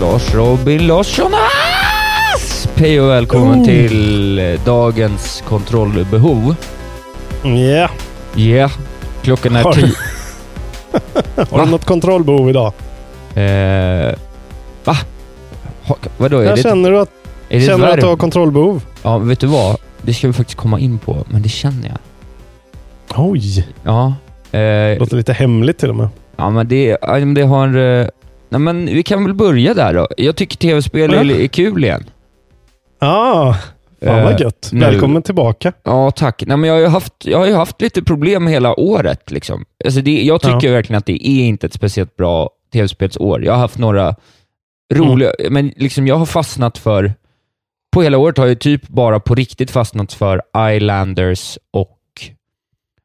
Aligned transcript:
Lars 0.00 0.34
Robin 0.34 0.86
Larsson 0.86 1.32
Hej 2.76 3.00
och 3.00 3.08
välkommen 3.10 3.60
Oh. 3.60 3.64
till 3.64 4.38
eh, 4.38 4.60
dagens 4.64 5.42
kontrollbehov. 5.48 6.54
Ja. 7.42 7.48
Yeah. 7.48 7.90
Yeah. 8.36 8.70
Klockan 9.22 9.56
är 9.56 9.62
Har 9.62 9.72
tio. 9.72 9.92
Har 11.50 11.64
du 11.64 11.70
något 11.70 11.84
kontrollbehov 11.84 12.50
idag? 12.50 12.72
Eh, 13.34 14.14
va? 14.84 14.96
Ha, 15.84 15.96
vadå? 16.16 16.38
Är 16.38 16.56
det, 16.56 16.62
känner 16.62 16.90
du 16.90 16.98
att, 16.98 17.10
är 17.48 17.60
det 17.60 17.66
känner 17.66 17.86
du 17.86 17.92
att 17.92 18.00
du 18.00 18.06
har 18.06 18.16
kontrollbehov? 18.16 18.82
Ja, 19.02 19.18
vet 19.18 19.40
du 19.40 19.46
vad? 19.46 19.76
Det 20.02 20.14
ska 20.14 20.26
vi 20.26 20.32
faktiskt 20.32 20.58
komma 20.58 20.80
in 20.80 20.98
på, 20.98 21.24
men 21.28 21.42
det 21.42 21.48
känner 21.48 21.88
jag. 21.88 21.98
Oj. 23.16 23.68
Ja. 23.84 24.14
Eh, 24.58 24.98
Låter 24.98 25.16
lite 25.16 25.32
hemligt 25.32 25.78
till 25.78 25.88
och 25.90 25.96
med. 25.96 26.08
ja, 26.36 26.50
men 26.50 26.68
det, 26.68 26.98
ja, 27.02 27.18
det 27.20 27.42
har... 27.42 27.76
Eh, 28.50 28.58
nej, 28.58 28.60
men 28.60 28.86
vi 28.86 29.02
kan 29.02 29.24
väl 29.24 29.34
börja 29.34 29.74
där 29.74 29.94
då. 29.94 30.08
Jag 30.16 30.36
tycker 30.36 30.56
tv-spel 30.56 31.14
är, 31.14 31.30
är 31.40 31.46
kul 31.46 31.84
igen. 31.84 32.04
Ah, 32.98 33.52
fan 34.04 34.22
vad 34.22 34.32
Eh, 34.34 34.40
gött. 34.40 34.68
nu- 34.72 34.80
Välkommen 34.80 35.22
tillbaka. 35.22 35.72
Ja, 35.82 36.10
tack. 36.10 36.42
Nej, 36.46 36.56
men 36.56 36.68
jag, 36.68 36.74
har 36.74 36.80
ju 36.80 36.86
haft, 36.86 37.12
jag 37.26 37.38
har 37.38 37.52
haft 37.52 37.80
lite 37.82 38.02
problem 38.02 38.46
hela 38.46 38.80
året. 38.80 39.30
Liksom. 39.30 39.64
Alltså 39.84 40.00
det, 40.00 40.22
jag 40.22 40.40
tycker 40.42 40.66
Ja. 40.68 40.72
verkligen 40.72 40.98
att 40.98 41.06
det 41.06 41.28
är 41.28 41.44
inte 41.46 41.66
ett 41.66 41.72
speciellt 41.74 42.16
bra 42.16 42.50
tv-spelsår. 42.72 43.44
Jag 43.44 43.52
har 43.52 43.58
haft 43.60 43.78
några 43.78 44.14
roliga, 44.94 45.30
Mm. 45.38 45.52
men 45.52 45.72
liksom 45.76 46.06
jag 46.06 46.16
har 46.16 46.26
fastnat 46.26 46.78
för, 46.78 47.14
på 47.92 48.02
hela 48.02 48.18
året 48.18 48.38
har 48.38 48.46
jag 48.46 48.58
typ 48.60 48.88
bara 48.88 49.20
på 49.20 49.34
riktigt 49.34 49.70
fastnat 49.70 50.12
för 50.12 50.42
Islanders 50.74 51.58
och, 51.70 51.98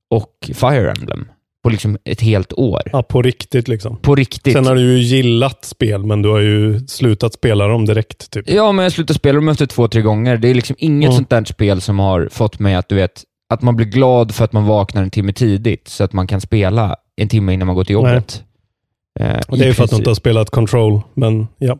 och 0.09 0.49
Fire 0.53 0.91
Emblem. 0.91 1.27
På 1.63 1.69
liksom 1.69 1.97
ett 2.05 2.21
helt 2.21 2.53
år. 2.53 2.81
Ja, 2.91 3.03
på 3.03 3.21
riktigt 3.21 3.67
liksom. 3.67 3.97
På 3.97 4.15
riktigt. 4.15 4.53
Sen 4.53 4.65
har 4.65 4.75
du 4.75 4.81
ju 4.81 4.99
gillat 4.99 5.65
spel, 5.65 6.05
men 6.05 6.21
du 6.21 6.29
har 6.29 6.39
ju 6.39 6.79
slutat 6.87 7.33
spela 7.33 7.67
dem 7.67 7.85
direkt. 7.85 8.31
Typ. 8.31 8.49
Ja, 8.49 8.71
men 8.71 8.83
jag 8.83 8.91
slutade 8.91 9.19
spela 9.19 9.35
dem 9.35 9.49
efter 9.49 9.65
två, 9.65 9.87
tre 9.87 10.01
gånger. 10.01 10.37
Det 10.37 10.47
är 10.47 10.53
liksom 10.53 10.75
inget 10.79 11.07
Mm. 11.07 11.17
sånt 11.17 11.29
där 11.29 11.43
spel 11.45 11.81
som 11.81 11.99
har 11.99 12.29
fått 12.31 12.59
mig 12.59 12.75
att, 12.75 12.89
du 12.89 12.95
vet, 12.95 13.23
att 13.53 13.61
man 13.61 13.75
blir 13.75 13.85
glad 13.87 14.35
för 14.35 14.45
att 14.45 14.53
man 14.53 14.65
vaknar 14.65 15.03
en 15.03 15.09
timme 15.09 15.33
tidigt, 15.33 15.87
så 15.87 16.03
att 16.03 16.13
man 16.13 16.27
kan 16.27 16.41
spela 16.41 16.95
en 17.15 17.27
timme 17.29 17.53
innan 17.53 17.65
man 17.67 17.75
går 17.75 17.83
till 17.83 17.93
jobbet. 17.93 18.43
Eh, 19.19 19.37
Och 19.47 19.57
i 19.57 19.59
det 19.59 19.65
är 19.65 19.67
ju 19.67 19.73
för 19.73 19.83
att 19.83 19.89
du 19.89 19.95
inte 19.95 20.09
har 20.09 20.15
spelat 20.15 20.49
Control, 20.49 21.01
men 21.13 21.47
ja. 21.57 21.77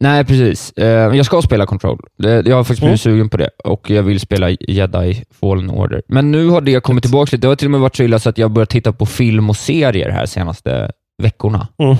Nej, 0.00 0.24
precis. 0.24 0.72
Eh, 0.72 1.16
jag 1.16 1.26
ska 1.26 1.42
spela 1.42 1.66
Control. 1.66 2.00
Jag 2.16 2.56
har 2.56 2.64
faktiskt 2.64 2.80
blivit 2.80 3.06
Mm. 3.06 3.14
sugen 3.16 3.28
på 3.28 3.36
det 3.36 3.50
och 3.64 3.90
jag 3.90 4.02
vill 4.02 4.20
spela 4.20 4.50
Jedi 4.50 5.24
Fallen 5.30 5.70
Order. 5.70 6.02
Men 6.08 6.30
nu 6.30 6.48
har 6.48 6.60
det 6.60 6.80
kommit 6.80 7.04
tillbaka 7.04 7.28
lite. 7.36 7.36
Det 7.46 7.48
har 7.48 7.56
till 7.56 7.66
och 7.66 7.70
med 7.70 7.80
varit 7.80 7.96
så 7.96 8.02
illa 8.02 8.18
så 8.18 8.28
att 8.28 8.38
jag 8.38 8.50
börjat 8.50 8.70
titta 8.70 8.92
på 8.92 9.06
film 9.06 9.50
och 9.50 9.56
serier 9.56 10.10
här 10.10 10.26
senaste 10.26 10.92
veckorna. 11.22 11.68
Mm. 11.78 11.96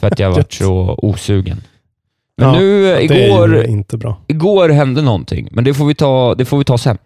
För 0.00 0.06
att 0.06 0.18
jag 0.18 0.28
har 0.28 0.34
varit 0.36 0.52
så 0.52 0.98
osugen. 1.02 1.60
Men 2.36 2.48
Ja, 2.54 2.58
nu, 2.60 3.00
igår, 3.00 3.64
inte 3.64 3.96
bra. 3.96 4.20
igår 4.26 4.68
hände 4.68 5.02
någonting, 5.02 5.48
men 5.52 5.64
det 5.64 5.74
får 5.74 5.86
vi 5.86 5.94
ta, 5.94 6.34
det 6.34 6.44
får 6.44 6.58
vi 6.58 6.64
ta 6.64 6.78
sen. 6.78 6.98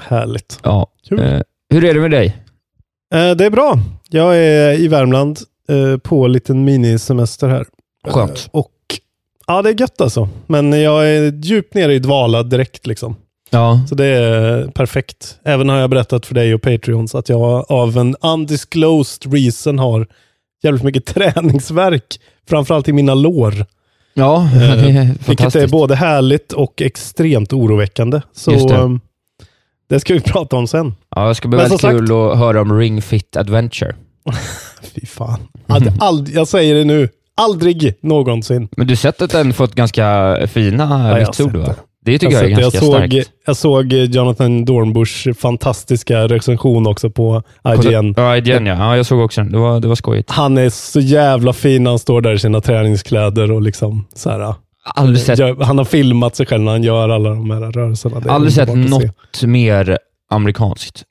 Härligt. 0.00 0.60
Ja. 0.62 0.86
Kul. 1.08 1.20
Eh, 1.20 1.40
hur 1.70 1.84
är 1.84 1.94
det 1.94 2.00
med 2.00 2.10
dig? 2.10 2.26
Eh, 3.14 3.30
det 3.30 3.44
är 3.46 3.50
bra. 3.50 3.78
Jag 4.10 4.36
är 4.38 4.80
i 4.80 4.88
Värmland 4.88 5.38
på 6.02 6.24
en 6.24 6.32
liten 6.32 6.64
minisemester 6.64 7.48
här. 7.48 7.66
Skönt. 8.08 8.48
Och 8.52 8.68
Ja, 9.52 9.62
det 9.62 9.70
är 9.70 9.80
gött 9.80 10.00
alltså. 10.00 10.28
Men 10.46 10.72
jag 10.82 11.08
är 11.08 11.32
djupt 11.32 11.74
nere 11.74 11.94
i 11.94 11.98
dvala 11.98 12.42
direkt 12.42 12.86
liksom. 12.86 13.16
Ja. 13.50 13.80
Så 13.88 13.94
det 13.94 14.04
är 14.06 14.66
perfekt. 14.66 15.38
Även 15.44 15.68
har 15.68 15.76
jag 15.76 15.90
berättat 15.90 16.26
för 16.26 16.34
dig 16.34 16.54
och 16.54 16.62
Patreons 16.62 17.14
att 17.14 17.28
jag 17.28 17.64
av 17.72 17.96
en 17.98 18.16
undisclosed 18.20 19.32
reason 19.34 19.78
har 19.78 20.06
jävligt 20.62 20.82
mycket 20.82 21.06
träningsverk. 21.14 22.20
Framförallt 22.48 22.88
i 22.88 22.92
mina 22.92 23.14
lår. 23.14 23.66
Ja, 24.14 24.48
Eh, 24.54 24.58
det 24.60 24.66
är 24.66 25.04
Vilket 25.04 25.20
är 25.20 25.34
fantastiskt. 25.34 25.70
både 25.72 25.94
härligt 25.94 26.52
och 26.52 26.82
extremt 26.82 27.52
oroväckande. 27.52 28.20
Så 28.32 28.50
det. 28.50 28.74
ehm, 28.74 29.00
det 29.88 30.00
ska 30.00 30.14
vi 30.14 30.20
prata 30.24 30.56
om 30.56 30.66
sen. 30.66 30.94
Ja, 31.16 31.28
det 31.28 31.34
ska 31.34 31.48
bli 31.48 31.56
Men 31.56 31.64
väldigt 31.64 31.80
sagt- 31.80 31.98
kul 31.98 32.12
att 32.12 32.38
höra 32.38 32.60
om 32.60 32.78
Ring 32.78 33.02
Fit 33.02 33.36
Adventure. 33.36 33.94
Fy 34.94 35.06
fan. 35.06 35.40
Hade 35.68 35.90
ald- 35.90 36.30
jag 36.34 36.48
säger 36.48 36.74
det 36.74 36.84
nu. 36.84 37.08
Aldrig 37.44 37.94
någonsin. 38.02 38.68
Men 38.76 38.86
du 38.86 38.90
har 38.90 38.96
sett 38.96 39.22
att 39.22 39.30
den 39.30 39.52
fått 39.52 39.74
ganska 39.74 40.36
fina 40.46 41.08
jag 41.10 41.26
vitsord 41.26 41.56
va? 41.56 41.74
det. 42.04 42.18
Tycker 42.18 42.32
jag, 42.32 42.44
är 42.44 42.48
sett 42.48 42.56
det. 42.56 42.62
ganska 42.62 42.76
jag 42.76 42.84
såg, 42.84 42.94
starkt. 42.94 43.30
Jag 43.46 43.56
såg 43.56 43.92
Jonathan 43.92 44.64
Dornbusch 44.64 45.28
fantastiska 45.38 46.28
recension 46.28 46.86
också 46.86 47.10
på 47.10 47.42
IGN. 47.66 48.14
Ja, 48.16 48.36
IGN 48.36 48.66
ja. 48.66 48.74
ja. 48.74 48.96
Jag 48.96 49.06
såg 49.06 49.20
också 49.20 49.40
den. 49.40 49.52
Det 49.52 49.58
var, 49.58 49.80
det 49.80 49.88
var 49.88 49.94
skojigt. 49.94 50.30
Han 50.30 50.58
är 50.58 50.70
så 50.70 51.00
jävla 51.00 51.52
fin 51.52 51.86
han 51.86 51.98
står 51.98 52.20
där 52.20 52.32
i 52.32 52.38
sina 52.38 52.60
träningskläder 52.60 53.50
och 53.52 53.62
liksom 53.62 54.06
så 54.14 54.30
här. 54.30 54.38
Gör- 54.38 55.64
Han 55.64 55.78
har 55.78 55.84
filmat 55.84 56.36
sig 56.36 56.46
själv 56.46 56.62
när 56.62 56.72
han 56.72 56.82
gör 56.82 57.08
alla 57.08 57.30
de 57.30 57.50
här 57.50 57.60
rörelserna. 57.60 58.20
Det 58.20 58.28
är 58.28 58.32
aldrig 58.32 58.52
sett 58.52 58.68
att 58.68 58.74
se. 58.74 58.88
något 58.88 59.42
mer 59.42 59.98
amerikanskt 60.30 61.04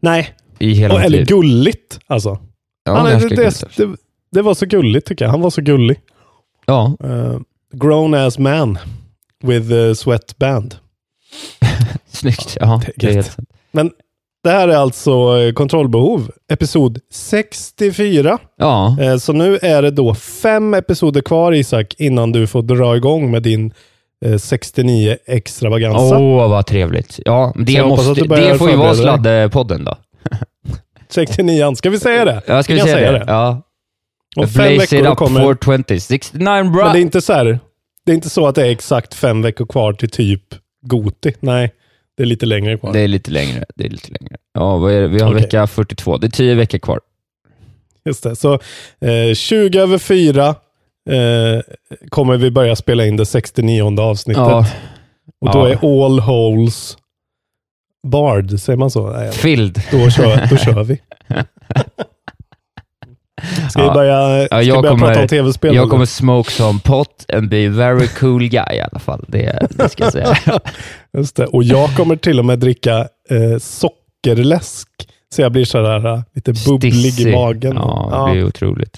Nej, 0.00 0.34
i 0.58 0.72
hela 0.72 0.94
och, 0.94 1.00
eller 1.00 1.24
gulligt 1.24 1.98
alltså. 2.06 2.38
Ja, 2.84 2.96
han 2.96 3.06
är, 3.06 3.28
det, 3.28 3.76
det, 3.76 3.96
det, 4.30 4.38
det 4.38 4.42
var 4.42 4.54
så 4.54 4.66
gulligt 4.66 5.06
tycker 5.06 5.24
jag. 5.24 5.32
Han 5.32 5.40
var 5.40 5.50
så 5.50 5.60
gullig. 5.60 6.00
Ja, 6.66 6.96
Uh, 7.04 7.38
grown 7.72 8.14
as 8.14 8.38
man 8.38 8.78
with 9.42 9.72
a 9.72 9.94
sweatband. 9.94 10.74
snyggt. 12.08 12.56
Ja, 12.60 12.80
Det 12.86 13.04
är 13.04 13.08
det 13.08 13.14
helt 13.14 13.32
sant. 13.32 13.48
Men 13.72 13.90
det 14.44 14.50
här 14.50 14.68
är 14.68 14.76
alltså 14.76 15.38
eh, 15.38 15.52
kontrollbehov, 15.52 16.30
episod 16.52 16.98
64. 17.12 18.38
Ja, 18.56 18.96
Eh, 19.00 19.16
Så 19.16 19.32
nu 19.32 19.58
är 19.62 19.82
det 19.82 19.90
då 19.90 20.14
fem 20.14 20.74
episoder 20.74 21.20
kvar 21.20 21.52
Isak, 21.52 21.94
innan 21.98 22.32
du 22.32 22.46
får 22.46 22.62
dra 22.62 22.96
igång 22.96 23.30
med 23.30 23.42
din 23.42 23.72
eh, 24.24 24.36
69 24.38 25.16
extravaganza. 25.26 26.18
åh 26.18 26.48
vad 26.50 26.66
trevligt. 26.66 27.20
Ja, 27.24 27.52
det, 27.56 27.84
måste, 27.84 28.20
det 28.20 28.58
får 28.58 28.70
ju 28.70 28.76
vara 28.76 28.94
sladdepodden 28.94 29.84
då. 29.84 29.96
69 31.08 31.74
ska 31.74 31.90
vi 31.90 31.98
säga 32.00 32.24
det? 32.24 32.42
Ja, 32.46 32.62
ska 32.62 32.72
vi 32.72 32.78
kan 32.78 32.88
säga 32.88 33.12
det? 33.12 33.18
säga 33.18 33.24
Ja. 33.34 33.62
Om 34.36 34.48
fem 34.48 34.74
Blaze 34.76 34.96
veckor 34.96 35.14
kommer... 35.14 35.40
420. 35.40 35.98
69 36.00 36.44
bra. 36.44 36.84
Men 36.84 36.92
det 36.92 36.98
är 36.98 37.02
inte 37.02 37.20
så 37.20 37.32
här, 37.32 37.58
det 38.06 38.12
är 38.12 38.14
inte 38.14 38.30
så 38.30 38.46
att 38.46 38.54
det 38.54 38.66
är 38.66 38.70
exakt 38.70 39.14
fem 39.14 39.42
veckor 39.42 39.66
kvar 39.66 39.92
till 39.92 40.10
typ 40.10 40.42
Goti. 40.86 41.32
Nej, 41.40 41.72
det 42.16 42.22
är 42.22 42.26
lite 42.26 42.46
längre 42.46 42.78
kvar. 42.78 42.92
Det 42.92 43.00
är 43.00 43.08
lite 43.08 43.30
längre. 43.30 43.64
Det 43.74 43.84
är 43.84 43.90
lite 43.90 44.12
längre. 44.12 44.36
Ja, 44.54 44.76
vad 44.76 44.92
är 44.92 45.00
det? 45.00 45.08
Vi 45.08 45.20
har 45.20 45.30
Okej. 45.30 45.42
vecka 45.42 45.66
42. 45.66 46.16
Det 46.18 46.26
är 46.26 46.30
10 46.30 46.54
veckor 46.54 46.78
kvar. 46.78 47.00
Just 48.04 48.22
det. 48.22 48.36
Så 48.36 48.54
eh, 49.00 49.34
20 49.34 49.78
över 49.80 49.98
4 49.98 50.48
eh, 50.48 50.54
kommer 52.08 52.36
vi 52.36 52.50
börja 52.50 52.76
spela 52.76 53.06
in 53.06 53.16
det 53.16 53.26
69 53.26 54.00
avsnittet. 54.00 54.40
Ja, 54.40 54.66
Och 55.40 55.52
då 55.52 55.58
Ja. 55.58 55.68
är 55.68 56.04
all 56.06 56.20
holes 56.20 56.96
Bard, 58.06 58.60
säger 58.60 58.76
man 58.76 58.90
så? 58.90 59.10
Nej, 59.10 59.32
Filled. 59.32 59.82
då, 59.90 60.10
kör, 60.10 60.46
då 60.50 60.56
kör 60.56 60.84
vi. 60.84 61.00
Ska 63.70 63.80
vi 63.82 63.86
Ja. 63.88 63.94
börja, 63.94 64.46
ska 64.46 64.54
Ja, 64.56 64.60
vi 64.60 64.66
jag 64.66 64.82
börja 64.82 64.90
kommer- 64.90 65.06
prata 65.06 65.20
om 65.22 65.28
tv-spel? 65.28 65.74
Jag 65.74 65.82
eller? 65.82 65.90
kommer 65.90 66.06
smoke 66.06 66.50
some 66.52 66.78
pot 66.84 67.24
and 67.32 67.48
be 67.48 67.68
very 67.68 68.08
cool 68.08 68.48
guy 68.48 68.76
i 68.76 68.80
alla 68.80 68.98
fall. 68.98 69.24
Det, 69.28 69.66
det 69.70 69.88
ska 69.88 70.04
jag 70.04 70.12
säga. 70.12 70.36
Just 71.18 71.36
det. 71.36 71.46
Och 71.46 71.64
jag 71.64 71.96
kommer 71.96 72.16
till 72.16 72.38
och 72.38 72.44
med 72.44 72.58
dricka 72.58 72.98
eh, 73.30 73.58
sockerläsk. 73.60 74.88
Så 75.34 75.42
jag 75.42 75.52
blir 75.52 75.64
sådär 75.64 76.06
eh, 76.14 76.20
lite 76.34 76.52
bubblig 76.66 76.94
Stissig. 76.94 77.28
i 77.28 77.32
magen. 77.32 77.72
Ja, 77.76 78.24
det 78.26 78.32
blir 78.32 78.44
otroligt. 78.46 78.96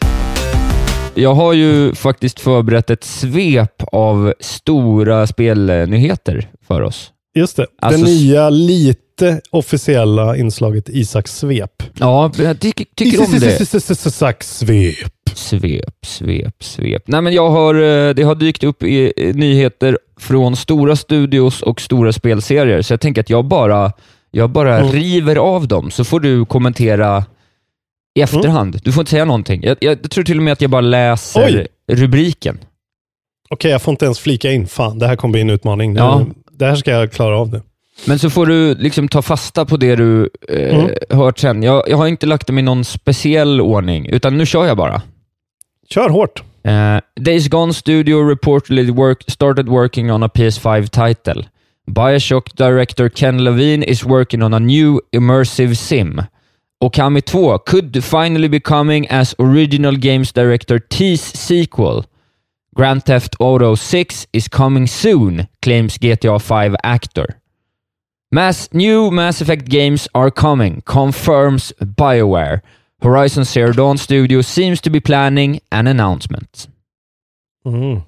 Jag 1.14 1.34
har 1.34 1.52
ju 1.52 1.94
faktiskt 1.94 2.40
förberett 2.40 2.90
ett 2.90 3.04
svep 3.04 3.82
av 3.92 4.34
stora 4.40 5.26
spelnyheter 5.26 6.48
för 6.68 6.82
oss. 6.82 7.10
Just 7.38 7.56
det. 7.56 7.66
Alltså- 7.82 8.04
det 8.04 8.10
nya, 8.10 8.50
lite 8.50 9.40
officiella 9.50 10.36
inslaget 10.36 10.88
Isaks 10.88 11.36
svep. 11.38 11.82
Ja, 11.98 12.32
jag 12.38 12.60
tycker, 12.60 12.86
tycker 12.96 13.20
om 13.24 13.38
det. 13.40 13.60
Isaks 13.60 14.58
svep. 14.58 14.96
Svep, 15.34 16.06
svep, 16.06 16.62
svep. 16.62 17.02
Nej, 17.06 17.22
men 17.22 17.32
jag 17.32 17.50
har, 17.50 17.74
eh, 17.74 18.14
det 18.14 18.22
har 18.22 18.34
dykt 18.34 18.64
upp 18.64 18.82
i 18.82 19.12
i 19.16 19.32
nyheter 19.32 19.98
från 20.20 20.56
stora 20.56 20.96
studios 20.96 21.62
och 21.62 21.80
stora 21.80 22.12
spelserier, 22.12 22.82
så 22.82 22.92
jag 22.92 23.00
tänker 23.00 23.20
att 23.20 23.30
jag 23.30 23.44
bara, 23.44 23.92
jag 24.30 24.50
bara 24.50 24.78
Mm. 24.78 24.92
river 24.92 25.36
av 25.36 25.68
dem, 25.68 25.90
så 25.90 26.04
får 26.04 26.20
du 26.20 26.44
kommentera 26.44 27.24
i 28.18 28.20
efterhand. 28.20 28.80
Du 28.84 28.92
får 28.92 29.00
inte 29.00 29.10
säga 29.10 29.24
någonting. 29.24 29.62
Jag, 29.64 29.76
jag 29.80 30.10
tror 30.10 30.24
till 30.24 30.36
och 30.36 30.42
med 30.42 30.52
att 30.52 30.60
jag 30.60 30.70
bara 30.70 30.80
läser 30.80 31.44
Oj. 31.88 31.96
rubriken. 31.96 32.58
Okej, 33.50 33.70
jag 33.70 33.82
får 33.82 33.92
inte 33.92 34.04
ens 34.04 34.18
flika 34.18 34.52
in. 34.52 34.66
Fan, 34.66 34.98
det 34.98 35.06
här 35.06 35.16
kommer 35.16 35.32
bli 35.32 35.40
en 35.40 35.50
utmaning. 35.50 35.92
Nu, 35.92 36.00
Ja. 36.00 36.26
Det 36.58 36.66
här 36.66 36.74
ska 36.76 36.90
jag 36.90 37.12
klara 37.12 37.38
av 37.38 37.52
nu. 37.52 37.62
Men 38.06 38.18
så 38.18 38.30
får 38.30 38.46
du 38.46 38.74
liksom 38.74 39.08
ta 39.08 39.22
fasta 39.22 39.64
på 39.64 39.76
det 39.76 39.96
du 39.96 40.30
eh, 40.48 40.78
Mm. 40.78 40.90
hört 41.10 41.38
sen. 41.38 41.62
Jag, 41.62 41.82
jag 41.88 41.96
har 41.96 42.06
inte 42.06 42.26
lagt 42.26 42.46
dem 42.46 42.58
i 42.58 42.62
någon 42.62 42.84
speciell 42.84 43.60
ordning, 43.60 44.06
utan 44.06 44.38
nu 44.38 44.46
kör 44.46 44.66
jag 44.66 44.76
bara. 44.76 45.02
Kör 45.90 46.08
hårt. 46.08 46.42
Uh, 46.68 47.00
Days 47.24 47.48
Gone 47.48 47.74
Studio 47.74 48.28
reportedly 48.28 48.90
work, 48.90 49.24
started 49.30 49.68
working 49.68 50.12
on 50.12 50.22
a 50.22 50.28
PS5 50.34 50.86
title. 50.86 51.44
Bioshock 51.86 52.56
director 52.56 53.08
Ken 53.08 53.44
Levine 53.44 53.82
is 53.86 54.04
working 54.04 54.42
on 54.42 54.54
a 54.54 54.58
new 54.58 55.00
immersive 55.12 55.74
sim. 55.74 56.22
Okami 56.84 57.20
2 57.20 57.58
could 57.66 58.04
finally 58.04 58.48
be 58.48 58.60
coming 58.60 59.06
as 59.10 59.34
original 59.38 59.96
games 59.96 60.32
director 60.32 60.78
T's 60.78 61.22
sequel. 61.38 62.04
Grand 62.74 63.04
Theft 63.04 63.36
Auto 63.40 63.74
6 63.74 64.26
is 64.32 64.48
coming 64.48 64.86
soon, 64.86 65.46
claims 65.62 65.98
GTA 65.98 66.38
5 66.38 66.76
actor. 66.82 67.26
Mass, 68.30 68.68
new 68.72 69.10
Mass 69.10 69.40
Effect 69.42 69.68
games 69.68 70.08
are 70.14 70.30
coming, 70.30 70.82
confirms 70.84 71.72
BioWare. 71.80 72.60
Horizon 73.02 73.44
Zero 73.44 73.72
Dawn 73.72 73.98
Studio 73.98 74.42
seems 74.42 74.80
to 74.80 74.90
be 74.90 75.00
planning 75.00 75.60
an 75.70 75.86
announcement. 75.86 76.68
Mm. 77.66 78.00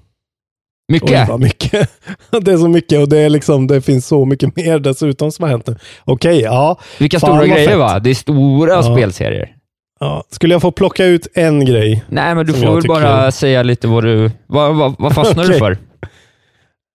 Mycket. 0.91 1.29
Oj, 1.29 1.39
mycket. 1.39 1.89
det 2.41 2.51
är 2.51 2.57
så 2.57 2.67
mycket 2.67 2.99
och 2.99 3.09
det, 3.09 3.17
är 3.17 3.29
liksom, 3.29 3.67
det 3.67 3.81
finns 3.81 4.07
så 4.07 4.25
mycket 4.25 4.55
mer 4.55 4.79
dessutom 4.79 5.31
som 5.31 5.43
har 5.43 5.49
hänt 5.49 5.67
nu. 5.67 5.75
Okej, 6.03 6.41
ja. 6.41 6.79
Vilka 6.99 7.19
Fan, 7.19 7.29
stora 7.29 7.47
grejer 7.47 7.67
fett. 7.69 7.77
va? 7.77 7.99
Det 7.99 8.09
är 8.09 8.13
stora 8.13 8.71
Ja. 8.71 8.83
spelserier. 8.83 9.55
Ja. 10.01 10.23
Skulle 10.29 10.53
jag 10.53 10.61
få 10.61 10.71
plocka 10.71 11.05
ut 11.05 11.27
en 11.33 11.65
grej? 11.65 12.03
Nej, 12.09 12.35
men 12.35 12.45
du 12.45 12.53
får 12.53 12.75
väl 12.75 12.87
bara 12.87 13.31
säga 13.31 13.63
lite 13.63 13.87
vad 13.87 14.03
du... 14.03 14.31
Vad, 14.47 14.75
vad, 14.75 14.95
vad 14.99 15.15
fastnar 15.15 15.43
du 15.43 15.49
Okej. 15.55 15.59
för? 15.59 15.77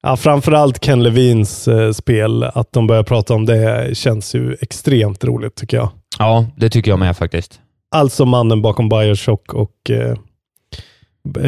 Ja, 0.02 0.16
framförallt 0.16 0.80
Ken 0.80 1.02
Levins 1.02 1.68
eh, 1.68 1.92
spel, 1.92 2.42
att 2.42 2.72
de 2.72 2.86
börjar 2.86 3.02
prata 3.02 3.34
om 3.34 3.46
det 3.46 3.96
känns 3.96 4.34
ju 4.34 4.56
extremt 4.60 5.24
roligt 5.24 5.54
tycker 5.54 5.76
jag. 5.76 5.88
Ja, 6.18 6.46
det 6.56 6.70
tycker 6.70 6.90
jag 6.90 6.98
med 6.98 7.16
faktiskt. 7.16 7.60
Alltså 7.90 8.24
mannen 8.24 8.62
bakom 8.62 8.88
Bioshock 8.88 9.54
och 9.54 9.90
eh, 9.90 10.14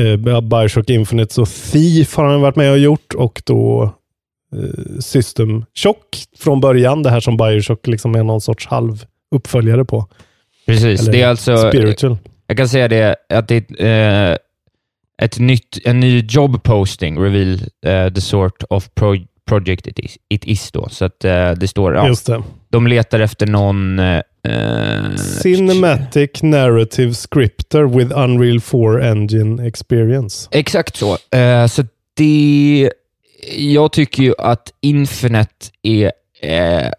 eh, 0.02 0.40
Bioshock 0.40 0.90
Infinite 0.90 1.40
och 1.40 1.48
Thief 1.48 2.16
har 2.16 2.24
han 2.24 2.40
varit 2.40 2.56
med 2.56 2.70
och 2.72 2.78
gjort 2.78 3.14
och 3.14 3.42
då 3.46 3.92
eh, 4.56 4.98
System 5.00 5.64
Shock 5.74 6.06
från 6.38 6.60
början, 6.60 7.02
det 7.02 7.10
här 7.10 7.20
som 7.20 7.36
Bioshock 7.36 7.86
liksom 7.86 8.14
är 8.14 8.22
någon 8.22 8.40
sorts 8.40 8.66
halv 8.66 9.04
uppföljare 9.34 9.84
på. 9.84 10.06
Precis. 10.68 11.00
Eller 11.00 11.12
det 11.12 11.22
är 11.22 11.28
alltså... 11.28 11.56
Spiritual. 11.56 12.18
Jag 12.46 12.56
kan 12.56 12.68
säga 12.68 12.88
det, 12.88 13.16
att 13.28 13.48
det 13.48 13.80
är 13.80 14.30
eh, 14.30 14.36
ett 15.22 15.38
nytt, 15.38 15.78
en 15.84 16.00
ny 16.00 16.24
job 16.28 16.62
posting 16.62 17.18
reveal 17.18 17.60
eh, 17.86 18.12
the 18.12 18.20
sort 18.20 18.62
of 18.70 18.94
pro 18.94 19.16
project 19.48 19.86
it 19.86 19.98
is, 19.98 20.18
it 20.28 20.44
is 20.44 20.70
då. 20.70 20.88
Så 20.88 21.04
att 21.04 21.24
eh, 21.24 21.50
det 21.50 21.68
står, 21.68 21.94
ja, 21.94 22.08
Just 22.08 22.26
det. 22.26 22.42
de 22.68 22.86
letar 22.86 23.20
efter 23.20 23.46
någon... 23.46 23.98
Eh, 23.98 24.20
eh, 24.44 25.16
Cinematic 25.42 26.42
Narrative 26.42 27.14
Scripter 27.14 27.84
with 27.84 28.18
Unreal 28.18 28.60
4 28.60 29.10
Engine 29.10 29.66
Experience. 29.66 30.48
Exakt 30.52 30.96
så. 30.96 31.36
Eh, 31.36 31.66
så 31.66 31.84
det... 32.16 32.92
Jag 33.56 33.92
tycker 33.92 34.22
ju 34.22 34.34
att 34.38 34.72
Infinite 34.80 35.66
är 35.82 36.12
eh, 36.40 36.90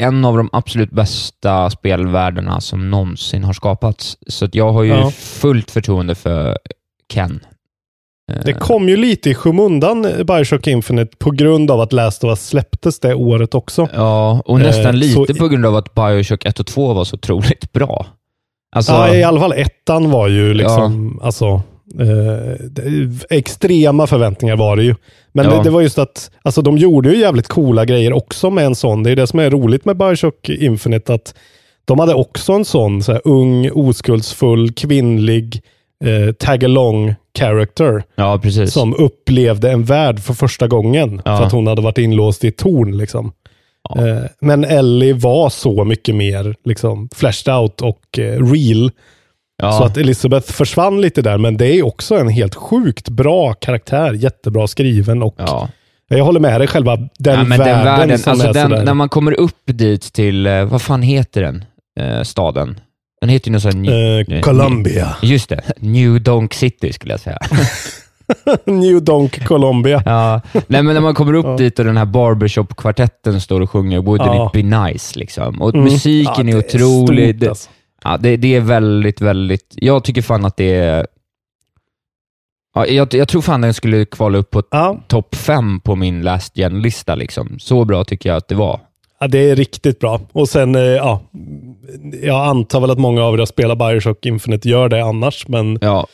en 0.00 0.24
av 0.24 0.36
de 0.36 0.48
absolut 0.52 0.90
bästa 0.90 1.70
spelvärldarna 1.70 2.60
som 2.60 2.90
någonsin 2.90 3.44
har 3.44 3.52
skapats. 3.52 4.16
Så 4.26 4.48
jag 4.52 4.72
har 4.72 4.82
ju 4.82 4.90
Ja. 4.90 5.10
fullt 5.10 5.70
förtroende 5.70 6.14
för 6.14 6.58
Ken. 7.12 7.40
Eh, 8.32 8.38
Det 8.44 8.52
kom 8.52 8.88
ju 8.88 8.96
lite 8.96 9.30
i 9.30 9.34
skymundan, 9.34 10.04
eh, 10.04 10.22
Bioshock 10.24 10.66
Infinite, 10.66 11.16
på 11.16 11.30
grund 11.30 11.70
av 11.70 11.80
att 11.80 11.92
Last 11.92 12.24
of 12.24 12.28
Us 12.28 12.46
släpptes 12.48 13.00
det 13.00 13.14
året 13.14 13.54
också. 13.54 13.88
Ja, 13.94 14.42
och 14.44 14.60
Eh, 14.60 14.66
nästan 14.66 14.98
lite 14.98 15.34
så- 15.34 15.38
på 15.40 15.48
grund 15.48 15.66
av 15.66 15.76
att 15.76 15.94
Bioshock 15.94 16.44
1 16.44 16.60
och 16.60 16.66
2 16.66 16.92
var 16.94 17.04
så 17.04 17.14
otroligt 17.16 17.72
bra. 17.72 18.06
Alltså, 18.76 18.92
ja, 18.92 19.14
i 19.14 19.22
alla 19.22 19.40
fall 19.40 19.52
ettan 19.52 20.10
var 20.10 20.28
ju 20.28 20.54
liksom, 20.54 21.20
alltså, 21.22 21.62
eh, 21.98 23.36
extrema 23.38 24.06
förväntningar 24.06 24.56
var 24.56 24.76
det 24.76 24.82
ju. 24.82 24.94
Men 25.32 25.44
Ja. 25.44 25.56
det, 25.56 25.62
det 25.64 25.70
var 25.70 25.80
just 25.80 25.98
att, 25.98 26.30
alltså 26.42 26.62
de 26.62 26.78
gjorde 26.78 27.10
ju 27.10 27.16
jävligt 27.20 27.48
coola 27.48 27.84
grejer 27.84 28.12
också 28.12 28.50
med 28.50 28.64
en 28.66 28.74
sån. 28.74 29.02
Det 29.02 29.10
är 29.10 29.16
det 29.16 29.26
som 29.26 29.38
är 29.38 29.50
roligt 29.50 29.84
med 29.84 29.96
Bioshock 29.96 30.48
Infinite, 30.48 31.14
att 31.14 31.34
de 31.84 31.98
hade 31.98 32.14
också 32.14 32.52
en 32.52 32.64
sån, 32.64 33.02
så 33.02 33.12
här, 33.12 33.20
ung, 33.24 33.70
oskuldsfull, 33.70 34.72
kvinnlig, 34.72 35.62
eh, 36.04 36.32
tag-along 36.34 37.14
character. 37.38 38.02
ja, 38.16 38.40
som 38.66 38.94
upplevde 38.94 39.70
en 39.70 39.84
värld 39.84 40.20
för 40.20 40.34
första 40.34 40.68
gången. 40.68 41.22
Ja. 41.24 41.36
För 41.36 41.44
att 41.44 41.52
hon 41.52 41.66
hade 41.66 41.82
varit 41.82 41.98
inlåst 41.98 42.44
i 42.44 42.48
ett 42.48 42.56
torn. 42.56 42.96
Liksom. 42.96 43.32
Eh, 43.96 44.24
Men 44.40 44.64
Ellie 44.64 45.12
var 45.12 45.50
så 45.50 45.84
mycket 45.84 46.14
mer 46.14 46.54
liksom, 46.64 47.08
fleshed 47.14 47.54
out 47.54 47.80
och 47.82 48.18
eh, 48.18 48.52
real. 48.52 48.90
Ja. 49.62 49.72
Så 49.72 49.84
att 49.84 49.96
Elizabeth 49.96 50.52
försvann 50.52 51.00
lite 51.00 51.22
där, 51.22 51.38
men 51.38 51.56
det 51.56 51.66
är 51.66 51.86
också 51.86 52.14
en 52.14 52.28
helt 52.28 52.54
sjukt 52.54 53.08
bra 53.08 53.52
karaktär. 53.54 54.12
Jättebra 54.12 54.66
skriven 54.66 55.22
och 55.22 55.34
ja. 55.38 55.68
jag 56.08 56.24
håller 56.24 56.40
med 56.40 56.60
dig, 56.60 56.68
själva 56.68 56.96
den 56.96 57.08
ja, 57.18 57.34
världen, 57.34 57.58
den 57.58 57.84
världen, 57.84 58.18
som 58.18 58.30
alltså 58.32 58.48
är 58.48 58.52
den, 58.52 58.70
sådär. 58.70 58.84
när 58.84 58.94
man 58.94 59.08
kommer 59.08 59.40
upp 59.40 59.60
dit 59.66 60.12
till, 60.12 60.46
eh, 60.46 60.64
vad 60.64 60.82
fan 60.82 61.02
heter 61.02 61.42
den 61.42 61.64
eh, 62.00 62.22
staden? 62.22 62.80
Den 63.20 63.30
heter 63.30 63.48
ju 63.48 63.52
något 63.52 63.62
sånt... 63.62 63.88
Eh, 63.88 64.40
Colombia. 64.40 65.16
Just 65.22 65.48
det, 65.48 65.62
New 65.78 66.22
Donk 66.22 66.54
City 66.54 66.92
skulle 66.92 67.12
jag 67.12 67.20
säga. 67.20 67.38
New 68.64 69.02
Donk 69.04 69.44
Colombia. 69.46 70.02
ja. 70.06 70.40
Nej, 70.52 70.82
men 70.82 70.94
när 70.94 71.00
man 71.00 71.14
kommer 71.14 71.32
upp 71.34 71.44
Ja. 71.46 71.56
dit 71.56 71.78
och 71.78 71.84
den 71.84 71.96
här 71.96 72.04
barbershop-kvartetten 72.04 73.40
står 73.40 73.60
och 73.60 73.70
sjunger 73.70 73.98
“Wouldn't 73.98 74.26
Ja. 74.36 74.46
it 74.46 74.52
be 74.70 74.78
nice?” 74.82 75.18
liksom. 75.18 75.62
Och 75.62 75.74
Mm. 75.74 75.84
musiken 75.84 76.48
Ja, 76.48 76.56
är 76.58 76.62
det 76.62 76.74
otrolig. 76.84 77.36
stort, 77.36 77.48
alltså. 77.48 77.70
Ja, 78.04 78.16
det, 78.16 78.36
det 78.36 78.54
är 78.54 78.60
väldigt, 78.60 79.20
väldigt... 79.20 79.74
Jag 79.76 80.04
tycker 80.04 80.22
fan 80.22 80.44
att 80.44 80.56
det 80.56 80.74
är... 80.74 81.06
Ja, 82.74 82.86
jag, 82.86 83.14
jag 83.14 83.28
tror 83.28 83.42
fan 83.42 83.60
den 83.60 83.74
skulle 83.74 84.04
kvala 84.04 84.38
upp 84.38 84.50
på 84.50 84.62
Ja. 84.70 85.00
topp 85.06 85.34
fem 85.34 85.80
på 85.80 85.96
min 85.96 86.22
last 86.22 86.56
gen-lista. 86.56 87.14
Liksom. 87.14 87.58
Så 87.58 87.84
bra 87.84 88.04
tycker 88.04 88.28
jag 88.28 88.36
att 88.36 88.48
det 88.48 88.54
var. 88.54 88.80
Ja, 89.20 89.28
det 89.28 89.50
är 89.50 89.56
riktigt 89.56 89.98
bra. 89.98 90.20
Och 90.32 90.48
sen, 90.48 90.74
eh, 90.74 90.82
ja, 90.82 91.20
jag 92.22 92.46
antar 92.46 92.80
väl 92.80 92.90
att 92.90 92.98
många 92.98 93.22
av 93.22 93.40
er 93.40 93.44
spelar 93.44 93.76
Bioshock 93.76 94.26
Infinite 94.26 94.68
gör 94.68 94.88
det 94.88 95.04
annars, 95.04 95.48
men 95.48 95.78
Ja, 95.80 96.06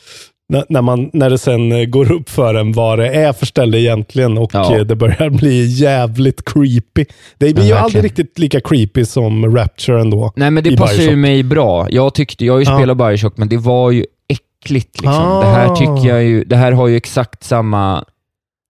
när, 0.69 0.81
man, 0.81 1.09
när 1.13 1.29
det 1.29 1.37
sen 1.37 1.71
eh, 1.71 1.85
går 1.85 2.11
upp 2.11 2.29
för 2.29 2.55
en 2.55 2.71
vad 2.71 2.99
det 2.99 3.07
är 3.15 3.33
för 3.33 3.45
ställe 3.45 3.79
egentligen 3.79 4.37
och 4.37 4.51
Ja. 4.53 4.75
eh, 4.75 4.81
det 4.81 4.95
börjar 4.95 5.29
bli 5.29 5.65
jävligt 5.65 6.45
creepy. 6.45 7.05
Det 7.37 7.37
blir 7.37 7.47
ju 7.47 7.53
verkligen. 7.53 7.77
aldrig 7.77 8.03
riktigt 8.03 8.39
lika 8.39 8.59
creepy 8.61 9.05
som 9.05 9.55
Rapture 9.55 10.01
ändå. 10.01 10.33
Nej, 10.35 10.51
men 10.51 10.63
det 10.63 10.77
passar 10.77 11.03
ju 11.03 11.15
mig 11.15 11.43
bra. 11.43 11.87
Jag 11.89 12.13
tyckte, 12.13 12.45
jag 12.45 12.53
har 12.53 12.59
ju 12.59 12.65
Ja. 12.65 12.77
spelat 12.77 12.97
Bioshock, 12.97 13.37
men 13.37 13.49
det 13.49 13.57
var 13.57 13.91
ju 13.91 14.05
äckligt. 14.29 14.95
Liksom. 15.01 15.13
Ah. 15.13 15.41
Det 15.43 15.47
här 15.49 15.75
tycker 15.75 16.09
jag 16.09 16.23
ju, 16.23 16.43
det 16.43 16.55
här 16.55 16.71
har 16.71 16.87
ju 16.87 16.95
exakt 16.97 17.43
samma... 17.43 18.05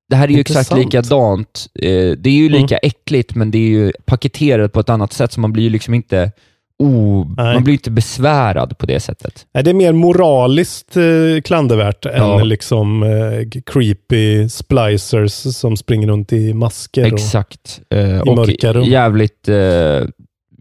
Det 0.10 0.16
här 0.16 0.28
är 0.28 0.32
ju 0.32 0.40
exakt 0.40 0.72
Intressant. 0.72 0.94
likadant. 0.94 1.68
Eh, 1.82 2.18
Det 2.18 2.30
är 2.30 2.34
ju 2.34 2.50
lika 2.50 2.78
äckligt, 2.78 3.36
men 3.36 3.52
det 3.52 3.58
är 3.58 3.70
ju 3.70 3.92
paketerat 4.06 4.74
på 4.74 4.80
ett 4.80 4.90
annat 4.90 5.14
sätt, 5.14 5.32
så 5.32 5.40
man 5.40 5.54
blir 5.54 5.64
ju 5.64 5.70
liksom 5.70 5.94
inte 5.94 6.32
o, 6.80 7.24
man 7.38 7.64
blir 7.64 7.74
inte 7.74 7.92
besvärad 7.92 8.78
på 8.78 8.86
det 8.86 9.00
sättet. 9.00 9.46
Nej, 9.54 9.64
det 9.64 9.70
är 9.70 9.74
mer 9.74 9.94
moraliskt 9.94 10.98
eh, 10.98 11.42
klandervärt 11.44 12.06
Ja. 12.06 12.40
än 12.42 12.48
liksom 12.50 13.04
eh, 13.04 13.62
creepy 13.66 14.50
splicers 14.50 15.32
som 15.56 15.78
springer 15.78 16.08
runt 16.08 16.34
i 16.34 16.54
masker. 16.54 17.02
Och, 17.14 17.20
Exakt. 17.20 17.82
Eh, 17.90 18.20
och 18.20 18.36
mörka 18.36 18.74
rum. 18.74 18.84
jävligt, 18.84 19.50
eh, 19.50 20.02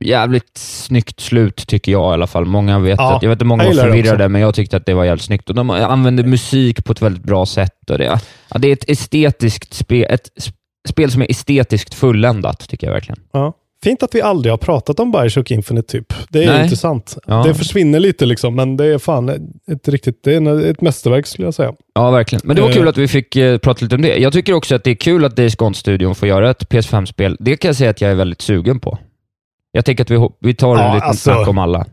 jävligt 0.01 0.57
snyggt 0.59 1.21
slut 1.21 1.57
tycker 1.67 1.93
jag 1.93 2.13
i 2.13 2.15
alla 2.15 2.27
fall. 2.27 2.45
Många 2.45 2.79
vet 2.79 2.99
Ja, 2.99 3.17
att, 3.17 3.23
jag 3.23 3.31
vet 3.31 3.41
att 3.41 3.47
många 3.47 3.65
var 3.65 3.73
förvirrade, 3.73 4.29
men 4.29 4.41
jag 4.41 4.55
tyckte 4.55 4.77
att 4.77 4.87
det 4.87 4.95
var 4.95 5.05
jävligt 5.05 5.25
snyggt. 5.25 5.49
Och 5.49 5.55
de 5.55 5.71
använde 5.71 6.23
musik 6.23 6.85
på 6.85 6.93
ett 6.93 7.03
väldigt 7.03 7.23
bra 7.25 7.47
sätt. 7.47 7.91
Och 7.91 7.99
det, 7.99 8.05
ja, 8.51 8.59
det 8.59 8.69
är 8.69 8.73
ett 8.73 8.91
estetiskt 8.91 9.75
spel, 9.75 10.07
ett 10.11 10.29
spel 10.89 11.11
som 11.11 11.23
är 11.23 11.31
estetiskt 11.31 11.95
fulländat, 11.95 12.69
tycker 12.69 12.87
jag 12.87 12.95
verkligen. 12.95 13.21
ja. 13.33 13.53
Fint 13.85 14.03
att 14.03 14.15
vi 14.15 14.23
aldrig 14.23 14.53
har 14.53 14.59
pratat 14.59 15.01
om 15.01 15.13
Bioshock 15.13 15.51
Infinite 15.51 15.93
typ. 15.93 16.13
Det 16.29 16.45
är 16.45 16.53
Nej. 16.53 16.63
intressant. 16.63 17.19
Ja. 17.27 17.43
Det 17.43 17.55
försvinner 17.55 18.01
lite 18.01 18.27
liksom, 18.27 18.55
men 18.55 18.77
det 18.77 18.85
är 18.87 18.99
fan 18.99 19.29
ett 19.73 19.89
riktigt, 19.89 20.21
det 20.25 20.35
är 20.35 20.65
ett 20.71 20.81
mästerverk 20.81 21.27
skulle 21.27 21.47
jag 21.47 21.55
säga. 21.55 21.73
Ja, 21.95 22.11
verkligen. 22.11 22.43
Men 22.45 22.57
det 22.57 22.63
var 22.63 22.69
Eh. 22.69 22.75
kul 22.75 22.89
att 22.89 22.97
vi 22.97 23.09
fick 23.09 23.37
eh, 23.37 23.59
prata 23.59 23.85
lite 23.85 23.95
om 23.95 24.03
det. 24.03 24.17
Jag 24.17 24.33
tycker 24.33 24.53
också 24.53 24.75
att 24.75 24.85
det 24.85 24.91
är 24.91 24.95
kul 24.95 25.25
att 25.25 25.37
Days 25.37 25.57
Gone-studion 25.57 26.15
får 26.15 26.29
göra 26.29 26.51
ett 26.51 26.69
PS5-spel. 26.69 27.37
Det 27.41 27.57
kan 27.57 27.69
jag 27.69 27.77
säga 27.77 27.91
att 27.91 28.01
jag 28.01 28.11
är 28.11 28.15
väldigt 28.15 28.41
sugen 28.43 28.81
på. 28.81 28.99
Jag 29.73 29.85
tänker 29.85 30.05
att 30.05 30.11
vi, 30.11 30.29
vi 30.41 30.55
tar 30.55 30.77
en 30.77 30.83
Ja, 30.83 30.95
liten 30.95 31.09
alltså- 31.09 31.31
snack 31.35 31.49
om 31.49 31.59
alla. 31.59 31.87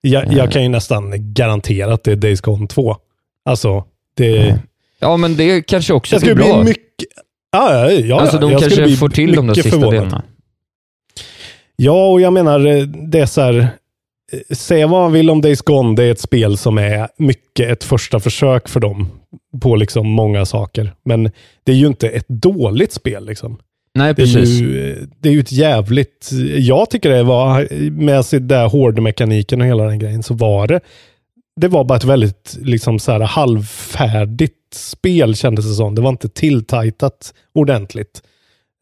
Jag, 0.00 0.24
Eh. 0.26 0.36
jag 0.36 0.52
kan 0.52 0.62
ju 0.62 0.68
nästan 0.68 1.12
garantera 1.34 1.94
att 1.94 2.04
det 2.04 2.12
är 2.12 2.16
Days 2.16 2.40
Gone 2.40 2.66
2. 2.66 2.96
Alltså, 3.44 3.84
det, 4.16 4.58
Ja, 4.98 5.16
men 5.16 5.36
det 5.36 5.62
kanske 5.62 5.92
också 5.92 6.18
det 6.18 6.24
blir 6.24 6.34
bra. 6.34 6.54
bli 6.62 6.64
mycket... 6.64 6.84
Ja, 7.52 7.74
ja, 7.74 7.90
ja, 7.90 8.20
alltså, 8.20 8.38
de 8.38 8.50
jag 8.50 8.60
kanske 8.60 8.82
bli 8.82 8.96
får 8.96 9.08
till 9.08 9.34
de 9.34 9.46
där 9.46 9.54
sista 9.54 9.70
förvånad. 9.70 9.92
delarna. 9.94 10.22
Ja, 11.76 12.10
och 12.10 12.20
jag 12.20 12.32
menar, 12.32 12.66
eh, 12.66 12.82
det 12.86 13.18
är 13.20 13.26
så 13.26 13.40
här... 13.40 13.58
eh, 13.58 14.54
Säga 14.56 14.86
vad 14.86 15.02
man 15.02 15.12
vill 15.12 15.30
om 15.30 15.40
Days 15.40 15.62
Gone, 15.62 15.96
det 15.96 16.04
är 16.04 16.10
ett 16.10 16.20
spel 16.20 16.56
som 16.56 16.78
är 16.78 17.08
mycket 17.18 17.70
ett 17.70 17.84
första 17.84 18.20
försök 18.20 18.68
för 18.68 18.80
dem 18.80 19.08
på 19.62 19.76
liksom 19.76 20.06
många 20.08 20.44
saker. 20.46 20.94
Men 21.04 21.30
det 21.64 21.72
är 21.72 21.76
ju 21.76 21.86
inte 21.86 22.08
ett 22.08 22.28
dåligt 22.28 22.92
spel. 22.92 23.26
Liksom. 23.26 23.58
Nej, 23.94 24.14
Det 24.14 24.22
är, 24.22 24.26
precis. 24.26 24.60
ju, 24.60 25.06
det 25.20 25.28
är 25.28 25.32
ju 25.32 25.40
ett 25.40 25.52
jävligt... 25.52 26.30
Jag 26.58 26.90
tycker 26.90 27.10
det 27.10 27.22
var, 27.22 27.68
med 27.90 28.24
sig 28.24 28.40
där 28.40 28.68
hårdmekaniken 28.68 29.60
och 29.60 29.66
hela 29.66 29.84
den 29.84 29.98
grejen, 29.98 30.22
så 30.22 30.34
var 30.34 30.66
det... 30.68 30.80
Det 31.60 31.68
var 31.68 31.84
bara 31.84 31.96
ett 31.96 32.04
väldigt 32.04 32.58
liksom 32.62 32.98
så 32.98 33.12
här, 33.12 33.20
halvfärdigt 33.20 34.74
spel 34.74 35.36
kändes 35.36 35.64
det 35.68 35.74
som. 35.74 35.94
Det 35.94 36.00
var 36.02 36.10
inte 36.10 36.28
tilltajtat 36.28 37.34
ordentligt. 37.54 38.22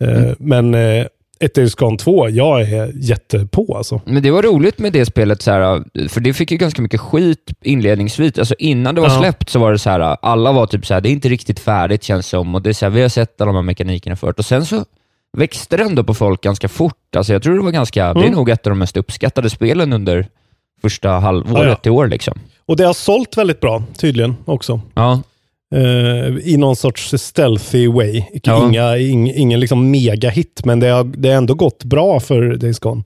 Eh, 0.04 0.23
Mm. 0.23 0.35
Men 0.38 0.75
eh, 0.75 1.06
ett 1.44 1.54
Days 1.54 1.75
Gone 1.75 1.99
2, 1.99 2.28
jag 2.28 2.61
är 2.61 2.92
jättepå 2.94 3.76
alltså. 3.76 4.00
Men 4.04 4.23
det 4.23 4.30
var 4.30 4.42
roligt 4.42 4.78
med 4.78 4.92
det 4.92 5.06
spelet, 5.06 5.42
så 5.42 5.50
här, 5.50 5.85
för 6.09 6.20
det 6.20 6.32
fick 6.32 6.50
ju 6.50 6.56
ganska 6.56 6.82
mycket 6.82 7.00
skit 7.00 7.50
inledningsvis. 7.64 8.38
Alltså 8.38 8.54
innan 8.59 8.94
det 8.94 9.00
var 9.00 9.09
Ja. 9.09 9.18
släppt 9.18 9.49
så 9.50 9.59
var 9.59 9.73
det 9.73 9.78
så 9.78 9.90
här, 9.90 10.16
alla 10.23 10.52
var 10.52 10.66
typ 10.66 10.87
så 10.87 10.94
här, 10.94 11.00
det 11.00 11.09
är 11.09 11.11
inte 11.12 11.28
riktigt 11.28 11.61
färdigt 11.61 12.02
känns 12.02 12.26
det 12.26 12.30
som. 12.30 12.54
Och 12.54 12.62
det 12.62 12.70
är 12.70 12.75
så 12.75 12.85
här, 12.87 12.90
vi 12.90 13.02
har 13.02 13.09
sett 13.09 13.40
alla 13.40 13.49
de 13.49 13.54
här 13.56 13.62
mekanikerna 13.62 14.16
förut. 14.16 14.38
Och 14.38 14.44
sen 14.44 14.66
så 14.66 14.85
växte 15.37 15.76
det 15.76 15.82
ändå 15.82 16.04
på 16.04 16.14
folk 16.14 16.40
ganska 16.40 16.68
fort. 16.68 17.16
Alltså 17.16 17.32
jag 17.32 17.42
tror 17.42 17.54
det 17.56 17.62
var 17.64 17.70
ganska, 17.70 18.14
det 18.14 18.20
är 18.20 18.25
Mm. 18.25 18.35
nog 18.37 18.49
ett 18.50 18.66
av 18.66 18.70
de 18.70 18.78
mest 18.78 18.97
uppskattade 18.97 19.50
spelen 19.50 19.92
under 19.92 20.26
första 20.82 21.11
halvåret 21.11 21.66
Ja, 21.68 21.76
ja. 21.82 21.88
i 21.88 21.90
år. 21.90 22.09
Liksom. 22.09 22.38
Och 22.66 22.76
det 22.76 22.85
har 22.85 22.92
sålt 22.94 23.37
väldigt 23.37 23.61
bra, 23.61 23.82
tydligen 23.99 24.37
också. 24.44 24.80
Ja, 24.94 25.23
Eh, 25.75 26.53
I 26.53 26.57
någon 26.59 26.77
sorts 26.77 27.15
stealthy 27.19 27.89
way. 27.89 28.23
Ja. 28.43 28.69
Inga, 28.69 28.99
ing, 28.99 29.31
ingen 29.31 29.61
liksom 29.61 29.91
mega-hit, 29.91 30.61
men 30.65 30.81
det 30.81 30.89
har, 30.89 31.05
det 31.05 31.29
har 31.29 31.37
ändå 31.37 31.55
gått 31.55 31.85
bra 31.85 32.21
för 32.21 32.57
Days 32.57 32.79
Gone. 32.79 33.03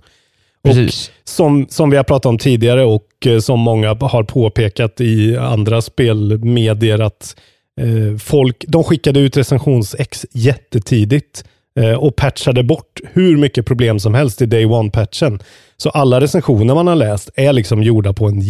precis. 0.65 1.11
Som, 1.25 1.67
som 1.71 1.91
vi 1.91 1.97
har 1.97 2.05
pratat 2.05 2.27
om 2.27 2.39
tidigare 2.39 2.85
och 2.85 3.27
eh, 3.27 3.39
som 3.39 3.61
många 3.61 3.89
har 3.89 4.23
påpekat 4.23 5.01
i 5.01 5.37
andra 5.37 5.83
spelmedier 5.83 6.99
att 6.99 7.37
eh, 7.81 8.19
folk, 8.19 8.65
de 8.69 8.85
skickade 8.85 9.21
ut 9.21 9.37
recensions-X 9.37 10.27
jättetidigt 10.33 11.45
eh, 11.81 11.93
och 11.93 12.17
patchade 12.17 12.63
bort 12.63 13.01
hur 13.13 13.37
mycket 13.37 13.67
problem 13.67 13.99
som 13.99 14.15
helst 14.15 14.43
i 14.43 14.47
Day 14.47 14.65
One-patchen. 14.65 15.43
Så 15.77 15.91
alla 15.91 16.21
recensioner 16.21 16.75
man 16.75 16.87
har 16.87 16.97
läst 16.97 17.31
är 17.35 17.53
liksom 17.53 17.83
gjorda 17.83 18.13
på 18.13 18.27
en 18.27 18.41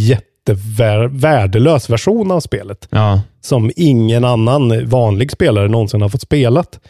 jättevärdelös 0.49 1.91
version 1.91 2.31
av 2.31 2.41
spelet 2.41 2.89
Ja. 2.91 3.21
som 3.41 3.71
ingen 3.77 4.25
annan 4.25 4.89
vanlig 4.89 5.31
spelare 5.31 5.69
någonsin 5.69 6.03
har 6.03 6.09
fått 6.09 6.21
spelat. 6.23 6.81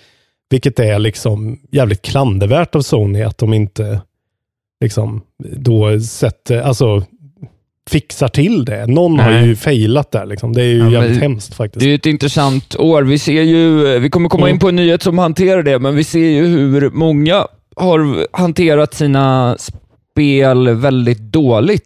Vilket 0.51 0.79
är 0.79 0.99
liksom 0.99 1.59
jävligt 1.71 2.03
klandervärt 2.03 2.75
av 2.75 2.81
Sony 2.81 3.23
att 3.23 3.39
de 3.39 3.55
inte 3.55 4.01
liksom 4.81 5.23
då 5.57 6.01
sätter, 6.01 6.61
alltså 6.63 7.03
fixar 7.91 8.29
till 8.29 8.65
det. 8.65 8.87
Någon 8.87 9.19
har 9.19 9.31
Nej. 9.31 9.47
ju 9.47 9.57
failat 9.57 10.11
där 10.11 10.27
liksom. 10.27 10.53
Det 10.53 10.63
är 10.63 10.67
ju 10.67 10.79
Ja, 10.79 10.91
jävligt 10.91 11.21
hemskt 11.23 11.55
faktiskt. 11.55 11.81
Det 11.85 11.91
är 11.91 11.95
ett 11.95 12.07
intressant 12.07 12.77
år. 12.79 13.03
Vi 13.03 13.19
ser 13.19 13.43
ju, 13.43 13.99
vi 13.99 14.11
kommer 14.11 14.29
komma 14.29 14.47
Mm. 14.47 14.55
in 14.55 14.61
på 14.61 14.69
en 14.69 14.77
nyhet 14.77 15.03
som 15.03 15.19
hanterar 15.19 15.63
det, 15.63 15.79
men 15.79 15.95
vi 15.97 16.05
ser 16.05 16.19
ju 16.31 16.47
hur 16.47 16.91
många 16.91 17.47
har 17.77 18.27
hanterat 18.37 18.95
sina 18.95 19.57
spel 19.59 20.69
väldigt 20.75 21.19
dåligt 21.21 21.85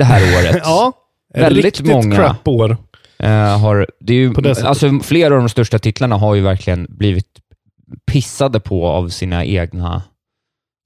det 0.00 0.04
här 0.04 0.22
året. 0.38 0.60
ja, 0.64 0.92
väldigt 1.34 1.64
riktigt 1.64 1.86
många. 1.86 2.16
crap-år. 2.16 2.76
Eh, 3.18 3.58
har, 3.60 3.86
det 4.00 4.12
är 4.12 4.16
ju, 4.16 4.32
det 4.32 4.62
alltså, 4.64 5.00
flera 5.02 5.34
av 5.34 5.40
de 5.40 5.48
största 5.48 5.78
titlarna 5.78 6.16
har 6.16 6.34
ju 6.34 6.40
verkligen 6.40 6.86
blivit 6.88 7.26
pissade 8.06 8.60
på 8.60 8.86
av 8.88 9.08
sina 9.08 9.44
egna 9.44 10.02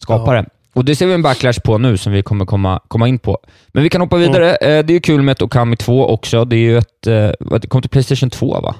skapare. 0.02 0.44
Och 0.74 0.84
Det 0.84 0.96
ser 0.96 1.06
vi 1.06 1.12
en 1.14 1.22
backlash 1.22 1.60
på 1.64 1.78
nu 1.78 1.96
som 1.96 2.12
vi 2.12 2.22
kommer 2.22 2.44
komma, 2.44 2.80
komma 2.88 3.08
in 3.08 3.18
på. 3.18 3.38
Men 3.68 3.82
vi 3.82 3.88
kan 3.88 4.00
hoppa 4.00 4.16
vidare. 4.16 4.56
Mm. 4.56 4.78
Eh, 4.78 4.86
det 4.86 4.92
är 4.92 4.94
ju 4.94 5.00
kul 5.00 5.22
med 5.22 5.32
ett 5.32 5.42
Okami 5.42 5.76
2 5.76 6.06
också. 6.06 6.44
Det 6.44 6.56
är 6.56 6.60
ju 6.60 6.78
ett, 6.78 7.06
eh, 7.06 7.30
det 7.60 7.68
kom 7.68 7.82
till 7.82 7.90
Playstation 7.90 8.30
2 8.30 8.60
va? 8.60 8.74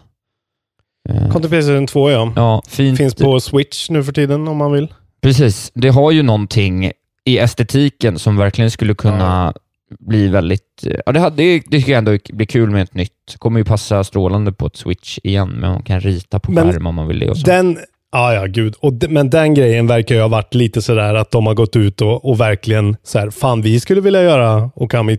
Eh, 1.08 1.30
Kom 1.30 1.40
till 1.40 1.50
Playstation 1.50 1.86
2 1.86 2.10
ja. 2.10 2.32
Ja, 2.36 2.62
fint. 2.68 2.98
Finns 2.98 3.14
på 3.14 3.40
Switch 3.40 3.90
nu 3.90 4.04
för 4.04 4.12
tiden 4.12 4.48
om 4.48 4.56
man 4.56 4.72
vill. 4.72 4.94
Precis. 5.22 5.72
Det 5.74 5.88
har 5.88 6.10
ju 6.10 6.22
någonting 6.22 6.92
i 7.24 7.38
estetiken 7.38 8.18
som 8.18 8.36
verkligen 8.36 8.70
skulle 8.70 8.94
kunna 8.94 9.54
bli 9.98 10.28
väldigt... 10.28 10.84
Ja, 11.06 11.12
det, 11.12 11.20
det, 11.36 11.58
det 11.66 11.78
tycker 11.78 11.92
jag 11.92 11.98
ändå 11.98 12.18
blir 12.32 12.46
kul 12.46 12.70
med 12.70 12.82
ett 12.82 12.94
nytt. 12.94 13.36
kommer 13.38 13.58
ju 13.60 13.64
passa 13.64 14.04
strålande 14.04 14.52
på 14.52 14.66
ett 14.66 14.76
Switch 14.76 15.18
igen, 15.22 15.48
men 15.50 15.70
man 15.70 15.82
kan 15.82 16.00
rita 16.00 16.40
på 16.40 16.52
Men 16.52 16.72
skärm 16.72 16.86
om 16.86 16.94
man 16.94 17.08
vill 17.08 17.18
det. 17.18 17.30
Och 17.30 17.38
så. 17.38 17.46
Den, 17.46 17.78
ja 18.12 18.34
ja 18.34 18.46
gud. 18.46 18.74
Och 18.80 18.92
de, 18.92 19.08
men 19.08 19.30
den 19.30 19.54
grejen 19.54 19.86
verkar 19.86 20.14
ju 20.14 20.20
ha 20.20 20.28
varit 20.28 20.54
lite 20.54 20.82
sådär 20.82 21.14
att 21.14 21.30
de 21.30 21.46
har 21.46 21.54
gått 21.54 21.76
ut 21.76 22.00
och, 22.00 22.24
och 22.30 22.40
verkligen 22.40 22.96
så 23.02 23.18
här, 23.18 23.30
fan 23.30 23.62
vi 23.62 23.80
skulle 23.80 24.00
vilja 24.00 24.22
göra 24.22 24.70
Okami 24.74 25.18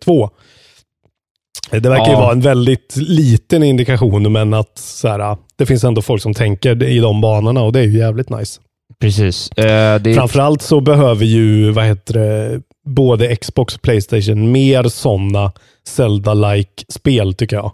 2. 0.00 0.30
det 1.70 1.88
verkar 1.88 2.06
ju 2.06 2.12
Ja. 2.12 2.20
vara 2.20 2.32
en 2.32 2.40
väldigt 2.40 2.96
liten 2.96 3.62
indikation, 3.62 4.32
men 4.32 4.54
att 4.54 4.78
så 4.78 5.08
här, 5.08 5.36
det 5.56 5.66
finns 5.66 5.84
ändå 5.84 6.02
folk 6.02 6.22
som 6.22 6.34
tänker 6.34 6.82
i 6.82 6.98
de 6.98 7.20
banorna 7.20 7.62
och 7.62 7.72
det 7.72 7.80
är 7.80 7.84
ju 7.84 7.98
jävligt 7.98 8.30
nice. 8.30 8.60
Precis. 9.00 9.50
Eh, 9.50 10.00
det, 10.00 10.14
Framförallt 10.14 10.62
så 10.62 10.80
behöver 10.80 11.24
ju, 11.24 11.70
vad 11.70 11.84
heter 11.84 12.14
det, 12.14 12.60
både 12.86 13.36
Xbox 13.36 13.74
och 13.74 13.82
Playstation 13.82 14.52
mer 14.52 14.84
sådana 14.88 15.52
Zelda-like 15.88 16.84
spel 16.88 17.34
tycker 17.34 17.56
jag. 17.56 17.72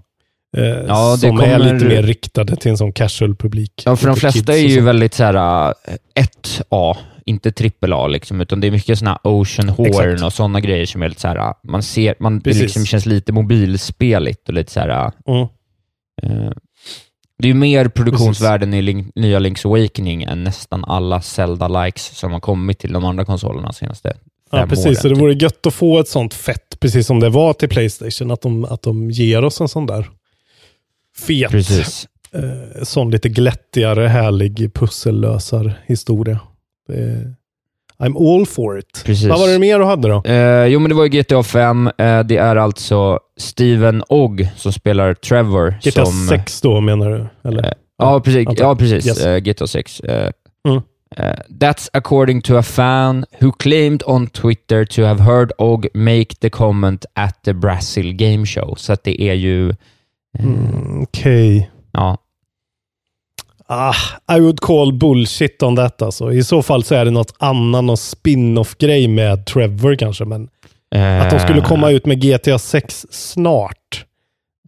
Eh, 0.57 0.65
Ja, 0.65 1.17
som 1.21 1.41
är 1.41 1.43
kommer- 1.59 1.73
lite 1.75 1.85
mer 1.87 2.03
riktade 2.03 2.57
till 2.57 2.71
en 2.71 2.79
sån 2.79 2.93
casual-publik. 2.93 3.83
ja, 3.85 3.97
för 3.97 4.07
de 4.07 4.17
flesta 4.17 4.53
är 4.53 4.59
ju 4.69 4.81
väldigt 4.81 5.15
så 5.15 5.25
här, 5.25 5.67
eh, 6.15 6.23
1A, 6.23 6.97
inte 7.25 7.53
trippel 7.53 7.93
A, 7.93 8.07
liksom, 8.07 8.41
utan 8.41 8.61
det 8.61 8.67
är 8.67 8.71
mycket 8.71 8.99
såna 8.99 9.19
Ocean 9.25 9.69
Horn 9.69 9.87
Exakt. 9.87 10.23
och 10.23 10.33
sådana 10.33 10.61
grejer 10.61 10.87
som 10.87 11.03
är 11.03 11.09
lite 11.09 11.21
så 11.21 11.29
här, 11.29 11.55
man 11.65 11.83
ser, 11.83 12.15
man, 12.21 12.39
det 12.41 12.53
liksom 12.53 12.87
känns 12.87 13.07
lite 13.07 13.33
mobilspeligt 13.33 14.49
och 14.49 14.55
lite 14.55 14.73
så 14.73 14.81
här, 14.81 15.13
Mm. 15.29 15.41
eh, 16.23 16.53
det 17.39 17.49
är 17.49 17.53
ju 17.53 17.55
mer 17.55 17.89
produktionsvärden 17.89 18.75
i 18.75 18.83
Link, 18.83 19.13
nya 19.15 19.39
Link's 19.39 19.67
Awakening 19.67 20.23
än 20.23 20.45
nästan 20.45 20.85
alla 20.85 21.21
Zelda-likes 21.21 22.19
som 22.19 22.33
har 22.33 22.41
kommit 22.41 22.79
till 22.79 22.93
de 22.93 23.05
andra 23.05 23.25
konsolerna 23.25 23.73
senaste 23.73 24.17
Ja, 24.51 24.67
precis. 24.67 24.87
åren. 24.87 24.97
Så 24.97 25.09
det 25.09 25.15
typ. 25.15 25.23
vore 25.23 25.35
gött 25.35 25.67
att 25.67 25.75
få 25.75 25.99
ett 26.01 26.09
sånt 26.09 26.35
fett, 26.35 26.81
precis 26.81 27.07
som 27.07 27.21
det 27.21 27.29
var 27.29 27.53
till 27.53 27.69
Playstation, 27.69 28.31
att 28.31 28.41
de, 28.41 28.65
att 28.65 28.83
de 28.83 29.11
ger 29.11 29.45
oss 29.45 29.61
en 29.61 29.69
sån 29.69 29.87
där 29.87 30.11
fet, 31.27 31.51
Precis. 31.51 32.09
eh, 32.33 32.83
sån 32.83 33.11
lite 33.11 33.29
glättigare, 33.29 34.07
härlig 34.07 34.75
pussellösar 34.75 35.73
historia. 35.87 36.41
Det 36.89 36.95
är, 36.95 37.35
I'm 37.99 38.35
all 38.35 38.47
for 38.47 38.79
it. 38.79 39.03
Precis. 39.05 39.29
Vad 39.29 39.39
var 39.41 39.49
det 39.49 39.59
mer 39.59 39.79
du 39.79 39.85
hade 39.85 40.09
då? 40.09 40.23
Eh, 40.25 40.67
jo, 40.67 40.81
men 40.81 40.89
det 40.89 40.95
var 40.95 41.05
ju 41.05 41.11
GTA 41.11 41.43
5. 41.43 41.87
Eh, 41.99 42.21
det 42.21 42.37
är 42.37 42.57
alltså 42.57 43.21
Steven 43.37 44.03
Ogg 44.09 44.49
som 44.57 44.73
spelar 44.73 45.15
Trevor. 45.15 45.75
GTA 45.83 46.07
som, 46.07 46.27
6 46.29 46.61
då 46.61 46.81
menar 46.81 47.11
du? 47.11 47.49
Eller? 47.49 47.65
Eh, 47.65 47.73
ja, 47.99 48.21
precis. 48.21 48.49
Ja, 48.59 48.77
precis. 48.77 49.07
Yes. 49.07 49.25
Eh, 49.27 49.39
GTA 49.39 49.67
6. 49.67 50.01
Eh, 50.01 50.31
Mm. 50.69 50.83
Eh, 51.17 51.37
that's 51.61 51.89
according 51.93 52.43
to 52.43 52.57
a 52.59 52.63
fan 52.63 53.25
who 53.41 53.53
claimed 53.53 54.03
on 54.07 54.27
Twitter 54.27 54.85
to 54.85 55.03
have 55.05 55.23
heard 55.23 55.53
Ogg 55.59 55.87
make 55.95 56.35
the 56.41 56.51
comment 56.51 57.05
at 57.15 57.43
the 57.43 57.53
Brazil 57.55 58.13
Game 58.13 58.47
Show. 58.47 58.75
Så 58.77 58.93
att 58.93 59.05
det 59.05 59.23
är 59.23 59.35
ju... 59.35 59.69
eh, 59.69 59.75
Mm, 60.45 61.03
Okej. 61.03 61.71
Ja, 61.93 62.19
Ah, 63.69 63.95
I 64.37 64.41
would 64.41 64.61
call 64.61 64.93
bullshit 64.93 65.63
on 65.63 65.77
that 65.77 66.03
alltså. 66.03 66.33
I 66.33 66.45
så 66.45 66.63
fall 66.63 66.85
så 66.85 66.95
är 66.95 67.05
det 67.05 67.11
något 67.11 67.35
annan, 67.39 67.87
någon 67.87 67.97
spin-off-grej 67.97 69.09
med 69.09 69.47
Trevor 69.47 69.95
kanske. 69.97 70.25
Men 70.25 70.49
att 71.21 71.31
de 71.31 71.41
skulle 71.41 71.61
komma 71.61 71.91
ut 71.91 72.07
med 72.07 72.21
GTA 72.23 72.59
6 72.59 73.07
snart, 73.11 74.05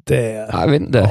det... 0.06 0.48
Jag 0.52 0.68
vet 0.70 0.80
inte. 0.82 1.10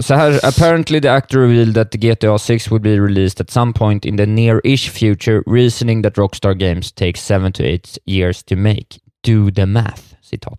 Så 0.00 0.14
här, 0.14 0.40
apparently 0.42 1.00
the 1.00 1.08
actor 1.08 1.38
revealed 1.38 1.74
that 1.74 1.90
the 1.90 1.98
GTA 1.98 2.38
6 2.38 2.70
would 2.70 2.82
be 2.82 3.00
released 3.00 3.40
at 3.40 3.50
some 3.50 3.72
point 3.72 4.04
in 4.04 4.16
the 4.16 4.26
near-ish 4.26 4.90
future, 4.90 5.42
reasoning 5.46 6.02
that 6.02 6.14
Rockstar 6.18 6.54
Games 6.54 6.92
takes 6.92 7.20
7 7.26 7.52
to 7.52 7.62
8 7.62 7.98
years 8.06 8.42
to 8.44 8.56
make. 8.56 8.86
Do 9.26 9.50
the 9.50 9.66
math, 9.66 10.02
citat. 10.22 10.58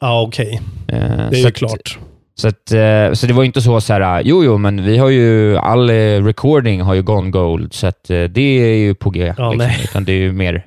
Ja, 0.00 0.22
okej. 0.22 0.60
Eh, 0.88 0.98
Det 1.08 1.36
är 1.36 1.40
ju 1.40 1.46
att- 1.46 1.54
klart. 1.54 1.98
Så, 2.34 2.48
att, 2.48 2.72
eh, 2.72 3.12
så 3.12 3.26
det 3.26 3.32
var 3.32 3.44
inte 3.44 3.62
så 3.62 3.80
så 3.80 3.92
här, 3.92 4.22
jo, 4.24 4.44
jo, 4.44 4.58
men 4.58 4.84
vi 4.84 4.98
har 4.98 5.08
ju, 5.08 5.56
all 5.56 5.90
eh, 5.90 5.94
recording 6.24 6.80
har 6.80 6.94
ju 6.94 7.02
gone 7.02 7.30
gold, 7.30 7.72
så 7.72 7.86
att 7.86 8.10
eh, 8.10 8.22
det 8.24 8.40
är 8.42 8.76
ju 8.76 8.94
på 8.94 9.10
G. 9.10 9.34
Ja, 9.38 9.50
liksom, 9.52 9.58
nej. 9.68 9.80
utan 9.84 10.04
det 10.04 10.12
är 10.12 10.18
ju 10.18 10.32
mer, 10.32 10.66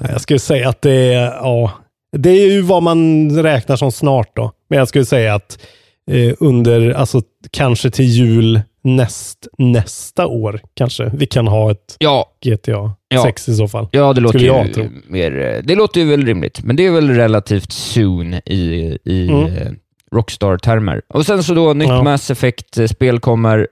Jag 0.00 0.20
skulle 0.20 0.38
säga 0.38 0.68
att 0.68 0.82
det 0.82 0.92
är, 1.14 1.24
ja, 1.24 1.70
det 2.16 2.30
är 2.30 2.50
ju 2.52 2.60
vad 2.62 2.82
man 2.82 3.30
räknar 3.42 3.76
som 3.76 3.92
snart 3.92 4.36
då. 4.36 4.52
Men 4.70 4.78
jag 4.78 4.88
skulle 4.88 5.04
säga 5.04 5.34
att 5.34 5.58
eh, 6.08 6.34
under, 6.40 6.90
alltså 6.90 7.20
kanske 7.50 7.90
till 7.90 8.04
jul 8.04 8.60
näst, 8.82 9.46
nästa 9.58 10.26
år 10.26 10.60
kanske 10.74 11.10
vi 11.14 11.26
kan 11.26 11.46
ha 11.46 11.70
ett 11.70 11.96
ja, 11.98 12.32
GTA 12.44 12.92
Ja. 13.08 13.22
6 13.22 13.48
i 13.48 13.54
så 13.54 13.68
fall. 13.68 13.88
ja 13.92 14.12
det 14.12 14.20
låter 14.20 14.38
jag 14.38 14.66
ju 14.66 14.72
tro. 14.72 14.84
mer, 15.08 15.38
eh, 15.38 15.62
det 15.64 15.74
låter 15.74 16.00
ju 16.00 16.06
väl 16.06 16.26
rimligt, 16.26 16.62
men 16.64 16.76
det 16.76 16.86
är 16.86 16.90
väl 16.90 17.10
relativt 17.10 17.72
soon 17.72 18.34
i, 18.34 18.98
i 19.04 19.28
Mm. 19.28 19.44
eh, 19.44 19.68
Rockstar-termer. 20.12 21.02
Och 21.08 21.26
sen 21.26 21.42
så 21.42 21.54
då, 21.54 21.72
nytt 21.72 21.88
Ja. 21.88 22.02
Mass 22.02 22.30
Effect-spel 22.30 23.20
kommer, 23.20 23.68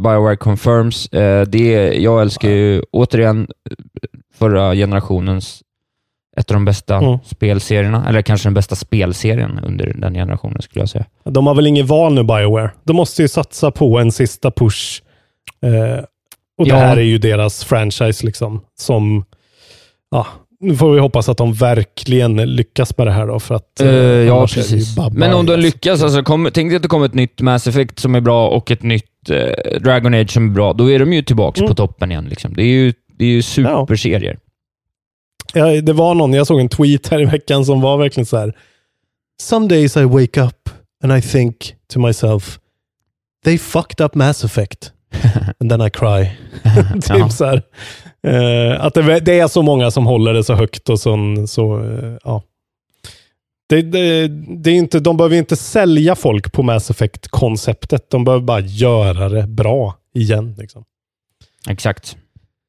Bioware 0.00 0.36
confirms. 0.36 1.06
Eh, 1.12 1.46
det, 1.46 1.92
jag 1.98 2.22
älskar 2.22 2.48
ju 2.48 2.82
återigen 2.92 3.48
förra 4.38 4.74
generationens 4.74 5.62
ett 6.36 6.50
av 6.50 6.54
de 6.54 6.64
bästa 6.64 6.96
Mm. 6.96 7.18
spelserierna, 7.24 8.08
eller 8.08 8.22
kanske 8.22 8.46
den 8.46 8.54
bästa 8.54 8.76
spelserien 8.76 9.60
under 9.64 9.94
den 9.98 10.14
generationen 10.14 10.62
skulle 10.62 10.82
jag 10.82 10.88
säga. 10.88 11.04
De 11.24 11.46
har 11.46 11.54
väl 11.54 11.66
inget 11.66 11.86
val 11.86 12.14
nu, 12.14 12.22
Bioware. 12.22 12.70
De 12.84 12.96
måste 12.96 13.22
ju 13.22 13.28
satsa 13.28 13.70
på 13.70 13.98
en 13.98 14.12
sista 14.12 14.50
push. 14.50 15.02
Eh, 15.64 16.04
och 16.58 16.66
Ja. 16.68 16.74
det 16.74 16.80
här 16.80 16.96
är 16.96 17.00
ju 17.02 17.18
deras 17.18 17.64
franchise 17.64 18.26
liksom. 18.26 18.60
Som, 18.80 19.24
ja, 20.10 20.26
nu 20.60 20.76
får 20.76 20.92
vi 20.92 21.00
hoppas 21.00 21.28
att 21.28 21.36
de 21.36 21.52
verkligen 21.52 22.36
lyckas 22.36 22.98
med 22.98 23.06
det 23.06 23.10
här 23.12 23.26
då. 23.26 23.40
För 23.40 23.54
att, 23.54 23.80
Eh, 23.80 23.88
ja, 23.90 24.46
precis. 24.46 24.96
Men 24.96 25.08
om 25.34 25.46
de 25.46 25.52
alltså. 25.52 25.56
lyckas, 25.56 26.02
alltså, 26.02 26.22
kom, 26.22 26.48
tänk 26.54 26.70
dig 26.70 26.76
att 26.76 26.82
det 26.82 26.88
kommer 26.88 27.06
ett 27.06 27.14
nytt 27.14 27.40
Mass 27.40 27.66
Effect 27.66 27.98
som 27.98 28.14
är 28.14 28.20
bra 28.20 28.48
och 28.48 28.70
ett 28.70 28.82
nytt 28.82 29.30
eh, 29.30 29.80
Dragon 29.80 30.14
Age 30.14 30.30
som 30.30 30.48
är 30.48 30.52
bra. 30.54 30.72
Då 30.72 30.90
är 30.90 30.98
de 30.98 31.12
ju 31.12 31.22
tillbaka 31.22 31.60
Mm. 31.60 31.68
på 31.68 31.74
toppen 31.74 32.10
igen. 32.10 32.24
Liksom. 32.24 32.54
Det 32.54 32.62
är 32.62 32.66
ju, 32.66 32.92
det 33.18 33.24
är 33.24 33.28
ju 33.28 33.42
superserier. 33.42 34.32
Ja, 34.32 34.51
det 35.82 35.92
var 35.92 36.14
någon, 36.14 36.32
jag 36.32 36.46
såg 36.46 36.60
en 36.60 36.68
tweet 36.68 37.08
här 37.08 37.20
i 37.20 37.24
veckan 37.24 37.64
som 37.64 37.80
var 37.80 37.96
verkligen 37.96 38.26
så 38.26 38.36
här. 38.36 38.56
Some 39.40 39.68
days 39.68 39.96
I 39.96 40.04
wake 40.04 40.40
up 40.42 40.68
and 41.04 41.12
I 41.18 41.22
think 41.22 41.74
to 41.92 42.00
myself, 42.00 42.58
they 43.44 43.58
fucked 43.58 44.06
up 44.06 44.14
Mass 44.14 44.44
Effect. 44.44 44.92
And 45.60 45.70
then 45.70 45.80
I 45.82 45.90
cry. 45.90 46.30
typ 46.94 47.18
Ja. 47.18 47.28
så 47.28 47.44
här. 47.44 47.62
Eh, 48.26 48.84
att 48.84 48.94
det, 48.94 49.20
det 49.20 49.38
är 49.38 49.48
så 49.48 49.62
många 49.62 49.90
som 49.90 50.06
håller 50.06 50.32
det 50.34 50.44
så 50.44 50.54
högt 50.54 50.88
och 50.88 51.00
så, 51.00 51.16
så 51.48 51.84
eh, 51.84 52.16
ja. 52.24 52.42
Det, 53.68 53.82
det, 53.82 54.28
det 54.62 54.70
är 54.70 54.74
inte, 54.74 55.00
de 55.00 55.16
behöver 55.16 55.36
inte 55.36 55.56
sälja 55.56 56.14
folk 56.14 56.52
på 56.52 56.62
Mass 56.62 56.90
Effect-konceptet. 56.90 58.10
De 58.10 58.24
behöver 58.24 58.44
bara 58.44 58.60
göra 58.60 59.28
det 59.28 59.46
bra 59.46 59.94
igen. 60.14 60.54
Liksom. 60.58 60.84
Exakt. 61.68 62.16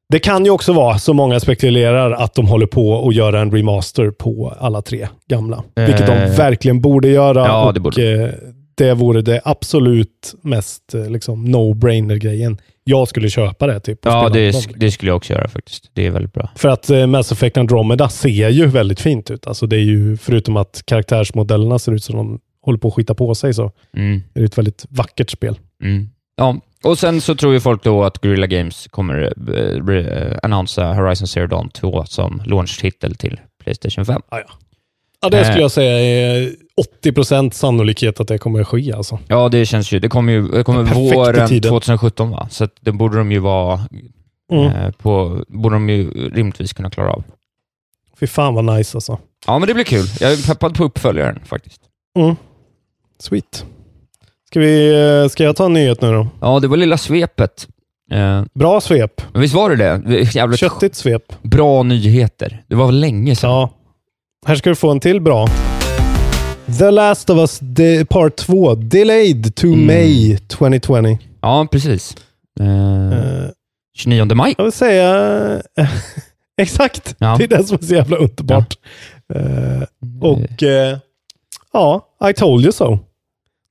Det 0.08 0.18
kan 0.18 0.44
ju 0.44 0.50
också 0.50 0.72
vara, 0.72 0.98
så 0.98 1.12
många 1.14 1.40
spekulerar, 1.40 2.10
att 2.10 2.34
de 2.34 2.46
håller 2.46 2.66
på 2.66 3.08
att 3.08 3.14
göra 3.14 3.40
en 3.40 3.50
remaster 3.50 4.10
på 4.10 4.54
alla 4.60 4.82
tre 4.82 5.08
gamla. 5.28 5.62
Vilket 5.74 6.06
de 6.06 6.12
Eh, 6.12 6.36
verkligen 6.36 6.80
borde 6.80 7.08
göra. 7.08 7.46
ja, 7.46 7.66
och 7.66 7.74
det 7.74 7.80
borde 7.80 8.24
eh, 8.24 8.30
det 8.76 8.94
vore 8.94 9.22
det 9.22 9.40
absolut 9.44 10.34
mest 10.42 10.94
eh, 10.94 11.10
liksom, 11.10 11.44
no-brainer-grejen. 11.48 12.58
Jag 12.84 13.08
skulle 13.08 13.30
köpa 13.30 13.66
det. 13.66 13.80
Typ, 13.80 13.98
Ja, 14.02 14.28
det, 14.28 14.50
sk- 14.50 14.74
det 14.76 14.90
skulle 14.90 15.10
jag 15.10 15.16
också 15.16 15.32
göra 15.32 15.48
faktiskt. 15.48 15.90
Det 15.92 16.06
är 16.06 16.10
väldigt 16.10 16.32
bra. 16.32 16.50
För 16.56 16.68
att 16.68 16.90
eh, 16.90 17.06
Mass 17.06 17.32
Effect 17.32 17.56
Andromeda 17.56 18.08
ser 18.08 18.48
ju 18.48 18.66
väldigt 18.66 19.00
fint 19.00 19.30
ut. 19.30 19.46
Alltså 19.46 19.66
det 19.66 19.76
är 19.76 19.80
ju, 19.80 20.16
förutom 20.16 20.56
att 20.56 20.82
karaktärsmodellerna 20.86 21.78
ser 21.78 21.92
ut 21.92 22.04
som 22.04 22.16
de 22.16 22.40
håller 22.64 22.78
på 22.78 22.88
att 22.88 22.94
skita 22.94 23.14
på 23.14 23.34
sig, 23.34 23.54
så 23.54 23.72
Mm. 23.96 24.22
är 24.34 24.40
det 24.40 24.46
ett 24.46 24.58
väldigt 24.58 24.86
vackert 24.88 25.30
spel. 25.30 25.58
Mm. 25.82 26.08
Ja, 26.36 26.56
och 26.84 26.98
sen 26.98 27.20
så 27.20 27.34
tror 27.34 27.52
ju 27.52 27.60
folk 27.60 27.82
då 27.84 28.04
att 28.04 28.20
Guerrilla 28.20 28.46
Games 28.46 28.86
kommer 28.90 29.32
eh, 29.54 29.96
eh, 29.96 30.38
annonsa 30.42 30.92
Horizon 30.94 31.28
Zero 31.28 31.46
Dawn 31.46 31.68
2 31.70 32.04
som 32.04 32.42
launchtitel 32.46 33.14
till 33.14 33.40
Playstation 33.64 34.06
5. 34.06 34.22
Ja, 35.20 35.28
det 35.30 35.38
Eh. 35.38 35.44
skulle 35.44 35.60
jag 35.62 35.70
säga 35.70 36.00
är 36.00 36.52
80% 37.04 37.50
sannolikhet 37.50 38.20
att 38.20 38.28
det 38.28 38.38
kommer 38.38 38.60
att 38.60 38.68
ske. 38.68 38.92
Alltså. 38.92 39.18
Ja, 39.26 39.48
det 39.48 39.66
känns 39.66 39.92
ju. 39.92 39.98
Det 39.98 40.08
kommer 40.08 40.32
ju 40.32 40.48
det 40.48 40.64
kommer 40.64 40.82
våren 40.82 41.48
tiden. 41.48 41.70
2017, 41.70 42.30
va? 42.30 42.48
så 42.50 42.68
det 42.80 42.92
borde 42.92 43.18
de 43.18 43.32
ju 43.32 43.38
vara 43.38 43.80
Mm. 44.52 44.66
eh, 44.66 44.90
på, 44.90 45.44
borde 45.48 45.74
de 45.76 45.88
ju 45.90 46.30
rimligtvis 46.30 46.72
kunna 46.72 46.90
klara 46.90 47.10
av. 47.12 47.24
Fy 48.20 48.26
fan 48.26 48.54
vad 48.54 48.64
nice 48.64 48.96
alltså. 48.96 49.18
Ja, 49.46 49.58
men 49.58 49.68
det 49.68 49.74
blir 49.74 49.84
kul. 49.84 50.06
Jag 50.20 50.32
är 50.32 50.46
peppad 50.46 50.74
på 50.74 50.84
uppföljaren 50.84 51.40
faktiskt. 51.44 51.80
Mm. 52.18 52.36
Sweet. 53.18 53.64
Ska, 54.54 54.60
vi, 54.60 54.94
eh, 55.22 55.28
ska 55.28 55.44
jag 55.44 55.56
ta 55.56 55.64
en 55.64 55.72
nyhet 55.72 56.00
nu 56.02 56.12
då? 56.12 56.28
Ja, 56.40 56.60
det 56.60 56.68
var 56.68 56.76
lilla 56.76 56.98
svepet. 56.98 57.68
Eh, 58.12 58.42
Bra 58.54 58.80
svep. 58.80 59.22
men 59.32 59.42
visst 59.42 59.54
var 59.54 59.70
det 59.70 59.76
det? 59.76 60.20
Jävligt 60.34 60.60
Köttigt 60.60 60.94
svep. 60.94 61.22
bra 61.42 61.82
nyheter. 61.82 62.62
Det 62.68 62.74
var 62.74 62.92
länge 62.92 63.36
sedan? 63.36 63.50
Ja. 63.50 63.70
Här 64.46 64.54
ska 64.54 64.70
du 64.70 64.76
få 64.76 64.90
en 64.90 65.00
till 65.00 65.20
bra. 65.20 65.46
The 66.78 66.90
Last 66.90 67.30
of 67.30 67.38
Us 67.38 67.58
de, 67.58 68.04
Part 68.04 68.36
2 68.36 68.74
delayed 68.74 69.54
to 69.54 69.66
Mm. 69.66 69.86
May 69.86 70.36
2020. 70.36 71.18
Ja, 71.40 71.66
precis. 71.72 72.16
Eh, 72.60 73.18
Eh, 73.18 73.48
29 73.96 74.34
maj. 74.34 74.54
jag 74.58 74.64
vill 74.64 74.72
säga... 74.72 75.62
exakt. 76.62 77.14
Ja. 77.18 77.34
Det 77.38 77.44
är 77.44 77.48
det 77.48 77.64
som 77.64 77.78
är 77.80 77.86
så 77.86 77.94
jävla 77.94 78.16
underbart. 78.16 78.74
Eh, 79.34 79.82
och 80.20 80.62
eh, 80.62 80.98
ja, 81.72 82.06
I 82.30 82.32
told 82.32 82.62
you 82.64 82.72
so. 82.72 82.98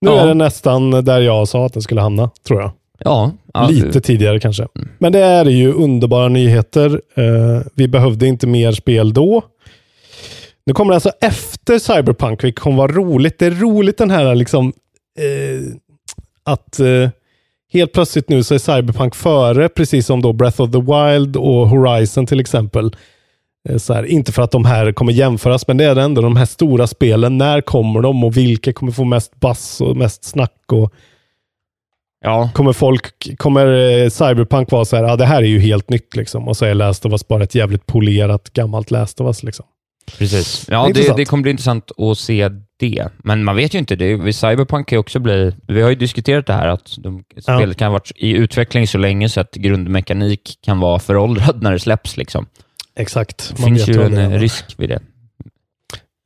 Nu 0.03 0.09
Ja. 0.09 0.21
är 0.21 0.27
det 0.27 0.33
nästan 0.33 0.91
där 0.91 1.21
jag 1.21 1.47
sa 1.47 1.65
att 1.65 1.73
den 1.73 1.81
skulle 1.81 2.01
hamna, 2.01 2.29
tror 2.47 2.61
jag. 2.61 2.71
Ja, 2.99 3.31
Lite 3.69 4.01
tidigare 4.01 4.39
kanske. 4.39 4.67
Men 4.97 5.11
det 5.11 5.19
är 5.19 5.45
ju 5.45 5.73
underbara 5.73 6.27
nyheter. 6.27 7.01
Eh, 7.15 7.61
vi 7.75 7.87
behövde 7.87 8.27
inte 8.27 8.47
mer 8.47 8.71
spel 8.71 9.13
då. 9.13 9.41
Nu 10.65 10.73
kommer 10.73 10.91
det 10.91 10.95
alltså 10.95 11.11
efter 11.21 11.79
Cyberpunk, 11.79 12.43
vilket 12.43 12.63
kommer 12.63 12.77
vara 12.77 12.91
roligt. 12.91 13.39
Det 13.39 13.45
är 13.45 13.51
roligt 13.51 13.97
den 13.97 14.09
här 14.11 14.35
liksom 14.35 14.73
eh, 15.19 15.73
att 16.43 16.79
eh, 16.79 17.09
helt 17.73 17.93
plötsligt 17.93 18.29
nu 18.29 18.43
så 18.43 18.53
är 18.53 18.57
Cyberpunk 18.57 19.15
före, 19.15 19.69
precis 19.69 20.05
som 20.05 20.21
då 20.21 20.33
Breath 20.33 20.61
of 20.61 20.71
the 20.71 20.79
Wild 20.81 21.35
och 21.37 21.69
Horizon 21.69 22.25
till 22.25 22.39
exempel. 22.39 22.95
Eh, 23.69 23.77
Så 23.77 23.93
här, 23.93 24.03
inte 24.05 24.31
för 24.31 24.41
att 24.41 24.51
de 24.51 24.65
här 24.65 24.91
kommer 24.91 25.11
jämföras, 25.13 25.67
men 25.67 25.77
det 25.77 25.85
är 25.85 25.95
ändå 25.95 26.21
de 26.21 26.35
här 26.35 26.45
stora 26.45 26.87
spelen. 26.87 27.37
När 27.37 27.61
kommer 27.61 28.01
de 28.01 28.23
och 28.23 28.37
vilka 28.37 28.73
kommer 28.73 28.91
få 28.91 29.03
mest 29.03 29.39
bass 29.39 29.81
och 29.81 29.97
mest 29.97 30.23
snack? 30.23 30.61
Och, 30.71 30.93
Ja, 32.25 32.49
kommer 32.53 32.73
folk, 32.73 33.37
kommer 33.37 33.67
eh, 33.67 34.09
Cyberpunk 34.09 34.71
vara 34.71 34.85
så 34.85 34.95
här, 34.95 35.03
ja 35.03 35.15
det 35.15 35.25
här 35.25 35.41
är 35.41 35.47
ju 35.47 35.59
helt 35.59 35.89
nytt 35.89 36.15
liksom. 36.15 36.47
Och 36.47 36.57
så 36.57 36.65
är 36.65 36.73
Last 36.73 37.05
of 37.05 37.11
Us 37.11 37.27
bara 37.27 37.43
ett 37.43 37.55
jävligt 37.55 37.85
polerat 37.85 38.53
gammalt 38.53 38.91
Last 38.91 39.21
of 39.21 39.25
Us 39.27 39.43
liksom. 39.43 39.65
precis. 40.17 40.65
Ja, 40.69 40.87
Det 40.93 41.01
det, 41.07 41.13
det 41.17 41.25
kommer 41.25 41.41
bli 41.41 41.51
intressant 41.51 41.91
att 41.97 42.17
se 42.17 42.49
det. 42.79 43.07
Men 43.23 43.43
man 43.43 43.55
vet 43.55 43.75
ju 43.75 43.79
inte. 43.79 43.95
Det, 43.95 44.33
Cyberpunk 44.33 44.87
kan 44.87 44.95
ju 44.95 44.99
också 44.99 45.19
bli... 45.19 45.51
Vi 45.67 45.81
har 45.81 45.89
ju 45.89 45.95
diskuterat 45.95 46.45
det 46.47 46.53
här 46.53 46.67
att 46.67 46.95
de, 46.97 47.23
spelet 47.41 47.77
kan 47.77 47.85
ha 47.85 47.93
varit 47.93 48.11
i 48.15 48.31
utveckling 48.31 48.87
så 48.87 48.97
länge 48.97 49.29
så 49.29 49.39
att 49.41 49.53
grundmekanik 49.55 50.59
kan 50.65 50.79
vara 50.79 50.99
föråldrad 50.99 51.63
när 51.63 51.71
det 51.71 51.79
släpps. 51.79 52.17
Liksom. 52.17 52.45
Exakt. 52.99 53.53
Det 53.57 53.63
finns 53.63 53.87
ju 53.87 54.01
en 54.01 54.11
det 54.11 54.21
eh, 54.21 54.29
risk 54.29 54.65
vid 54.77 54.89
det. 54.89 54.99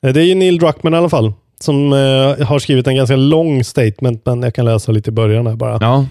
Eh, 0.06 0.13
Det 0.13 0.21
är 0.21 0.25
ju 0.25 0.36
Neil 0.36 0.58
Druckmann 0.60 0.93
i 0.93 0.97
alla 0.97 1.10
fall, 1.10 1.34
som 1.60 1.93
eh, 1.93 2.45
har 2.47 2.60
skrivit 2.60 2.88
en 2.88 2.95
ganska 2.95 3.15
lång 3.15 3.63
statement, 3.63 4.25
men 4.25 4.43
jag 4.43 4.53
kan 4.56 4.65
läsa 4.65 4.91
lite 4.91 5.10
i 5.10 5.13
början 5.13 5.47
här 5.47 5.56
bara. 5.56 5.77
Ja, 5.82 6.06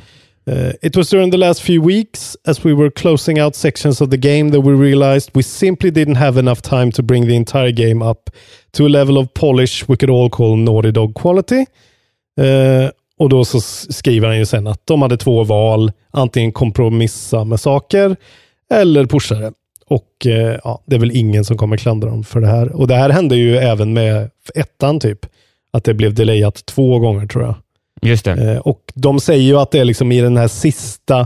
Uh, 0.50 0.72
it 0.82 0.96
was 0.96 1.10
during 1.10 1.30
the 1.30 1.36
last 1.36 1.60
few 1.60 1.80
weeks, 1.80 2.36
as 2.44 2.64
we 2.64 2.72
were 2.72 2.90
closing 2.90 3.42
out 3.42 3.56
sections 3.56 4.00
of 4.00 4.10
the 4.10 4.16
game, 4.16 4.52
that 4.52 4.60
we 4.60 4.72
realized 4.72 5.30
we 5.34 5.42
simply 5.42 5.90
didn't 5.90 6.14
have 6.16 6.38
enough 6.38 6.60
time 6.60 6.92
to 6.92 7.02
bring 7.02 7.26
the 7.26 7.34
entire 7.34 7.72
game 7.72 8.10
up 8.10 8.30
to 8.72 8.84
a 8.86 8.88
level 8.88 9.18
of 9.18 9.34
polish 9.34 9.88
we 9.88 9.96
could 9.96 10.10
all 10.10 10.30
call 10.30 10.56
Naughty 10.56 10.90
Dog 10.90 11.14
quality. 11.14 11.66
Uh, 12.40 12.90
och 13.18 13.28
då 13.28 13.44
så 13.44 13.60
skriver 13.60 14.28
han 14.28 14.38
ju 14.38 14.46
sen 14.46 14.66
att 14.66 14.86
de 14.86 15.02
hade 15.02 15.16
två 15.16 15.44
val, 15.44 15.92
antingen 16.10 16.52
kompromissa 16.52 17.44
med 17.44 17.60
saker 17.60 18.16
eller 18.70 19.06
pusha 19.06 19.34
det. 19.34 19.52
Och 19.90 20.26
eh, 20.26 20.58
ja, 20.64 20.82
det 20.86 20.96
är 20.96 21.00
väl 21.00 21.16
ingen 21.16 21.44
som 21.44 21.56
kommer 21.56 21.76
klandra 21.76 22.10
dem 22.10 22.24
för 22.24 22.40
det 22.40 22.46
här. 22.46 22.72
Och 22.72 22.86
det 22.86 22.94
här 22.94 23.10
hände 23.10 23.36
ju 23.36 23.56
även 23.56 23.92
med 23.92 24.30
ettan 24.54 25.00
typ. 25.00 25.26
Att 25.70 25.84
det 25.84 25.94
blev 25.94 26.14
delayat 26.14 26.66
två 26.66 26.98
gånger 26.98 27.26
tror 27.26 27.44
jag. 27.44 27.54
Just 28.02 28.24
det. 28.24 28.52
Eh, 28.52 28.58
och 28.58 28.80
de 28.94 29.20
säger 29.20 29.42
ju 29.42 29.58
att 29.58 29.70
det 29.70 29.78
är 29.78 29.84
liksom 29.84 30.12
i 30.12 30.20
den 30.20 30.36
här 30.36 30.48
sista, 30.48 31.20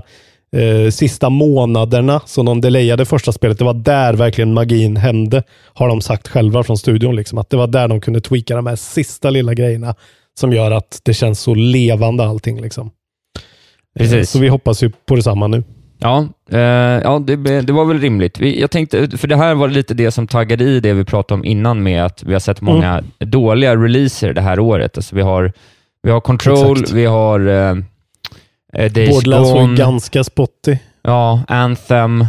eh, 0.57 0.91
sista 0.91 1.31
månaderna 1.31 2.21
som 2.27 2.47
de 2.47 2.61
delayade 2.61 3.05
första 3.05 3.33
spelet, 3.33 3.59
det 3.59 3.65
var 3.65 3.75
där 3.75 4.15
verkligen 4.15 4.55
magin 4.55 4.97
hände, 4.97 5.43
har 5.75 5.89
de 5.89 6.01
sagt 6.01 6.29
själva 6.29 6.63
från 6.63 6.79
studion. 6.79 7.17
Liksom, 7.17 7.39
att 7.39 7.51
det 7.51 7.57
var 7.57 7.67
där 7.67 7.89
de 7.89 8.01
kunde 8.01 8.21
tweaka 8.21 8.57
de 8.57 8.67
här 8.67 8.77
sista 8.77 9.31
lilla 9.31 9.55
grejerna 9.55 9.95
som 10.41 10.53
gör 10.53 10.71
att 10.71 11.01
det 11.03 11.15
känns 11.15 11.41
så 11.41 11.55
levande 11.55 12.25
allting. 12.25 12.61
Liksom. 12.61 12.87
Eh, 12.87 13.43
Precis. 13.99 14.31
Så 14.31 14.39
vi 14.39 14.49
hoppas 14.49 14.83
ju 14.83 14.91
på 15.07 15.17
detsamma 15.17 15.47
nu. 15.47 15.65
Ja, 16.01 16.27
eh, 16.51 16.59
ja 16.59 17.19
det, 17.19 17.37
det 17.61 17.73
var 17.73 17.85
väl 17.85 18.01
rimligt. 18.01 18.39
Vi, 18.39 18.61
jag 18.61 18.71
tänkte, 18.71 19.19
för 19.19 19.29
det 19.29 19.37
här 19.37 19.55
var 19.55 19.69
lite 19.69 19.95
det 19.95 20.11
som 20.11 20.27
taggade 20.27 20.65
i 20.65 20.81
det 20.81 20.93
vi 20.93 21.05
pratade 21.05 21.39
om 21.41 21.45
innan 21.45 21.83
med 21.83 22.05
att 22.05 22.23
vi 22.23 22.33
har 22.33 22.41
sett 22.41 22.61
många 22.61 23.03
dåliga 23.19 23.77
releaser 23.77 24.33
det 24.33 24.41
här 24.41 24.59
året. 24.59 24.97
Alltså 24.97 25.17
vi 25.17 25.23
har, 25.23 25.53
vi 26.03 26.11
har 26.11 26.21
Control, 26.21 26.73
Exakt. 26.73 26.93
vi 26.93 27.05
har 27.05 27.41
eh, 27.49 27.77
eh, 28.75 28.93
Days 28.93 29.11
Borderlands 29.11 29.51
var 29.51 29.77
ganska 29.77 30.25
spotty. 30.25 30.77
ja, 31.03 31.43
Anthem. 31.49 32.25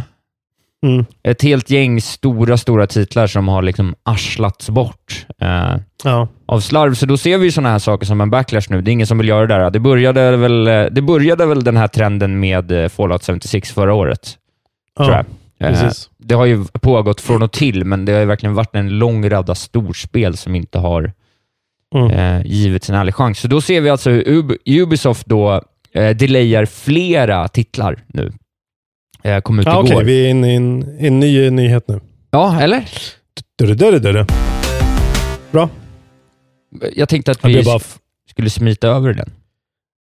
Mm. 0.86 1.04
Ett 1.22 1.42
helt 1.42 1.70
gäng 1.70 2.00
stora, 2.00 2.56
stora 2.56 2.86
titlar 2.86 3.26
som 3.26 3.48
har 3.48 3.62
liksom 3.62 3.94
arslats 4.02 4.70
bort 4.70 5.26
eh, 5.40 5.76
Ja. 6.04 6.28
av 6.46 6.60
slarv. 6.60 6.94
Så 6.94 7.06
då 7.06 7.16
ser 7.16 7.38
vi 7.38 7.52
sådana 7.52 7.70
här 7.70 7.78
saker 7.78 8.06
som 8.06 8.20
en 8.20 8.30
backlash 8.30 8.62
nu. 8.70 8.82
Det 8.82 8.90
är 8.90 8.92
ingen 8.92 9.06
som 9.06 9.18
vill 9.18 9.28
göra 9.28 9.46
det 9.46 9.54
där. 9.54 9.70
Det 9.70 9.80
började 9.80 10.36
väl, 10.36 10.68
eh, 10.68 10.84
det 10.84 11.02
började 11.02 11.46
väl 11.46 11.64
den 11.64 11.76
här 11.76 11.88
trenden 11.88 12.40
med 12.40 12.72
eh, 12.84 12.88
Fallout 12.88 13.26
76 13.26 13.70
förra 13.72 13.94
året, 13.94 14.36
Ja, 14.98 15.04
tror 15.04 15.16
jag. 15.16 15.24
Eh, 15.70 15.80
precis. 15.80 16.10
Det 16.18 16.34
har 16.34 16.44
ju 16.46 16.64
pågått 16.64 17.20
från 17.20 17.42
och 17.42 17.52
till, 17.52 17.84
men 17.84 18.04
det 18.04 18.12
har 18.12 18.20
ju 18.20 18.26
verkligen 18.26 18.54
varit 18.54 18.74
en 18.76 18.98
lång 18.98 19.30
radda 19.30 19.54
storspel 19.54 20.36
som 20.36 20.54
inte 20.54 20.78
har 20.78 21.12
Mm. 21.94 22.10
eh, 22.10 22.46
givits 22.46 22.90
en 22.90 22.96
ärlig 22.96 23.14
chans. 23.14 23.38
Så 23.38 23.48
då 23.48 23.60
ser 23.60 23.80
vi 23.80 23.90
alltså 23.90 24.10
hur 24.10 24.22
Ub- 24.24 24.56
Ubisoft 24.82 25.26
då 25.26 25.62
eh, 25.94 26.16
delayar 26.16 26.64
flera 26.64 27.48
titlar 27.48 27.98
nu. 28.06 28.32
Eh, 29.24 29.40
kom 29.40 29.58
ut 29.58 29.66
Ja, 29.66 29.72
igår. 29.72 29.94
Okej, 29.94 30.04
vi 30.04 30.24
är 30.26 30.28
inne 30.30 30.52
i 30.52 30.56
en, 30.56 30.96
en 30.98 31.20
ny 31.20 31.50
nyhet 31.50 31.88
nu. 31.88 32.00
Ja, 32.30 32.60
eller? 32.60 32.84
Dörre, 33.58 33.74
dörre, 33.74 33.98
dörre. 33.98 34.26
Bra. 35.50 35.68
Jag 36.92 37.08
tänkte 37.08 37.30
att 37.30 37.44
vi 37.44 37.62
bara 37.64 37.80
skulle 38.30 38.50
smita 38.50 38.88
över 38.88 39.12
den. 39.14 39.30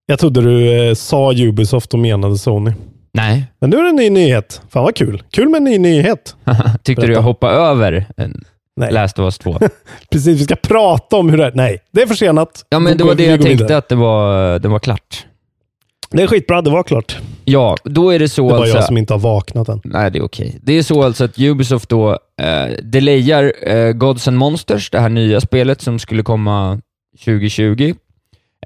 jag 0.06 0.18
trodde 0.18 0.40
du 0.40 0.88
eh, 0.88 0.94
sa 0.94 1.32
Ubisoft 1.32 1.94
och 1.94 2.00
menade 2.00 2.38
Sony. 2.38 2.72
Nej. 3.14 3.44
Men 3.60 3.70
nu 3.70 3.76
är 3.76 3.82
det 3.82 3.88
en 3.88 3.96
ny 3.96 4.10
nyhet. 4.10 4.60
Fan 4.68 4.82
vad 4.84 4.94
kul. 4.96 5.22
Kul 5.30 5.48
med 5.48 5.56
en 5.58 5.64
ny 5.64 5.78
nyhet. 5.78 6.36
Tyckte 6.82 7.02
du 7.02 7.06
Berätta. 7.06 7.12
jag 7.12 7.22
hoppade 7.22 7.52
över 7.56 8.06
en 8.16 8.44
Nej. 8.80 8.92
Last 8.92 9.18
of 9.18 9.22
Us 9.24 9.38
2? 9.38 9.58
Precis, 10.10 10.40
vi 10.40 10.44
ska 10.44 10.56
prata 10.56 11.16
om 11.16 11.30
hur 11.30 11.38
det 11.38 11.44
är. 11.44 11.52
Nej, 11.54 11.78
det 11.92 12.02
är 12.02 12.06
försenat. 12.06 12.64
Ja, 12.68 12.78
men 12.78 12.98
det 12.98 13.04
var 13.04 13.14
det 13.14 13.24
jag 13.24 13.40
tänkte 13.42 13.64
vidare. 13.64 13.78
att 13.78 13.88
det 13.88 13.94
var, 13.94 14.58
det 14.58 14.68
var 14.68 14.78
klart. 14.78 15.26
Det 16.10 16.22
är 16.22 16.26
skitbra, 16.26 16.62
det 16.62 16.70
var 16.70 16.82
klart. 16.82 17.16
Ja, 17.44 17.76
då 17.84 18.10
är 18.10 18.18
det 18.18 18.28
så 18.28 18.48
Det 18.48 18.52
var 18.54 18.60
alltså... 18.60 18.76
jag 18.76 18.84
som 18.84 18.96
inte 18.98 19.12
har 19.14 19.18
vaknat 19.18 19.68
än. 19.68 19.80
Nej, 19.84 20.10
det 20.10 20.18
är 20.18 20.22
okej. 20.24 20.58
Det 20.62 20.72
är 20.78 20.82
så 20.82 21.02
alltså 21.02 21.24
att 21.24 21.38
Ubisoft 21.38 21.88
då 21.88 22.10
eh, 22.42 22.66
delayar 22.82 23.52
eh, 23.66 23.92
Gods 23.92 24.28
and 24.28 24.36
Monsters, 24.36 24.90
det 24.90 25.00
här 25.00 25.08
nya 25.08 25.40
spelet 25.40 25.80
som 25.80 25.98
skulle 25.98 26.22
komma 26.22 26.80
2020. 27.24 27.94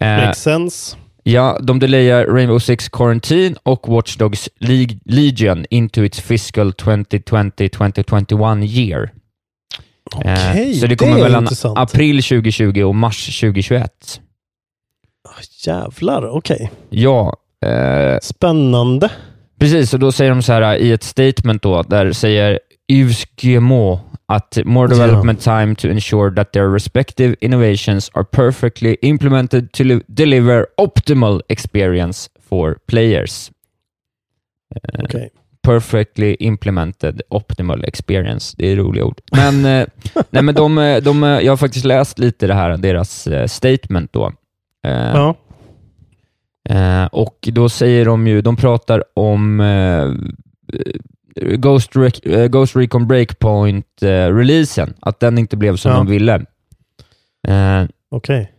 Eh, 0.01 0.07
Makes 0.17 0.43
sense. 0.43 0.97
ja, 1.23 1.59
de 1.63 1.79
delayar 1.79 2.25
Rainbow 2.27 2.59
Six 2.59 2.89
Quarantine 2.89 3.55
och 3.63 3.89
Watch 3.89 4.17
Dogs 4.17 4.49
Leg- 4.61 5.01
Legion 5.05 5.67
into 5.71 6.05
its 6.05 6.21
fiscal 6.21 6.71
2020-2021 6.73 8.65
year. 8.65 9.11
Eh, 10.25 10.51
Okej, 10.51 10.75
så 10.75 10.81
det 10.81 10.89
det 10.89 10.97
kommer 10.97 11.19
är 11.19 11.23
mellan 11.23 11.43
intressant. 11.45 11.79
april 11.79 12.23
2020 12.23 12.83
och 12.83 12.95
mars 12.95 13.41
2021. 13.41 14.21
Ah, 15.29 15.41
Jävlar, 15.67 16.29
okej. 16.29 16.71
Ja, 16.91 17.37
eh, 17.67 18.19
Spännande. 18.23 19.11
Precis, 19.59 19.95
och 19.95 20.01
då 20.01 20.13
säger 20.13 20.31
de 20.31 20.43
så 20.43 20.53
här 20.53 20.77
i 20.77 20.93
ett 20.93 21.03
statement 21.03 21.63
då, 21.63 21.83
där 21.83 22.13
säger 22.13 22.59
Yves 22.93 23.25
Guillemot 23.25 24.01
att 24.27 24.59
more 24.65 24.89
development 24.89 25.41
time 25.41 25.75
to 25.75 25.89
ensure 25.89 26.35
that 26.37 26.53
their 26.53 26.73
respective 26.73 27.37
innovations 27.41 28.11
are 28.15 28.25
perfectly 28.25 28.97
implemented 29.03 29.73
to 29.73 29.85
li- 29.85 30.03
deliver 30.07 30.67
optimal 30.77 31.43
experience 31.49 32.31
for 32.49 32.79
players. 32.87 33.51
Eh, 34.75 35.05
Okej. 35.05 35.31
Perfectly 35.63 36.37
implemented 36.41 37.23
optimal 37.29 37.85
experience. 37.85 38.55
Det 38.59 38.73
är 38.73 38.77
roliga 38.77 39.05
ord. 39.05 39.21
Men, 39.33 39.65
eh, 39.65 39.87
nej, 40.31 40.43
men 40.43 40.55
de, 40.55 41.01
de, 41.05 41.25
eh, 41.25 41.29
jag 41.41 41.53
har 41.53 41.57
faktiskt 41.57 41.85
läst 41.85 42.19
lite 42.19 42.47
det 42.47 42.55
här, 42.55 42.77
deras 42.77 43.29
statement 43.47 44.13
då. 44.13 44.33
Eh, 44.85 44.93
Ja. 45.15 45.35
Eh, 46.69 47.05
och 47.07 47.39
då 47.53 47.69
säger 47.69 48.05
de 48.05 48.27
ju, 48.27 48.41
de 48.43 48.57
pratar 48.57 49.05
om 49.15 49.61
eh, 49.61 50.13
Ghost, 51.57 51.91
eh, 52.25 52.47
Ghost 52.47 52.77
Recon 52.77 53.07
Breakpoint-releasen, 53.09 54.95
att 55.01 55.21
den 55.21 55.39
inte 55.39 55.57
blev 55.57 55.77
som 55.77 55.91
Ja. 55.91 55.97
de 55.97 56.07
ville. 56.07 56.45
Okej. 58.11 58.53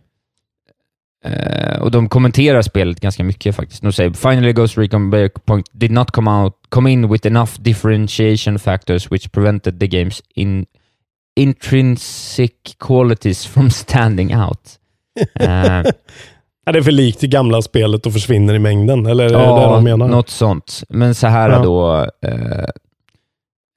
eh, 1.24 1.80
och 1.82 1.90
de 1.90 2.08
kommenterar 2.08 2.62
spelet 2.62 3.00
ganska 3.00 3.24
mycket 3.24 3.56
faktiskt. 3.56 3.82
De 3.82 3.92
säger 3.92 4.10
“Finally 4.12 4.52
Ghost 4.52 4.78
Recon 4.78 5.10
Breakpoint 5.10 5.66
did 5.72 5.90
not 5.90 6.10
come, 6.10 6.30
out, 6.30 6.54
come 6.68 6.90
in 6.92 7.08
with 7.12 7.26
enough 7.26 7.50
differentiation 7.58 8.58
factors 8.58 9.12
which 9.12 9.32
prevented 9.32 9.80
the 9.80 9.86
game's 9.86 10.20
in, 10.34 10.66
intrinsic 11.36 12.52
qualities 12.78 13.46
from 13.46 13.70
standing 13.70 14.34
out”. 14.34 14.78
Eh, 15.40 15.82
Är 16.66 16.72
det 16.72 16.82
för 16.82 16.92
likt 16.92 17.20
det 17.20 17.26
gamla 17.26 17.62
spelet 17.62 18.06
och 18.06 18.12
försvinner 18.12 18.54
i 18.54 18.58
mängden? 18.58 19.06
Eller 19.06 19.24
är 19.24 19.28
det 19.28 19.36
det 19.38 19.74
de 19.74 19.84
menar? 19.84 20.08
något 20.08 20.30
sånt. 20.30 20.82
Men 20.88 21.14
så 21.14 21.26
här 21.26 21.50
Ja. 21.50 21.58
då. 21.62 22.06
eh, 22.28 22.64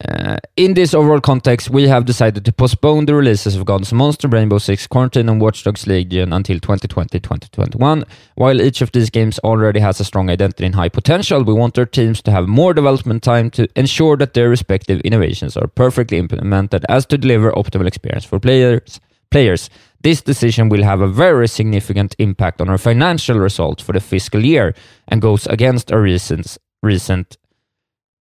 eh, 0.04 0.38
in 0.56 0.76
this 0.76 0.93
overall 0.93 1.21
context, 1.21 1.69
we 1.69 1.88
have 1.89 2.06
decided 2.06 2.45
to 2.45 2.52
postpone 2.52 3.08
the 3.08 3.13
releases 3.13 3.56
of 3.56 3.63
Gods 3.65 3.91
Monster, 3.93 4.28
Rainbow 4.30 4.60
Six, 4.60 4.88
Quarantine 4.88 5.30
and 5.32 5.41
Watch 5.41 5.63
Dogs 5.63 5.88
Legion 5.88 6.34
until 6.34 6.60
2020-2021. 6.60 8.04
While 8.36 8.62
each 8.62 8.82
of 8.84 8.91
these 8.91 9.10
games 9.10 9.39
already 9.39 9.80
has 9.80 10.02
a 10.02 10.04
strong 10.04 10.30
identity 10.30 10.65
and 10.65 10.76
high 10.76 10.89
potential, 10.89 11.43
we 11.43 11.54
want 11.54 11.78
our 11.78 11.86
teams 11.88 12.21
to 12.21 12.32
have 12.32 12.48
more 12.48 12.74
development 12.74 13.24
time 13.24 13.50
to 13.52 13.67
ensure 13.76 14.17
that 14.17 14.34
their 14.34 14.50
respective 14.50 15.02
innovations 15.04 15.58
are 15.58 15.67
perfectly 15.67 16.17
implemented 16.17 16.86
as 16.89 17.06
to 17.08 17.17
deliver 17.17 17.52
optimal 17.52 17.88
experience 17.88 18.26
for 18.28 18.39
players. 18.39 19.00
Players. 19.32 19.69
This 20.06 20.22
decision 20.22 20.70
will 20.70 20.84
have 20.84 21.02
a 21.02 21.08
very 21.08 21.48
significant 21.48 22.15
impact 22.20 22.62
on 22.62 22.70
our 22.70 22.78
financial 22.78 23.39
results 23.39 23.82
for 23.82 23.94
the 23.94 24.00
fiscal 24.00 24.46
year 24.46 24.76
and 25.08 25.20
goes 25.20 25.48
against 25.48 25.91
our 25.91 26.00
recent, 26.00 26.60
recent 26.84 27.38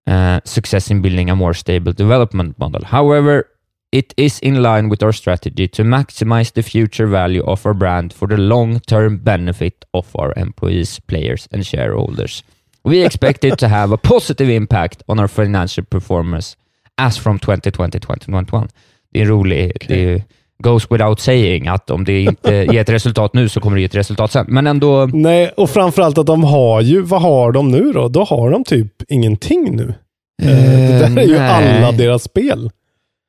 uh, 0.07 0.38
success 0.45 0.92
in 0.92 1.03
building 1.03 1.29
a 1.29 1.35
more 1.35 1.55
stable 1.55 1.92
development 1.92 2.57
model. 2.57 2.85
However, 2.85 3.49
it 3.90 4.14
is 4.16 4.38
in 4.38 4.62
line 4.62 4.90
with 4.90 5.03
our 5.03 5.12
strategy 5.12 5.66
to 5.66 5.83
maximize 5.83 6.53
the 6.53 6.62
future 6.62 7.09
value 7.09 7.42
of 7.49 7.66
our 7.66 7.75
brand 7.75 8.12
for 8.12 8.29
the 8.29 8.37
long-term 8.37 9.16
benefit 9.18 9.85
of 9.92 10.14
our 10.14 10.33
employees, 10.37 11.01
players 11.01 11.49
and 11.51 11.66
shareholders. 11.66 12.45
We 12.85 13.05
expect 13.05 13.42
it 13.42 13.59
to 13.59 13.66
have 13.66 13.90
a 13.90 13.99
positive 13.99 14.49
impact 14.49 15.03
on 15.09 15.18
our 15.18 15.27
financial 15.27 15.85
performance 15.85 16.57
as 16.97 17.18
from 17.18 17.40
2020-2021. 17.40 18.68
Det 19.12 19.18
är 19.18 19.23
en 19.23 19.29
rolig, 19.29 19.73
det 19.88 20.12
är, 20.12 20.23
goes 20.62 20.90
without 20.90 21.20
saying 21.20 21.68
att 21.68 21.90
om 21.90 22.05
det 22.05 22.20
inte 22.22 22.51
ger 22.72 22.81
ett 22.81 22.88
resultat 22.88 23.35
nu 23.35 23.48
så 23.48 23.61
kommer 23.61 23.77
det 23.77 23.81
ge 23.81 23.87
ett 23.87 23.94
resultat 23.94 24.33
sen. 24.33 24.46
Men 24.48 24.66
ändå, 24.66 25.07
Nej, 25.12 25.53
och 25.57 25.70
framförallt 25.70 26.18
att 26.18 26.27
de 26.27 26.44
har 26.44 26.81
ju, 26.81 27.01
vad 27.03 27.22
har 27.22 27.53
de 27.53 27.70
nu 27.70 27.92
då? 27.92 28.09
Då 28.09 28.25
har 28.25 28.51
de 28.51 28.64
typ 28.64 28.92
ingenting 29.09 29.77
nu. 29.77 29.94
Eh, 30.42 30.48
det 30.48 30.98
där 30.98 31.18
är 31.22 31.27
ju 31.27 31.38
nej. 31.38 31.79
alla 31.79 31.92
deras 31.92 32.22
spel. 32.22 32.70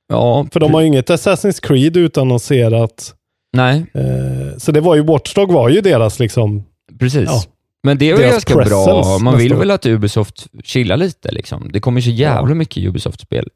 ja, 0.09 0.45
För 0.53 0.59
de 0.59 0.73
har 0.73 0.81
ju 0.81 0.87
inget 0.87 1.09
Assassin's 1.09 1.61
Creed 1.67 1.97
utannonserat. 1.97 3.13
nej, 3.55 3.85
Eh, 3.93 4.57
så 4.57 4.71
det 4.71 4.81
var 4.81 4.95
ju, 4.95 5.01
Watchdog 5.03 5.51
var 5.51 5.69
ju 5.69 5.81
deras 5.81 6.19
liksom, 6.19 6.63
precis. 6.99 7.29
Ja. 7.29 7.41
Men 7.83 7.97
det 7.97 8.09
är 8.09 8.17
väl 8.17 8.31
ganska 8.31 8.55
bra. 8.55 9.17
Man 9.21 9.37
vill 9.37 9.55
väl 9.55 9.71
att 9.71 9.85
Ubisoft 9.85 10.47
chillar 10.63 10.97
lite. 10.97 11.31
Liksom. 11.31 11.69
Det 11.73 11.79
kommer 11.79 12.01
så 12.01 12.09
jävla 12.09 12.55
mycket 12.55 12.83
Ubisoft-spel. 12.83 13.49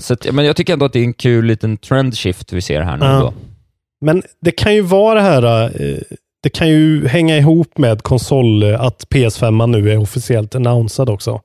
Så 0.00 0.14
att, 0.14 0.32
men 0.32 0.44
jag 0.44 0.56
tycker 0.56 0.72
ändå 0.72 0.86
att 0.86 0.92
det 0.92 0.98
är 0.98 1.04
en 1.04 1.12
kul 1.12 1.44
liten 1.44 1.76
trendshift 1.76 2.52
vi 2.52 2.60
ser 2.60 2.80
här 2.80 2.96
nu. 2.96 3.04
Ja. 3.04 3.20
Då. 3.20 3.32
Men 4.02 4.22
det 4.40 4.50
kan 4.50 4.74
ju 4.74 4.80
vara 4.80 5.14
det 5.14 5.20
här, 5.20 5.64
eh, 5.64 5.98
det 6.42 6.48
kan 6.48 6.68
ju 6.68 7.08
hänga 7.08 7.36
ihop 7.36 7.78
med 7.78 8.02
konsol, 8.02 8.62
eh, 8.62 8.80
att 8.80 9.08
PS5 9.08 9.66
nu 9.66 9.90
är 9.90 9.98
officiellt 9.98 10.54
annonsad 10.54 11.10
också. 11.10 11.40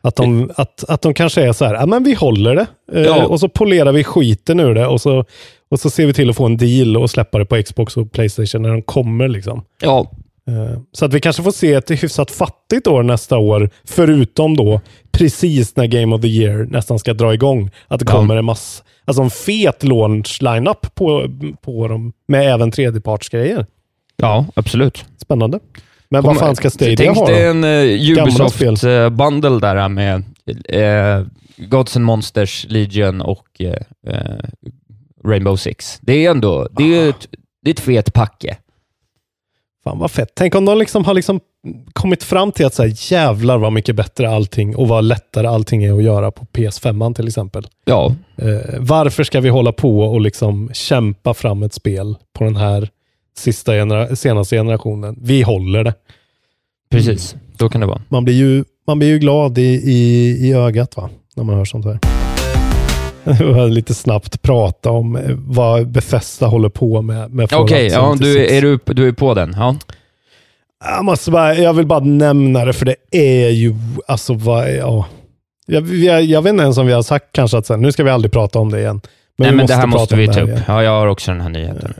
Att 0.00 0.16
de, 0.16 0.50
att, 0.56 0.84
att 0.88 1.02
de 1.02 1.14
kanske 1.14 1.42
är 1.42 1.52
så 1.52 1.64
här, 1.64 1.74
ja 1.74 1.86
men 1.86 2.04
vi 2.04 2.14
håller 2.14 2.54
det. 2.54 2.66
Ja. 3.02 3.26
Och 3.26 3.40
så 3.40 3.48
polerar 3.48 3.92
vi 3.92 4.04
skiten 4.04 4.60
ur 4.60 4.74
det 4.74 4.86
och 4.86 5.00
så, 5.00 5.24
och 5.70 5.80
så 5.80 5.90
ser 5.90 6.06
vi 6.06 6.12
till 6.12 6.30
att 6.30 6.36
få 6.36 6.46
en 6.46 6.56
deal 6.56 6.96
och 6.96 7.10
släppa 7.10 7.38
det 7.38 7.44
på 7.44 7.62
Xbox 7.62 7.96
och 7.96 8.12
Playstation 8.12 8.62
när 8.62 8.70
de 8.70 8.82
kommer. 8.82 9.28
Liksom. 9.28 9.64
Ja, 9.82 10.10
Så 10.92 11.04
att 11.04 11.14
vi 11.14 11.20
kanske 11.20 11.42
får 11.42 11.50
se 11.50 11.72
ett 11.72 11.90
hyfsat 11.90 12.30
fattigt 12.30 12.86
år 12.86 13.02
nästa 13.02 13.38
år, 13.38 13.70
förutom 13.84 14.56
då 14.56 14.80
precis 15.12 15.76
när 15.76 15.86
Game 15.86 16.14
of 16.14 16.22
the 16.22 16.28
Year 16.28 16.66
nästan 16.70 16.98
ska 16.98 17.14
dra 17.14 17.34
igång. 17.34 17.70
Att 17.88 18.00
det 18.00 18.06
kommer 18.06 18.36
en 18.36 18.44
mass, 18.44 18.82
alltså 19.04 19.22
en 19.22 19.30
fet 19.30 19.82
launch 19.82 20.42
lineup 20.42 20.94
på, 20.94 21.28
på 21.62 21.88
dem 21.88 22.12
med 22.28 22.54
även 22.54 22.70
tredjepartsgrejer. 22.70 23.66
Ja, 24.16 24.46
absolut. 24.54 25.04
Spännande. 25.16 25.60
Men 26.08 26.22
vad 26.22 26.38
fan 26.38 26.56
ska 26.56 26.70
Stadia 26.70 26.96
Tänk 26.96 27.16
ha 27.16 27.26
dig 27.26 27.44
då? 27.44 27.50
en 27.50 27.64
uh, 27.64 27.98
spel. 27.98 28.18
Ubisoft-bundle 28.18 29.60
där 29.60 29.88
med 29.88 30.24
eh, 30.68 31.26
Gods 31.56 31.96
and 31.96 32.04
Monsters, 32.04 32.66
Legion 32.68 33.20
och 33.20 33.46
eh, 33.60 33.82
eh, 34.06 34.44
Rainbow 35.24 35.56
Six. 35.56 35.98
Det 36.00 36.26
är 36.26 36.30
ändå 36.30 36.68
det 36.70 36.98
är 36.98 37.08
ett, 37.08 37.26
det 37.62 37.70
är 37.70 37.74
ett 37.74 37.80
fet 37.80 38.12
packe. 38.12 38.56
Fan 39.84 39.98
vad 39.98 40.10
fett. 40.10 40.28
Tänk 40.34 40.54
om 40.54 40.64
de 40.64 40.78
liksom 40.78 41.04
har 41.04 41.14
liksom 41.14 41.40
kommit 41.92 42.22
fram 42.22 42.52
till 42.52 42.66
att 42.66 42.74
så 42.74 42.82
här, 42.82 43.12
jävlar 43.12 43.58
vad 43.58 43.72
mycket 43.72 43.96
bättre 43.96 44.30
allting 44.30 44.76
och 44.76 44.88
vad 44.88 45.04
lättare 45.04 45.46
allting 45.46 45.84
är 45.84 45.92
att 45.92 46.02
göra 46.02 46.30
på 46.30 46.44
PS5 46.52 47.14
till 47.14 47.28
exempel. 47.28 47.66
Ja, 47.84 48.14
Eh, 48.36 48.58
varför 48.78 49.24
ska 49.24 49.40
vi 49.40 49.48
hålla 49.48 49.72
på 49.72 50.00
och 50.00 50.20
liksom 50.20 50.70
kämpa 50.72 51.34
fram 51.34 51.62
ett 51.62 51.74
spel 51.74 52.14
på 52.38 52.44
den 52.44 52.56
här 52.56 52.88
sista 53.38 53.72
genera- 53.72 54.16
senaste 54.16 54.56
generationen? 54.56 55.16
Vi 55.22 55.42
håller 55.42 55.84
det. 55.84 55.94
precis. 56.90 57.36
Så 57.58 57.68
kan 57.68 57.80
det 57.80 57.86
vara. 57.86 58.02
Man 58.08 58.24
blir 58.24 58.34
ju, 58.34 58.64
man 58.86 58.98
blir 58.98 59.08
ju 59.08 59.18
glad 59.18 59.58
i, 59.58 59.62
i, 59.84 60.28
i 60.48 60.52
ögat 60.52 60.96
va? 60.96 61.10
när 61.36 61.44
man 61.44 61.56
hör 61.56 61.64
sånt 61.64 61.84
här. 61.84 62.17
Lite 63.70 63.94
snabbt 63.94 64.42
prata 64.42 64.90
om 64.90 65.16
eh, 65.16 65.22
vad 65.36 65.88
Bethesda 65.88 66.46
håller 66.46 66.68
på 66.68 67.02
med. 67.02 67.30
med 67.30 67.52
Okej, 67.52 67.86
ja, 67.86 68.12
76. 68.12 68.20
du, 68.20 68.56
är 68.56 68.62
du, 68.62 68.78
du 68.94 69.08
är 69.08 69.12
på 69.12 69.34
den? 69.34 69.54
Ja. 69.58 69.76
Jag, 70.84 71.04
måste 71.04 71.30
bara, 71.30 71.54
jag 71.54 71.72
vill 71.72 71.86
bara 71.86 72.00
nämna 72.00 72.64
det, 72.64 72.72
för 72.72 72.86
det 72.86 72.96
är 73.10 73.48
ju, 73.48 73.74
alltså 74.06 74.34
vad, 74.34 74.74
ja. 74.74 75.06
Jag, 75.66 75.94
jag, 75.94 76.22
jag 76.22 76.42
vet 76.42 76.50
inte 76.50 76.62
ens 76.62 76.78
om 76.78 76.86
vi 76.86 76.92
har 76.92 77.02
sagt 77.02 77.26
kanske 77.32 77.58
att 77.58 77.68
här, 77.68 77.76
nu 77.76 77.92
ska 77.92 78.04
vi 78.04 78.10
aldrig 78.10 78.32
prata 78.32 78.58
om 78.58 78.70
det 78.70 78.80
igen. 78.80 79.00
Nej, 79.38 79.50
vi 79.50 79.56
men 79.56 79.66
det 79.66 79.74
här 79.74 79.86
måste 79.86 80.16
vi 80.16 80.26
ta 80.26 80.40
upp. 80.40 80.48
igen. 80.48 80.60
Ja, 80.66 80.82
jag 80.82 80.90
har 80.90 81.06
också 81.06 81.30
den 81.30 81.40
här 81.40 81.48
nyheten. 81.48 81.94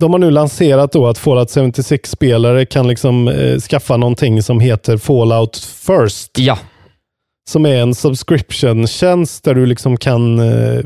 De 0.00 0.12
har 0.12 0.18
nu 0.18 0.30
lanserat 0.30 0.92
då 0.92 1.06
att 1.06 1.18
Fallout 1.18 1.48
76-spelare 1.48 2.64
kan 2.64 2.88
liksom 2.88 3.28
eh, 3.28 3.58
skaffa 3.58 3.96
någonting 3.96 4.42
som 4.42 4.60
heter 4.60 4.96
Fallout 4.96 5.56
First. 5.56 6.38
Ja, 6.38 6.58
Som 7.48 7.66
är 7.66 7.76
en 7.76 7.94
subscription-tjänst 7.94 9.44
där 9.44 9.54
du 9.54 9.66
liksom 9.66 9.96
kan, 9.96 10.38
eh, 10.38 10.80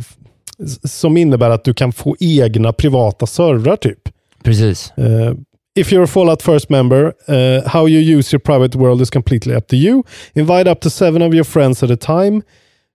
som 0.85 1.17
innebär 1.17 1.51
att 1.51 1.65
du 1.65 1.75
kan 1.75 1.93
få 1.93 2.17
egna 2.21 2.73
privata 2.73 3.27
servrar 3.27 3.77
typ. 3.77 3.99
precis. 4.45 4.93
Uh, 4.99 5.33
if 5.79 5.93
you're 5.93 6.05
a 6.05 6.07
Fallout 6.07 6.43
First 6.43 6.69
member, 6.71 7.05
uh, 7.29 7.69
how 7.69 7.89
you 7.89 8.19
use 8.19 8.35
your 8.37 8.41
private 8.41 8.79
world 8.79 9.03
is 9.03 9.11
completely 9.11 9.55
up 9.55 9.67
to 9.69 9.77
you. 9.77 10.03
Invite 10.35 10.71
up 10.71 10.81
to 10.81 10.91
seven 10.91 11.23
of 11.23 11.35
your 11.35 11.45
friends 11.45 11.83
at 11.83 11.91
a 11.91 11.97
time 11.97 12.43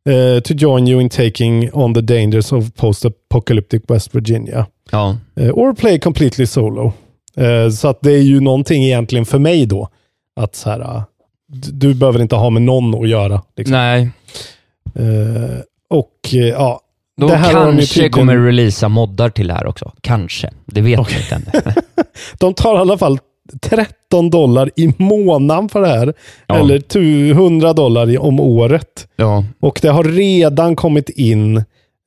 uh, 0.10 0.40
to 0.42 0.54
join 0.54 0.88
you 0.88 1.02
in 1.02 1.10
taking 1.10 1.72
on 1.74 1.94
the 1.94 2.02
dangers 2.02 2.52
of 2.52 2.74
post-apocalyptic 2.76 3.82
West 3.88 4.16
Virginia. 4.16 4.66
Ja, 4.92 5.18
Uh, 5.40 5.50
or 5.50 5.74
play 5.74 6.00
completely 6.00 6.46
solo. 6.46 6.94
Så 7.72 7.88
att 7.88 8.00
det 8.02 8.12
är 8.12 8.22
ju 8.22 8.40
någonting 8.40 8.84
egentligen 8.84 9.26
för 9.26 9.40
mig 9.40 9.66
då. 9.66 9.90
Att 10.36 10.56
så 10.56 10.70
här, 10.70 10.80
d- 10.80 11.04
du 11.72 11.94
behöver 11.94 12.22
inte 12.22 12.36
ha 12.36 12.50
med 12.50 12.62
någon 12.62 12.96
att 13.04 13.10
göra. 13.10 13.42
Liksom. 13.58 13.72
nej. 13.78 14.10
Uh, 15.00 15.60
och 15.90 16.12
uh, 16.34 16.40
ja, 16.48 16.82
Då 17.18 17.28
Det 17.28 17.36
här 17.36 17.52
kanske 17.52 17.94
tydligen- 17.94 18.12
kommer 18.12 18.38
releasa 18.38 18.90
moddar 18.90 19.30
till 19.30 19.48
det 19.48 19.54
här 19.54 19.66
också. 19.66 19.92
Kanske. 20.02 20.50
Det 20.66 20.82
vet 20.82 21.00
man 21.00 21.08
inte 21.10 21.36
ännu. 21.36 21.74
de 22.40 22.54
tar 22.54 22.76
i 22.76 22.78
alla 22.78 22.98
fall 22.98 23.20
13 23.62 24.30
dollar 24.30 24.70
i 24.76 24.94
månaden 24.98 25.70
för 25.70 25.82
det 25.82 25.88
här. 25.88 26.14
Ja. 26.48 26.56
Eller 26.56 26.80
tu- 26.80 27.32
100 27.32 27.74
dollar 27.74 28.20
om 28.20 28.40
året. 28.40 29.08
ja, 29.16 29.44
Och 29.60 29.80
det 29.82 29.88
har 29.90 30.04
redan 30.04 30.76
kommit 30.76 31.10
in 31.10 31.58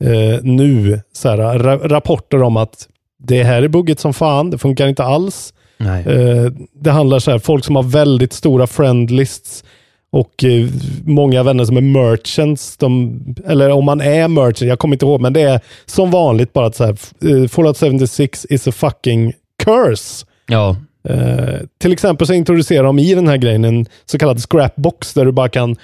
eh, 0.04 0.42
nu 0.42 1.00
så 1.12 1.28
här, 1.28 1.38
ra- 1.38 1.88
rapporter 1.88 2.42
om 2.42 2.56
att 2.56 2.88
det 3.18 3.42
här 3.42 3.62
är 3.62 3.68
buggigt 3.68 4.00
som 4.00 4.14
fan, 4.14 4.50
det 4.50 4.58
funkar 4.58 4.88
inte 4.88 5.04
alls. 5.04 5.54
Eh, 6.06 6.52
det 6.74 6.90
handlar 6.90 7.18
så 7.18 7.30
här, 7.30 7.38
folk 7.38 7.64
som 7.64 7.76
har 7.76 7.82
väldigt 7.82 8.32
stora 8.32 8.66
friendlists 8.66 9.64
och 10.10 10.44
eh, 10.44 10.68
många 11.04 11.42
vänner 11.42 11.64
som 11.64 11.76
är 11.76 11.80
merchants. 11.80 12.76
De, 12.76 13.20
eller 13.46 13.70
om 13.70 13.84
man 13.84 14.00
är 14.00 14.28
merchant, 14.28 14.60
jag 14.68 14.78
kommer 14.78 14.94
inte 14.94 15.06
ihåg, 15.06 15.20
men 15.20 15.32
det 15.32 15.40
är 15.40 15.60
som 15.86 16.10
vanligt 16.10 16.52
bara 16.52 16.66
att 16.66 16.76
så 16.76 16.84
här, 16.84 16.96
eh, 17.24 17.48
Fallout 17.48 17.78
76 17.78 18.46
is 18.50 18.68
a 18.68 18.72
fucking 18.72 19.32
curse. 19.64 20.26
Ja, 20.46 20.76
Eh, 21.08 21.54
till 21.80 21.92
exempel 21.92 22.26
så 22.26 22.32
introducerar 22.32 22.84
de 22.84 22.98
i 22.98 23.14
den 23.14 23.28
här 23.28 23.36
grejen 23.36 23.64
en 23.64 23.86
så 24.06 24.18
kallad 24.18 24.42
scrapbox 24.42 25.14
där 25.14 25.24
du 25.24 25.32
bara 25.32 25.48
kan 25.48 25.76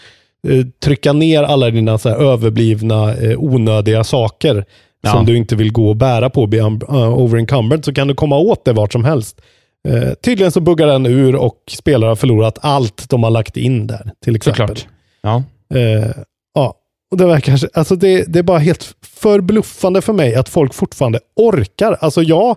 trycka 0.85 1.13
ner 1.13 1.43
alla 1.43 1.71
dina 1.71 1.99
så 1.99 2.09
här, 2.09 2.17
överblivna 2.17 3.15
onödiga 3.37 4.05
saker 4.05 4.65
Ja. 5.05 5.11
som 5.11 5.27
du 5.27 5.37
inte 5.37 5.57
vill 5.57 5.73
gå 5.73 5.89
och 5.89 5.97
bära 5.97 6.31
på, 6.31 6.47
be 6.47 6.59
um, 6.59 6.81
uh, 6.91 7.19
overencumbered, 7.19 7.85
så 7.85 7.95
kan 7.95 8.09
du 8.09 8.15
komma 8.15 8.37
åt 8.37 8.65
det 8.65 8.73
vart 8.73 8.93
som 8.93 9.05
helst. 9.05 9.41
Eh, 9.89 10.15
tydligen 10.15 10.53
så 10.53 10.61
buggar 10.61 10.87
den 10.87 11.07
ur 11.07 11.35
och 11.37 11.59
spelare 11.71 12.09
har 12.09 12.17
förlorat 12.17 12.59
allt 12.63 13.11
de 13.11 13.23
har 13.23 13.31
lagt 13.31 13.57
in 13.57 13.87
där, 13.87 14.11
till 14.25 14.37
exempel. 14.37 14.69
såklart. 14.69 14.87
Ja. 15.23 15.43
Eh, 15.79 16.11
ja, 16.55 16.75
och 17.11 17.17
det 17.17 17.27
verkar, 17.27 17.59
alltså 17.73 17.97
det, 17.97 18.25
det 18.33 18.39
är 18.39 18.43
bara 18.43 18.59
helt 18.59 18.95
förbluffande 19.07 20.03
för 20.03 20.13
mig 20.13 20.35
att 20.35 20.49
folk 20.49 20.75
fortfarande 20.75 21.21
orkar. 21.37 21.97
Alltså 22.01 22.23
jag, 22.23 22.57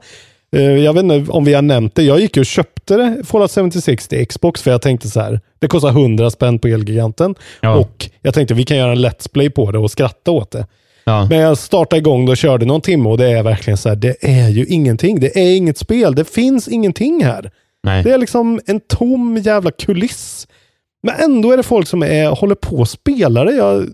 eh, 0.56 0.62
jag 0.62 0.94
vet 0.94 1.04
inte 1.04 1.32
om 1.32 1.46
vi 1.46 1.54
har 1.54 1.62
nämnt 1.62 1.96
det, 1.96 2.04
jag 2.04 2.20
gick 2.20 2.38
och 2.38 2.46
köpte 2.46 3.22
Fallout 3.26 3.52
76 3.52 4.08
till 4.08 4.28
Xbox 4.28 4.62
för 4.62 4.72
jag 4.72 4.82
tänkte 4.82 5.08
så 5.10 5.20
här, 5.22 5.40
det 5.60 5.68
kostar 5.68 5.90
100 5.90 6.30
spänn 6.30 6.60
på 6.60 6.68
Elgiganten 6.68 7.36
Ja. 7.62 7.76
och 7.76 8.10
jag 8.22 8.34
tänkte 8.34 8.54
vi 8.54 8.64
kan 8.64 8.78
göra 8.78 8.92
en 8.92 9.06
Let's 9.06 9.32
Play 9.34 9.50
på 9.50 9.72
det 9.72 9.78
och 9.80 9.92
skratta 9.92 10.32
åt 10.32 10.52
det. 10.52 10.66
Ja. 11.08 11.28
Men 11.30 11.38
jag 11.38 11.58
startade 11.58 12.00
igång 12.00 12.26
det 12.26 12.32
och 12.32 12.38
körde 12.38 12.66
någon 12.66 12.82
timme 12.82 13.10
och 13.10 13.18
det 13.18 13.32
är 13.32 13.44
verkligen 13.44 13.78
så 13.78 13.90
här, 13.90 13.96
det 13.96 14.16
är 14.22 14.50
ju 14.50 14.66
ingenting. 14.66 15.20
Det 15.20 15.40
är 15.40 15.56
inget 15.56 15.78
spel. 15.78 16.16
Det 16.16 16.26
finns 16.26 16.68
ingenting 16.68 17.24
här. 17.24 17.52
Nej. 17.84 18.04
Det 18.04 18.12
är 18.12 18.18
liksom 18.18 18.60
en 18.66 18.80
tom 18.80 19.38
jävla 19.38 19.72
kuliss. 19.72 20.48
Men 21.04 21.16
ändå 21.16 21.52
är 21.52 21.58
det 21.58 21.64
folk 21.64 21.88
som 21.88 22.04
är, 22.04 22.30
håller 22.30 22.56
på 22.56 22.76
och 22.76 22.90
spelar 22.90 23.46
det. 23.46 23.52
Jag, 23.52 23.88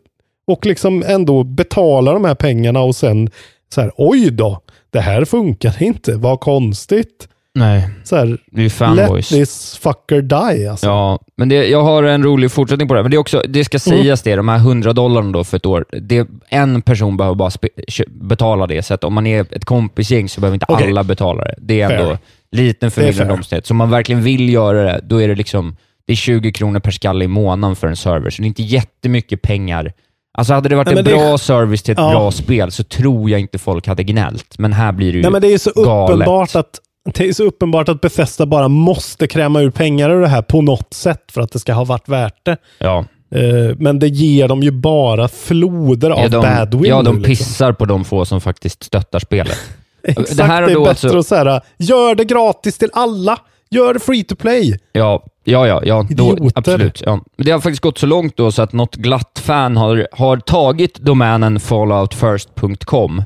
och 0.47 0.65
liksom 0.65 1.04
ändå 1.08 1.43
betalar 1.43 2.13
de 2.13 2.26
här 2.26 2.36
pengarna 2.36 2.82
och 2.82 2.95
sen 2.95 3.30
så 3.73 3.82
här, 3.82 3.91
oj 3.95 4.32
då, 4.32 4.62
det 4.89 4.99
här 4.99 5.26
funkar 5.26 5.84
inte. 5.84 6.15
Vad 6.15 6.39
konstigt. 6.39 7.28
Nej. 7.55 7.89
Så 8.03 8.15
här, 8.15 8.25
Det 8.51 8.57
är 8.57 8.57
ju 8.57 8.63
let 8.63 8.73
fanboys. 8.73 9.29
this 9.29 9.77
fucker 9.83 10.21
die 10.21 10.67
alltså. 10.69 10.87
Ja, 10.87 11.19
men 11.37 11.49
det, 11.49 11.55
jag 11.67 11.83
har 11.83 12.03
en 12.03 12.23
rolig 12.23 12.51
fortsättning 12.51 12.87
på 12.87 12.93
det. 12.93 12.97
här. 12.99 13.03
Men 13.03 13.11
det, 13.11 13.17
är 13.17 13.19
också, 13.19 13.43
det 13.49 13.65
ska 13.65 13.79
Mm. 13.91 13.99
sägas 14.03 14.21
det, 14.21 14.35
de 14.35 14.47
här 14.49 14.57
100 14.57 14.93
dollarna 14.93 15.31
då 15.31 15.43
för 15.43 15.57
ett 15.57 15.65
år, 15.65 15.85
det, 16.01 16.27
en 16.49 16.81
person 16.81 17.17
behöver 17.17 17.35
bara 17.35 17.49
spe, 17.51 17.67
betala 18.07 18.67
det. 18.67 18.83
Så 18.83 18.93
att 18.93 19.03
om 19.03 19.13
man 19.13 19.27
är 19.27 19.41
ett 19.55 19.65
kompisgäng 19.65 20.29
så 20.29 20.41
behöver 20.41 20.55
inte 20.55 20.65
Okej. 20.69 20.87
alla 20.87 21.03
betala 21.03 21.43
det. 21.43 21.55
Det 21.57 21.81
är 21.81 21.89
ändå 21.91 22.05
Fair. 22.05 22.17
liten 22.51 22.91
förmildrande 22.91 23.33
omständighet. 23.33 23.65
Så 23.65 23.73
om 23.73 23.77
man 23.77 23.89
verkligen 23.89 24.23
vill 24.23 24.49
göra 24.53 24.83
det, 24.83 24.99
då 25.03 25.21
är 25.21 25.27
det 25.27 25.35
liksom 25.35 25.75
det 26.05 26.13
är 26.13 26.17
20 26.17 26.51
kronor 26.51 26.79
per 26.79 26.91
skalle 26.91 27.25
i 27.25 27.27
månaden 27.27 27.75
för 27.75 27.87
en 27.87 27.95
server, 27.95 28.29
så 28.29 28.41
det 28.41 28.45
är 28.45 28.47
inte 28.47 28.63
jättemycket 28.63 29.41
pengar. 29.41 29.93
Alltså 30.37 30.53
hade 30.53 30.69
det 30.69 30.75
varit 30.75 30.87
Nej, 30.87 30.97
en 30.97 31.03
det- 31.05 31.11
bra 31.11 31.37
service 31.37 31.83
till 31.83 31.91
ett 31.91 31.97
Ja. 31.97 32.09
bra 32.09 32.31
spel 32.31 32.71
så 32.71 32.83
tror 32.83 33.29
jag 33.29 33.39
inte 33.39 33.57
folk 33.59 33.87
hade 33.87 34.03
gnällt. 34.03 34.55
Men 34.59 34.73
här 34.73 34.91
blir 34.91 35.11
det 35.11 35.15
ju 35.17 35.21
Nej, 35.21 35.31
men 35.31 35.41
det 35.41 35.47
är 35.47 35.51
ju 35.51 35.59
så 35.59 35.71
galet. 35.83 36.15
uppenbart 36.15 36.55
att 36.55 36.79
det 37.13 37.27
är 37.27 37.33
så 37.33 37.43
uppenbart 37.43 37.89
att 37.89 38.01
Bethesda 38.01 38.45
bara 38.45 38.67
måste 38.67 39.27
kräma 39.27 39.61
ur 39.61 39.69
pengar 39.69 40.09
ur 40.09 40.21
det 40.21 40.27
här 40.27 40.41
på 40.41 40.61
något 40.61 40.93
sätt 40.93 41.23
för 41.31 41.41
att 41.41 41.51
det 41.51 41.59
ska 41.59 41.73
ha 41.73 41.83
varit 41.83 42.09
värt 42.09 42.45
det. 42.45 42.57
Ja. 42.79 43.05
Eh, 43.35 43.75
Men 43.77 43.99
det 43.99 44.07
ger 44.07 44.47
dem 44.47 44.63
ju 44.63 44.71
bara 44.71 45.27
floder 45.27 46.09
av 46.09 46.19
Ja, 46.19 46.27
de, 46.29 46.41
badwill. 46.41 46.89
ja, 46.89 47.01
de 47.01 47.15
liksom. 47.15 47.23
pissar 47.23 47.73
på 47.73 47.85
de 47.85 48.05
få 48.05 48.25
som 48.25 48.41
faktiskt 48.41 48.83
stöttar 48.83 49.19
spelet. 49.19 49.57
Exakt, 50.07 50.37
Det 50.37 50.43
här 50.43 50.61
det 50.61 50.71
är 50.71 50.75
då 50.75 50.83
bättre 50.85 51.07
alltså- 51.09 51.17
att 51.37 51.45
säga, 51.45 51.61
gör 51.77 52.15
det 52.15 52.25
gratis 52.25 52.77
till 52.77 52.89
alla. 52.93 53.37
Gör 53.69 53.93
det 53.93 53.99
free 53.99 54.23
to 54.23 54.35
play. 54.35 54.79
Ja, 54.91 55.23
ja, 55.43 55.67
ja, 55.67 55.81
ja 55.85 56.07
då, 56.09 56.31
Idioter. 56.33 56.51
absolut. 56.59 57.03
Ja. 57.05 57.19
Men 57.37 57.45
det 57.45 57.51
har 57.51 57.59
faktiskt 57.59 57.81
gått 57.81 57.97
så 57.97 58.05
långt 58.05 58.37
då 58.37 58.51
så 58.51 58.61
att 58.61 58.73
något 58.73 58.95
glatt 58.95 59.41
fan 59.43 59.77
har, 59.77 60.07
har 60.11 60.37
tagit 60.37 60.99
domänen 60.99 61.59
falloutfirst.com 61.59 63.23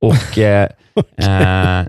och 0.00 0.38
eh, 0.38 0.68
eh, 1.16 1.86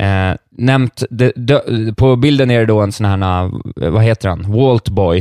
eh, 0.00 0.32
nämnt, 0.50 1.02
det, 1.10 1.32
det, 1.36 1.62
på 1.96 2.16
bilden 2.16 2.50
är 2.50 2.60
det 2.60 2.66
då 2.66 2.80
en 2.80 2.92
sån 2.92 3.06
här, 3.06 3.44
eh, 3.82 3.90
vad 3.90 4.02
heter 4.02 4.28
han, 4.28 4.52
Waltboy. 4.52 5.18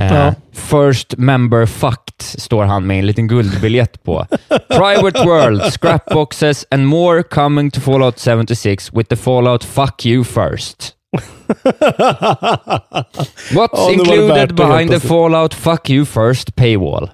Eh, 0.00 0.14
Ja. 0.14 0.34
First 0.52 1.16
member 1.18 1.66
fucked 1.66 2.22
står 2.22 2.64
han 2.64 2.86
med 2.86 2.98
en 2.98 3.06
liten 3.06 3.28
guldbiljett 3.28 4.02
på. 4.02 4.26
Private 4.68 5.24
world, 5.24 5.62
scrapboxes 5.72 6.66
and 6.70 6.86
more 6.86 7.22
coming 7.22 7.70
to 7.70 7.80
Fallout 7.80 8.18
76 8.20 8.92
with 8.92 9.08
the 9.08 9.16
Fallout 9.16 9.64
fuck 9.64 10.06
you 10.06 10.24
first. 10.24 10.94
What's 13.52 13.70
Ja, 13.72 13.92
included 13.92 14.54
behind 14.54 14.90
the. 14.90 15.00
Fallout 15.00 15.54
fuck 15.54 15.90
you 15.90 16.04
first 16.06 16.56
paywall? 16.56 17.10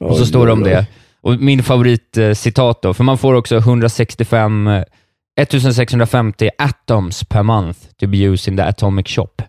Och 0.00 0.16
så 0.16 0.26
står 0.26 0.46
det 0.46 0.52
om 0.52 0.62
det. 0.62 0.86
Och 1.20 1.40
min 1.40 1.62
favoritcitat 1.62 2.82
då, 2.82 2.94
för 2.94 3.04
man 3.04 3.18
får 3.18 3.34
också 3.34 3.56
165, 3.56 4.66
eh, 4.66 4.82
1650 5.36 6.50
atoms 6.58 7.24
per 7.24 7.42
month 7.42 7.76
to 8.00 8.06
be 8.06 8.18
used 8.18 8.48
in 8.48 8.56
the 8.56 8.62
atomic 8.62 9.08
shop. 9.08 9.42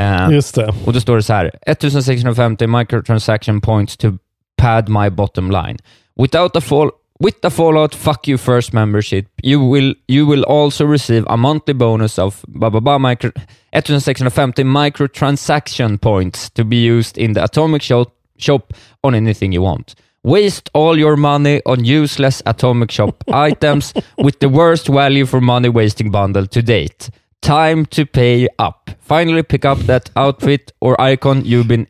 Eh, 0.00 0.30
Just 0.30 0.54
det. 0.54 0.74
och 0.84 0.92
då 0.92 1.00
står 1.00 1.16
det 1.16 1.22
så 1.22 1.32
här, 1.32 1.50
1650 1.66 2.66
microtransaction 2.66 3.60
points 3.60 3.96
to 3.96 4.12
pad 4.56 4.88
my 4.88 5.10
bottom 5.10 5.50
line. 5.50 5.78
Without 6.16 6.56
a, 6.56 6.60
fall, 6.60 6.90
With 7.18 7.40
the 7.40 7.50
Fallout 7.50 7.94
Fuck 7.94 8.28
You 8.28 8.36
First 8.36 8.74
membership, 8.74 9.26
you 9.42 9.58
will, 9.72 9.94
you 10.06 10.26
will 10.26 10.44
also 10.44 10.84
receive 10.84 11.24
a 11.28 11.36
monthly 11.36 11.72
bonus 11.72 12.18
of 12.18 12.44
blah, 12.46 12.68
blah, 12.68 12.80
blah, 12.80 12.98
micro, 12.98 13.30
1650 13.72 14.64
microtransaction 14.64 15.98
points 15.98 16.50
to 16.50 16.64
be 16.64 16.76
used 16.76 17.16
in 17.16 17.32
the 17.32 17.42
Atomic 17.42 17.80
shop, 17.82 18.12
shop 18.36 18.74
on 19.02 19.14
anything 19.14 19.52
you 19.52 19.62
want. 19.62 19.94
Waste 20.26 20.70
all 20.74 20.98
your 20.98 21.16
money 21.16 21.62
on 21.66 21.84
useless 21.84 22.42
Atomic 22.46 22.90
Shop 22.90 23.22
items 23.32 23.94
with 24.18 24.40
the 24.40 24.48
worst 24.48 24.88
value 24.88 25.24
for 25.24 25.40
money 25.40 25.68
wasting 25.68 26.10
bundle 26.10 26.48
to 26.48 26.62
date. 26.62 27.10
Time 27.42 27.86
to 27.86 28.04
pay 28.04 28.48
up. 28.58 28.90
Finally 28.98 29.44
pick 29.44 29.64
up 29.64 29.78
that 29.86 30.10
outfit 30.16 30.72
or 30.80 31.00
icon 31.00 31.44
you've 31.44 31.68
been 31.68 31.86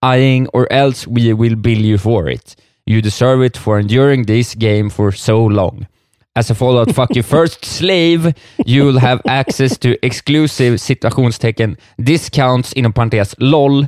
eyeing 0.00 0.46
or 0.54 0.66
else 0.72 1.06
we 1.06 1.30
will 1.34 1.56
bill 1.56 1.76
you 1.76 1.98
for 1.98 2.26
it. 2.26 2.56
You 2.86 3.02
deserve 3.02 3.42
it 3.42 3.54
for 3.54 3.78
enduring 3.78 4.22
this 4.22 4.54
game 4.54 4.88
for 4.88 5.12
so 5.12 5.44
long. 5.44 5.86
As 6.34 6.48
a 6.48 6.54
Fallout 6.54 6.90
Fuck 6.90 7.14
You 7.14 7.22
First 7.22 7.64
slave, 7.76 8.32
you 8.64 8.86
will 8.86 8.98
have 8.98 9.20
access 9.28 9.76
to 9.80 9.98
exclusive 10.02 10.76
citationstecken 10.76 11.76
discounts 12.02 12.72
inom 12.72 12.94
parentes 12.94 13.34
LOL 13.38 13.86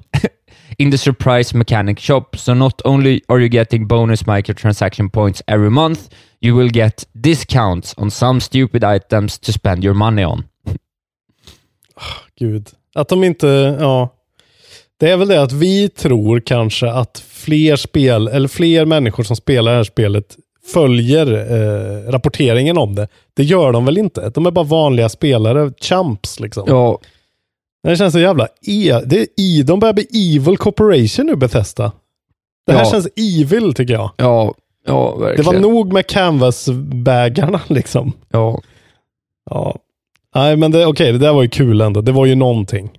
in 0.78 0.90
the 0.90 0.98
surprise 0.98 1.56
mechanic 1.56 2.00
shop. 2.00 2.36
So 2.36 2.54
not 2.54 2.82
only 2.84 3.22
are 3.28 3.40
you 3.40 3.48
getting 3.48 3.86
bonus 3.86 4.22
microtransaction 4.22 5.10
points 5.10 5.42
every 5.46 5.70
month, 5.70 6.08
you 6.40 6.56
will 6.56 6.70
get 6.70 7.04
discounts 7.12 7.94
on 7.96 8.10
some 8.10 8.40
stupid 8.40 8.84
items 8.84 9.38
to 9.38 9.52
spend 9.52 9.84
your 9.84 9.94
money 9.94 10.24
on. 10.24 10.44
Gud. 12.38 12.68
Att 12.94 13.08
de 13.08 13.24
inte, 13.24 13.76
ja. 13.80 14.12
Det 14.98 15.10
är 15.10 15.16
väl 15.16 15.28
det 15.28 15.42
att 15.42 15.52
vi 15.52 15.88
tror 15.88 16.40
kanske 16.40 16.90
att 16.90 17.24
fler 17.28 17.76
spel, 17.76 18.28
eller 18.28 18.48
fler 18.48 18.84
människor 18.84 19.24
som 19.24 19.36
spelar 19.36 19.70
det 19.70 19.76
här 19.76 19.84
spelet 19.84 20.36
följer 20.72 21.32
eh, 21.32 22.10
rapporteringen 22.10 22.78
om 22.78 22.94
det. 22.94 23.08
Det 23.34 23.42
gör 23.42 23.72
de 23.72 23.84
väl 23.84 23.98
inte? 23.98 24.30
De 24.30 24.46
är 24.46 24.50
bara 24.50 24.64
vanliga 24.64 25.08
spelare, 25.08 25.72
champs 25.80 26.40
liksom. 26.40 26.64
Ja, 26.66 26.98
Det 27.90 27.96
känns 27.96 28.12
så 28.12 28.18
jävla 28.20 28.48
e 28.66 29.00
det 29.06 29.18
är 29.20 29.26
i, 29.36 29.62
De 29.62 29.80
börjar 29.80 29.92
bli 29.94 30.36
evil 30.36 30.56
corporation 30.56 31.26
nu 31.26 31.36
Bethesda. 31.36 31.92
Det 32.66 32.72
här 32.72 32.78
Ja. 32.84 32.90
känns 32.90 33.08
evil 33.16 33.74
tycker 33.74 33.94
jag. 33.94 34.10
ja, 34.16 34.54
ja, 34.86 35.14
Det 35.18 35.24
verkligen. 35.24 35.52
var 35.52 35.60
nog 35.60 35.92
med 35.92 36.06
canvas-bägarna 36.06 37.60
liksom. 37.66 38.12
Ja. 38.30 38.60
Ja. 39.50 39.76
Nej 40.34 40.56
men 40.56 40.70
det, 40.70 40.86
okej, 40.86 41.12
det 41.12 41.18
där 41.18 41.32
var 41.32 41.42
ju 41.42 41.48
kul 41.48 41.80
ändå. 41.80 42.00
Det 42.00 42.12
var 42.12 42.26
ju 42.26 42.34
någonting. 42.34 42.90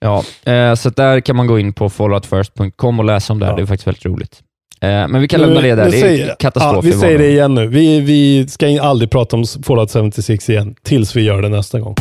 Ja, 0.00 0.24
eh, 0.52 0.74
så 0.74 0.90
där 0.90 1.20
kan 1.20 1.36
man 1.36 1.46
gå 1.46 1.58
in 1.58 1.72
på 1.72 1.90
falloutfirst.com 1.90 2.98
och 2.98 3.04
läsa 3.04 3.32
om 3.32 3.38
det 3.38 3.46
här. 3.46 3.52
Ja. 3.52 3.56
Det 3.56 3.62
är 3.62 3.66
faktiskt 3.66 3.86
väldigt 3.86 4.06
roligt. 4.06 4.40
Eh, 4.80 4.88
men 4.88 5.20
vi 5.20 5.28
kan 5.28 5.40
lämna 5.40 5.60
det 5.60 5.74
där. 5.74 5.90
Det 5.90 6.00
är 6.22 6.34
katastrof. 6.38 6.74
Ja, 6.74 6.80
vi 6.80 6.92
säger 6.92 7.18
det 7.18 7.28
igen 7.30 7.54
nu. 7.54 7.66
Vi, 7.66 8.00
vi 8.00 8.48
ska 8.48 8.80
aldrig 8.82 9.10
prata 9.10 9.36
om 9.36 9.44
Fallout 9.64 9.92
76 9.92 10.50
igen, 10.50 10.74
tills 10.82 11.16
vi 11.16 11.22
gör 11.22 11.42
det 11.42 11.48
nästa 11.48 11.80
gång. 11.80 11.94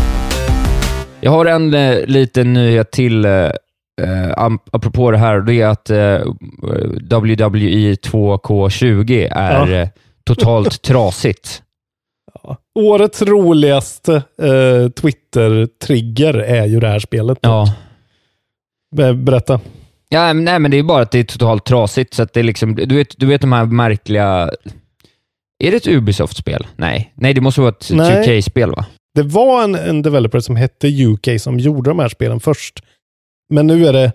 Jag 1.22 1.32
har 1.32 1.46
en 1.46 1.74
eh, 1.74 2.06
liten 2.06 2.54
nyhet 2.54 2.92
till 2.92 3.26
eh, 3.26 3.32
eh, 4.02 4.32
apropå 4.72 5.12
det 5.12 5.18
här. 5.18 5.42
Det 5.42 5.54
är 5.62 5.68
att 5.68 5.90
eh, 5.90 6.20
WWE 7.10 7.94
2K20 7.94 9.28
är 9.32 9.68
Ja. 9.68 9.82
eh, 9.82 9.88
totalt 10.26 10.82
trasigt. 10.84 11.62
Årets 12.80 13.22
roligaste 13.22 14.16
eh, 14.42 14.90
Twitter-trigger 14.90 16.34
är 16.34 16.66
ju 16.66 16.80
det 16.80 16.88
här 16.88 17.00
spelet. 17.00 17.38
Ja. 17.42 17.74
Be- 18.96 19.14
Berätta. 19.14 19.60
Ja, 20.10 20.34
nej, 20.34 20.60
men 20.60 20.72
det 20.72 20.78
är 20.80 20.84
bara 20.84 21.02
att 21.02 21.12
det 21.12 21.20
är 21.20 21.24
totalt 21.24 21.66
trasigt. 21.66 22.14
Så 22.14 22.24
att 22.24 22.34
det 22.34 22.40
är 22.40 22.44
liksom, 22.44 22.76
du, 22.76 22.96
vet, 22.96 23.20
du 23.20 23.26
vet 23.26 23.42
de 23.42 23.52
här 23.52 23.66
märkliga... 23.66 24.52
Är 25.64 25.72
det 25.72 25.78
ett 25.78 25.88
Ubisoft-spel? 25.88 26.68
Nej. 26.76 27.12
Nej, 27.16 27.34
det 27.34 27.42
måste 27.42 27.62
vara 27.62 27.70
ett 27.72 27.90
Nej. 27.94 28.28
2K-spel 28.28 28.72
va? 28.72 28.86
Det 29.16 29.24
var 29.24 29.64
en, 29.64 29.76
en 29.76 30.02
developer 30.02 30.40
som 30.40 30.56
hette 30.56 30.88
UK 30.88 31.42
som 31.42 31.60
gjorde 31.60 31.90
de 31.90 32.00
här 32.00 32.10
spelen 32.10 32.40
först. 32.40 32.84
Men 33.50 33.68
nu 33.68 33.88
är 33.88 33.94
det 33.94 34.12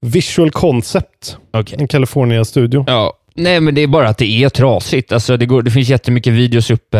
Visual 0.00 0.50
Concept, 0.50 1.36
Okej. 1.50 1.78
en 1.80 1.88
California-studio. 1.88 2.84
Ja, 2.86 3.12
nej 3.34 3.60
men 3.60 3.74
det 3.74 3.80
är 3.80 3.86
bara 3.86 4.08
att 4.08 4.18
det 4.18 4.44
är 4.44 4.48
trasigt. 4.48 5.12
Alltså, 5.12 5.36
det, 5.36 5.46
går, 5.46 5.62
det 5.62 5.70
finns 5.70 5.88
jättemycket 5.88 6.32
videos 6.32 6.70
uppe 6.70 6.98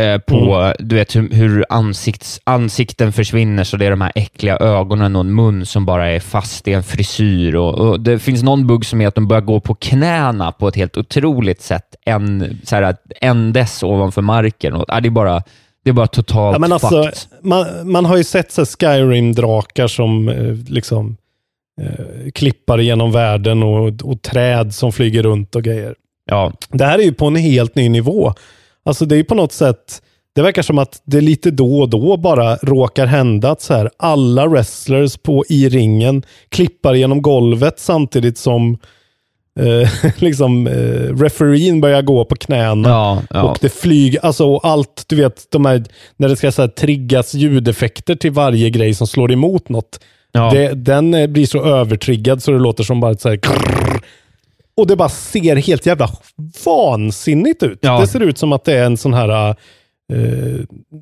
eh, 0.00 0.18
på 0.18 0.72
du 0.78 0.96
vet, 0.96 1.16
hur, 1.16 1.30
hur 1.30 1.64
ansikts, 1.68 2.40
ansikten 2.44 3.12
försvinner, 3.12 3.64
så 3.64 3.76
det 3.76 3.86
är 3.86 3.90
de 3.90 4.00
här 4.00 4.12
äckliga 4.14 4.56
ögonen 4.56 5.16
och 5.16 5.20
en 5.20 5.34
mun 5.34 5.66
som 5.66 5.86
bara 5.86 6.08
är 6.08 6.20
fast 6.20 6.68
i 6.68 6.72
en 6.72 6.82
frisyr. 6.82 7.54
Och, 7.56 7.74
och 7.74 8.00
Det 8.00 8.18
finns 8.18 8.42
någon 8.42 8.66
bugg 8.66 8.84
som 8.84 9.00
är 9.00 9.08
att 9.08 9.14
de 9.14 9.28
börjar 9.28 9.42
gå 9.42 9.60
på 9.60 9.74
knäna 9.74 10.52
på 10.52 10.68
ett 10.68 10.76
helt 10.76 10.96
otroligt 10.96 11.62
sätt, 11.62 11.94
en, 12.04 12.58
så 12.64 12.76
här, 12.76 12.96
en 13.20 13.52
dess 13.52 13.82
ovanför 13.82 14.22
marken. 14.22 14.74
Och, 14.74 14.84
ja, 14.88 15.00
det, 15.00 15.08
är 15.08 15.10
bara, 15.10 15.42
det 15.88 15.92
är 15.92 15.94
bara 15.94 16.06
totalt 16.06 16.54
Ja, 16.54 16.58
men 16.58 16.72
alltså, 16.72 17.02
fucked. 17.02 17.18
man, 17.42 17.90
man 17.90 18.04
har 18.04 18.16
ju 18.16 18.24
sett 18.24 18.52
Skyrim-drakar 18.52 19.86
som 19.88 20.28
eh, 20.28 20.54
liksom 20.68 21.16
eh, 21.80 22.30
klippar 22.34 22.78
genom 22.78 23.12
världen 23.12 23.62
och, 23.62 24.02
och 24.02 24.22
träd 24.22 24.74
som 24.74 24.92
flyger 24.92 25.22
runt 25.22 25.56
och 25.56 25.62
grejer. 25.62 25.94
Ja, 26.30 26.52
Det 26.68 26.84
här 26.84 26.98
är 26.98 27.02
ju 27.02 27.12
på 27.12 27.26
en 27.26 27.36
helt 27.36 27.74
ny 27.74 27.88
nivå. 27.88 28.34
Alltså 28.84 29.04
det 29.04 29.14
är 29.14 29.16
ju 29.16 29.24
på 29.24 29.34
något 29.34 29.52
sätt, 29.52 30.02
det 30.34 30.42
verkar 30.42 30.62
som 30.62 30.78
att 30.78 31.02
det 31.04 31.20
lite 31.20 31.50
då 31.50 31.80
och 31.80 31.88
då 31.88 32.16
bara 32.16 32.56
råkar 32.56 33.06
hända 33.06 33.50
att 33.50 33.62
så 33.62 33.74
här, 33.74 33.90
alla 33.96 34.46
wrestlers 34.46 35.16
på, 35.16 35.44
i 35.48 35.68
ringen 35.68 36.22
klippar 36.48 36.94
genom 36.94 37.22
golvet 37.22 37.78
samtidigt 37.78 38.38
som 38.38 38.78
eh, 39.58 39.88
liksom, 40.18 40.66
eh, 40.66 41.16
refereen 41.16 41.80
börjar 41.80 42.02
gå 42.02 42.24
på 42.24 42.34
knäna. 42.34 42.88
ja, 42.88 43.22
ja. 43.30 43.42
Och 43.42 43.58
det 43.60 43.68
flyger, 43.68 44.26
alltså 44.26 44.56
allt, 44.56 45.04
du 45.06 45.16
vet, 45.16 45.50
de 45.50 45.64
här, 45.64 45.84
när 46.16 46.28
det 46.28 46.36
ska 46.36 46.52
så 46.52 46.62
här, 46.62 46.68
triggas 46.68 47.34
ljudeffekter 47.34 48.14
till 48.14 48.30
varje 48.32 48.70
grej 48.70 48.94
som 48.94 49.06
slår 49.06 49.32
emot 49.32 49.68
något. 49.68 50.00
ja. 50.32 50.50
Det, 50.50 50.74
den 50.74 51.14
eh, 51.14 51.26
blir 51.26 51.46
så 51.46 51.64
övertriggad 51.64 52.42
så 52.42 52.50
det 52.50 52.58
låter 52.58 52.84
som 52.84 53.00
bara 53.00 53.12
ett 53.12 53.20
så 53.20 53.28
här 53.28 53.36
krrrr. 53.36 54.00
Och 54.76 54.86
det 54.86 54.96
bara 54.96 55.08
ser 55.08 55.56
helt 55.56 55.86
jävla 55.86 56.10
vansinnigt 56.64 57.62
ut. 57.62 57.78
Ja. 57.82 58.00
Det 58.00 58.06
ser 58.06 58.20
ut 58.20 58.38
som 58.38 58.52
att 58.52 58.64
det 58.64 58.72
är 58.74 58.84
en 58.84 58.96
sån 58.96 59.14
här, 59.14 59.48
eh, 59.48 59.54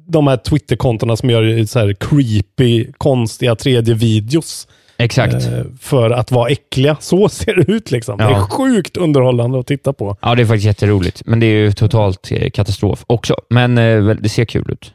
de 0.09 0.27
här 0.27 0.37
Twitter-kontona 0.37 1.17
som 1.17 1.31
gör 1.31 1.65
så 1.67 1.79
här 1.79 1.97
creepy, 2.01 2.93
konstiga 2.99 3.55
3D-videos. 3.55 4.67
Exakt. 4.99 5.35
Eh, 5.35 5.41
för 5.81 6.11
att 6.11 6.31
vara 6.33 6.49
äckliga. 6.51 6.97
Så 7.01 7.29
ser 7.29 7.55
det 7.55 7.73
ut 7.73 7.91
liksom. 7.91 8.19
Det 8.19 8.25
är 8.25 8.31
Ja. 8.31 8.47
sjukt 8.51 8.97
underhållande 8.97 9.59
att 9.61 9.67
titta 9.67 9.93
på. 9.93 10.17
Ja, 10.23 10.35
det 10.35 10.43
är 10.43 10.47
faktiskt 10.47 10.67
jätteroligt, 10.67 11.23
men 11.27 11.41
det 11.41 11.47
är 11.47 11.51
ju 11.57 11.73
totalt 11.73 12.33
eh, 12.33 12.51
katastrof 12.51 13.05
också. 13.07 13.35
Men 13.51 13.79
eh, 13.79 14.05
det 14.21 14.29
ser 14.29 14.45
kul 14.45 14.71
ut. 14.73 14.93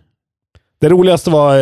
Det 0.81 0.89
roligaste 0.89 1.29
var 1.29 1.55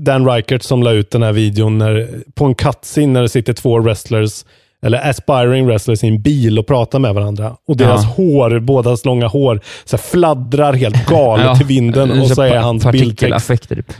Dan 0.00 0.26
Reichert 0.26 0.62
som 0.62 0.82
la 0.82 0.92
ut 0.92 1.10
den 1.10 1.22
här 1.22 1.32
videon 1.32 1.78
när, 1.78 2.08
på 2.34 2.44
en 2.44 2.54
cutscene 2.54 3.06
när 3.12 3.22
det 3.22 3.28
sitter 3.28 3.52
två 3.52 3.78
wrestlers, 3.78 4.44
eller 4.82 5.10
aspiring 5.10 5.66
wrestlers 5.66 6.04
i 6.04 6.08
en 6.08 6.22
bil 6.22 6.58
och 6.58 6.66
pratar 6.66 6.98
med 6.98 7.14
varandra. 7.14 7.56
Och 7.68 7.76
deras 7.76 8.02
Ja. 8.04 8.08
hår, 8.24 8.58
bådas 8.60 9.04
långa 9.04 9.26
hår, 9.26 9.60
så 9.84 9.98
fladdrar 9.98 10.72
helt 10.72 11.06
galet 11.08 11.46
Ja, 11.46 11.60
i 11.60 11.64
vinden. 11.64 12.20
Och 12.20 12.28
så 12.28 12.42
är 12.42 12.50
pa- 12.50 12.58
hans 12.58 12.84
bildtext. 12.86 13.16
Partikeleffekter. 13.20 13.76
typ. 13.76 13.92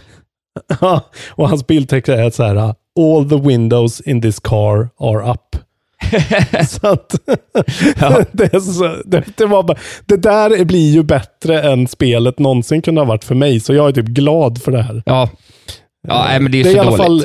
och 1.30 1.48
hans 1.48 1.66
bildtext 1.66 2.08
är 2.08 2.30
så 2.30 2.42
här, 2.42 2.74
all 2.98 3.28
the 3.28 3.36
windows 3.36 4.00
in 4.00 4.22
this 4.22 4.40
car 4.40 4.88
are 5.00 5.30
up. 5.32 5.56
så 6.68 6.86
att, 6.86 7.08
det, 8.32 8.54
är 8.54 8.60
så, 8.60 9.02
det, 9.04 9.24
det, 9.36 9.46
var 9.46 9.62
bara, 9.62 9.78
det 10.06 10.16
där 10.16 10.64
blir 10.64 10.92
ju 10.92 11.02
bättre 11.02 11.62
än 11.62 11.88
spelet 11.88 12.38
någonsin 12.38 12.82
kunde 12.82 13.00
ha 13.00 13.06
varit 13.06 13.24
för 13.24 13.34
mig, 13.34 13.60
så 13.60 13.74
jag 13.74 13.88
är 13.88 13.92
typ 13.92 14.06
glad 14.06 14.62
för 14.62 14.72
det 14.72 14.82
här. 14.82 15.02
Ja, 15.06 15.30
ja 16.08 16.24
nej, 16.28 16.40
men 16.40 16.52
det 16.52 16.60
är, 16.60 16.64
det 16.64 16.70
är 16.70 16.72
så 16.72 16.76
i 16.76 16.80
alla 16.80 16.96
fall 16.96 17.24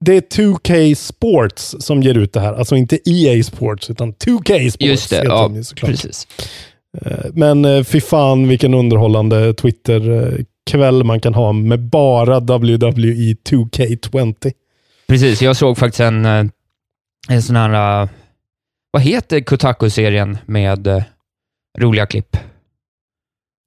det 0.00 0.16
är 0.16 0.20
2K 0.20 0.94
Sports 0.94 1.76
som 1.78 2.02
ger 2.02 2.14
ut 2.18 2.32
det 2.32 2.40
här. 2.40 2.52
Alltså 2.52 2.76
inte 2.76 2.98
EA 3.10 3.42
Sports, 3.42 3.90
utan 3.90 4.12
2K 4.12 4.70
Sports. 4.70 4.84
Just 4.84 5.10
det, 5.10 5.24
ja, 5.24 5.50
såklart. 5.62 5.90
precis. 5.90 6.26
Eh, 7.02 7.24
Men 7.32 7.64
eh, 7.64 7.82
fy 7.82 8.00
fan 8.00 8.48
vilken 8.48 8.74
underhållande 8.74 9.54
Twitter-kväll 9.54 11.04
man 11.04 11.20
kan 11.20 11.34
ha 11.34 11.52
med 11.52 11.80
bara 11.80 12.40
WWE 12.40 13.34
2K20. 13.50 14.52
Precis, 15.08 15.42
jag 15.42 15.56
såg 15.56 15.78
faktiskt 15.78 16.00
en, 16.00 16.24
eh, 16.24 16.46
en 17.28 17.42
sån 17.42 17.56
här, 17.56 18.02
eh, 18.02 18.08
vad 18.90 19.02
heter 19.02 19.40
Kotaku-serien 19.40 20.38
med 20.46 20.86
eh, 20.86 21.02
roliga 21.78 22.06
klipp? 22.06 22.36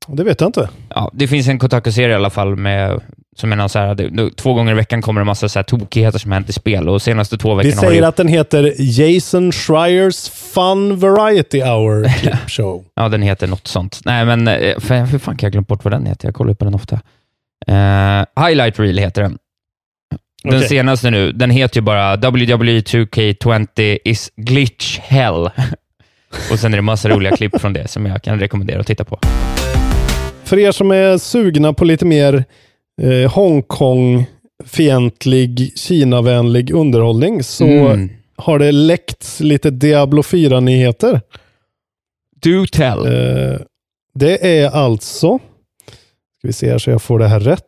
Det 0.07 0.23
vet 0.23 0.41
jag 0.41 0.47
inte. 0.47 0.69
Ja, 0.89 1.11
det 1.13 1.27
finns 1.27 1.47
en 1.47 1.59
Kotaku-serie 1.59 2.11
i 2.11 2.15
alla 2.15 2.29
fall 2.29 2.55
med, 2.55 3.01
som 3.35 3.51
är 3.51 3.55
någon 3.55 3.69
så 3.69 3.79
här, 3.79 4.29
två 4.35 4.53
gånger 4.53 4.71
i 4.71 4.75
veckan 4.75 5.01
kommer 5.01 5.21
det 5.21 5.23
en 5.23 5.27
massa 5.27 5.49
så 5.49 5.59
här 5.59 5.63
tokigheter 5.63 6.19
som 6.19 6.31
hänt 6.31 6.49
i 6.49 6.53
spel 6.53 6.89
och 6.89 7.01
senaste 7.01 7.37
två 7.37 7.55
Vi 7.55 7.63
veckorna 7.63 7.81
har 7.81 7.89
säger 7.89 8.01
det, 8.01 8.07
att 8.07 8.15
den 8.15 8.27
heter 8.27 8.73
Jason 8.77 9.51
Schreiers 9.51 10.29
Fun 10.29 10.99
Variety 10.99 11.61
Hour 11.61 12.09
Clip 12.19 12.49
Show. 12.49 12.85
Ja, 12.95 13.09
den 13.09 13.21
heter 13.21 13.47
något 13.47 13.67
sånt. 13.67 13.99
Nej, 14.05 14.25
men 14.25 14.45
för, 14.81 15.05
hur 15.05 15.19
fan 15.19 15.37
kan 15.37 15.47
jag 15.47 15.51
glömma 15.51 15.65
bort 15.65 15.83
vad 15.83 15.93
den 15.93 16.05
heter? 16.05 16.27
Jag 16.27 16.35
kollar 16.35 16.53
på 16.53 16.65
den 16.65 16.75
ofta. 16.75 16.99
Eh, 17.67 18.45
Highlight 18.45 18.79
Reel 18.79 18.97
heter 18.97 19.21
den. 19.21 19.37
Den 20.43 20.55
Okej. 20.55 20.67
senaste 20.69 21.09
nu, 21.11 21.31
den 21.31 21.49
heter 21.49 21.77
ju 21.77 21.81
bara 21.81 22.15
WWE 22.15 22.79
2K20 22.79 23.97
is 24.05 24.31
glitch 24.35 24.99
hell. 24.99 25.49
Och 26.51 26.59
sen 26.59 26.73
är 26.73 26.77
det 26.77 26.81
massa 26.81 27.09
roliga 27.09 27.35
klipp 27.35 27.61
från 27.61 27.73
det 27.73 27.87
som 27.87 28.05
jag 28.05 28.23
kan 28.23 28.39
rekommendera 28.39 28.79
att 28.79 28.87
titta 28.87 29.03
på. 29.03 29.19
För 30.43 30.59
er 30.59 30.71
som 30.71 30.91
är 30.91 31.17
sugna 31.17 31.73
på 31.73 31.85
lite 31.85 32.05
mer 32.05 32.43
eh, 33.01 33.31
Hongkong-fientlig, 33.31 35.71
Kina-vänlig 35.77 36.71
underhållning 36.71 37.43
så 37.43 37.65
Mm. 37.65 38.09
har 38.35 38.59
det 38.59 38.71
läckts 38.71 39.39
lite 39.39 39.69
Diablo 39.71 40.21
4-nyheter. 40.21 41.21
Do 42.43 42.65
tell. 42.71 43.05
Eh, 43.05 43.59
det 44.13 44.59
är 44.59 44.69
alltså, 44.69 45.37
ska 46.37 46.47
vi 46.47 46.53
se 46.53 46.71
här 46.71 46.77
så 46.77 46.89
jag 46.89 47.01
får 47.01 47.19
det 47.19 47.27
här 47.27 47.39
rätt. 47.39 47.63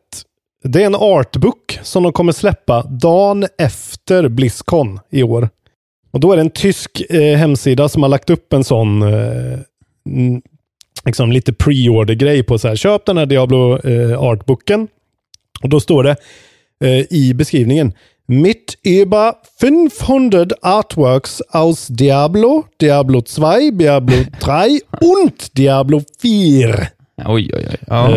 Det 0.63 0.81
är 0.81 0.85
en 0.85 0.95
artbook 0.95 1.79
som 1.81 2.03
de 2.03 2.13
kommer 2.13 2.31
släppa 2.31 2.83
dagen 2.83 3.45
efter 3.57 4.27
Blizzcon 4.27 4.99
i 5.09 5.23
år. 5.23 5.49
Och 6.11 6.19
då 6.19 6.31
är 6.31 6.35
det 6.35 6.41
en 6.41 6.49
tysk 6.49 7.01
eh, 7.09 7.37
hemsida 7.37 7.89
som 7.89 8.03
har 8.03 8.09
lagt 8.09 8.29
upp 8.29 8.53
en 8.53 8.63
sån 8.63 9.01
eh, 9.01 9.59
liksom 11.05 11.31
lite 11.31 11.53
pre-order-grej 11.53 12.43
på 12.43 12.57
så 12.57 12.67
här. 12.67 12.75
Köp 12.75 13.05
den 13.05 13.17
här 13.17 13.25
Diablo 13.25 13.77
eh, 13.87 14.19
artbooken. 14.21 14.87
Och 15.61 15.69
då 15.69 15.79
står 15.79 16.03
det 16.03 16.15
eh, 16.83 17.05
i 17.09 17.33
beskrivningen 17.33 17.93
Mit 18.27 18.77
über 18.83 19.33
500 19.61 20.45
Artworks 20.61 21.41
aus 21.49 21.87
Diablo, 21.87 22.63
Diablo 22.79 23.21
2, 23.21 23.71
Diablo 23.71 24.15
3 24.39 24.79
und 25.01 25.53
Diablo 25.53 26.01
4. 26.21 26.87
Oj, 27.25 27.51
oj, 27.53 27.67
oj. 27.69 27.77
Ja. 27.87 28.09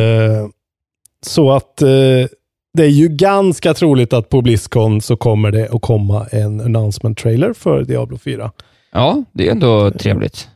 Eh, 1.27 1.31
så 1.31 1.53
att 1.53 1.83
eh, 1.83 2.27
det 2.75 2.83
är 2.83 2.89
ju 2.89 3.09
ganska 3.09 3.75
troligt 3.75 4.13
att 4.13 4.29
på 4.29 4.43
Blizzcon 4.43 5.01
så 5.01 5.17
kommer 5.17 5.51
det 5.51 5.69
att 5.69 5.83
komma 5.83 6.27
en 6.33 6.61
announcement 6.61 7.19
trailer 7.19 7.53
för 7.53 7.85
Diablo 7.85 8.19
4. 8.19 8.53
ja, 8.93 9.25
det 9.33 9.47
är 9.49 9.53
ändå 9.53 9.91
trevligt. 9.91 10.49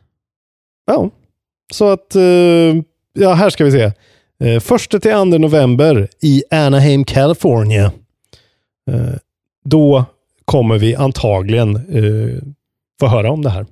Ja, 0.87 1.11
så 1.73 1.89
att, 1.89 2.15
eh, 2.15 2.23
ja 3.13 3.33
här 3.35 3.51
ska 3.51 3.65
vi 3.65 3.71
se. 3.71 3.93
Eh, 4.45 4.61
första 4.61 5.01
till 5.01 5.11
2 5.13 5.25
november 5.25 6.09
i 6.23 6.43
Anaheim, 6.51 7.05
California. 7.05 7.93
Eh, 8.91 9.15
då 9.65 10.05
kommer 10.45 10.79
vi 10.79 10.95
antagligen 10.97 11.77
eh, 11.77 12.43
få 13.01 13.07
höra 13.07 13.31
om 13.31 13.43
det 13.43 13.51
här. 13.51 13.67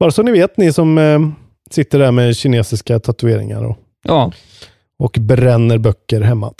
Bara 0.00 0.10
så 0.10 0.22
ni 0.22 0.32
vet, 0.32 0.56
ni 0.56 0.72
som 0.72 0.98
eh, 0.98 1.20
sitter 1.70 1.98
där 1.98 2.12
med 2.12 2.36
kinesiska 2.36 2.98
tatueringar 2.98 3.64
och, 3.64 3.78
Ja, 4.04 4.32
och 4.98 5.16
bränner 5.20 5.78
böcker 5.78 6.20
hemma. 6.20 6.52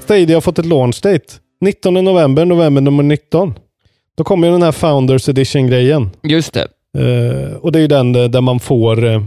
Stadia 0.00 0.36
har 0.36 0.40
fått 0.40 0.58
ett 0.58 0.66
launch 0.66 1.00
date. 1.02 1.24
19 1.60 1.94
november, 1.94 2.44
november 2.44 2.82
nummer 2.82 3.02
19. 3.02 3.54
Då 4.16 4.24
kommer 4.24 4.46
ju 4.46 4.52
den 4.52 4.62
här 4.62 4.72
Founders 4.72 5.28
Edition-grejen. 5.28 6.10
just 6.22 6.52
det. 6.54 6.68
Eh, 6.98 7.56
och 7.56 7.72
det 7.72 7.78
är 7.78 7.80
ju 7.80 7.86
den 7.88 8.12
där 8.12 8.28
där 8.28 8.40
man 8.40 8.60
får 8.60 9.04
eh, 9.04 9.22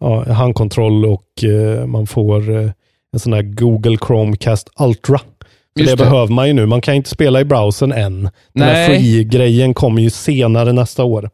ja, 0.00 0.32
handkontroll 0.32 1.04
och 1.04 1.44
eh, 1.44 1.86
man 1.86 2.06
får 2.06 2.50
eh, 2.56 2.70
en 3.12 3.18
sån 3.20 3.32
här 3.32 3.42
Google 3.42 3.96
Chromecast 4.06 4.70
Ultra. 4.80 5.20
Just 5.76 5.90
det, 5.90 5.96
det. 5.96 6.04
behöver 6.10 6.32
man 6.32 6.46
ju 6.46 6.52
nu. 6.52 6.66
Man 6.66 6.80
kan 6.80 6.94
inte 6.94 7.10
spela 7.10 7.40
i 7.40 7.44
browsern 7.44 7.92
än. 7.92 8.30
Den 8.52 8.62
här 8.62 8.88
Nej. 8.88 8.98
free-grejen 9.00 9.74
kommer 9.74 10.02
ju 10.02 10.10
senare 10.10 10.72
nästa 10.72 11.04
år. 11.04 11.30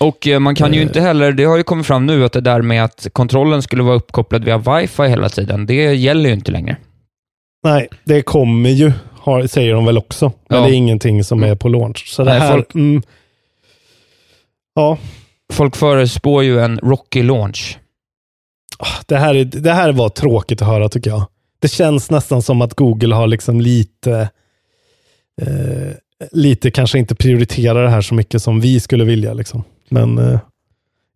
Och 0.00 0.26
eh, 0.26 0.38
man 0.40 0.54
kan 0.54 0.74
ju 0.74 0.82
inte 0.82 1.00
heller, 1.00 1.32
det 1.32 1.44
har 1.44 1.56
ju 1.56 1.62
kommit 1.62 1.86
fram 1.86 2.06
nu 2.06 2.24
att 2.24 2.32
det 2.32 2.40
där 2.40 2.62
med 2.62 2.84
att 2.84 3.06
kontrollen 3.12 3.62
skulle 3.62 3.82
vara 3.82 3.96
uppkopplad 3.96 4.44
via 4.44 4.58
wifi 4.58 5.02
hela 5.08 5.28
tiden, 5.28 5.66
det 5.66 5.94
gäller 5.94 6.28
ju 6.28 6.34
inte 6.34 6.52
längre. 6.52 6.76
Nej, 7.64 7.88
det 8.04 8.22
kommer 8.22 8.70
ju, 8.70 8.92
har, 9.12 9.46
säger 9.46 9.72
de 9.74 9.84
väl 9.84 9.98
också. 9.98 10.32
Men 10.48 10.58
Ja. 10.58 10.64
det 10.66 10.72
är 10.72 10.76
ingenting 10.76 11.24
som 11.24 11.42
är 11.42 11.54
på 11.54 11.68
launch. 11.68 12.06
Så 12.08 12.24
det 12.24 12.30
Nej, 12.30 12.40
här, 12.40 12.52
folk- 12.52 12.74
mm, 12.74 13.02
ja, 14.74 14.98
Folk 15.52 15.76
förespår 15.76 16.44
ju 16.44 16.60
en 16.60 16.78
rocky 16.78 17.22
launch. 17.22 17.78
det 19.06 19.16
här, 19.16 19.34
är, 19.34 19.44
det 19.44 19.72
här 19.72 19.92
var 19.92 20.08
tråkigt 20.08 20.62
att 20.62 20.68
höra 20.68 20.88
tycker 20.88 21.10
jag. 21.10 21.26
Det 21.60 21.68
känns 21.68 22.10
nästan 22.10 22.42
som 22.42 22.62
att 22.62 22.74
Google 22.74 23.14
har 23.14 23.26
liksom 23.26 23.60
lite, 23.60 24.28
eh, 25.42 25.92
lite 26.32 26.70
kanske 26.70 26.98
inte 26.98 27.14
prioriterar 27.14 27.82
det 27.84 27.90
här 27.90 28.00
så 28.00 28.14
mycket 28.14 28.42
som 28.42 28.60
vi 28.60 28.80
skulle 28.80 29.04
vilja. 29.04 29.34
Liksom. 29.34 29.64
Men 29.88 30.18
eh, 30.18 30.38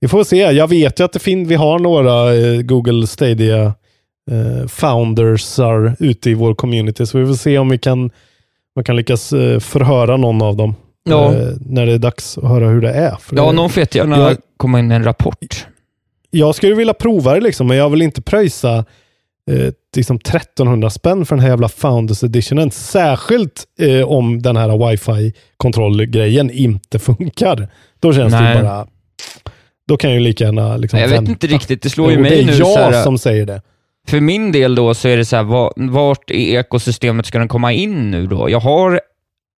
vi 0.00 0.08
får 0.08 0.24
se. 0.24 0.36
Jag 0.36 0.68
vet 0.68 1.00
ju 1.00 1.04
att 1.04 1.12
det 1.12 1.18
fin- 1.18 1.48
vi 1.48 1.54
har 1.54 1.78
några 1.78 2.34
eh, 2.34 2.60
Google 2.62 3.06
Stadia 3.06 3.74
eh, 4.30 4.66
foundersar 4.68 5.96
ute 5.98 6.30
i 6.30 6.34
vår 6.34 6.54
community, 6.54 7.06
så 7.06 7.18
vi 7.18 7.26
får 7.26 7.34
se 7.34 7.58
om 7.58 7.68
vi 7.68 7.78
kan, 7.78 8.10
man 8.76 8.84
kan 8.84 8.96
lyckas 8.96 9.32
eh, 9.32 9.60
förhöra 9.60 10.16
någon 10.16 10.42
av 10.42 10.56
dem. 10.56 10.74
Ja. 11.10 11.34
eh, 11.34 11.48
när 11.60 11.86
det 11.86 11.92
är 11.92 11.98
dags 11.98 12.38
att 12.38 12.44
höra 12.48 12.68
hur 12.68 12.80
det 12.80 12.90
är. 12.92 13.16
För 13.20 13.36
Ja, 13.36 13.46
det, 13.46 13.52
någon 13.52 13.70
får 13.70 13.80
jättegärna 13.80 14.36
komma 14.56 14.78
in 14.78 14.88
med 14.88 14.96
en 14.96 15.04
rapport. 15.04 15.66
jag 16.30 16.54
skulle 16.54 16.74
vilja 16.74 16.94
prova 16.94 17.34
det 17.34 17.40
liksom, 17.40 17.66
men 17.66 17.76
jag 17.76 17.90
vill 17.90 18.02
inte 18.02 18.22
pröjsa 18.22 18.84
eh, 19.48 19.72
liksom 19.96 20.16
1300 20.16 20.90
spänn 20.90 21.26
för 21.26 21.36
den 21.36 21.42
här 21.42 21.48
jävla 21.50 21.68
Founders 21.68 22.24
Editionen. 22.24 22.70
Särskilt 22.70 23.64
eh, 23.80 24.08
om 24.08 24.42
den 24.42 24.56
här 24.56 24.90
wifi-kontrollgrejen 24.90 26.50
inte 26.50 26.98
funkar. 26.98 27.68
Då 28.00 28.12
känns 28.12 28.32
Nej. 28.32 28.56
det 28.56 28.62
bara... 28.62 28.86
Då 29.88 29.96
kan 29.96 30.10
jag 30.10 30.18
ju 30.18 30.24
lika 30.24 30.44
gärna 30.44 30.76
liksom 30.76 30.98
Jag 31.00 31.08
vet 31.08 31.16
vänta. 31.18 31.30
inte 31.32 31.46
riktigt, 31.46 31.82
det 31.82 31.90
slår 31.90 32.10
ju 32.10 32.18
mig 32.18 32.30
det 32.30 32.40
är 32.42 32.44
nu 32.46 32.52
jag 32.52 32.76
här, 32.76 33.02
som 33.02 33.18
säger 33.18 33.46
det. 33.46 33.62
För 34.08 34.20
min 34.20 34.52
del 34.52 34.74
då 34.74 34.94
så 34.94 35.08
är 35.08 35.16
det 35.16 35.24
så 35.24 35.36
här, 35.36 35.42
va- 35.42 35.72
vart 35.76 36.30
i 36.30 36.54
ekosystemet 36.54 37.26
ska 37.26 37.38
den 37.38 37.48
komma 37.48 37.72
in 37.72 38.10
nu 38.10 38.26
då? 38.26 38.50
Jag 38.50 38.60
har 38.60 39.00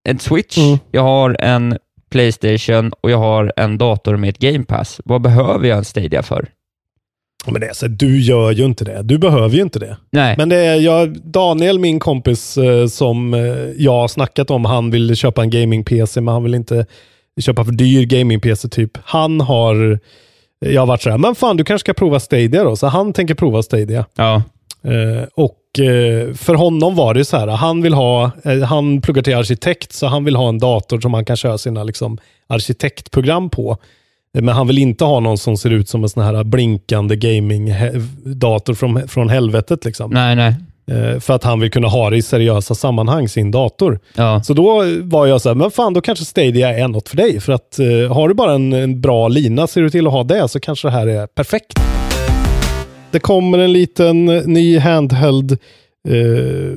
en 0.09 0.19
Switch, 0.19 0.59
Mm. 0.59 0.79
jag 0.91 1.03
har 1.03 1.37
en 1.41 1.79
Playstation 2.11 2.93
och 3.01 3.11
jag 3.11 3.19
har 3.19 3.53
en 3.57 3.79
dator 3.79 4.17
med 4.17 4.31
ett 4.31 4.39
Game 4.39 4.65
Pass. 4.65 5.01
Vad 5.05 5.21
behöver 5.21 5.69
jag 5.69 5.79
en 5.79 5.85
Stadia 5.85 6.23
för? 6.23 6.49
Men 7.47 7.61
det 7.61 7.67
är 7.67 7.73
så, 7.73 7.87
du 7.87 8.21
gör 8.21 8.51
ju 8.51 8.65
inte 8.65 8.85
det. 8.85 9.03
Du 9.03 9.19
behöver 9.19 9.57
ju 9.57 9.63
inte 9.63 9.79
det. 9.79 9.97
Nej, 10.11 10.35
Men 10.39 10.49
det 10.49 10.57
är 10.57 10.81
jag, 10.81 11.21
Daniel, 11.25 11.79
min 11.79 12.01
kompis 12.01 12.59
eh, 12.59 12.87
som 12.87 13.35
eh, 13.35 13.41
jag 13.77 13.93
har 13.93 14.09
snackat 14.09 14.51
om, 14.51 14.65
han 14.65 14.91
vill 14.91 15.17
köpa 15.17 15.43
en 15.43 15.51
gaming-PC, 15.51 16.21
men 16.21 16.35
han 16.35 16.43
vill 16.43 16.55
inte 16.55 16.87
köpa 17.41 17.65
för 17.65 17.73
dyr 17.73 18.07
gaming-PC 18.07 18.69
typ. 18.69 18.91
Han 19.05 19.41
har, 19.41 19.99
jag 20.59 20.83
har 20.83 20.87
varit 20.87 21.03
sådär, 21.03 21.19
men 21.19 21.35
fan 21.35 21.57
du 21.57 21.65
kanske 21.65 21.85
ska 21.85 21.95
prova 21.95 22.21
Stadia 22.21 22.65
då. 22.65 22.77
Så 22.77 22.87
han 22.87 23.13
tänker 23.13 23.35
prova 23.35 23.63
Stadia. 23.63 24.05
ja. 24.17 24.43
Eh, 24.83 25.29
och 25.35 25.79
eh, 25.79 26.35
för 26.35 26.55
honom 26.55 26.95
var 26.95 27.15
det 27.15 27.25
så 27.25 27.37
här, 27.37 27.47
han 27.47 27.83
vill 27.83 27.95
ha, 27.95 28.31
eh, 28.45 28.61
han 28.61 29.01
pluggar 29.01 29.23
till 29.23 29.37
arkitekt, 29.37 29.93
så 29.93 30.07
han 30.07 30.25
vill 30.25 30.37
ha 30.37 30.49
en 30.49 30.59
dator 30.59 31.01
som 31.01 31.15
han 31.15 31.25
kan 31.25 31.37
köra 31.37 31.59
sina 31.59 31.85
liksom, 31.85 32.19
arkitektprogram 32.47 33.51
på. 33.51 33.79
Men 34.39 34.49
han 34.55 34.67
vill 34.67 34.79
inte 34.79 35.05
ha 35.05 35.21
någon 35.21 35.39
som 35.39 35.57
ser 35.57 35.71
ut 35.71 35.89
som 35.89 36.03
en 36.03 36.09
sån 36.09 36.23
här 36.23 36.45
blinkande 36.45 37.17
gaming-dator 37.17 38.75
från, 38.75 39.09
från 39.09 39.29
helvetet. 39.29 39.85
Liksom. 39.85 40.11
Nej, 40.11 40.37
nej. 40.37 40.55
Eh, 40.91 41.21
För 41.21 41.35
att 41.35 41.45
han 41.45 41.61
vill 41.61 41.71
kunna 41.71 41.89
ha 41.89 42.11
det 42.11 42.17
i 42.17 42.23
seriösa 42.23 42.75
sammanhang, 42.75 43.29
sin 43.29 43.51
dator. 43.51 44.01
Ja. 44.15 44.43
Så 44.43 44.55
då 44.55 44.85
var 45.03 45.27
jag 45.27 45.41
så 45.41 45.49
här, 45.49 45.55
men 45.57 45.71
fan 45.71 45.95
då 45.95 46.01
kanske 46.01 46.25
Stadia 46.25 46.79
är 46.79 46.89
något 46.89 47.09
för 47.09 47.17
dig. 47.17 47.41
För 47.41 47.53
att 47.53 47.79
eh, 47.79 47.87
har 48.15 48.29
du 48.29 48.35
bara 48.35 48.55
en, 48.55 48.73
en 48.73 49.01
bra 49.01 49.29
lina, 49.29 49.67
ser 49.67 49.83
du 49.83 49.91
till 49.91 50.07
att 50.07 50.13
ha 50.13 50.25
det, 50.25 50.49
så 50.49 50.61
kanske 50.61 50.89
det 50.89 50.93
här 50.93 51.07
är 51.07 51.27
perfekt. 51.27 51.81
Det 53.11 53.19
kommer 53.19 53.59
en 53.59 53.73
liten 53.73 54.29
eh, 54.29 54.43
ny 54.47 54.79
handheld 54.79 55.53
eh, 56.09 56.77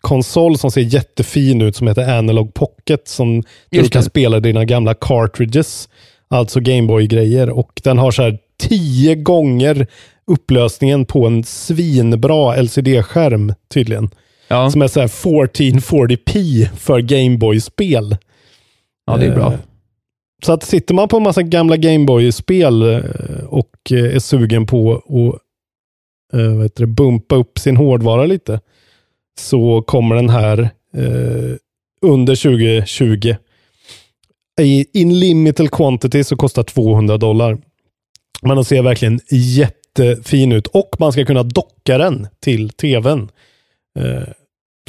konsol 0.00 0.58
som 0.58 0.70
ser 0.70 0.80
jättefin 0.80 1.62
ut 1.62 1.76
som 1.76 1.88
heter 1.88 2.18
Analog 2.18 2.54
Pocket 2.54 3.08
som 3.08 3.42
du 3.70 3.88
kan 3.88 4.02
spela 4.02 4.40
dina 4.40 4.64
gamla 4.64 4.94
cartridges, 4.94 5.88
alltså 6.34 6.60
Gameboy-grejer. 6.60 7.50
Och 7.50 7.80
den 7.84 7.98
har 7.98 8.10
så 8.10 8.22
här 8.22 8.38
tio 8.58 9.14
gånger 9.14 9.86
upplösningen 10.26 11.06
på 11.06 11.26
en 11.26 11.44
svinbra 11.44 12.56
LCD-skärm 12.62 13.54
tydligen. 13.74 14.10
Ja. 14.48 14.70
Som 14.70 14.82
är 14.82 14.88
så 14.88 15.00
här 15.00 15.06
1440p 15.08 16.68
för 16.76 17.00
Gameboy-spel. 17.00 18.16
ja, 19.06 19.16
det 19.16 19.26
är 19.26 19.34
bra. 19.34 19.52
Eh, 19.52 19.58
Så 20.44 20.52
att 20.52 20.62
sitter 20.62 20.94
man 20.94 21.08
på 21.08 21.16
en 21.16 21.22
massa 21.22 21.42
gamla 21.42 21.76
Gameboy-spel 21.76 22.82
eh, 22.82 23.44
och 23.48 23.70
eh, 23.90 24.14
är 24.14 24.18
sugen 24.18 24.66
på 24.66 24.92
att 24.94 25.40
vad 26.32 26.70
det, 26.76 26.86
bumpa 26.86 27.34
upp 27.36 27.58
sin 27.58 27.76
hårdvara 27.76 28.26
lite, 28.26 28.60
så 29.40 29.82
kommer 29.82 30.16
den 30.16 30.28
här 30.28 30.58
eh, 30.96 31.56
under 32.02 32.34
2020 32.34 33.34
i 34.60 34.86
in 35.00 35.18
limited 35.18 35.70
quantity 35.70 36.24
så 36.24 36.36
kostar 36.36 36.62
200 36.62 37.16
dollar. 37.16 37.58
Men 38.42 38.56
den 38.56 38.64
ser 38.64 38.82
verkligen 38.82 39.20
jättefin 39.30 40.52
ut 40.52 40.66
och 40.66 40.96
man 40.98 41.12
ska 41.12 41.24
kunna 41.24 41.42
docka 41.42 41.98
den 41.98 42.26
till 42.40 42.70
tvn. 42.70 43.28
Eh, 43.98 44.28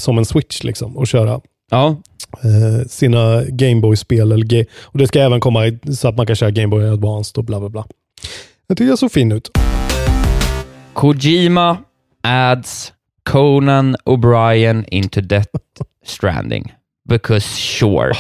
som 0.01 0.18
en 0.18 0.26
switch 0.26 0.63
liksom 0.63 0.97
och 0.97 1.07
köra 1.07 1.41
Ja. 1.72 1.95
eh, 2.43 2.88
sina 2.88 3.43
Gameboy-spel. 3.43 4.32
Och 4.82 4.97
det 4.97 5.07
ska 5.07 5.20
även 5.22 5.39
komma 5.39 5.61
så 5.91 6.07
att 6.07 6.18
man 6.18 6.26
kan 6.26 6.36
köra 6.36 6.51
Gameboy 6.51 6.89
Advanced 6.89 7.38
och 7.38 7.43
bla 7.45 7.59
bla 7.59 7.70
bla. 7.70 7.86
Jag 8.68 8.78
tycker 8.78 8.91
det 8.91 8.97
såg 8.97 9.11
fin 9.11 9.32
ut. 9.32 9.49
Kojima 10.93 11.78
adds 12.24 12.93
Conan 13.30 13.95
O'Brien 14.05 14.86
into 14.88 15.22
Death 15.22 15.49
Stranding. 16.05 16.74
Because 17.09 17.47
sure. 17.47 18.13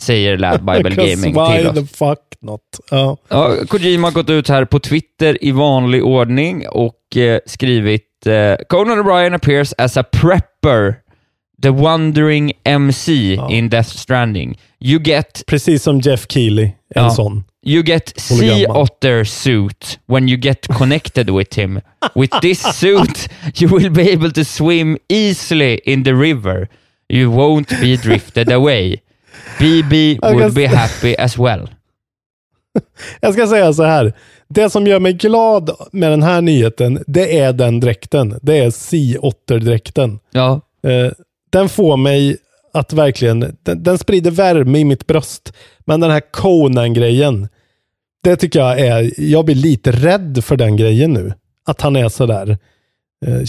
Säger 0.00 0.38
Lad 0.38 0.60
Bible 0.66 0.94
Gaming 0.94 1.32
till 1.34 1.66
oss. 1.66 1.74
the 1.74 1.86
fuck 1.96 2.18
not? 2.40 2.60
Ja. 2.90 3.16
Ja, 3.28 3.56
Kojima 3.68 4.06
har 4.06 4.12
gått 4.12 4.30
ut 4.30 4.48
här 4.48 4.64
på 4.64 4.78
Twitter 4.78 5.44
i 5.44 5.50
vanlig 5.52 6.04
ordning 6.04 6.68
och 6.68 7.16
eh, 7.16 7.38
skrivit 7.46 8.26
eh, 8.26 8.56
Conan 8.68 8.98
O'Brien 8.98 9.34
appears 9.34 9.72
as 9.78 9.96
a 9.96 10.02
prepper, 10.02 10.94
the 11.62 11.70
wandering 11.70 12.52
MC 12.64 13.38
in 13.50 13.68
Death 13.68 13.88
Stranding. 13.96 14.58
You 14.80 14.98
get 14.98 15.42
Precis 15.46 15.82
som 15.82 16.00
Jeff 16.00 16.26
Keely, 16.28 16.64
en 16.64 16.74
Ja. 17.04 17.10
sån. 17.10 17.44
You 17.62 17.82
get 17.82 18.12
sea 18.20 18.66
otter 18.68 19.24
suit 19.24 19.98
when 20.06 20.28
you 20.28 20.38
get 20.38 20.66
connected 20.78 21.30
with 21.30 21.58
him. 21.58 21.80
With 22.14 22.40
this 22.40 22.62
suit, 22.80 23.28
you 23.54 23.68
will 23.78 23.90
be 23.90 24.12
able 24.12 24.30
to 24.32 24.44
swim 24.44 24.98
easily 25.08 25.74
in 25.84 26.04
the 26.04 26.12
river. 26.14 26.68
You 27.08 27.30
won't 27.30 27.68
be 27.80 27.96
drifted 27.96 28.52
away. 28.52 28.96
BB 29.58 30.18
would 30.22 30.54
be 30.54 30.68
happy 30.68 31.16
as 31.16 31.38
well. 31.38 31.68
Jag 33.20 33.34
ska 33.34 33.46
säga 33.46 33.72
så 33.72 33.82
här. 33.82 34.12
Det 34.48 34.70
som 34.70 34.86
gör 34.86 35.00
mig 35.00 35.12
glad 35.12 35.70
med 35.92 36.10
den 36.10 36.22
här 36.22 36.40
nyheten, 36.40 37.04
det 37.06 37.38
är 37.38 37.52
den 37.52 37.80
dräkten. 37.80 38.38
Det 38.42 38.58
är 38.58 38.70
Sea 38.70 39.20
Otter-dräkten. 39.20 40.18
Ja, 40.30 40.60
Eh, 40.82 41.12
den 41.50 41.68
får 41.68 41.96
mig 41.96 42.36
att 42.72 42.92
verkligen, 42.92 43.56
den, 43.62 43.82
den 43.82 43.98
sprider 43.98 44.30
värme 44.30 44.78
i 44.78 44.84
mitt 44.84 45.06
bröst. 45.06 45.52
Men 45.80 46.00
den 46.00 46.10
här 46.10 46.22
Conan-grejen, 46.30 47.48
det 48.22 48.36
tycker 48.36 48.58
jag 48.58 48.80
är, 48.80 49.20
jag 49.20 49.44
blir 49.44 49.54
lite 49.54 49.92
rädd 49.92 50.44
för 50.44 50.56
den 50.56 50.76
grejen 50.76 51.12
nu. 51.12 51.32
Att 51.66 51.80
han 51.80 51.96
är 51.96 52.08
sådär 52.08 52.58
eh, 53.26 53.44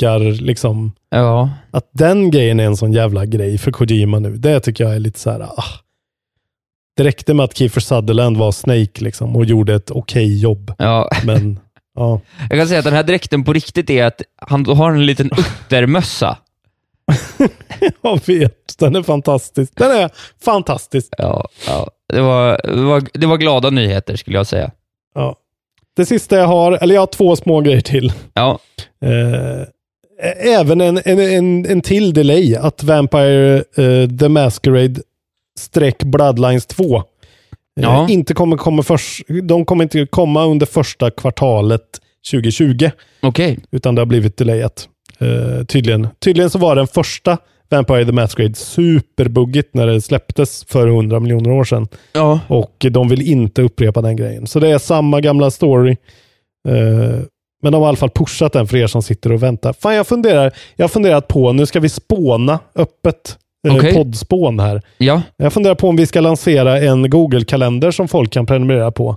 kändisrövslickar, 0.00 0.44
liksom. 0.44 0.92
ja. 1.10 1.50
Att 1.70 1.88
den 1.92 2.30
grejen 2.30 2.60
är 2.60 2.64
en 2.64 2.76
sån 2.76 2.92
jävla 2.92 3.26
grej 3.26 3.58
för 3.58 3.72
Kojima 3.72 4.18
nu. 4.18 4.36
Det 4.36 4.60
tycker 4.60 4.84
jag 4.84 4.94
är 4.94 4.98
lite 5.00 5.18
så 5.18 5.30
här, 5.30 5.40
ah. 5.40 5.64
Det 6.96 7.04
räckte 7.04 7.34
med 7.34 7.44
att 7.44 7.56
Kiefer 7.56 7.80
Sutherland 7.80 8.36
var 8.36 8.52
Snake 8.52 9.04
liksom 9.04 9.36
och 9.36 9.44
gjorde 9.44 9.74
ett 9.74 9.90
okej 9.90 10.40
jobb. 10.40 10.72
ja. 10.78 11.10
Men, 11.24 11.58
ja. 11.94 12.20
Jag 12.50 12.58
kan 12.58 12.68
säga 12.68 12.78
att 12.78 12.84
den 12.84 12.94
här 12.94 13.02
dräkten 13.02 13.44
på 13.44 13.52
riktigt 13.52 13.90
är 13.90 14.04
att 14.04 14.22
han 14.36 14.66
har 14.66 14.90
en 14.92 15.06
liten 15.06 15.30
uttermössa. 15.38 16.38
Jag 18.02 18.26
vet, 18.26 18.78
den 18.78 18.96
är 18.96 19.02
fantastisk. 19.02 19.72
Den 19.76 19.90
är 19.90 20.10
fantastisk. 20.44 21.14
Ja, 21.18 21.48
ja. 21.66 21.90
Det, 22.08 22.20
var, 22.20 22.60
det, 22.64 22.82
var, 22.82 23.02
det 23.14 23.26
var 23.26 23.36
glada 23.36 23.70
nyheter 23.70 24.16
skulle 24.16 24.36
jag 24.36 24.46
säga. 24.46 24.70
Ja. 25.14 25.36
Det 25.96 26.06
sista 26.06 26.36
jag 26.36 26.46
har, 26.46 26.72
eller 26.72 26.94
jag 26.94 27.02
har 27.02 27.06
två 27.06 27.36
små 27.36 27.60
grejer 27.60 27.80
till. 27.80 28.12
Ja, 28.34 28.58
Eh, 29.04 29.66
även 30.36 30.80
en, 30.80 31.00
en, 31.04 31.18
en, 31.18 31.66
en 31.66 31.80
till 31.80 32.12
delay, 32.12 32.54
att 32.56 32.82
Vampire 32.82 33.56
eh, 33.56 34.08
The 34.18 34.28
Masquerade 34.28 35.00
streck 35.58 36.02
Bloodlines 36.02 36.66
2 36.66 36.96
eh, 36.96 37.02
Ja. 37.80 38.06
inte 38.10 38.34
kommer 38.34 38.56
komma 38.56 38.82
först, 38.82 39.22
de 39.42 39.64
kommer 39.64 39.82
inte 39.84 40.06
komma 40.06 40.44
under 40.46 40.66
första 40.66 41.10
kvartalet 41.10 42.00
2020, 42.30 42.90
okej. 43.22 43.58
utan 43.70 43.94
det 43.94 44.00
har 44.00 44.06
blivit 44.06 44.36
delayat. 44.36 44.88
Eh, 45.18 45.64
tydligen. 45.66 46.08
tydligen 46.18 46.50
så 46.50 46.58
var 46.58 46.76
den 46.76 46.86
första 46.86 47.38
Vampire 47.70 48.04
the 48.04 48.12
Masquerade 48.12 48.54
superbuggigt 48.54 49.74
när 49.74 49.86
det 49.86 50.00
släpptes 50.00 50.64
för 50.64 50.86
100 50.88 51.20
miljoner 51.20 51.50
år 51.50 51.64
sedan. 51.64 51.88
Ja. 52.12 52.40
Och 52.48 52.86
de 52.90 53.08
vill 53.08 53.22
inte 53.22 53.62
upprepa 53.62 54.02
den 54.02 54.16
grejen. 54.16 54.46
Så 54.46 54.60
det 54.60 54.68
är 54.68 54.78
samma 54.78 55.20
gamla 55.20 55.50
story. 55.50 55.96
Eh, 56.68 57.20
men 57.64 57.72
de 57.72 57.78
har 57.82 57.86
i 57.86 57.88
alla 57.88 57.96
fall 57.96 58.10
pushat 58.10 58.52
den 58.52 58.66
för 58.66 58.76
er 58.76 58.86
som 58.86 59.02
sitter 59.02 59.32
och 59.32 59.42
väntar. 59.42 59.72
Fan, 59.72 59.94
jag 59.94 60.06
funderar. 60.06 60.52
Jag 60.76 60.84
har 60.84 60.88
funderat 60.88 61.28
på, 61.28 61.52
nu 61.52 61.66
ska 61.66 61.80
vi 61.80 61.88
spåna 61.88 62.58
öppet. 62.74 63.38
Eh, 63.68 63.76
Okej. 63.76 63.94
Poddspån 63.94 64.60
här. 64.60 64.82
Ja, 64.98 65.22
Jag 65.36 65.52
funderar 65.52 65.74
på 65.74 65.88
om 65.88 65.96
vi 65.96 66.06
ska 66.06 66.20
lansera 66.20 66.78
en 66.80 67.10
Google-kalender 67.10 67.90
som 67.90 68.08
folk 68.08 68.32
kan 68.32 68.46
prenumerera 68.46 68.90
på. 68.90 69.16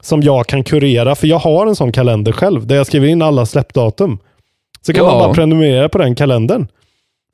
Som 0.00 0.22
jag 0.22 0.46
kan 0.46 0.64
kurera, 0.64 1.14
för 1.14 1.26
jag 1.26 1.38
har 1.38 1.66
en 1.66 1.76
sån 1.76 1.92
kalender 1.92 2.32
själv, 2.32 2.66
där 2.66 2.76
jag 2.76 2.86
skriver 2.86 3.06
in 3.08 3.22
alla 3.22 3.46
släppdatum. 3.46 4.18
Så 4.86 4.92
kan 4.92 5.04
Ja. 5.04 5.10
man 5.10 5.18
bara 5.20 5.34
prenumerera 5.34 5.88
på 5.88 5.98
den 5.98 6.14
kalendern. 6.14 6.66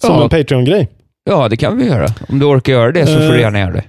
Som 0.02 0.14
Ja. 0.16 0.22
en 0.22 0.28
Patreon-grej. 0.28 0.88
ja, 1.24 1.48
det 1.48 1.56
kan 1.56 1.78
vi 1.78 1.86
göra. 1.86 2.06
Om 2.28 2.38
du 2.38 2.46
orkar 2.46 2.72
göra 2.72 2.92
det 2.92 3.06
så 3.06 3.12
får 3.12 3.20
du 3.20 3.34
Eh, 3.34 3.40
gärna 3.40 3.58
göra 3.60 3.72
det. 3.72 3.84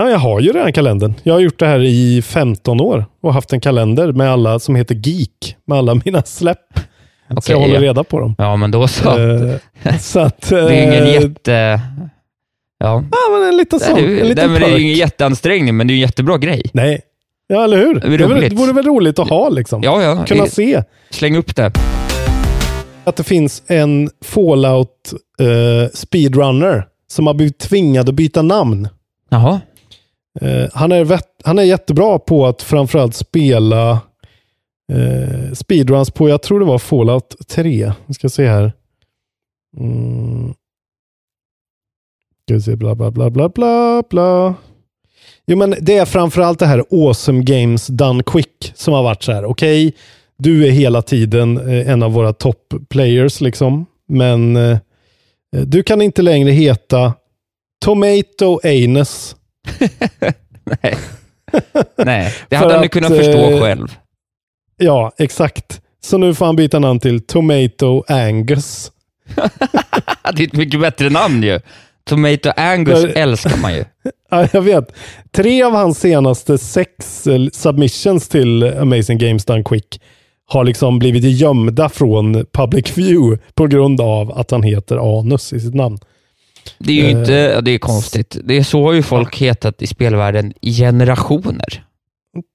Ja, 0.00 0.10
jag 0.10 0.18
har 0.18 0.40
ju 0.40 0.52
redan 0.52 0.72
kalendern. 0.72 1.14
Jag 1.22 1.34
har 1.34 1.40
gjort 1.40 1.58
det 1.58 1.66
här 1.66 1.80
i 1.80 2.22
15 2.22 2.80
år 2.80 3.04
och 3.22 3.34
haft 3.34 3.52
en 3.52 3.60
kalender 3.60 4.12
med 4.12 4.30
alla 4.32 4.58
som 4.58 4.74
heter 4.74 4.94
Geek, 4.94 5.56
med 5.66 5.78
alla 5.78 6.00
mina 6.04 6.22
släpp. 6.22 6.58
så 6.74 7.34
Okej, 7.36 7.52
jag 7.54 7.60
håller 7.60 7.74
ja. 7.74 7.80
reda 7.80 8.04
på 8.04 8.20
dem. 8.20 8.34
Ja, 8.38 8.56
men 8.56 8.70
då 8.70 8.88
så. 8.88 9.18
Eh, 9.18 9.54
så 10.00 10.20
att... 10.20 10.40
det 10.48 10.58
är 10.58 10.82
ingen 10.82 11.04
eh, 11.06 11.22
jätte... 11.22 11.80
Ja. 12.78 13.04
Ja, 13.10 13.38
men 13.38 13.48
en 13.48 13.56
liten 13.56 13.80
sån. 13.80 13.94
det, 13.94 14.00
är, 14.00 14.20
en 14.20 14.28
liten 14.28 14.52
men 14.52 14.60
det 14.60 14.66
är 14.66 14.76
ju 14.76 14.82
ingen 14.82 14.96
jätteansträngning, 14.96 15.76
men 15.76 15.86
det 15.86 15.92
är 15.92 15.94
en 15.94 16.00
jättebra 16.00 16.38
grej. 16.38 16.62
Nej. 16.72 17.00
Ja, 17.46 17.64
eller 17.64 17.76
hur? 17.78 17.94
Det 17.94 18.16
Det, 18.16 18.24
roligt. 18.24 18.50
det 18.50 18.56
vore 18.56 18.72
väl 18.72 18.84
roligt 18.86 19.18
att 19.18 19.28
ha 19.28 19.48
liksom. 19.48 19.82
Ja, 19.82 20.02
ja. 20.02 20.24
Kunna 20.24 20.42
Eh, 20.44 20.48
se 20.48 20.82
Släng 21.10 21.36
upp 21.36 21.56
det. 21.56 21.72
att 23.04 23.16
det 23.16 23.24
finns 23.24 23.62
en 23.66 24.10
Fallout 24.24 25.12
eh, 25.40 25.90
speedrunner 25.94 26.84
som 27.10 27.26
har 27.26 27.34
blivit 27.34 27.58
tvingad 27.58 28.08
att 28.08 28.14
byta 28.14 28.42
namn. 28.42 28.88
Jaha. 29.32 29.60
Eh, 30.40 30.68
han, 30.72 30.92
är 30.92 31.04
vet, 31.04 31.28
han 31.44 31.58
är 31.58 31.62
jättebra 31.62 32.18
på 32.18 32.46
att 32.46 32.62
framförallt 32.62 33.14
spela 33.14 33.90
eh, 34.92 35.52
speedruns 35.52 36.10
på, 36.10 36.28
jag 36.28 36.42
tror 36.42 36.60
det 36.60 36.66
var 36.66 36.78
Fallout 36.78 37.48
3. 37.48 37.92
Vi 38.06 38.14
ska 38.14 38.28
se 38.28 38.48
här. 38.48 38.72
Mm. 39.76 40.54
Ska 42.44 42.54
vi 42.54 42.60
se, 42.60 42.76
bla 42.76 42.94
bla 42.94 43.10
bla 43.10 43.30
bla 43.30 43.48
bla 43.48 44.02
bla. 44.10 44.54
Jo 45.46 45.56
men 45.56 45.74
det 45.80 45.96
är 45.96 46.04
framförallt 46.04 46.58
det 46.58 46.66
här 46.66 46.84
Awesome 46.90 47.42
Games 47.42 47.86
Done 47.86 48.22
Quick 48.22 48.72
som 48.74 48.94
har 48.94 49.02
varit 49.02 49.22
så 49.22 49.32
här. 49.32 49.44
Okej, 49.44 49.94
du 50.38 50.66
är 50.66 50.70
hela 50.70 51.02
tiden 51.02 51.68
eh, 51.68 51.90
en 51.90 52.02
av 52.02 52.12
våra 52.12 52.32
top 52.32 52.74
players 52.88 53.40
liksom. 53.40 53.86
Men 54.08 54.56
eh, 54.56 54.78
du 55.50 55.82
kan 55.82 56.02
inte 56.02 56.22
längre 56.22 56.50
heta 56.50 57.14
Tomato 57.84 58.60
Anus. 58.64 59.36
Nej. 60.82 60.96
Nej, 61.96 62.34
det 62.48 62.56
hade 62.56 62.74
han 62.74 62.82
ju 62.82 62.88
kunnat 62.88 63.16
förstå 63.16 63.50
eh, 63.50 63.60
själv. 63.60 63.96
Ja, 64.76 65.12
exakt. 65.18 65.80
Så 66.02 66.18
nu 66.18 66.34
får 66.34 66.46
han 66.46 66.56
byta 66.56 66.78
namn 66.78 67.00
till 67.00 67.20
Tomato 67.26 68.04
Angus. 68.08 68.92
Det 70.34 70.42
är 70.42 70.46
ett 70.46 70.52
mycket 70.52 70.80
bättre 70.80 71.10
namn 71.10 71.42
ju. 71.42 71.60
Tomato 72.04 72.50
Angus 72.56 73.04
älskar 73.04 73.56
man 73.62 73.74
ju. 73.74 73.84
Ja, 74.30 74.48
jag 74.52 74.62
vet. 74.62 74.92
Tre 75.30 75.62
av 75.62 75.72
hans 75.72 76.00
senaste 76.00 76.58
sex 76.58 77.26
eh, 77.26 77.46
submissions 77.52 78.28
till 78.28 78.62
Amazing 78.78 79.18
Games 79.18 79.44
Done 79.44 79.62
Quick 79.64 80.00
har 80.46 80.64
liksom 80.64 80.98
blivit 80.98 81.24
gömda 81.24 81.88
från 81.88 82.46
public 82.52 82.98
view 82.98 83.42
på 83.54 83.66
grund 83.66 84.00
av 84.00 84.32
att 84.32 84.50
han 84.50 84.62
heter 84.62 85.18
Anus 85.18 85.52
i 85.52 85.60
sitt 85.60 85.74
namn. 85.74 85.98
Det 86.78 86.92
är 86.92 86.96
ju 86.96 87.04
Eh, 87.04 87.10
inte, 87.10 87.60
det 87.60 87.70
är 87.70 87.78
konstigt. 87.78 88.36
Det 88.44 88.56
är 88.56 88.62
så 88.62 88.84
har 88.84 88.92
ju 88.92 89.02
folk 89.02 89.36
hetat 89.40 89.82
i 89.82 89.86
spelvärlden 89.86 90.52
i 90.60 90.72
generationer. 90.72 91.84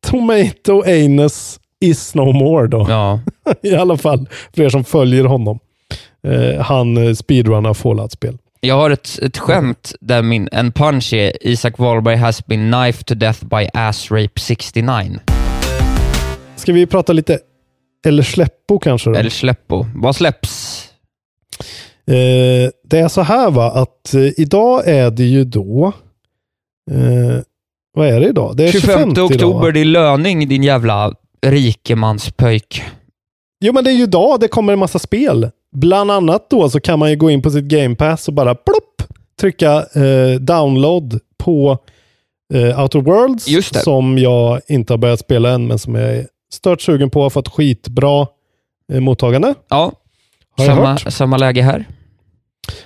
Tomato 0.08 0.84
Anus 0.86 1.60
is 1.82 2.16
no 2.16 2.32
more 2.32 2.68
då. 2.68 2.86
Ja, 2.90 3.20
I 3.62 3.76
alla 3.76 3.98
fall 3.98 4.30
för 4.56 4.64
er 4.64 4.70
som 4.70 4.84
följer 4.84 5.24
honom. 5.24 5.60
Eh, 6.28 6.62
han 6.62 6.98
eh, 7.08 7.14
speedrunnar 7.14 7.74
Fallout-spel. 7.74 8.38
jag 8.60 8.76
har 8.76 8.90
ett, 8.90 9.20
ett 9.22 9.38
skämt 9.38 9.96
där 10.02 10.22
min, 10.22 10.50
en 10.52 10.72
punch 10.72 11.14
är 11.14 11.48
Isak 11.48 11.78
Wahlberg 11.80 12.16
has 12.16 12.46
been 12.46 12.72
knifed 12.72 13.06
to 13.06 13.16
death 13.16 13.46
by 13.46 13.68
ass 13.74 14.12
rape 14.12 14.40
69. 14.40 15.20
Ska 16.56 16.74
vi 16.74 16.86
prata 16.86 17.14
lite 17.14 17.40
eller 18.08 18.24
släppo 18.24 18.80
kanske? 18.80 19.10
Då? 19.10 19.16
Eller 19.16 19.30
släppo. 19.30 19.86
Vad 19.96 20.16
släpps? 20.16 20.82
Eh, 22.08 22.70
det 22.84 23.00
är 23.00 23.08
så 23.08 23.22
här 23.22 23.52
va, 23.52 23.72
att 23.72 24.14
eh, 24.14 24.40
idag 24.40 24.88
är 24.88 25.12
det 25.12 25.24
ju 25.24 25.44
då, 25.44 25.94
eh, 26.92 27.42
vad 27.94 28.08
är 28.08 28.20
det 28.20 28.28
idag? 28.28 28.58
Det 28.58 28.64
är 28.64 28.72
25 28.72 28.88
25 28.88 29.10
idag, 29.10 29.26
oktober, 29.26 29.66
va? 29.66 29.72
det 29.72 29.80
är 29.80 29.86
löning 29.86 30.48
din 30.48 30.64
jävla 30.64 31.14
rikemanspöjk. 31.46 32.84
Jo 33.66 33.74
men 33.74 33.84
det 33.84 33.90
är 33.92 33.96
ju 33.96 34.04
idag 34.04 34.40
det 34.40 34.48
kommer 34.48 34.74
en 34.74 34.80
massa 34.80 35.00
spel. 35.00 35.50
Bland 35.72 36.12
annat 36.12 36.50
då 36.50 36.70
så 36.70 36.80
kan 36.80 37.00
man 37.00 37.10
ju 37.10 37.16
gå 37.16 37.30
in 37.30 37.42
på 37.42 37.52
sitt 37.52 37.64
Game 37.64 37.96
Pass 37.96 38.28
och 38.28 38.34
bara 38.34 38.56
plopp, 38.56 39.04
trycka 39.40 39.86
eh, 39.96 40.40
download 40.40 41.20
på 41.38 41.78
eh, 42.54 42.82
Outer 42.82 43.00
Worlds. 43.02 43.48
Som 43.84 44.18
jag 44.18 44.62
inte 44.68 44.94
har 44.94 44.98
börjat 44.98 45.20
spela 45.20 45.50
än 45.50 45.68
men 45.68 45.80
som 45.80 45.96
jag 45.96 46.16
är 46.16 46.28
stört 46.54 46.82
sugen 46.82 47.10
på. 47.10 47.22
Har 47.22 47.30
fått 47.30 47.48
skitbra 47.48 48.28
eh, 48.94 49.00
mottagande. 49.00 49.54
Ja, 49.70 49.92
Har 50.58 50.66
samma, 50.66 50.92
hört. 50.92 51.14
samma 51.14 51.38
läge 51.38 51.62
här. 51.62 51.86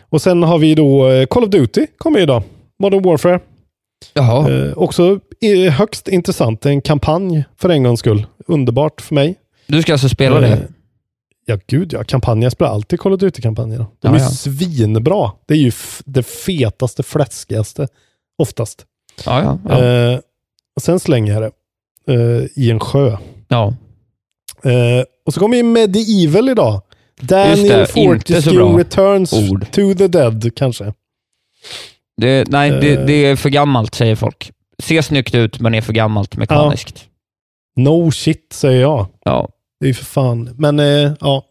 Och 0.10 0.22
sen 0.22 0.44
har 0.44 0.58
vi 0.58 0.76
då 0.76 1.10
eh, 1.10 1.26
Call 1.26 1.44
of 1.44 1.50
Duty 1.50 1.88
kommer 1.98 2.20
idag. 2.20 2.44
Modern 2.80 3.04
Warfare. 3.04 3.40
Jaha. 4.14 4.52
Eh, 4.52 4.74
också 4.78 5.20
eh, 5.42 5.72
högst 5.74 6.08
intressant. 6.08 6.66
En 6.66 6.82
kampanj 6.82 7.44
för 7.58 7.70
en 7.70 7.84
gångs 7.84 8.00
skull. 8.00 8.26
Underbart 8.48 9.02
för 9.02 9.16
mig. 9.16 9.36
Du 9.68 9.82
ska 9.82 9.92
alltså 9.92 10.10
spela 10.10 10.36
Eh, 10.36 10.42
det? 10.42 10.68
Ja, 11.46 11.58
gud 11.68 11.94
ja. 11.94 12.04
Kampanjer. 12.04 12.44
Jag 12.46 12.52
spelar 12.52 12.72
alltid 12.72 13.00
Call 13.00 13.14
of 13.14 13.20
Duty-kampanjer. 13.20 13.78
De 13.78 13.88
Ja, 14.02 14.16
är 14.16 14.20
svinbra. 14.20 15.32
Det 15.46 15.54
är 15.54 15.58
ju 15.58 15.72
det 16.06 16.24
fetaste, 16.24 17.04
fläskigaste 17.04 17.88
oftast. 18.38 18.86
Ja, 19.26 19.58
ja. 19.70 19.84
Eh, 19.86 20.20
och 20.76 20.82
sen 20.82 21.00
slänger 21.00 21.34
jag 21.34 21.42
det 22.08 22.14
eh, 22.14 22.46
i 22.64 22.72
en 22.72 22.80
sjö. 22.80 23.18
ja. 23.48 23.74
Och 25.26 25.34
så 25.34 25.40
kommer 25.40 25.58
ju 25.58 25.64
Medieval 25.64 26.50
idag. 26.50 26.82
Det, 27.20 27.26
Daniel 27.36 27.86
Fortescue 27.88 28.78
returns 28.78 29.34
ord. 29.34 29.66
to 29.72 29.94
the 29.94 30.08
dead, 30.08 30.52
kanske. 30.56 30.94
Det, 32.18 32.48
nej, 32.52 32.72
det, 32.72 32.94
Eh. 32.96 33.06
det 33.06 33.14
är 33.14 33.36
för 33.36 33.50
gammalt, 33.50 33.96
säger 33.96 34.16
folk. 34.16 34.52
Ser 34.84 35.02
snyggt 35.02 35.36
ut, 35.36 35.60
men 35.60 35.74
är 35.76 35.82
för 35.82 35.94
gammalt 35.94 36.38
mekaniskt. 36.38 37.06
No 37.76 38.12
shit, 38.12 38.54
säger 38.54 38.82
jag. 38.82 39.08
Ja. 39.26 39.50
Det 39.80 39.86
är 39.86 39.88
ju 39.88 39.94
för 39.94 40.06
fan. 40.06 40.50
Men 40.58 40.80
eh, 40.80 41.12
ja, 41.20 41.44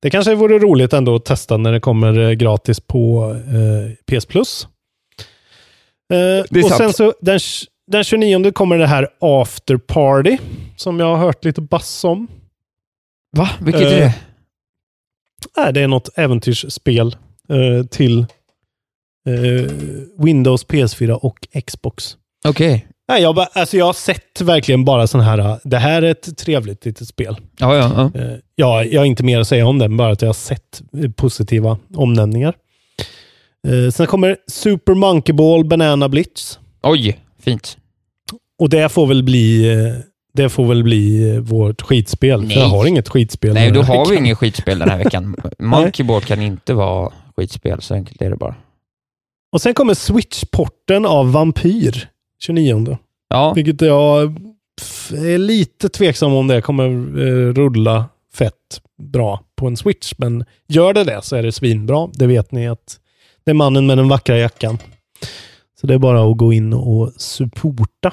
det 0.00 0.10
kanske 0.10 0.34
vore 0.34 0.58
roligt 0.58 0.92
ändå 0.92 1.14
att 1.14 1.24
testa 1.24 1.56
när 1.56 1.72
det 1.72 1.80
kommer 1.80 2.18
eh, 2.20 2.30
gratis 2.32 2.80
på 2.80 3.30
eh, 3.46 4.16
PS 4.18 4.26
Plus. 4.26 4.68
Eh, 6.12 6.18
är 6.18 6.64
och 6.64 6.68
sant. 6.70 6.78
sen 6.78 6.92
så 6.92 7.14
den, 7.20 7.40
den 7.86 8.04
29 8.04 8.52
kommer 8.52 8.78
det 8.78 8.86
här 8.86 9.08
After 9.20 9.76
Party 9.76 10.38
som 10.76 11.00
jag 11.00 11.06
har 11.06 11.16
hört 11.16 11.44
lite 11.44 11.60
bass 11.60 12.04
om. 12.04 12.28
Va? 13.36 13.48
Vilket 13.60 13.82
Eh, 13.82 13.92
är 13.92 14.00
det? 14.00 14.14
Nej, 15.56 15.72
det 15.72 15.80
är 15.80 15.88
något 15.88 16.08
äventyrsspel 16.14 17.16
eh, 17.48 17.86
till 17.86 18.18
eh, 18.18 19.72
Windows, 20.18 20.66
PS4 20.66 21.10
och 21.10 21.48
Xbox. 21.66 22.16
Okej. 22.48 22.86
Nej, 23.08 23.22
jag, 23.22 23.46
alltså 23.52 23.76
jag 23.76 23.86
har 23.86 23.92
sett 23.92 24.40
verkligen 24.40 24.84
bara 24.84 25.06
sån 25.06 25.20
här, 25.20 25.38
eh, 25.38 25.56
det 25.64 25.78
här 25.78 26.02
är 26.02 26.10
ett 26.10 26.38
trevligt 26.38 26.84
litet 26.84 27.08
spel. 27.08 27.36
Ja, 27.58 27.76
ja, 27.76 28.10
ja. 28.14 28.20
Eh, 28.20 28.36
ja, 28.54 28.84
jag 28.84 29.00
har 29.00 29.06
inte 29.06 29.24
mer 29.24 29.40
att 29.40 29.48
säga 29.48 29.66
om 29.66 29.78
den, 29.78 29.96
bara 29.96 30.12
att 30.12 30.22
jag 30.22 30.28
har 30.28 30.34
sett 30.34 30.82
eh, 31.02 31.10
positiva 31.10 31.78
omnämningar. 31.94 32.54
Sen 33.92 34.06
kommer 34.06 34.36
Super 34.46 34.94
Monkey 34.94 35.32
Ball 35.32 35.64
Banana 35.64 36.08
Blitz. 36.08 36.58
Oj, 36.82 37.18
fint. 37.42 37.76
Och 38.58 38.68
det 38.68 38.88
får 38.88 39.06
väl 39.06 39.22
bli, 39.22 39.66
det 40.38 40.48
får 40.48 40.66
väl 40.66 40.82
bli 40.82 41.38
vårt 41.38 41.82
skitspel. 41.82 42.42
Nej. 42.42 42.54
För 42.54 42.60
jag 42.60 42.68
har 42.68 42.86
inget 42.86 43.08
skitspel. 43.08 43.54
Nej, 43.54 43.70
då 43.70 43.82
har 43.82 44.10
vi 44.10 44.16
ingen 44.16 44.36
skitspel 44.36 44.78
den 44.78 44.90
här 44.90 44.98
veckan. 44.98 45.36
Monkey 45.58 46.06
Ball 46.06 46.22
kan 46.22 46.42
inte 46.42 46.74
vara 46.74 47.12
skitspel, 47.36 47.82
så 47.82 47.94
enkelt 47.94 48.22
är 48.22 48.30
det 48.30 48.36
bara. 48.36 48.54
Och 49.52 49.60
sen 49.60 49.74
kommer 49.74 49.94
Switch-porten 49.94 51.06
av 51.06 51.32
Vampyr 51.32 52.08
29. 52.42 52.98
Ja, 53.28 53.52
Vilket 53.52 53.80
jag 53.80 54.22
är 55.14 55.38
lite 55.38 55.88
tveksam 55.88 56.34
om 56.34 56.46
det 56.46 56.60
kommer 56.60 56.84
eh, 57.20 57.52
rulla 57.54 58.04
fett 58.34 58.80
bra 59.02 59.40
på 59.56 59.66
en 59.66 59.76
Switch. 59.76 60.12
Men 60.16 60.44
gör 60.68 60.92
det 60.92 61.04
det 61.04 61.22
så 61.22 61.36
är 61.36 61.42
det 61.42 61.52
svinbra. 61.52 62.08
Det 62.14 62.26
vet 62.26 62.52
ni 62.52 62.68
att 62.68 62.98
det 63.44 63.50
är 63.50 63.54
mannen 63.54 63.86
med 63.86 63.98
den 63.98 64.08
vackra 64.08 64.38
jackan. 64.38 64.78
Så 65.80 65.86
det 65.86 65.94
är 65.94 65.98
bara 65.98 66.30
att 66.30 66.36
gå 66.36 66.52
in 66.52 66.72
och 66.72 67.12
supporta. 67.16 68.12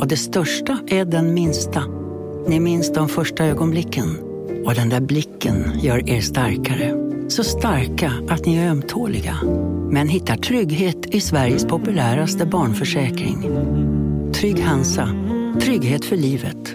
Och 0.00 0.08
det 0.08 0.16
största 0.16 0.78
är 0.86 1.04
den 1.04 1.34
minsta. 1.34 1.84
Ni 2.48 2.60
minns 2.60 2.92
de 2.92 3.08
första 3.08 3.44
ögonblicken. 3.44 4.18
Och 4.66 4.74
den 4.74 4.88
där 4.88 5.00
blicken 5.00 5.72
gör 5.82 6.10
er 6.10 6.20
starkare. 6.20 6.94
Så 7.28 7.44
starka 7.44 8.12
att 8.28 8.46
ni 8.46 8.56
är 8.56 8.70
ömtåliga. 8.70 9.38
Men 9.90 10.08
hittar 10.08 10.36
trygghet 10.36 11.06
i 11.06 11.20
Sveriges 11.20 11.64
populäraste 11.64 12.46
barnförsäkring. 12.46 13.42
Trygg 14.32 14.60
Hansa. 14.60 15.08
Trygghet 15.60 16.04
för 16.04 16.16
livet. 16.16 16.74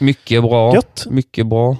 mycket 0.00 0.42
bra. 0.42 0.74
Gött. 0.74 1.06
Mycket 1.10 1.46
bra. 1.46 1.76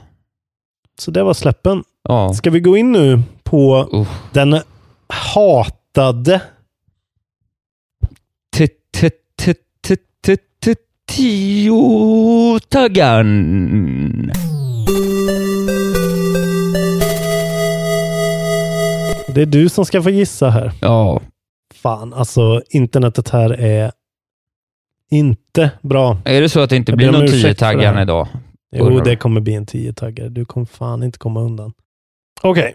Så 0.99 1.11
det 1.11 1.23
var 1.23 1.35
släppen. 1.35 1.85
Ja. 2.09 2.35
Ska 2.35 2.51
vi 2.51 2.61
gå 2.61 2.77
in 2.77 2.93
nu 2.93 3.23
på 3.43 3.89
Uh. 3.95 4.09
den 4.33 4.61
hatade 5.09 6.41
Tio-taggan. 12.69 14.33
Det 19.35 19.43
är 19.43 19.47
du 19.47 19.69
som 19.69 19.87
ska 19.87 20.03
få 20.03 20.11
gissa 20.11 20.51
här. 20.51 20.73
Ja, 20.81 21.21
Fan, 21.75 22.15
alltså 22.15 22.63
internetet 22.71 23.29
här 23.29 23.61
är 23.61 23.93
inte 25.11 25.71
bra. 25.83 26.19
är 26.25 26.41
det 26.41 26.49
så 26.49 26.61
att 26.61 26.71
det 26.71 26.77
inte 26.77 26.93
Jag 26.93 26.97
blir 26.97 27.11
någon 27.13 27.23
ursäkt 27.23 27.63
idag? 27.63 28.29
Jo, 28.77 29.01
det 29.01 29.17
kommer 29.17 29.41
bli 29.41 29.55
en 29.55 29.67
10-taggare. 29.67 30.29
Du 30.29 30.45
kommer 30.45 30.67
fan 30.67 31.03
inte 31.03 31.19
komma 31.19 31.41
undan. 31.41 31.73
Okej, 32.43 32.75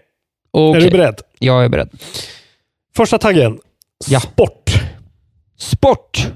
Okej, 0.51 0.81
är 0.81 0.85
du 0.85 0.91
beredd? 0.97 1.21
jag 1.39 1.65
är 1.65 1.69
beredd. 1.69 1.89
Första 2.95 3.17
taggen. 3.17 3.59
Ja. 4.07 4.19
Sport. 4.19 4.71
Sport. 5.57 6.27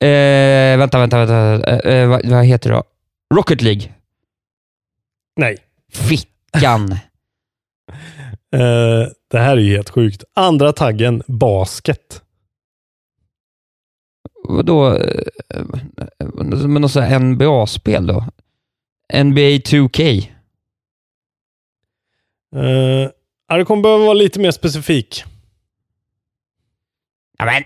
Eh, 0.00 0.78
vänta, 0.78 0.98
vänta, 0.98 1.24
vänta. 1.24 1.70
Eh, 1.70 1.94
eh, 1.94 2.08
vad, 2.08 2.26
vad 2.26 2.44
heter 2.44 2.70
det 2.70 2.76
då? 2.76 2.84
Rocket 3.34 3.62
League. 3.62 3.94
Nej. 5.36 5.56
Fickan. 5.92 6.94
Eh, 8.52 9.08
det 9.30 9.38
här 9.38 9.56
är 9.56 9.60
ju 9.60 9.76
helt 9.76 9.90
sjukt. 9.90 10.24
Andra 10.34 10.72
taggen. 10.72 11.22
Basket. 11.26 12.22
Vadå? 14.48 14.94
Eh, 14.96 15.64
Men 16.34 16.74
något 16.82 16.92
sånt 16.92 17.06
här 17.06 17.18
NBA-spel 17.18 18.06
då? 18.06 18.24
NBA 19.14 19.40
2K? 19.40 20.28
Eh, 22.56 23.56
det 23.58 23.64
kommer 23.64 23.82
behöva 23.82 24.04
vara 24.04 24.14
lite 24.14 24.40
mer 24.40 24.50
specifik. 24.50 25.24
Ja, 27.38 27.44
men. 27.44 27.62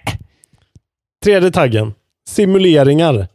Tredje 1.25 1.51
taggen. 1.51 1.95
Simuleringar. 2.31 3.29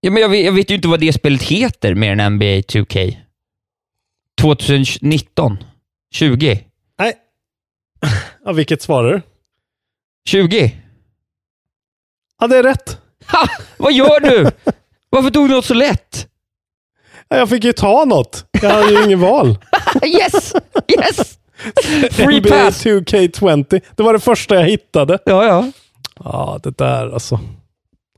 Ja, 0.00 0.10
men 0.10 0.22
jag, 0.22 0.28
vet, 0.28 0.44
jag 0.44 0.52
vet 0.52 0.70
ju 0.70 0.74
inte 0.74 0.88
vad 0.88 1.00
det 1.00 1.12
spelet 1.12 1.42
heter 1.42 1.94
mer 1.94 2.12
än 2.20 2.32
NBA 2.34 2.44
2K. 2.44 3.16
2019? 4.40 5.56
20? 6.14 6.64
Nej. 6.98 7.14
Ja, 8.44 8.52
vilket 8.52 8.82
svarar 8.82 9.12
du? 9.12 9.22
20? 10.28 10.72
Ja, 12.40 12.46
det 12.46 12.56
är 12.58 12.62
rätt. 12.62 12.98
Ha! 13.32 13.48
Vad 13.76 13.92
gör 13.92 14.20
du? 14.20 14.50
Varför 15.10 15.30
tog 15.30 15.48
du 15.48 15.54
något 15.54 15.64
så 15.64 15.74
lätt? 15.74 16.28
Ja, 17.28 17.36
Jag 17.36 17.48
fick 17.48 17.64
ju 17.64 17.72
ta 17.72 18.04
något. 18.04 18.46
Jag 18.62 18.70
hade 18.70 18.92
ju 18.92 19.04
ingen 19.04 19.20
val. 19.20 19.58
Yes! 20.04 20.52
Yes! 20.88 21.38
Free 22.10 22.40
NBA 22.40 22.48
pass! 22.48 22.86
2K20. 22.86 23.82
Det 23.96 24.02
var 24.02 24.12
det 24.12 24.20
första 24.20 24.54
jag 24.54 24.64
hittade. 24.64 25.18
Ja, 25.24 25.44
ja. 25.46 25.72
Ja, 26.24 26.58
det 26.62 26.78
där 26.78 27.10
alltså. 27.14 27.40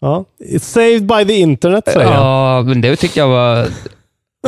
Ja. 0.01 0.25
It's 0.53 0.59
saved 0.59 1.07
by 1.07 1.25
the 1.25 1.41
internet 1.41 1.85
säger 1.87 2.01
jag. 2.07 2.15
Ja, 2.15 2.63
men 2.63 2.81
det 2.81 2.97
tyckte 2.97 3.21
jag 3.21 3.29
var, 3.29 3.67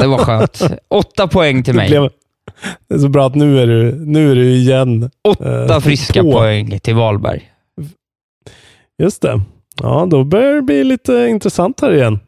det 0.01 0.07
var 0.07 0.19
skönt. 0.19 0.63
Åtta 0.89 1.27
poäng 1.29 1.63
till 1.63 1.75
Det, 1.75 1.79
mig. 1.81 1.89
blev, 1.89 2.11
det 2.89 2.95
är 2.95 2.99
så 2.99 3.09
bra 3.09 3.27
att 3.27 3.35
nu 3.35 3.61
är 3.61 3.67
du, 3.67 3.93
nu 3.95 4.31
är 4.31 4.35
du 4.35 4.51
igen. 4.53 5.11
Åtta 5.29 5.75
eh, 5.75 5.81
friska 5.81 6.23
på. 6.23 6.33
poäng 6.33 6.81
till 6.81 6.95
Wahlberg. 6.95 7.51
Just 9.03 9.23
det. 9.23 9.41
Ja, 9.83 10.07
då 10.11 10.25
börjar 10.25 10.55
det 10.55 10.63
bli 10.63 10.85
lite 10.85 11.13
intressant 11.31 11.81
här 11.81 11.93
igen. 11.95 12.21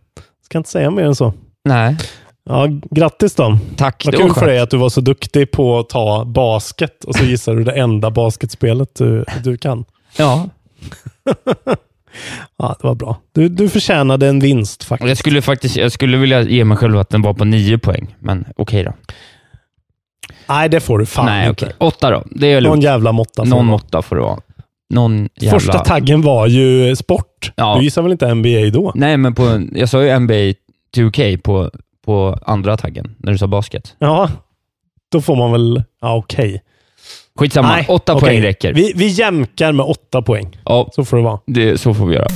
Ska 0.45 0.59
inte 0.59 0.71
säga 0.71 0.91
mer 0.91 1.05
än 1.05 1.15
så. 1.15 1.33
Nej, 1.65 1.97
Ja, 2.45 2.67
grattis 2.91 3.35
då. 3.35 3.59
tack. 3.77 4.03
Vad 4.05 4.15
det 4.15 4.19
var 4.19 4.25
kul 4.27 4.35
för 4.35 4.47
dig 4.47 4.59
att 4.61 4.71
du 4.71 4.77
var 4.77 4.89
så 4.89 5.01
duktig 5.01 5.51
på 5.51 5.79
att 5.79 5.89
ta 5.89 6.25
basket 6.25 7.05
och 7.05 7.15
så 7.15 7.25
gissar 7.25 7.55
du 7.55 7.65
det 7.65 7.73
enda 7.73 8.11
basketspelet 8.11 8.95
du, 8.95 9.25
du 9.45 9.57
kan. 9.57 9.85
Ja, 10.17 10.49
Ja, 12.59 12.77
det 12.81 12.87
var 12.87 12.95
bra. 12.95 13.21
Du, 13.33 13.49
du 13.49 13.69
förtjänade 13.69 14.29
en 14.29 14.41
vinst 14.41 14.85
faktiskt. 14.85 15.09
jag 15.09 15.19
skulle 15.19 15.43
faktiskt 15.43 15.77
jag 15.77 15.93
skulle 15.93 16.17
vilja 16.17 16.43
ge 16.43 16.65
mig 16.65 16.77
själv 16.77 16.99
att 16.99 17.09
den 17.09 17.23
var 17.23 17.35
på 17.35 17.45
nio 17.45 17.79
poäng, 17.79 18.17
men 18.19 18.45
okej 18.57 18.85
då. 18.85 18.93
Nej, 20.49 20.69
det 20.69 20.81
får 20.81 20.99
du 20.99 21.07
fan 21.07 21.27
Nej, 21.27 21.49
inte. 21.49 21.65
okej. 21.65 21.77
Åtta 21.79 22.11
då. 22.11 22.23
Det 22.31 22.47
är 22.47 22.61
Någon 22.61 22.63
lugnt. 22.71 22.85
jävla 22.85 23.13
måtta 23.13 23.45
Någon 23.45 23.67
det 23.67 23.71
måtta 23.71 24.03
får 24.03 24.17
det 24.17 24.23
vara. 24.23 24.41
Någon 24.91 25.29
jävla... 25.37 25.59
Första 25.61 25.79
taggen 25.79 26.23
var 26.23 26.47
ju 26.47 26.97
sport. 26.97 27.53
Ja. 27.57 27.77
Du 27.79 27.85
gissar 27.85 28.03
väl 28.03 28.13
inte 28.13 28.35
NBA 28.35 28.71
då? 28.73 28.93
Nej, 28.95 29.17
men 29.17 29.35
på, 29.35 29.63
jag 29.75 29.89
sa 29.89 30.03
ju 30.03 30.19
NBA 30.19 30.35
2K 30.97 31.37
på, 31.37 31.71
på 32.05 32.39
andra 32.47 32.77
taggen, 32.77 33.15
när 33.19 33.33
du 33.33 33.39
sa 33.39 33.47
basket. 33.47 33.97
Ja, 33.99 34.31
då 35.13 35.21
får 35.21 35.37
man 35.37 35.53
väl... 35.53 35.83
Ja, 36.01 36.17
okej. 36.17 36.63
Skitsamma, 37.41 37.69
Nej, 37.69 37.87
åtta 37.89 38.15
okej. 38.15 38.29
poäng 38.29 38.43
räcker. 38.43 38.75
Vi, 38.75 38.93
vi 38.97 39.07
jämkar 39.07 39.73
med 39.73 39.87
åtta 39.87 40.23
poäng. 40.23 40.59
Ja, 40.65 40.89
Så 40.93 41.05
får 41.05 41.17
det 41.17 41.23
vara. 41.23 41.39
det, 41.47 41.81
så 41.81 41.95
får 41.95 42.07
vi 42.07 42.15
göra. 42.15 42.27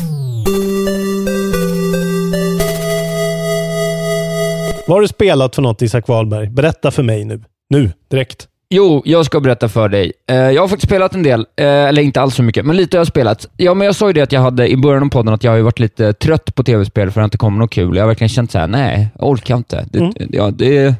Vad 4.86 4.96
har 4.96 5.00
du 5.02 5.08
spelat 5.08 5.54
för 5.54 5.62
något 5.62 5.82
Isak 5.82 6.08
Wahlberg? 6.08 6.48
Berätta 6.48 6.90
för 6.90 7.02
mig 7.02 7.24
nu. 7.24 7.40
Nu, 7.70 7.90
direkt. 8.10 8.48
Jo, 8.70 9.02
jag 9.04 9.26
ska 9.26 9.40
berätta 9.40 9.68
för 9.68 9.88
dig. 9.88 10.12
Eh, 10.30 10.36
jag 10.36 10.62
har 10.62 10.68
faktiskt 10.68 10.88
spelat 10.88 11.14
en 11.14 11.22
del, 11.22 11.46
eh, 11.56 11.66
eller 11.66 12.02
inte 12.02 12.20
alls 12.20 12.34
så 12.34 12.42
mycket, 12.42 12.66
men 12.66 12.76
lite 12.76 12.96
har 12.96 13.00
jag 13.00 13.06
spelat. 13.06 13.48
Ja, 13.56 13.74
men 13.74 13.84
jag 13.86 13.94
sa 13.96 14.06
ju 14.06 14.12
det 14.12 14.20
att 14.20 14.32
jag 14.32 14.40
hade 14.40 14.68
i 14.68 14.76
början 14.76 15.02
av 15.02 15.08
podden 15.08 15.34
att 15.34 15.44
jag 15.44 15.50
har 15.52 15.58
varit 15.60 15.78
lite 15.78 16.12
trött 16.12 16.54
på 16.54 16.62
tv-spel 16.64 17.10
för 17.10 17.20
att 17.20 17.24
det 17.24 17.26
inte 17.26 17.38
kommer 17.38 17.58
något 17.58 17.70
kul. 17.72 17.96
Jag 17.96 18.02
har 18.02 18.08
verkligen 18.08 18.28
känt 18.28 18.50
så 18.52 18.58
här: 18.58 18.66
nej, 18.66 19.08
jag 19.18 19.28
orkar 19.28 19.56
inte. 19.56 19.86
Det, 19.90 19.98
Mm. 19.98 20.12
ja, 20.30 20.50
det 20.50 20.94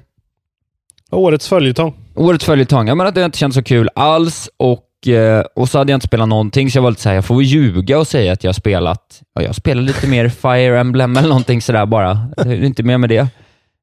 Årets 1.10 1.48
följetong. 1.48 1.94
Årets 2.14 2.44
följetong. 2.44 2.88
Jag 2.88 2.96
menar 2.96 3.08
att 3.08 3.14
det 3.14 3.24
inte 3.24 3.38
känts 3.38 3.54
så 3.54 3.62
kul 3.62 3.90
alls 3.94 4.50
och, 4.56 5.08
eh, 5.08 5.44
och 5.54 5.68
så 5.68 5.78
hade 5.78 5.92
jag 5.92 5.96
inte 5.96 6.06
spelat 6.06 6.28
någonting, 6.28 6.70
så 6.70 6.78
jag 6.78 6.82
var 6.82 6.90
lite 6.90 7.02
såhär, 7.02 7.16
jag 7.16 7.24
får 7.24 7.34
väl 7.34 7.44
ljuga 7.44 7.98
och 7.98 8.06
säga 8.06 8.32
att 8.32 8.44
jag 8.44 8.48
har 8.48 8.54
spelat, 8.54 9.22
ja, 9.34 9.42
jag 9.42 9.54
spelar 9.54 9.82
lite 9.82 10.06
mer 10.06 10.28
Fire 10.42 10.80
Emblem 10.80 11.16
eller 11.16 11.28
någonting 11.28 11.62
sådär 11.62 11.86
bara. 11.86 12.14
Det 12.36 12.42
är 12.42 12.64
inte 12.64 12.82
mer 12.82 12.98
med 12.98 13.08
det. 13.08 13.28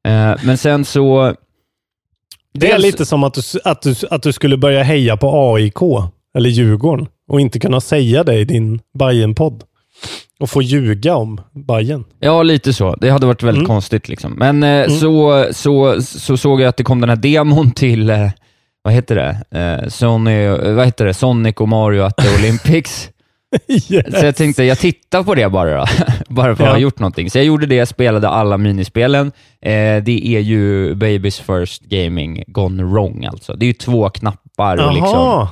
Eh, 0.07 0.35
men 0.43 0.57
sen 0.57 0.85
så... 0.85 1.35
Det 2.53 2.71
är 2.71 2.79
lite 2.79 3.05
som 3.05 3.23
att 3.23 3.33
du, 3.33 3.41
att, 3.63 3.81
du, 3.81 3.95
att 4.09 4.23
du 4.23 4.33
skulle 4.33 4.57
börja 4.57 4.83
heja 4.83 5.17
på 5.17 5.53
AIK 5.55 5.81
eller 6.37 6.49
Djurgården 6.49 7.07
och 7.27 7.41
inte 7.41 7.59
kunna 7.59 7.81
säga 7.81 8.23
det 8.23 8.35
i 8.35 8.45
din 8.45 8.79
bayern 8.99 9.35
podd 9.35 9.63
Och 10.41 10.49
få 10.49 10.61
ljuga 10.61 11.15
om 11.15 11.41
Bayern. 11.67 12.03
Ja, 12.19 12.43
lite 12.43 12.73
så. 12.73 12.95
Det 12.95 13.09
hade 13.09 13.25
varit 13.25 13.43
väldigt 13.43 13.59
Mm. 13.59 13.67
konstigt. 13.67 14.09
Liksom. 14.09 14.31
Men 14.33 14.63
eh, 14.63 14.69
Mm. 14.69 14.89
så, 14.89 15.45
så, 15.51 16.01
så 16.01 16.37
såg 16.37 16.61
jag 16.61 16.67
att 16.69 16.77
det 16.77 16.83
kom 16.83 17.01
den 17.01 17.09
här 17.09 17.15
demon 17.17 17.71
till, 17.71 18.09
eh, 18.09 18.27
vad 18.83 18.93
heter 18.93 19.15
det? 19.15 19.59
Eh, 19.59 19.89
Sony, 19.89 20.47
vad 20.47 20.85
heter 20.85 21.05
det? 21.05 21.13
Sonic 21.13 21.55
och 21.55 21.69
Mario 21.69 22.01
at 22.03 22.17
the 22.17 22.35
Olympics. 22.39 23.09
yes. 23.67 24.19
Så 24.19 24.25
jag 24.25 24.35
tänkte, 24.35 24.63
jag 24.63 24.79
tittar 24.79 25.23
på 25.23 25.35
det 25.35 25.49
bara 25.49 25.77
då. 25.77 25.85
bara 26.29 26.55
för 26.55 26.63
att 26.63 26.69
Ja. 26.69 26.73
ha 26.75 26.79
gjort 26.79 26.99
någonting. 26.99 27.29
Så 27.31 27.37
jag 27.37 27.45
gjorde 27.45 27.65
det, 27.65 27.85
spelade 27.85 28.29
alla 28.29 28.57
minispelen. 28.57 29.27
Eh, 29.61 30.03
det 30.03 30.27
är 30.27 30.39
ju 30.39 30.95
Babys 30.95 31.39
First 31.39 31.81
Gaming 31.83 32.43
gone 32.47 32.83
wrong 32.83 33.25
alltså. 33.25 33.53
Det 33.53 33.65
är 33.65 33.67
ju 33.67 33.73
två 33.73 34.09
knappar 34.09 34.77
och 34.87 34.93
liksom... 34.93 35.09
Jaha. 35.19 35.49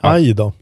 Aj 0.00 0.32
då. 0.34 0.52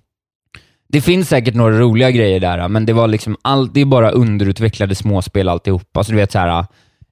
Det 0.92 1.00
finns 1.00 1.28
säkert 1.28 1.54
några 1.54 1.78
roliga 1.78 2.10
grejer 2.10 2.40
där, 2.40 2.68
men 2.68 2.86
det 2.86 2.92
var 2.92 3.08
liksom 3.08 3.36
all, 3.42 3.72
det 3.72 3.80
är 3.80 3.84
bara 3.84 4.10
underutvecklade 4.10 4.94
småspel 4.94 5.48
alltihop. 5.48 5.96
Alltså 5.96 6.12
du 6.12 6.16
vet 6.18 6.32
såhär, 6.32 6.64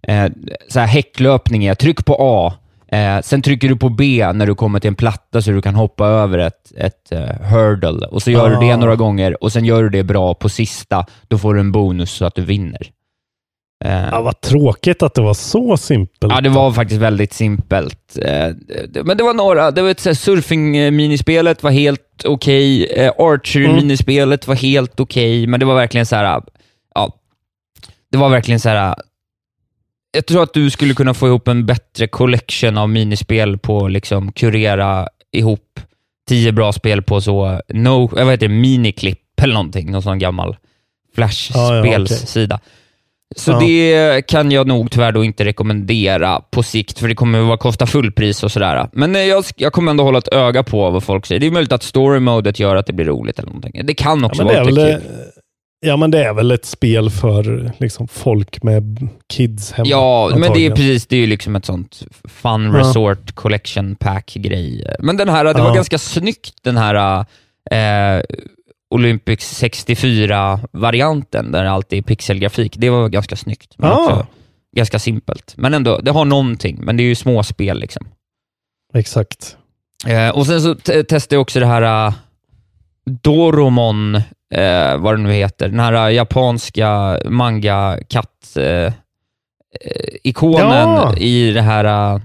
eh, 0.08 0.26
så 0.68 0.80
här 0.80 0.86
häcklöpning 0.86 1.64
är 1.64 1.74
tryck 1.74 2.04
på 2.04 2.16
A, 2.20 2.54
eh, 2.96 3.20
sen 3.22 3.42
trycker 3.42 3.68
du 3.68 3.76
på 3.76 3.88
B 3.88 4.32
när 4.34 4.46
du 4.46 4.54
kommer 4.54 4.80
till 4.80 4.88
en 4.88 4.94
platta 4.94 5.42
så 5.42 5.50
du 5.50 5.62
kan 5.62 5.74
hoppa 5.74 6.06
över 6.06 6.38
ett, 6.38 6.72
ett 6.76 7.12
eh, 7.12 7.46
hurdle. 7.50 8.06
Och 8.06 8.22
så 8.22 8.30
gör 8.30 8.50
du 8.50 8.56
det 8.66 8.72
Ah. 8.72 8.76
några 8.76 8.96
gånger 8.96 9.42
och 9.44 9.52
sen 9.52 9.64
gör 9.64 9.82
du 9.82 9.88
det 9.90 10.02
bra 10.02 10.34
på 10.34 10.48
sista, 10.48 11.06
då 11.28 11.38
får 11.38 11.54
du 11.54 11.60
en 11.60 11.72
bonus 11.72 12.10
så 12.10 12.24
att 12.24 12.34
du 12.34 12.42
vinner. 12.42 12.82
Eh, 13.84 14.08
Ja, 14.12 14.20
vad 14.22 14.40
tråkigt 14.40 15.02
att 15.02 15.14
det 15.14 15.20
var 15.22 15.34
så 15.34 15.76
simpelt. 15.76 16.32
Ja, 16.32 16.40
det 16.40 16.48
var 16.48 16.72
faktiskt 16.72 17.00
väldigt 17.00 17.32
simpelt. 17.32 18.18
Eh, 18.22 18.48
det- 18.88 19.04
Men 19.04 19.16
det 19.16 19.22
var 19.24 19.34
några, 19.34 19.70
det 19.70 19.82
var 19.82 19.90
ett 19.90 20.00
surfing-minispelet 20.18 21.62
var 21.62 21.70
helt 21.70 22.24
okej, 22.24 22.84
eh, 22.86 23.12
archery-minispelet 23.18 24.46
var 24.46 24.54
helt 24.54 25.00
okej, 25.00 25.46
men 25.46 25.60
det 25.60 25.66
var 25.66 25.74
verkligen 25.74 26.06
så 26.06 26.16
här, 26.16 26.42
ja, 26.94 27.12
det 28.12 28.18
var 28.18 28.28
verkligen 28.28 28.60
så 28.60 28.68
här. 28.68 28.94
Jag 30.12 30.26
tror 30.26 30.42
att 30.42 30.54
du 30.54 30.70
skulle 30.70 30.94
kunna 30.94 31.14
få 31.14 31.26
ihop 31.26 31.48
en 31.48 31.66
bättre 31.66 32.06
collection 32.06 32.78
av 32.78 32.88
minispel 32.88 33.58
på 33.58 33.88
liksom 33.88 34.32
kurera 34.32 35.08
ihop 35.32 35.80
tio 36.28 36.52
bra 36.52 36.72
spel 36.72 37.02
på 37.02 37.20
så, 37.20 37.60
no, 37.68 38.10
jag 38.16 38.26
vet 38.26 38.42
inte, 38.42 38.48
miniklipp 38.54 39.40
eller 39.42 39.54
någonting, 39.54 39.90
någon 39.92 40.02
sån 40.02 40.18
gammal 40.18 40.48
Ja, 41.16 41.22
ja, 41.22 41.82
Flash-spelsida. 41.82 42.60
Så 43.36 43.50
Ja. 43.50 43.58
det 43.60 44.22
kan 44.26 44.50
jag 44.50 44.66
nog 44.66 44.90
tyvärr 44.90 45.12
då 45.12 45.24
inte 45.24 45.44
rekommendera 45.44 46.40
på 46.50 46.62
sikt, 46.62 46.98
för 46.98 47.08
det 47.08 47.14
kommer 47.14 47.54
att 47.54 47.60
kosta 47.60 47.86
fullpris 47.86 48.42
och 48.44 48.52
sådär. 48.52 48.88
Men 48.92 49.16
eh, 49.16 49.22
jag, 49.22 49.44
jag 49.56 49.72
kommer 49.72 49.90
ändå 49.90 50.04
hålla 50.04 50.18
ett 50.18 50.32
öga 50.32 50.62
på 50.62 50.90
vad 50.90 51.02
folk 51.02 51.26
säger. 51.26 51.40
Det 51.40 51.46
är 51.46 51.50
möjligt 51.50 51.72
att 51.72 51.82
story-modet 51.82 52.58
gör 52.60 52.76
att 52.76 52.86
det 52.86 52.92
blir 52.92 53.06
roligt 53.06 53.38
eller 53.38 53.46
någonting. 53.46 53.80
Det 53.86 53.94
kan 53.94 54.20
Ja 54.20 54.26
också 54.26 54.44
det 54.44 54.54
vara 54.54 54.64
lite 54.64 54.80
väl, 54.84 55.00
kul. 55.00 55.10
ja, 55.86 55.96
men 55.96 56.10
det 56.10 56.24
är 56.24 56.34
väl 56.34 56.50
ett 56.50 56.64
spel 56.64 57.10
för 57.10 57.72
liksom, 57.78 58.08
folk 58.08 58.62
med 58.62 59.08
kids 59.32 59.72
hemma. 59.72 59.88
Ja, 59.88 60.28
men 60.30 60.40
det 60.40 60.44
är 60.46 60.48
antagligen. 60.48 60.74
precis, 60.76 61.06
det 61.06 61.16
är 61.16 61.20
ju 61.20 61.26
liksom 61.26 61.56
ett 61.56 61.64
sånt 61.64 62.02
fun 62.28 62.64
Ja. 62.64 62.78
resort 62.78 63.32
collection 63.34 63.96
pack-grej. 63.96 64.94
Men 64.98 65.16
den 65.16 65.28
här, 65.28 65.44
det 65.44 65.52
var 65.52 65.68
Ja. 65.68 65.74
ganska 65.74 65.98
snyggt 65.98 66.54
den 66.62 66.76
här 66.76 67.24
eh, 67.70 68.22
Olympics 68.90 69.62
64-varianten, 69.62 71.52
där 71.52 71.64
allt 71.64 71.92
är 71.92 72.02
pixelgrafik. 72.02 72.74
Det 72.78 72.90
var 72.90 73.08
ganska 73.08 73.36
snyggt. 73.36 73.74
Men 73.78 73.90
Ah. 73.90 73.94
också 74.04 74.26
ganska 74.76 74.98
simpelt. 74.98 75.54
Men 75.56 75.74
ändå, 75.74 75.98
det 75.98 76.10
har 76.10 76.24
någonting, 76.24 76.78
men 76.82 76.96
det 76.96 77.02
är 77.02 77.04
ju 77.04 77.14
små 77.14 77.42
spel 77.42 77.78
liksom. 77.80 78.06
Exakt. 78.94 79.56
Eh, 80.06 80.28
och 80.28 80.46
sen 80.46 80.60
så 80.62 80.74
te- 80.74 81.04
testade 81.04 81.34
jag 81.36 81.42
också 81.42 81.60
det 81.60 81.66
här 81.66 82.06
uh, 82.08 82.14
Doromon, 83.22 84.14
eh, 84.54 84.96
vad 84.98 85.14
det 85.14 85.22
nu 85.22 85.32
heter, 85.32 85.68
den 85.68 85.80
här 85.80 86.08
uh, 86.08 86.14
japanska 86.14 87.20
manga-katt 87.24 88.56
eh, 88.56 88.64
eh, 88.64 88.92
ikonen 90.24 90.88
Ja. 90.88 91.16
i 91.16 91.50
det 91.52 91.62
här, 91.62 92.20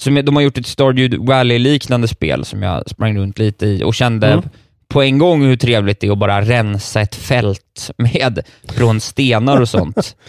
som 0.00 0.14
de 0.24 0.36
har 0.36 0.42
gjort 0.42 0.58
ett 0.58 0.66
Stardew 0.66 1.16
Valley-liknande 1.26 2.08
spel 2.08 2.44
som 2.44 2.62
jag 2.62 2.90
sprang 2.90 3.18
runt 3.18 3.38
lite 3.38 3.66
i 3.66 3.82
och 3.84 3.94
kände 3.94 4.26
Mm. 4.32 4.44
På 4.88 5.02
en 5.02 5.18
gång 5.18 5.42
hur 5.44 5.56
trevligt 5.56 6.00
det 6.00 6.06
är 6.06 6.12
att 6.12 6.18
bara 6.18 6.42
rensa 6.42 7.00
ett 7.00 7.14
fält 7.14 7.90
med 7.98 8.40
från 8.68 9.00
stenar 9.00 9.60
och 9.60 9.68
sånt. 9.68 10.16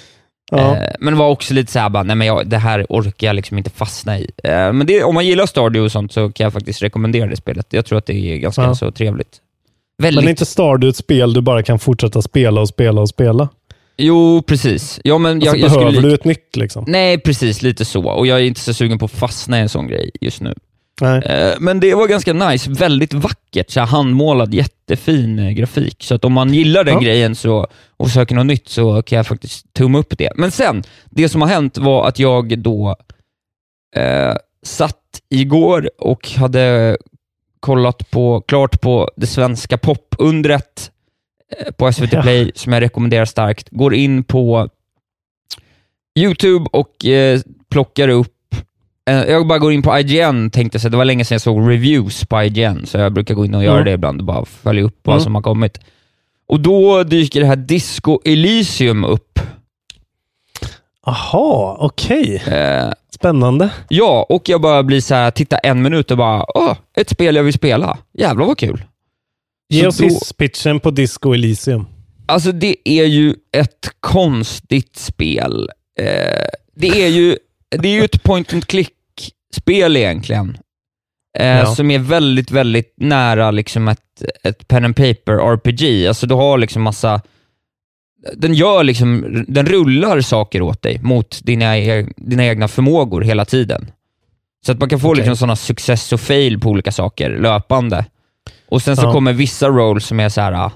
Ja. 0.51 0.75
Eh, 0.75 0.91
men 0.99 1.13
det 1.13 1.19
var 1.19 1.29
också 1.29 1.53
lite 1.53 1.71
såhär, 1.71 1.89
bara, 1.89 2.03
nej 2.03 2.15
men 2.15 2.27
jag, 2.27 2.49
det 2.49 2.57
här 2.57 2.85
orkar 2.89 3.27
jag 3.27 3.35
liksom 3.35 3.57
inte 3.57 3.69
fastna 3.69 4.19
i. 4.19 4.31
Eh, 4.43 4.51
men 4.73 4.87
det, 4.87 5.03
om 5.03 5.13
man 5.15 5.25
gillar 5.25 5.45
Stardew 5.45 5.85
och 5.85 5.91
sånt 5.91 6.11
så 6.13 6.31
kan 6.31 6.43
jag 6.43 6.53
faktiskt 6.53 6.81
rekommendera 6.81 7.27
det 7.29 7.35
spelet. 7.35 7.67
Jag 7.69 7.85
tror 7.85 7.97
att 7.97 8.05
det 8.05 8.13
är 8.13 8.37
ganska 8.37 8.61
Ja. 8.61 8.75
så 8.75 8.91
trevligt. 8.91 9.37
Men 9.97 10.05
Väldigt... 10.07 10.25
är 10.25 10.29
inte 10.29 10.45
Stardew 10.45 10.89
ett 10.89 10.95
spel 10.95 11.33
du 11.33 11.41
bara 11.41 11.63
kan 11.63 11.79
fortsätta 11.79 12.21
spela 12.21 12.61
och 12.61 12.67
spela 12.69 13.01
och 13.01 13.09
spela? 13.09 13.49
Jo, 13.97 14.41
precis. 14.41 14.99
Ja, 15.03 15.17
men 15.17 15.39
jag, 15.41 15.47
Alltså, 15.49 15.57
jag 15.65 15.71
behöver 15.71 15.91
skulle... 15.91 16.07
du 16.07 16.13
ett 16.15 16.25
nytt 16.25 16.55
liksom? 16.55 16.85
Nej, 16.87 17.17
precis. 17.17 17.61
Lite 17.61 17.85
så. 17.85 18.09
Och 18.09 18.27
jag 18.27 18.39
är 18.39 18.43
inte 18.43 18.61
så 18.61 18.73
sugen 18.73 18.99
på 18.99 19.05
att 19.05 19.11
fastna 19.11 19.57
i 19.57 19.61
en 19.61 19.69
sån 19.69 19.87
grej 19.87 20.11
just 20.21 20.41
nu. 20.41 20.53
Nej. 21.01 21.21
Eh, 21.25 21.53
Men 21.59 21.79
det 21.79 21.95
var 21.95 22.07
ganska 22.07 22.33
nice, 22.33 22.69
väldigt 22.71 23.13
vackert, 23.13 23.69
så 23.69 23.81
handmålad, 23.81 24.53
jättefin 24.53 25.39
eh, 25.39 25.49
grafik. 25.51 26.03
Så 26.03 26.15
att 26.15 26.25
om 26.25 26.33
man 26.33 26.53
gillar 26.53 26.83
den 26.83 26.93
Ja. 26.93 26.99
grejen 26.99 27.35
så, 27.35 27.67
och 27.97 28.09
söker 28.09 28.35
något 28.35 28.45
nytt 28.45 28.69
så 28.69 29.01
kan 29.01 29.17
jag 29.17 29.27
faktiskt 29.27 29.73
tumma 29.73 29.97
upp 29.99 30.17
det. 30.17 30.29
Men 30.35 30.51
sen, 30.51 30.83
det 31.09 31.29
som 31.29 31.41
har 31.41 31.49
hänt 31.49 31.77
var 31.77 32.07
att 32.07 32.19
jag 32.19 32.59
då 32.59 32.95
eh, 33.95 34.35
satt 34.63 34.95
igår 35.29 35.89
och 35.97 36.29
hade 36.29 36.97
kollat 37.59 38.11
på, 38.11 38.41
klart 38.41 38.81
på 38.81 39.09
det 39.15 39.27
svenska 39.27 39.77
popundret 39.77 40.91
eh, 41.57 41.71
på 41.71 41.93
SVT 41.93 42.13
Ja. 42.13 42.21
Play, 42.21 42.51
som 42.55 42.73
jag 42.73 42.81
rekommenderar 42.81 43.25
starkt. 43.25 43.67
Går 43.71 43.93
in 43.93 44.23
på 44.23 44.69
YouTube 46.19 46.65
och 46.73 47.05
eh, 47.05 47.39
plockar 47.69 48.07
upp 48.07 48.33
Jag 49.11 49.47
bara 49.47 49.59
går 49.59 49.71
in 49.73 49.81
på 49.81 49.99
IGN, 49.99 50.49
tänkte 50.51 50.79
så 50.79 50.89
det 50.89 50.97
var 50.97 51.05
länge 51.05 51.25
sedan 51.25 51.35
jag 51.35 51.41
såg 51.41 51.69
reviews 51.69 52.25
på 52.25 52.43
IGN, 52.43 52.85
så 52.85 52.97
jag 52.97 53.13
brukar 53.13 53.35
gå 53.35 53.45
in 53.45 53.55
och 53.55 53.63
göra 53.63 53.73
Mm. 53.75 53.85
det 53.85 53.91
ibland 53.91 54.19
och 54.19 54.25
bara 54.25 54.45
följa 54.45 54.83
upp 54.83 54.99
vad 55.03 55.15
Mm. 55.15 55.23
som 55.23 55.35
har 55.35 55.41
kommit. 55.41 55.79
Och 56.47 56.59
då 56.59 57.03
dyker 57.03 57.39
det 57.39 57.45
här 57.45 57.55
Disco 57.55 58.19
Elysium 58.25 59.03
upp. 59.03 59.39
Aha, 61.05 61.77
okej. 61.79 62.35
Eh, 62.47 62.91
Spännande. 63.15 63.69
ja, 63.89 64.25
och 64.29 64.49
jag 64.49 64.61
bara 64.61 64.83
blir 64.83 65.01
så 65.01 65.15
här, 65.15 65.31
titta 65.31 65.57
en 65.57 65.81
minut 65.81 66.11
och 66.11 66.17
bara, 66.17 66.45
åh, 66.57 66.77
ett 66.97 67.09
spel 67.09 67.35
jag 67.35 67.43
vill 67.43 67.53
spela. 67.53 67.97
Jävlar 68.17 68.45
vad 68.45 68.57
kul. 68.57 68.83
Ge 69.69 69.87
oss 69.87 69.97
då- 69.97 70.03
hisspitchen 70.03 70.79
på 70.79 70.91
Disco 70.91 71.33
Elysium. 71.33 71.85
Alltså 72.25 72.51
det 72.51 72.75
är 72.89 73.05
ju 73.05 73.35
ett 73.51 73.89
konstigt 73.99 74.95
spel. 74.95 75.69
Eh, 75.99 76.47
det, 76.75 76.87
är 77.03 77.07
ju, 77.07 77.37
det 77.69 77.87
är 77.89 77.93
ju 77.93 78.03
ett 78.03 78.23
point 78.23 78.53
and 78.53 78.67
click-spel 79.53 79.97
egentligen. 79.97 80.57
Eh, 81.39 81.47
Ja. 81.47 81.65
Som 81.75 81.91
är 81.91 81.99
väldigt, 81.99 82.51
väldigt 82.51 82.93
nära 82.97 83.51
liksom 83.51 83.87
ett, 83.87 84.23
ett 84.43 84.67
pen 84.67 84.85
and 84.85 84.95
paper 84.95 85.33
RPG. 85.33 86.07
Alltså 86.07 86.27
du 86.27 86.35
har 86.35 86.57
liksom 86.57 86.81
massa... 86.81 87.21
Den 88.35 88.53
gör 88.53 88.83
liksom, 88.83 89.45
den 89.47 89.65
rullar 89.65 90.21
saker 90.21 90.61
åt 90.61 90.81
dig 90.81 90.99
mot 91.03 91.39
dina, 91.43 91.77
e- 91.77 92.07
dina 92.17 92.45
egna 92.45 92.67
förmågor 92.67 93.21
hela 93.21 93.45
tiden. 93.45 93.91
Så 94.65 94.71
att 94.71 94.79
man 94.79 94.89
kan 94.89 94.99
få 94.99 95.07
Okej. 95.07 95.17
liksom 95.17 95.35
sådana 95.37 95.55
success 95.55 96.13
och 96.13 96.21
fail 96.21 96.59
på 96.59 96.69
olika 96.69 96.91
saker 96.91 97.29
löpande. 97.39 98.05
Och 98.69 98.81
sen 98.81 98.95
så 98.97 99.03
Ja. 99.03 99.11
kommer 99.13 99.33
vissa 99.33 99.67
roles 99.67 100.05
som 100.05 100.19
är 100.19 100.29
så 100.29 100.41
här. 100.41 100.71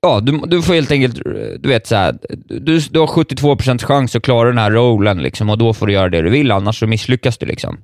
Ja, 0.00 0.20
du, 0.20 0.40
du 0.46 0.62
får 0.62 0.74
helt 0.74 0.90
enkelt, 0.90 1.14
du 1.62 1.68
vet 1.68 1.86
så 1.86 1.94
här, 1.96 2.18
du, 2.48 2.78
du 2.80 2.98
har 3.00 3.06
72% 3.06 3.84
chans 3.84 4.16
att 4.16 4.22
klara 4.22 4.48
den 4.48 4.58
här 4.58 4.70
rollen 4.70 5.18
liksom, 5.18 5.50
och 5.50 5.58
då 5.58 5.74
får 5.74 5.86
du 5.86 5.92
göra 5.92 6.08
det 6.08 6.22
du 6.22 6.30
vill, 6.30 6.50
annars 6.50 6.78
så 6.78 6.86
misslyckas 6.86 7.38
du. 7.38 7.46
liksom. 7.46 7.78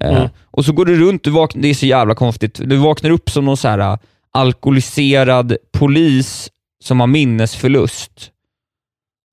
Eh, 0.00 0.16
Mm. 0.16 0.28
och 0.50 0.64
så 0.64 0.72
går 0.72 0.84
du 0.84 1.00
runt, 1.00 1.24
du 1.24 1.30
vaknar, 1.30 1.62
det 1.62 1.68
är 1.68 1.74
så 1.74 1.86
jävla 1.86 2.14
konstigt, 2.14 2.60
du 2.64 2.76
vaknar 2.76 3.10
upp 3.10 3.30
som 3.30 3.44
någon 3.44 3.56
så 3.56 3.68
här 3.68 3.78
ah, 3.78 3.98
alkoholiserad 4.32 5.56
polis 5.72 6.50
som 6.84 7.00
har 7.00 7.06
minnesförlust. 7.06 8.30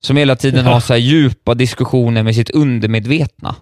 Som 0.06 0.18
hela 0.18 0.36
tiden 0.36 0.66
Ja. 0.66 0.72
har 0.74 0.80
så 0.80 0.94
här 0.94 1.00
djupa 1.00 1.54
diskussioner 1.54 2.24
med 2.24 2.36
sitt 2.36 2.50
undermedvetna. 2.50 3.56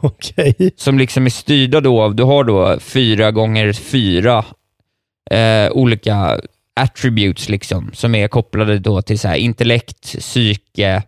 Okej. 0.00 0.70
Som 0.76 0.98
liksom 0.98 1.26
är 1.26 1.30
styrda 1.30 1.80
då 1.80 2.02
av, 2.02 2.14
du 2.14 2.22
har 2.22 2.44
då 2.44 2.78
fyra 2.80 3.30
gånger 3.30 3.72
fyra 3.72 4.44
eh, 5.30 5.70
olika 5.72 6.40
attributes 6.80 7.48
liksom, 7.48 7.90
som 7.92 8.14
är 8.14 8.28
kopplade 8.28 8.78
då 8.78 9.02
till 9.02 9.18
så 9.18 9.28
här 9.28 9.36
intellekt, 9.36 10.02
psyke, 10.02 11.02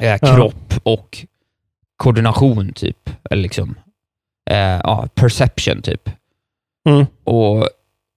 eh, 0.00 0.18
kropp 0.18 0.74
och 0.82 1.26
koordination 1.96 2.72
typ. 2.72 3.10
Eller 3.30 3.42
liksom, 3.42 3.74
eh, 4.50 4.56
ja, 4.58 5.08
perception 5.14 5.82
typ. 5.82 6.10
Mm. 6.88 7.06
Och, 7.24 7.68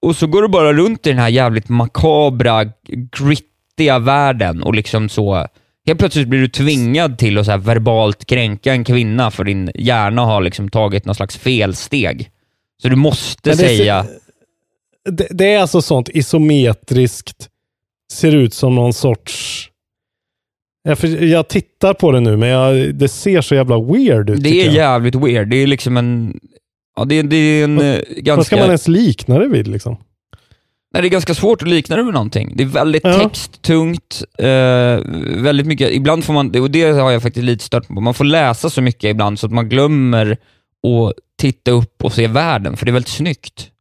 och 0.01 0.15
så 0.15 0.27
går 0.27 0.41
du 0.41 0.47
bara 0.47 0.73
runt 0.73 1.07
i 1.07 1.09
den 1.09 1.19
här 1.19 1.29
jävligt 1.29 1.69
makabra, 1.69 2.65
grittiga 2.87 3.99
världen 3.99 4.63
och 4.63 4.75
liksom 4.75 5.09
så 5.09 5.47
Helt 5.87 5.99
plötsligt 5.99 6.27
blir 6.27 6.39
du 6.39 6.47
tvingad 6.47 7.17
till 7.17 7.37
att 7.37 7.45
så 7.45 7.57
verbalt 7.57 8.25
kränka 8.25 8.71
en 8.71 8.83
kvinna 8.83 9.31
för 9.31 9.43
din 9.43 9.71
hjärna 9.75 10.21
har 10.21 10.41
liksom 10.41 10.69
tagit 10.69 11.05
någon 11.05 11.15
slags 11.15 11.37
felsteg. 11.37 12.31
Så 12.81 12.89
du 12.89 12.95
måste 12.95 13.57
säga... 13.57 14.05
Det, 15.11 15.27
det 15.29 15.53
är 15.53 15.59
alltså 15.59 15.81
sånt 15.81 16.09
isometriskt, 16.09 17.49
ser 18.13 18.35
ut 18.35 18.53
som 18.53 18.75
någon 18.75 18.93
sorts... 18.93 19.69
Jag, 21.19 21.47
tittar 21.47 21.93
på 21.93 22.11
det 22.11 22.19
nu, 22.19 22.37
men 22.37 22.49
jag, 22.49 22.95
det 22.95 23.07
ser 23.07 23.41
så 23.41 23.55
jävla 23.55 23.79
weird 23.79 24.29
ut. 24.29 24.43
Det 24.43 24.65
är 24.65 24.71
jävligt 24.71 25.15
weird. 25.15 25.49
Det 25.49 25.57
är 25.57 25.67
liksom 25.67 25.97
en... 25.97 26.39
Ja, 26.95 27.05
det, 27.05 27.21
det 27.21 27.35
är 27.35 27.63
en 27.63 27.79
eh, 27.81 27.99
ganska... 28.09 28.35
Vad 28.35 28.45
ska 28.45 28.55
man 28.55 28.65
ens 28.65 28.87
likna 28.87 29.39
det 29.39 29.47
vid 29.47 29.67
liksom? 29.67 29.97
Nej, 30.93 31.01
det 31.01 31.07
är 31.07 31.09
ganska 31.09 31.33
svårt 31.33 31.61
att 31.61 31.67
likna 31.67 31.95
det 31.95 32.03
med 32.03 32.13
någonting. 32.13 32.53
Det 32.55 32.63
är 32.63 32.67
väldigt 32.67 33.03
Ja. 33.03 33.13
texttungt, 33.13 34.23
eh, 34.37 34.45
väldigt 35.43 35.67
mycket, 35.67 35.91
ibland 35.91 36.25
får 36.25 36.33
man, 36.33 36.61
och 36.61 36.71
det 36.71 36.91
har 36.91 37.11
jag 37.11 37.21
faktiskt 37.21 37.43
lite 37.43 37.63
stört 37.63 37.87
på, 37.87 38.01
man 38.01 38.13
får 38.13 38.25
läsa 38.25 38.69
så 38.69 38.81
mycket 38.81 39.03
ibland 39.11 39.39
så 39.39 39.45
att 39.45 39.51
man 39.53 39.69
glömmer 39.69 40.31
att 40.31 41.13
titta 41.41 41.71
upp 41.71 42.03
och 42.03 42.13
se 42.13 42.27
världen, 42.27 42.77
för 42.77 42.85
det 42.85 42.89
är 42.89 42.93
väldigt 42.93 43.09
snyggt. 43.11 43.71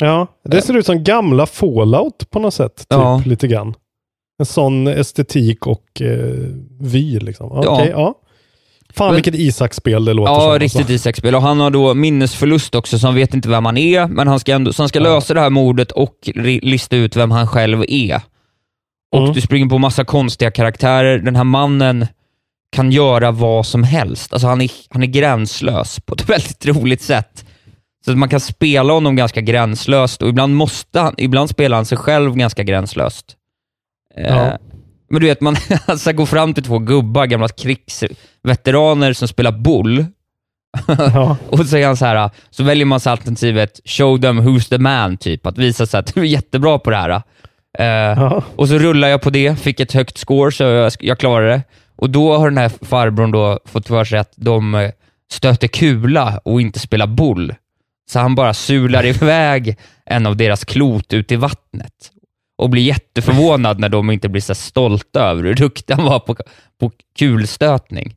Ja, 0.00 0.26
det 0.44 0.62
ser 0.62 0.76
ut 0.76 0.86
som 0.86 1.04
gamla 1.04 1.46
Fallout 1.46 2.30
på 2.30 2.38
något 2.38 2.54
sätt. 2.54 2.76
Typ, 2.76 2.86
Ja. 2.90 3.22
lite 3.26 3.46
grann. 3.48 3.74
En 4.38 4.46
sån 4.46 4.86
estetik 4.86 5.66
och 5.66 6.02
eh, 6.02 6.34
vy 6.80 7.18
liksom. 7.20 7.52
Okej, 7.52 7.64
Ja. 7.64 7.86
ja. 7.90 8.14
Fan 8.94 9.06
Men- 9.06 9.14
vilket 9.14 9.34
Isak-spel 9.34 10.04
det 10.04 10.14
låter 10.14 10.32
Ja, 10.32 10.40
som. 10.40 10.58
riktigt 10.58 10.78
alltså. 10.80 10.92
Isak-spel. 10.94 11.34
Och 11.34 11.42
han 11.42 11.60
har 11.60 11.70
då 11.70 11.94
minnesförlust 11.94 12.74
också, 12.74 12.98
så 12.98 13.06
han 13.06 13.14
vet 13.14 13.34
inte 13.34 13.48
vem 13.48 13.64
han 13.64 13.76
är, 13.76 14.06
men 14.06 14.28
han 14.28 14.40
ska, 14.40 14.52
ändå, 14.54 14.72
så 14.72 14.82
han 14.82 14.88
ska 14.88 15.00
lösa 15.00 15.34
det 15.34 15.40
här 15.40 15.50
mordet 15.50 15.92
och 15.92 16.14
lista 16.62 16.96
ut 16.96 17.16
vem 17.16 17.30
han 17.30 17.46
själv 17.46 17.84
är. 17.88 18.20
Och 19.12 19.20
Mm. 19.22 19.32
du 19.32 19.40
springer 19.40 19.66
på 19.68 19.78
massa 19.78 20.04
konstiga 20.04 20.50
karaktärer. 20.50 21.18
Den 21.18 21.36
här 21.36 21.44
mannen 21.44 22.06
kan 22.72 22.92
göra 22.92 23.30
vad 23.30 23.66
som 23.66 23.82
helst. 23.84 24.32
Alltså 24.32 24.48
han 24.48 24.60
är, 24.60 24.70
han 24.90 25.02
är 25.02 25.06
gränslös 25.06 26.00
på 26.00 26.14
ett 26.14 26.28
väldigt 26.28 26.66
roligt 26.66 27.02
sätt. 27.02 27.44
Så 28.04 28.10
att 28.10 28.18
man 28.18 28.28
kan 28.28 28.40
spela 28.40 28.92
honom 28.92 29.16
ganska 29.16 29.40
gränslöst 29.40 30.22
och 30.22 30.28
ibland 30.28 30.54
måste 30.56 31.00
han, 31.00 31.14
ibland 31.18 31.50
spelar 31.50 31.76
han 31.76 31.84
sig 31.86 31.98
själv 31.98 32.34
ganska 32.36 32.62
gränslöst. 32.62 33.36
Eh, 34.16 34.36
Ja. 34.36 34.58
Men 35.12 35.20
du 35.20 35.26
vet, 35.26 35.40
man 35.40 35.56
alltså, 35.86 36.12
går 36.12 36.26
fram 36.26 36.54
till 36.54 36.64
två 36.64 36.78
gubbar, 36.78 37.26
gamla 37.26 37.48
krigsveteraner 37.48 39.12
som 39.12 39.28
spelar 39.28 39.52
boll. 39.52 40.04
Ja. 40.86 41.36
och 41.48 41.66
så 41.66 41.76
är 41.76 41.86
han 41.86 41.96
så 41.96 42.04
här, 42.06 42.30
så 42.50 42.62
väljer 42.64 42.86
man 42.86 43.00
så 43.00 43.10
alternativet 43.10 43.80
show 43.84 44.20
them 44.20 44.40
who's 44.40 44.68
the 44.68 44.78
man, 44.78 45.16
typ. 45.16 45.46
Att 45.46 45.58
visa 45.58 45.86
sig 45.86 46.00
att 46.00 46.14
du 46.14 46.20
är 46.20 46.24
jättebra 46.24 46.78
på 46.78 46.90
det 46.90 46.96
här. 46.96 47.10
Eh, 47.78 48.20
Ja. 48.22 48.42
och 48.56 48.68
så 48.68 48.78
rullar 48.78 49.08
jag 49.08 49.22
på 49.22 49.30
det, 49.30 49.58
fick 49.60 49.80
ett 49.80 49.92
högt 49.92 50.18
score 50.18 50.52
så 50.52 50.62
jag, 50.64 50.92
jag 51.00 51.18
klarade 51.18 51.50
det. 51.50 51.62
Och 51.96 52.10
då 52.10 52.38
har 52.38 52.48
den 52.50 52.58
här 52.58 52.70
farbrorn 52.84 53.30
då 53.30 53.58
fått 53.64 53.86
för 53.86 54.04
sig 54.04 54.18
att 54.18 54.32
de 54.36 54.74
eh, 54.74 54.90
stöter 55.32 55.68
kula 55.68 56.40
och 56.44 56.60
inte 56.60 56.78
spelar 56.78 57.06
boll. 57.06 57.54
Så 58.10 58.18
han 58.18 58.34
bara 58.34 58.54
sular 58.54 59.06
iväg 59.06 59.78
en 60.06 60.26
av 60.26 60.36
deras 60.36 60.64
klot 60.64 61.12
ut 61.12 61.32
i 61.32 61.36
vattnet. 61.36 62.12
Och 62.58 62.70
blir 62.70 62.82
jätteförvånad 62.82 63.78
när 63.80 63.88
de 63.88 64.10
inte 64.10 64.28
blir 64.28 64.42
så 64.42 64.54
stolta 64.54 65.20
över 65.20 65.42
hur 65.42 65.54
duktig 65.54 65.94
han 65.94 66.04
var 66.04 66.20
på, 66.20 66.36
på 66.80 66.90
kulstötning. 67.18 68.14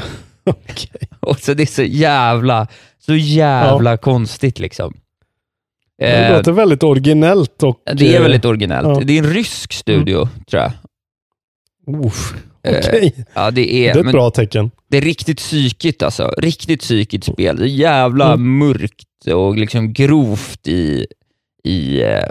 Okej. 0.44 1.08
Och 1.20 1.38
så 1.38 1.54
det 1.54 1.62
är 1.62 1.66
så 1.66 1.82
jävla, 1.82 2.66
så 2.98 3.14
jävla 3.14 3.96
konstigt 3.96 4.58
liksom. 4.58 4.94
Det 5.98 6.06
Eh, 6.26 6.36
låter 6.36 6.52
väldigt 6.52 6.82
originellt 6.82 7.62
och... 7.62 7.82
det 7.94 8.14
är 8.14 8.16
eh, 8.16 8.22
väldigt 8.22 8.44
originellt. 8.44 8.88
ja. 8.88 9.00
Det 9.04 9.12
är 9.12 9.18
en 9.18 9.32
rysk 9.32 9.72
studio, 9.72 10.28
tror 10.50 10.62
jag. 10.62 10.72
Uff, 12.06 12.34
Okej, 12.68 13.24
Ja, 13.34 13.50
det 13.50 13.50
det 13.50 13.74
är, 13.74 13.94
är 13.94 13.98
ett 13.98 14.04
men 14.04 14.12
bra 14.12 14.30
tecken. 14.30 14.70
det 14.88 14.96
är 14.96 15.00
riktigt 15.02 15.38
psykigt 15.38 16.02
alltså. 16.02 16.34
Riktigt 16.38 16.80
psykigt 16.80 17.24
spel. 17.24 17.56
Det 17.56 17.64
är 17.64 17.66
jävla 17.68 18.32
Mm. 18.32 18.58
mörkt 18.58 19.04
och 19.34 19.56
liksom 19.56 19.92
grovt 19.92 20.68
i, 20.68 21.06
i, 21.64 22.02
eh, 22.02 22.24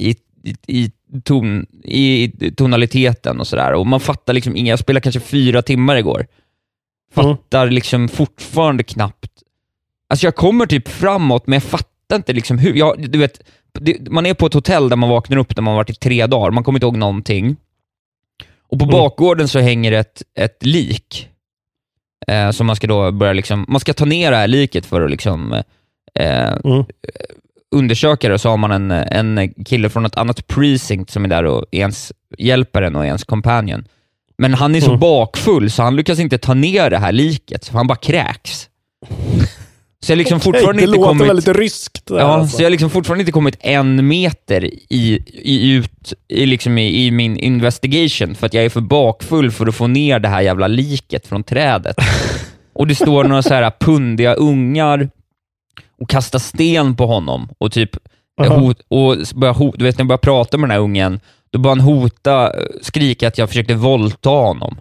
i, 0.00 0.16
i, 0.42 0.56
i, 0.66 0.90
ton, 1.24 1.66
i 1.84 2.32
tonaliteten 2.56 3.40
och 3.40 3.46
sådär. 3.46 3.72
Och 3.72 3.86
man 3.86 4.00
fattar 4.00 4.32
liksom 4.32 4.56
inga, 4.56 4.72
jag 4.72 4.78
spelade 4.78 5.00
kanske 5.00 5.20
fyra 5.20 5.62
timmar 5.62 5.96
igår. 5.96 6.26
Mm. 7.16 7.36
Fattar 7.36 7.70
liksom 7.70 8.08
fortfarande 8.08 8.82
knappt. 8.82 9.30
Alltså 10.10 10.26
jag 10.26 10.34
kommer 10.36 10.66
typ 10.66 10.88
framåt, 10.88 11.46
men 11.46 11.56
jag 11.56 11.62
fattar 11.62 12.16
inte 12.16 12.32
liksom 12.32 12.58
hur. 12.58 12.74
Jag, 12.74 13.10
du 13.10 13.18
vet, 13.18 13.40
det, 13.80 14.10
man 14.10 14.26
är 14.26 14.34
på 14.34 14.46
ett 14.46 14.54
hotell 14.54 14.88
där 14.88 14.96
man 14.96 15.08
vaknar 15.10 15.36
upp 15.36 15.56
när 15.56 15.62
man 15.62 15.70
har 15.72 15.76
varit 15.80 15.90
i 15.90 15.94
tre 15.94 16.26
dagar, 16.26 16.50
man 16.50 16.64
kommer 16.64 16.76
inte 16.78 16.86
ihåg 16.86 16.96
någonting. 16.96 17.56
Och 18.68 18.78
på 18.78 18.84
Mm. 18.84 18.92
bakgården 18.92 19.48
så 19.48 19.58
hänger 19.58 19.92
ett, 19.92 20.22
ett 20.38 20.64
lik. 20.66 21.28
Eh, 22.28 22.50
som 22.50 22.66
man 22.66 22.76
ska 22.76 22.86
då 22.86 23.10
börja 23.12 23.32
liksom, 23.32 23.64
man 23.68 23.80
ska 23.80 23.92
ta 23.94 24.04
ner 24.04 24.30
det 24.30 24.36
här 24.36 24.48
liket 24.48 24.86
för 24.86 25.00
att 25.02 25.10
liksom 25.10 25.52
eh, 26.14 26.52
Mm. 26.64 26.84
undersöka 27.74 28.28
det, 28.28 28.34
och 28.34 28.40
så 28.40 28.48
har 28.50 28.56
man 28.56 28.70
en, 28.70 28.90
en 28.90 29.54
kille 29.64 29.88
från 29.90 30.06
ett 30.06 30.16
annat 30.16 30.46
precinct 30.46 31.10
som 31.10 31.24
är 31.24 31.28
där 31.28 31.44
och 31.44 31.64
ens 31.72 32.12
hjälper 32.38 32.82
en 32.82 32.96
och 32.96 33.04
ens 33.06 33.24
companion. 33.24 33.84
Men 34.38 34.54
han 34.54 34.74
är 34.74 34.80
så 34.80 34.86
Mm. 34.90 35.00
bakfull 35.00 35.70
så 35.70 35.82
han 35.82 35.96
lyckas 35.96 36.18
inte 36.18 36.38
ta 36.38 36.54
ner 36.54 36.90
det 36.90 36.98
här 36.98 37.12
liket, 37.12 37.64
så 37.64 37.72
han 37.72 37.86
bara 37.86 37.98
kräks. 37.98 38.68
Så 40.06 40.12
jag 40.12 40.16
liksom 40.18 40.40
fortfarande 40.40 40.82
det 40.82 40.84
inte 40.84 40.96
låter 40.96 41.08
kommit... 41.08 41.28
väldigt 41.28 41.48
ryskt. 41.48 42.06
där, 42.06 42.18
Ja, 42.18 42.24
alltså. 42.24 42.56
så 42.56 42.62
jag 42.62 42.66
har 42.66 42.70
liksom 42.70 42.90
fortfarande 42.90 43.22
inte 43.22 43.32
kommit 43.32 43.56
en 43.60 44.08
meter 44.08 44.64
i, 44.64 45.22
i, 45.28 45.72
ut, 45.72 46.14
i, 46.28 46.46
liksom 46.46 46.78
i, 46.78 47.06
i 47.06 47.10
min 47.10 47.36
investigation, 47.36 48.34
för 48.34 48.46
att 48.46 48.54
jag 48.54 48.64
är 48.64 48.68
för 48.68 48.80
bakfull 48.80 49.50
för 49.50 49.66
att 49.66 49.74
få 49.74 49.86
ner 49.86 50.18
det 50.18 50.28
här 50.28 50.40
jävla 50.40 50.66
liket 50.66 51.26
från 51.26 51.42
trädet. 51.42 51.96
Och 52.72 52.86
det 52.86 52.94
står 52.94 53.24
några 53.24 53.42
så 53.42 53.54
här 53.54 53.72
pundiga 53.80 54.34
ungar 54.34 55.10
och 56.00 56.10
kastar 56.10 56.38
sten 56.38 56.96
på 56.96 57.06
honom 57.06 57.48
och 57.58 57.72
typ 57.72 57.90
Aha. 58.40 58.56
hot, 58.56 58.80
och 58.88 59.16
börjar 59.34 59.54
hot, 59.54 59.74
du 59.78 59.84
vet 59.84 59.98
när 59.98 60.02
jag 60.02 60.08
börjar 60.08 60.18
prata 60.18 60.56
med 60.58 60.68
den 60.68 60.74
här 60.74 60.84
ungen, 60.84 61.20
då 61.50 61.58
börjar 61.58 61.76
han 61.76 61.84
hota, 61.84 62.52
skrika 62.82 63.28
att 63.28 63.38
jag 63.38 63.48
försökte 63.48 63.74
våldta 63.74 64.30
honom. 64.30 64.76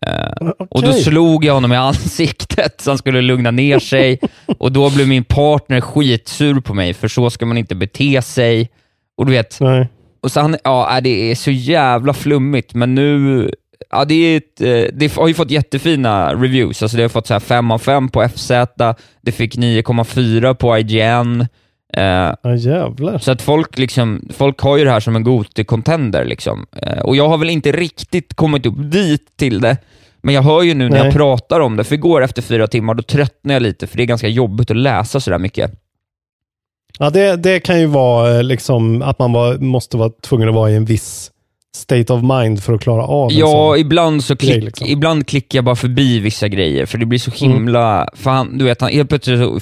Eh, 0.00 0.48
och 0.70 0.82
då 0.82 0.92
slog 0.92 1.44
jag 1.44 1.54
honom 1.54 1.72
i 1.72 1.76
ansiktet 1.76 2.80
så 2.80 2.90
han 2.90 2.98
skulle 2.98 3.20
lugna 3.20 3.50
ner 3.50 3.78
sig. 3.78 4.20
och 4.58 4.72
då 4.72 4.90
blev 4.90 5.08
min 5.08 5.24
partner 5.24 5.80
skitsur 5.80 6.60
på 6.60 6.74
mig, 6.74 6.94
för 6.94 7.08
så 7.08 7.30
ska 7.30 7.46
man 7.46 7.58
inte 7.58 7.74
bete 7.74 8.22
sig. 8.22 8.70
Och 9.16 9.26
du 9.26 9.32
vet, 9.32 9.60
Nej. 9.60 9.88
och 10.22 10.32
så 10.32 10.40
han, 10.40 10.56
ja, 10.64 10.96
äh, 10.96 11.02
det 11.02 11.30
är 11.30 11.34
så 11.34 11.50
jävla 11.50 12.12
flummigt, 12.12 12.74
men 12.74 12.94
nu, 12.94 13.50
ja, 13.90 14.04
det, 14.04 14.14
är 14.14 14.36
ett, 14.36 14.60
eh, 14.60 14.96
det 14.98 15.14
har 15.16 15.28
ju 15.28 15.34
fått 15.34 15.50
jättefina 15.50 16.34
reviews. 16.34 16.82
Alltså 16.82 16.96
det 16.96 17.02
har 17.02 17.08
fått 17.08 17.26
så 17.26 17.34
här 17.34 17.40
5 17.40 17.70
av 17.70 17.78
5 17.78 18.08
på 18.08 18.28
FZ, 18.28 18.50
det 19.20 19.32
fick 19.32 19.56
9,4 19.56 20.54
på 20.54 20.78
IGN. 20.78 21.46
Eh, 21.96 22.34
Ja, 22.42 22.54
jävlar. 22.56 23.18
så 23.18 23.32
att 23.32 23.42
folk, 23.42 23.78
liksom, 23.78 24.28
folk 24.30 24.60
har 24.60 24.76
ju 24.76 24.84
det 24.84 24.90
här 24.90 25.00
som 25.00 25.16
en 25.16 25.24
Goti-contender. 25.24 26.24
Liksom. 26.24 26.66
Eh, 26.82 26.98
och 26.98 27.16
jag 27.16 27.28
har 27.28 27.38
väl 27.38 27.50
inte 27.50 27.72
riktigt 27.72 28.34
kommit 28.34 28.66
upp 28.66 28.74
dit 28.78 29.36
till 29.36 29.60
det, 29.60 29.76
men 30.22 30.34
jag 30.34 30.42
hör 30.42 30.62
ju 30.62 30.74
nu 30.74 30.88
när 30.88 30.96
Nej. 30.96 31.04
jag 31.04 31.12
pratar 31.14 31.60
om 31.60 31.76
det, 31.76 31.84
för 31.84 31.94
igår 31.94 32.24
efter 32.24 32.42
fyra 32.42 32.66
timmar, 32.66 32.94
då 32.94 33.02
tröttnar 33.02 33.54
jag 33.54 33.62
lite, 33.62 33.86
för 33.86 33.96
det 33.96 34.02
är 34.02 34.06
ganska 34.06 34.28
jobbigt 34.28 34.70
att 34.70 34.76
läsa 34.76 35.20
sådär 35.20 35.38
mycket. 35.38 35.70
Ja, 36.98 37.10
det, 37.10 37.36
det 37.36 37.60
kan 37.60 37.80
ju 37.80 37.86
vara 37.86 38.36
eh, 38.36 38.42
liksom 38.42 39.02
att 39.02 39.18
man 39.18 39.32
var, 39.32 39.58
måste 39.58 39.96
vara 39.96 40.10
tvungen 40.22 40.48
att 40.48 40.54
vara 40.54 40.70
i 40.70 40.74
en 40.76 40.84
viss 40.84 41.30
state 41.76 42.12
of 42.12 42.22
mind 42.22 42.62
för 42.62 42.72
att 42.72 42.80
klara 42.80 43.04
av 43.04 43.30
en 43.30 43.36
Ja, 43.36 43.76
ibland 43.76 44.24
så 44.24 44.36
klick, 44.36 44.64
liksom. 44.64 44.86
ibland 44.86 45.26
klickar 45.26 45.56
jag 45.58 45.64
bara 45.64 45.76
förbi 45.76 46.18
vissa 46.18 46.48
grejer, 46.48 46.86
för 46.86 46.98
det 46.98 47.06
blir 47.06 47.18
så 47.18 47.30
himla... 47.30 48.08
För 48.14 48.30
han, 48.30 48.58
du 48.58 48.64
vet, 48.64 48.80
han, 48.80 48.90
helt 48.90 49.08
plötsligt 49.08 49.40
så 49.40 49.60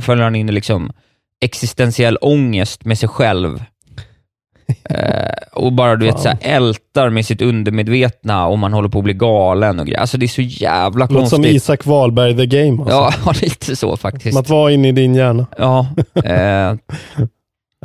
följer 0.00 0.22
han 0.22 0.34
in 0.34 0.48
i 0.48 0.52
liksom 0.52 0.92
existentiell 1.40 2.18
ångest 2.20 2.84
med 2.84 2.98
sig 2.98 3.08
själv. 3.08 3.62
eh, 4.90 5.28
och 5.52 5.72
bara 5.72 5.96
du 5.96 6.06
vet, 6.06 6.20
så 6.20 6.28
här, 6.28 6.38
ältar 6.40 7.10
med 7.10 7.26
sitt 7.26 7.42
undermedvetna 7.42 8.46
och 8.46 8.58
man 8.58 8.72
håller 8.72 8.88
på 8.88 8.98
att 8.98 9.04
bli 9.04 9.14
galen 9.14 9.80
och 9.80 9.86
grejer. 9.86 10.00
Alltså 10.00 10.18
det 10.18 10.26
är 10.26 10.28
så 10.28 10.42
jävla 10.42 11.06
Låter 11.06 11.14
som 11.14 11.42
konstigt. 11.42 11.56
Isak 11.56 11.86
Wahlberg 11.86 12.36
the 12.36 12.46
game. 12.46 12.82
Alltså. 12.82 13.20
Ja, 13.26 13.32
lite 13.42 13.76
så 13.76 13.96
faktiskt. 13.96 14.38
Att 14.38 14.48
vara 14.48 14.72
inne 14.72 14.88
i 14.88 14.92
din 14.92 15.14
hjärna. 15.14 15.46
Ja, 15.58 15.86
eh, 16.24 16.74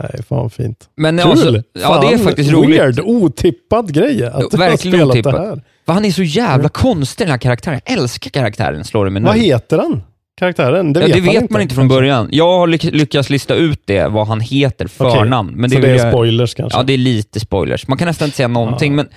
Nej, 0.01 0.23
fan 0.29 0.49
fint. 0.49 0.89
men 0.97 1.17
Kul! 1.17 1.31
alltså, 1.31 1.63
ja, 1.73 2.01
det 2.01 2.13
är 2.13 2.17
faktiskt 2.17 2.51
roligt. 2.51 2.79
Weird, 2.79 2.99
otippad 2.99 3.93
grej 3.93 4.25
att 4.25 4.33
har 4.33 4.57
Verkligen 4.57 4.77
spelat 4.77 5.09
otippat. 5.09 5.33
det 5.33 5.39
här. 5.39 5.61
För 5.85 5.93
han 5.93 6.05
är 6.05 6.11
så 6.11 6.23
jävla 6.23 6.69
konstig 6.69 7.27
den 7.27 7.31
här 7.31 7.37
karaktären. 7.37 7.81
Jag 7.85 7.97
älskar 7.97 8.29
karaktären, 8.29 8.83
slår 8.83 9.05
det 9.05 9.11
mig 9.11 9.21
nu. 9.21 9.27
Vad 9.27 9.37
heter 9.37 9.77
han? 9.77 10.01
Karaktären? 10.41 10.93
Det 10.93 10.99
ja, 10.99 11.05
vet, 11.07 11.15
det 11.15 11.21
vet 11.21 11.41
inte. 11.41 11.53
man 11.53 11.61
inte 11.61 11.75
från 11.75 11.87
början. 11.87 12.29
Jag 12.31 12.57
har 12.57 12.67
lyck- 12.67 12.91
lyckats 12.95 13.29
lista 13.29 13.55
ut 13.55 13.81
det, 13.85 14.07
vad 14.07 14.27
han 14.27 14.39
heter, 14.39 14.87
förnamn. 14.87 15.51
Men 15.55 15.69
så 15.69 15.75
vill 15.75 15.85
det 15.85 15.91
är 15.91 15.97
jag- 16.05 16.13
spoilers 16.13 16.53
kanske? 16.53 16.79
Ja, 16.79 16.83
det 16.83 16.93
är 16.93 16.97
lite 16.97 17.39
spoilers. 17.39 17.87
Man 17.87 17.97
kan 17.97 18.07
nästan 18.07 18.25
inte 18.25 18.35
säga 18.37 18.47
någonting, 18.47 18.91
Ja. 18.91 18.95
men 18.95 19.07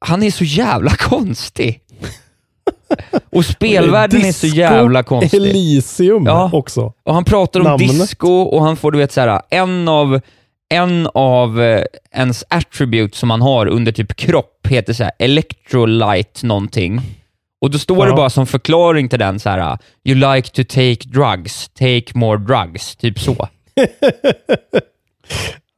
han 0.00 0.22
är 0.22 0.30
så 0.30 0.44
jävla 0.44 0.90
konstig. 0.98 1.80
Och 3.32 3.44
spelvärlden 3.44 4.24
är 4.24 4.32
så 4.32 4.46
jävla 4.46 5.02
konstig. 5.02 5.40
Elysium 5.40 6.26
Ja. 6.26 6.50
också. 6.52 6.92
Och 7.04 7.14
han 7.14 7.24
pratar 7.24 7.60
om 7.60 7.64
Namnet. 7.66 7.88
disco 7.90 8.28
och 8.32 8.62
han 8.62 8.76
får 8.76 8.92
du 8.92 8.98
vet 8.98 9.12
så 9.12 9.20
här, 9.20 9.40
en 9.50 9.88
av, 9.88 10.20
en 10.68 11.08
av 11.14 11.62
eh, 11.62 11.82
ens 12.14 12.44
attributes 12.50 13.18
som 13.18 13.30
han 13.30 13.42
har 13.42 13.66
under 13.66 13.92
typ 13.92 14.16
kropp 14.16 14.66
heter 14.68 14.92
så 14.92 15.02
här 15.02 15.12
electrolyte 15.18 16.46
någonting. 16.46 17.00
Och 17.66 17.70
då 17.72 17.78
står 17.78 18.04
det 18.06 18.10
Ja. 18.10 18.16
bara 18.16 18.30
som 18.30 18.46
förklaring 18.46 19.08
till 19.08 19.18
den 19.18 19.40
så 19.40 19.50
här: 19.50 19.78
you 20.04 20.34
like 20.34 20.48
to 20.48 20.62
take 20.74 21.08
drugs, 21.08 21.68
take 21.68 22.04
more 22.14 22.38
drugs, 22.38 22.96
typ 22.96 23.20
så. 23.20 23.48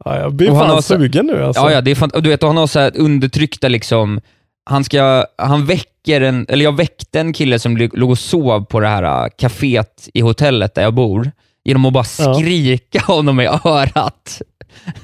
Ja, 0.04 0.18
jag 0.18 0.32
blir 0.34 0.50
Och 0.50 0.58
fan 0.58 0.82
sugen 0.82 1.26
nu 1.26 1.44
alltså. 1.44 1.62
Ja, 1.62 1.72
ja, 1.72 1.80
det 1.80 1.90
är 1.90 1.94
fan, 1.94 2.10
och 2.10 2.22
du 2.22 2.28
vet, 2.30 2.42
och 2.42 2.48
han 2.48 2.56
har 2.56 2.66
så 2.66 2.78
här 2.78 2.92
undertryckta 2.94 3.68
liksom, 3.68 4.20
han 4.64 4.84
ska, 4.84 5.26
han 5.38 5.66
väcker 5.66 6.20
en, 6.20 6.46
eller 6.48 6.64
jag 6.64 6.76
väckte 6.76 7.20
en 7.20 7.32
kille 7.32 7.58
som 7.58 7.76
låg 7.76 8.10
och 8.10 8.18
sov 8.18 8.64
på 8.64 8.80
det 8.80 8.88
här 8.88 9.02
äh, 9.02 9.28
kaféet 9.38 10.08
i 10.14 10.20
hotellet 10.20 10.74
där 10.74 10.82
jag 10.82 10.94
bor, 10.94 11.30
genom 11.68 11.84
att 11.84 11.92
bara 11.92 12.04
Ja. 12.18 12.34
skrika 12.34 13.00
honom 13.00 13.40
i 13.40 13.46
örat. 13.46 14.42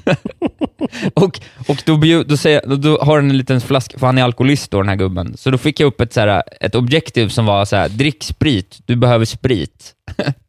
och 1.13 1.39
och 1.67 1.83
då, 1.85 1.97
bjud, 1.97 2.27
då, 2.27 2.37
säger, 2.37 2.61
då, 2.67 2.75
då 2.75 2.97
har 3.01 3.15
han 3.15 3.29
en 3.29 3.37
liten 3.37 3.61
flaska, 3.61 3.99
för 3.99 4.05
han 4.07 4.17
är 4.17 4.23
alkoholist 4.23 4.71
då 4.71 4.81
den 4.81 4.89
här 4.89 4.95
gubben, 4.95 5.37
så 5.37 5.51
då 5.51 5.57
fick 5.57 5.79
jag 5.79 5.87
upp 5.87 6.01
ett, 6.01 6.13
så 6.13 6.19
här, 6.19 6.43
ett 6.61 6.75
objektiv 6.75 7.29
som 7.29 7.45
var 7.45 7.65
så 7.65 7.75
här: 7.75 7.89
drick 7.89 8.23
sprit, 8.23 8.79
du 8.85 8.95
behöver 8.95 9.25
sprit. 9.25 9.93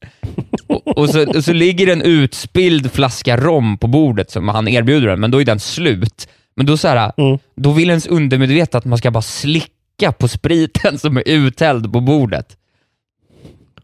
och, 0.67 0.99
och, 0.99 1.11
så, 1.11 1.27
och 1.37 1.45
så 1.45 1.53
ligger 1.53 1.87
en 1.93 2.03
utspilld 2.03 2.93
flaska 2.93 3.37
rom 3.37 3.79
på 3.79 3.87
bordet 3.87 4.31
som 4.31 4.49
han 4.49 4.69
erbjuder 4.69 5.09
den, 5.09 5.21
men 5.21 5.31
då 5.31 5.41
är 5.41 5.45
den 5.45 5.61
slut. 5.61 6.29
Men 6.57 6.67
då, 6.67 6.77
så 6.77 6.89
här, 6.89 7.13
Mm. 7.17 7.39
då 7.57 7.73
vill 7.73 7.89
ens 7.89 8.07
undermedvetna 8.07 8.79
att 8.79 8.85
man 8.85 8.99
ska 8.99 9.11
bara 9.11 9.23
slicka 9.23 10.13
på 10.19 10.29
spriten 10.29 10.99
som 10.99 11.17
är 11.17 11.23
uthälld 11.29 11.93
på 11.93 12.01
bordet. 12.01 12.57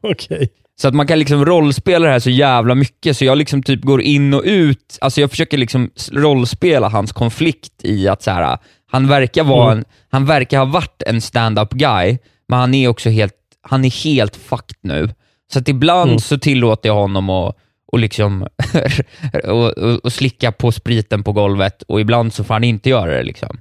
Okej. 0.00 0.48
Så 0.80 0.88
att 0.88 0.94
man 0.94 1.06
kan 1.06 1.18
liksom 1.18 1.44
rollspela 1.44 2.06
det 2.06 2.12
här 2.12 2.18
så 2.20 2.30
jävla 2.30 2.74
mycket, 2.74 3.16
så 3.16 3.24
jag 3.24 3.38
liksom 3.38 3.62
typ 3.62 3.82
går 3.82 4.02
in 4.02 4.34
och 4.34 4.42
ut, 4.44 4.98
alltså 5.00 5.20
jag 5.20 5.30
försöker 5.30 5.58
liksom 5.58 5.90
rollspela 6.12 6.88
hans 6.88 7.12
konflikt 7.12 7.72
i 7.84 8.08
att 8.08 8.22
så 8.22 8.30
här, 8.30 8.58
han 8.90 9.08
verkar 9.08 9.44
vara 9.44 9.72
Mm. 9.72 9.78
en, 9.78 9.84
han 10.10 10.26
verkar 10.26 10.58
ha 10.58 10.64
varit 10.64 11.02
en 11.06 11.20
stand-up 11.20 11.70
guy, 11.70 12.18
men 12.48 12.58
han 12.58 12.74
är 12.74 12.88
också 12.88 13.10
helt, 13.10 13.34
han 13.62 13.84
är 13.84 14.04
helt 14.04 14.36
fucked 14.36 14.76
nu. 14.80 15.08
Så 15.52 15.58
att 15.58 15.68
ibland 15.68 16.10
Mm. 16.10 16.18
så 16.18 16.38
tillåter 16.38 16.88
jag 16.88 16.94
honom 16.96 17.30
att 17.30 17.56
och 17.92 17.98
liksom 17.98 18.42
och, 19.44 19.78
och, 19.78 20.04
och 20.04 20.12
slicka 20.12 20.52
på 20.52 20.72
spriten 20.72 21.22
på 21.24 21.32
golvet 21.32 21.82
och 21.82 22.00
ibland 22.00 22.32
så 22.34 22.44
får 22.44 22.54
han 22.54 22.64
inte 22.64 22.90
göra 22.90 23.14
det. 23.16 23.22
liksom. 23.22 23.60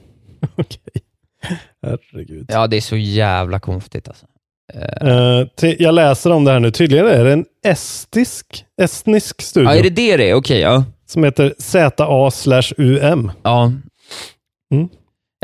Okej. 0.56 1.02
Herregud. 1.82 2.46
Ja, 2.48 2.66
det 2.66 2.76
är 2.76 2.80
så 2.80 2.96
jävla 2.96 3.58
konstigt 3.60 4.08
alltså. 4.08 4.26
Till, 5.56 5.76
jag 5.78 5.94
läser 5.94 6.30
om 6.32 6.44
det 6.44 6.52
här 6.52 6.60
nu. 6.60 6.70
Tydligen 6.70 7.06
är 7.06 7.24
det 7.24 7.32
en 7.32 7.44
estisk, 7.66 8.64
estnisk 8.82 9.42
studio 9.42 9.70
Ja, 9.70 9.76
är 9.76 9.82
det 9.82 9.90
det 9.90 10.16
det 10.16 10.30
är? 10.30 10.34
Okej, 10.34 10.60
ja. 10.60 10.84
som 11.06 11.24
heter 11.24 11.54
ZA 11.58 12.30
slash 12.30 12.72
UM. 12.76 13.32
Ja. 13.42 13.72
Mm. 14.72 14.88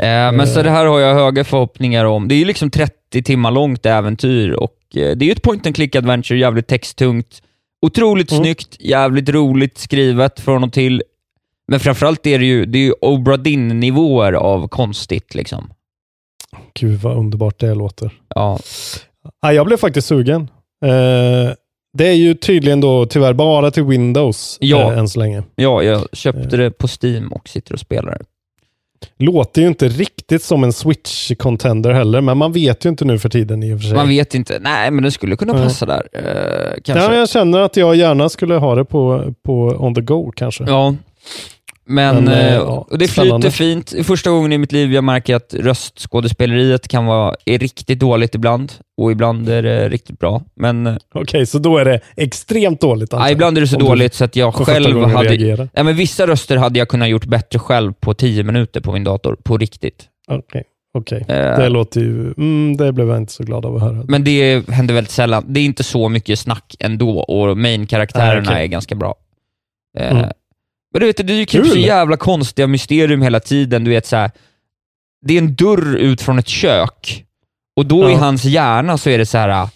Eh, 0.01 0.37
men 0.37 0.47
så 0.47 0.59
Eh. 0.59 0.63
det 0.63 0.69
här 0.71 0.85
har 0.85 0.99
jag 0.99 1.13
höga 1.15 1.43
förhoppningar 1.43 2.05
om. 2.05 2.27
Det 2.27 2.35
är 2.35 2.39
ju 2.39 2.45
liksom 2.45 2.71
30 2.71 3.23
timmar 3.23 3.51
långt 3.51 3.85
äventyr 3.85 4.51
och 4.51 4.73
det 4.93 5.01
är 5.11 5.23
ju 5.23 5.31
ett 5.31 5.41
point 5.41 5.65
and 5.67 5.75
click 5.75 5.95
adventure, 5.95 6.39
jävligt 6.39 6.67
texttungt. 6.67 7.41
Otroligt 7.85 8.31
Mm. 8.31 8.43
snyggt, 8.43 8.75
jävligt 8.79 9.29
roligt 9.29 9.77
skrivet 9.77 10.39
från 10.39 10.63
och 10.63 10.73
till. 10.73 11.03
Men 11.67 11.79
framförallt 11.79 12.27
är 12.27 12.39
det 12.39 12.45
ju, 12.45 12.65
det 12.65 12.77
är 12.77 12.83
ju 12.83 12.93
Obra 13.01 13.37
Dinn-nivåer 13.37 14.33
av 14.33 14.67
konstigt 14.67 15.35
liksom. 15.35 15.73
Gud 16.79 16.99
vad 16.99 17.17
underbart 17.17 17.59
det 17.59 17.73
låter. 17.75 18.11
Ja. 18.35 18.59
Ja, 19.41 19.53
jag 19.53 19.65
blev 19.65 19.77
faktiskt 19.77 20.07
sugen. 20.07 20.41
Eh, 20.85 21.53
det 21.97 22.07
är 22.07 22.13
ju 22.13 22.33
tydligen 22.33 22.81
då 22.81 23.05
tyvärr 23.05 23.33
bara 23.33 23.71
till 23.71 23.83
Windows 23.83 24.57
Ja. 24.61 24.91
eh, 24.91 24.97
än 24.97 25.09
så 25.09 25.19
länge. 25.19 25.43
ja, 25.55 25.83
jag 25.83 25.95
Eh. 25.97 26.03
köpte 26.13 26.57
det 26.57 26.71
på 26.71 26.87
Steam 27.01 27.27
och 27.33 27.49
sitter 27.49 27.73
och 27.73 27.79
spelar 27.79 28.11
det. 28.11 28.25
Låter 29.25 29.61
ju 29.61 29.67
inte 29.67 29.87
riktigt 29.87 30.43
som 30.43 30.63
en 30.63 30.71
Switch-contender 30.71 31.91
heller, 31.93 32.21
men 32.21 32.37
man 32.37 32.51
vet 32.51 32.85
ju 32.85 32.89
inte 32.89 33.05
nu 33.05 33.19
för 33.19 33.29
tiden 33.29 33.63
i 33.63 33.73
och 33.73 33.79
för 33.79 33.87
sig. 33.87 33.95
Man 33.95 34.07
vet 34.07 34.35
inte, 34.35 34.59
nej 34.61 34.91
men 34.91 35.03
det 35.03 35.11
skulle 35.11 35.35
kunna 35.35 35.53
passa 35.53 35.85
där. 35.85 36.07
Eh, 36.13 36.81
kanske. 36.83 37.05
Ja, 37.13 37.15
jag 37.19 37.29
känner 37.29 37.59
att 37.59 37.77
jag 37.77 37.95
gärna 37.95 38.29
skulle 38.29 38.55
ha 38.55 38.75
det 38.75 38.85
på, 38.85 39.33
på 39.45 39.53
on 39.79 39.95
the 39.95 40.01
go 40.01 40.31
kanske. 40.35 40.63
Ja, 40.67 40.95
men, 41.85 42.23
Men, 42.23 42.33
eh, 42.33 42.53
ja, 42.53 42.87
och 42.89 42.97
det 42.97 43.07
spännande. 43.07 43.51
flyter 43.51 43.91
fint. 43.93 44.07
Första 44.07 44.29
gången 44.29 44.53
i 44.53 44.57
mitt 44.57 44.71
liv 44.71 44.93
jag 44.93 45.03
märker 45.03 45.35
att 45.35 45.53
röstskådespeleriet 45.53 46.87
kan 46.87 47.05
vara, 47.05 47.35
är 47.45 47.59
riktigt 47.59 47.99
dåligt 47.99 48.35
ibland 48.35 48.73
och 48.97 49.11
ibland 49.11 49.49
är 49.49 49.63
det 49.63 49.89
riktigt 49.89 50.19
bra. 50.19 50.41
Men 50.55 50.87
eh, 50.87 50.95
Okej, 51.13 51.45
så 51.45 51.59
då 51.59 51.77
är 51.77 51.85
det 51.85 51.99
extremt 52.17 52.81
dåligt 52.81 53.09
ja, 53.11 53.19
jag. 53.19 53.31
ibland 53.31 53.57
är 53.57 53.61
det 53.61 53.67
så 53.67 53.75
Om 53.75 53.81
du 53.83 53.87
dåligt 53.89 54.13
så 54.13 54.25
att 54.25 54.35
jag 54.35 54.53
själv 54.55 55.03
hade... 55.03 55.35
Ja, 55.73 55.83
men 55.83 55.95
vissa 55.95 56.27
röster 56.27 56.57
hade 56.57 56.79
jag 56.79 56.87
kunnat 56.87 57.09
gjort 57.09 57.25
bättre 57.25 57.59
själv 57.59 57.93
på 57.93 58.13
10 58.13 58.43
minuter 58.43 58.81
på 58.81 58.91
min 58.91 59.03
dator, 59.03 59.37
på 59.43 59.57
riktigt. 59.57 60.05
Okej, 60.27 60.63
okej. 60.97 61.25
Eh. 61.27 61.35
Det 61.59 61.69
låter 61.69 62.01
ju... 62.01 62.33
Mm, 62.37 62.77
det 62.77 62.91
blev 62.93 63.07
jag 63.09 63.17
inte 63.17 63.33
så 63.33 63.43
glad 63.43 63.65
av 63.65 63.75
att 63.75 63.81
höra. 63.81 64.03
Men 64.07 64.23
det 64.23 64.69
händer 64.69 64.93
väldigt 64.93 65.11
sällan. 65.11 65.43
Det 65.47 65.59
är 65.59 65.65
inte 65.65 65.83
så 65.83 66.09
mycket 66.09 66.39
snack 66.39 66.75
ändå 66.79 67.19
och 67.19 67.57
main-karaktärerna 67.57 68.41
Nej, 68.41 68.49
okej. 68.53 68.63
är 68.63 68.67
ganska 68.67 68.95
bra. 68.95 69.15
Eh, 69.99 70.11
Mm. 70.11 70.29
Men 70.93 70.99
du 70.99 71.05
vet, 71.05 71.17
det 71.17 71.23
dyker 71.23 71.59
upp 71.59 71.67
så 71.67 71.77
jävla 71.77 72.17
konstiga 72.17 72.67
mysterium 72.67 73.21
hela 73.21 73.39
tiden. 73.39 73.83
Du 73.83 73.91
vet, 73.91 74.05
så 74.05 74.15
här, 74.15 74.31
det 75.25 75.33
är 75.33 75.37
en 75.37 75.55
dörr 75.55 75.95
ut 75.95 76.21
från 76.21 76.39
ett 76.39 76.47
kök 76.47 77.25
och 77.75 77.85
då 77.85 78.09
i 78.09 78.13
Ja. 78.13 78.17
hans 78.17 78.43
hjärna 78.45 78.97
så 78.97 79.09
är 79.09 79.17
det 79.17 79.25
så 79.25 79.37
här: 79.37 79.67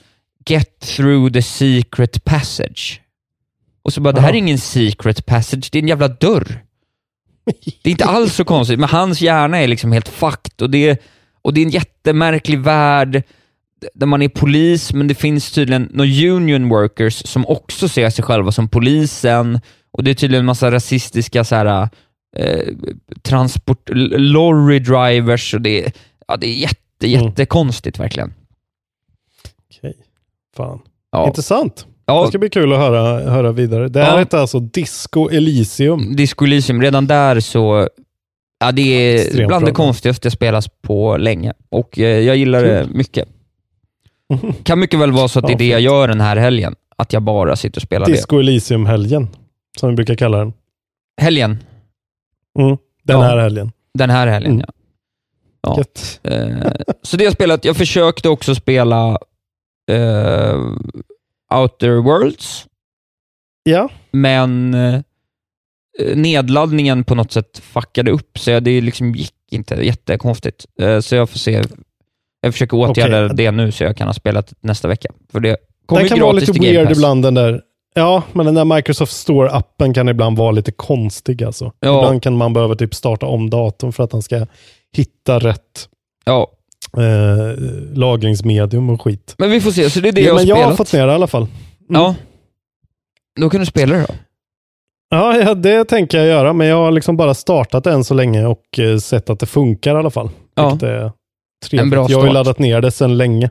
get 0.45 0.79
through 0.79 1.33
the 1.33 1.41
secret 1.41 2.23
passage. 2.23 3.01
Och 3.83 3.93
så 3.93 4.01
bara, 4.01 4.13
det 4.13 4.21
här 4.21 4.29
är 4.29 4.33
ingen 4.33 4.57
secret 4.57 5.25
passage, 5.25 5.69
det 5.71 5.77
är 5.77 5.81
en 5.81 5.87
jävla 5.87 6.07
dörr. 6.07 6.63
Det 7.83 7.89
är 7.89 7.91
inte 7.91 8.05
alls 8.05 8.33
så 8.35 8.45
konstigt, 8.45 8.79
men 8.79 8.89
hans 8.89 9.21
hjärna 9.21 9.57
är 9.57 9.67
liksom 9.67 9.91
helt 9.91 10.07
fucked 10.07 10.61
och 10.61 10.69
det, 10.69 11.01
och 11.41 11.53
det 11.53 11.61
är 11.61 11.65
en 11.65 11.71
jättemärklig 11.71 12.59
värld 12.59 13.23
där 13.93 14.05
man 14.07 14.21
är 14.21 14.29
polis, 14.29 14.93
men 14.93 15.07
det 15.07 15.15
finns 15.15 15.51
tydligen 15.51 15.89
några 15.93 16.09
union 16.35 16.69
workers 16.69 17.21
som 17.25 17.45
också 17.47 17.87
ser 17.89 18.09
sig 18.09 18.23
själva 18.23 18.51
som 18.51 18.69
polisen 18.69 19.59
och 19.97 20.03
det 20.03 20.11
är 20.11 20.15
tydligen 20.15 20.39
en 20.41 20.45
massa 20.45 20.71
rasistiska 20.71 21.43
så 21.43 21.55
här, 21.55 21.89
eh, 22.37 22.73
transport, 23.21 23.89
lorry 24.17 24.79
drivers 24.79 25.53
och 25.53 25.61
det, 25.61 25.85
är- 25.85 25.91
ja, 26.27 26.37
det 26.37 26.47
är 26.47 26.53
jätte, 26.53 26.77
Mm. 27.03 27.25
jättekonstigt 27.25 27.99
verkligen. 27.99 28.33
Okej. 29.79 29.93
Fan. 30.57 30.79
Ja. 31.11 31.27
Intressant. 31.27 31.85
Ja. 32.05 32.21
Det 32.21 32.27
ska 32.27 32.37
bli 32.37 32.49
kul 32.49 32.73
att 32.73 32.79
höra, 32.79 33.29
höra 33.31 33.51
vidare. 33.51 33.87
Det 33.87 34.03
här 34.03 34.11
Ja. 34.13 34.19
heter 34.19 34.37
alltså 34.37 34.59
Disco 34.59 35.29
Elysium. 35.29 36.15
Disco 36.15 36.45
Elysium, 36.45 36.81
redan 36.81 37.07
där 37.07 37.39
så, 37.39 37.89
ja 38.59 38.71
det 38.71 38.81
är 38.81 39.15
Extremt 39.15 39.47
bland 39.47 39.61
bra. 39.63 39.69
det 39.69 39.75
konstigaste 39.75 40.25
jag 40.25 40.33
spelas 40.33 40.67
på 40.81 41.17
länge 41.17 41.53
och 41.69 41.99
eh, 41.99 42.19
jag 42.19 42.37
gillar 42.37 42.63
det 42.63 42.87
mycket. 42.93 43.27
Kan 44.63 44.79
mycket 44.79 44.99
väl 44.99 45.11
vara 45.11 45.27
så 45.27 45.39
att 45.39 45.47
det 45.47 45.53
är 45.53 45.57
det 45.57 45.67
jag 45.67 45.81
gör 45.81 46.07
den 46.07 46.21
här 46.21 46.37
helgen, 46.37 46.75
att 46.97 47.13
jag 47.13 47.21
bara 47.23 47.55
sitter 47.55 47.77
och 47.79 47.83
spelar 47.83 48.05
Disco 48.07 48.39
Elysium-helgen, 48.39 49.27
som 49.79 49.89
vi 49.89 49.95
brukar 49.95 50.15
kalla 50.15 50.37
den. 50.37 50.53
Helgen, 51.21 51.57
Mm. 52.59 52.77
Den 53.03 53.15
Ja. 53.19 53.21
här 53.23 53.37
helgen. 53.37 53.71
den 53.93 54.09
här 54.09 54.27
helgen 54.27 54.51
Mm. 54.51 54.65
ja. 55.61 55.83
Ja. 56.23 56.31
Eh, 56.31 56.71
så 57.01 57.17
det 57.17 57.23
har 57.23 57.25
jag 57.27 57.33
spelat. 57.33 57.65
Jag 57.65 57.77
försökte 57.77 58.29
också 58.29 58.55
spela 58.55 59.17
eh, 59.91 60.55
Outer 61.53 61.95
Worlds, 62.03 62.65
Ja, 63.63 63.89
men 64.11 64.73
eh, 64.73 65.01
nedladdningen 66.15 67.03
på 67.03 67.15
något 67.15 67.31
sätt 67.31 67.57
fuckade 67.57 68.11
upp, 68.11 68.39
så 68.39 68.51
jag, 68.51 68.63
det 68.63 68.81
liksom 68.81 69.11
gick 69.15 69.33
inte 69.51 69.75
jättekonstigt. 69.75 70.65
Eh, 70.81 70.99
Så 70.99 71.15
jag 71.15 71.29
får 71.29 71.39
se. 71.39 71.63
Jag 72.41 72.53
försöker 72.53 72.77
åtgärda 72.77 73.25
Okej. 73.25 73.35
det 73.37 73.51
nu 73.51 73.71
så 73.71 73.83
jag 73.83 73.97
kan 73.97 74.07
ha 74.07 74.13
spelat 74.13 74.53
nästa 74.59 74.87
vecka. 74.87 75.09
För 75.31 75.39
det 75.39 75.57
kommer 75.85 76.01
Den 76.01 76.09
kan 76.09 76.17
gratis 76.19 76.49
vara 76.49 76.53
lite 76.53 76.73
weird 76.73 76.91
ibland 76.91 77.23
den 77.23 77.33
där. 77.33 77.61
Ja, 77.97 78.23
men 78.33 78.45
den 78.45 78.55
där 78.55 78.65
Microsoft 78.65 79.27
Store-appen 79.27 79.93
kan 79.93 80.09
ibland 80.09 80.37
vara 80.37 80.51
lite 80.51 80.71
konstig 80.71 81.43
alltså. 81.43 81.71
Ja. 81.79 81.97
Ibland 81.97 82.23
kan 82.23 82.37
man 82.37 82.53
behöva 82.53 82.75
typ 82.75 82.95
starta 82.95 83.25
om 83.25 83.49
datorn 83.49 83.91
för 83.93 84.03
att 84.03 84.11
den 84.11 84.21
ska 84.21 84.45
hitta 84.95 85.39
rätt 85.39 85.89
Ja, 86.25 86.47
eh, 86.97 87.61
lagringsmedium 87.97 88.89
och 88.89 89.01
skit. 89.01 89.35
men 89.37 89.49
vi 89.49 89.61
får 89.61 89.71
se. 89.71 89.89
Så 89.89 89.99
det 89.99 90.07
är 90.07 90.11
det 90.11 90.21
ja, 90.21 90.27
jag 90.27 90.33
har 90.33 90.39
men 90.39 90.47
jag 90.47 90.57
spelat. 90.57 90.69
har 90.69 90.75
fått 90.77 90.93
ner 90.93 91.05
det 91.07 91.11
i 91.11 91.15
alla 91.15 91.27
fall. 91.27 91.41
Mm. 91.89 92.01
Ja. 92.01 92.15
Då 93.39 93.49
kan 93.49 93.59
du 93.59 93.65
spela 93.65 93.95
det 93.95 94.01
då. 94.07 94.13
Ja, 95.09 95.37
ja, 95.37 95.53
det 95.53 95.85
tänker 95.85 96.17
jag 96.17 96.27
göra, 96.27 96.53
men 96.53 96.67
jag 96.67 96.75
har 96.77 96.91
liksom 96.91 97.17
bara 97.17 97.33
startat 97.33 97.83
det 97.83 97.91
än 97.91 98.03
så 98.03 98.13
länge 98.13 98.45
och 98.45 98.79
eh, 98.79 98.97
sett 98.97 99.29
att 99.29 99.39
det 99.39 99.45
funkar 99.45 99.95
i 99.95 99.99
alla 99.99 100.09
fall. 100.09 100.29
Ja. 100.55 100.77
En 101.71 101.89
bra 101.89 102.05
jag 102.09 102.17
har 102.17 102.25
ju 102.25 102.29
start. 102.29 102.33
laddat 102.33 102.59
ner 102.59 102.81
det 102.81 102.91
sedan 102.91 103.17
länge. 103.17 103.49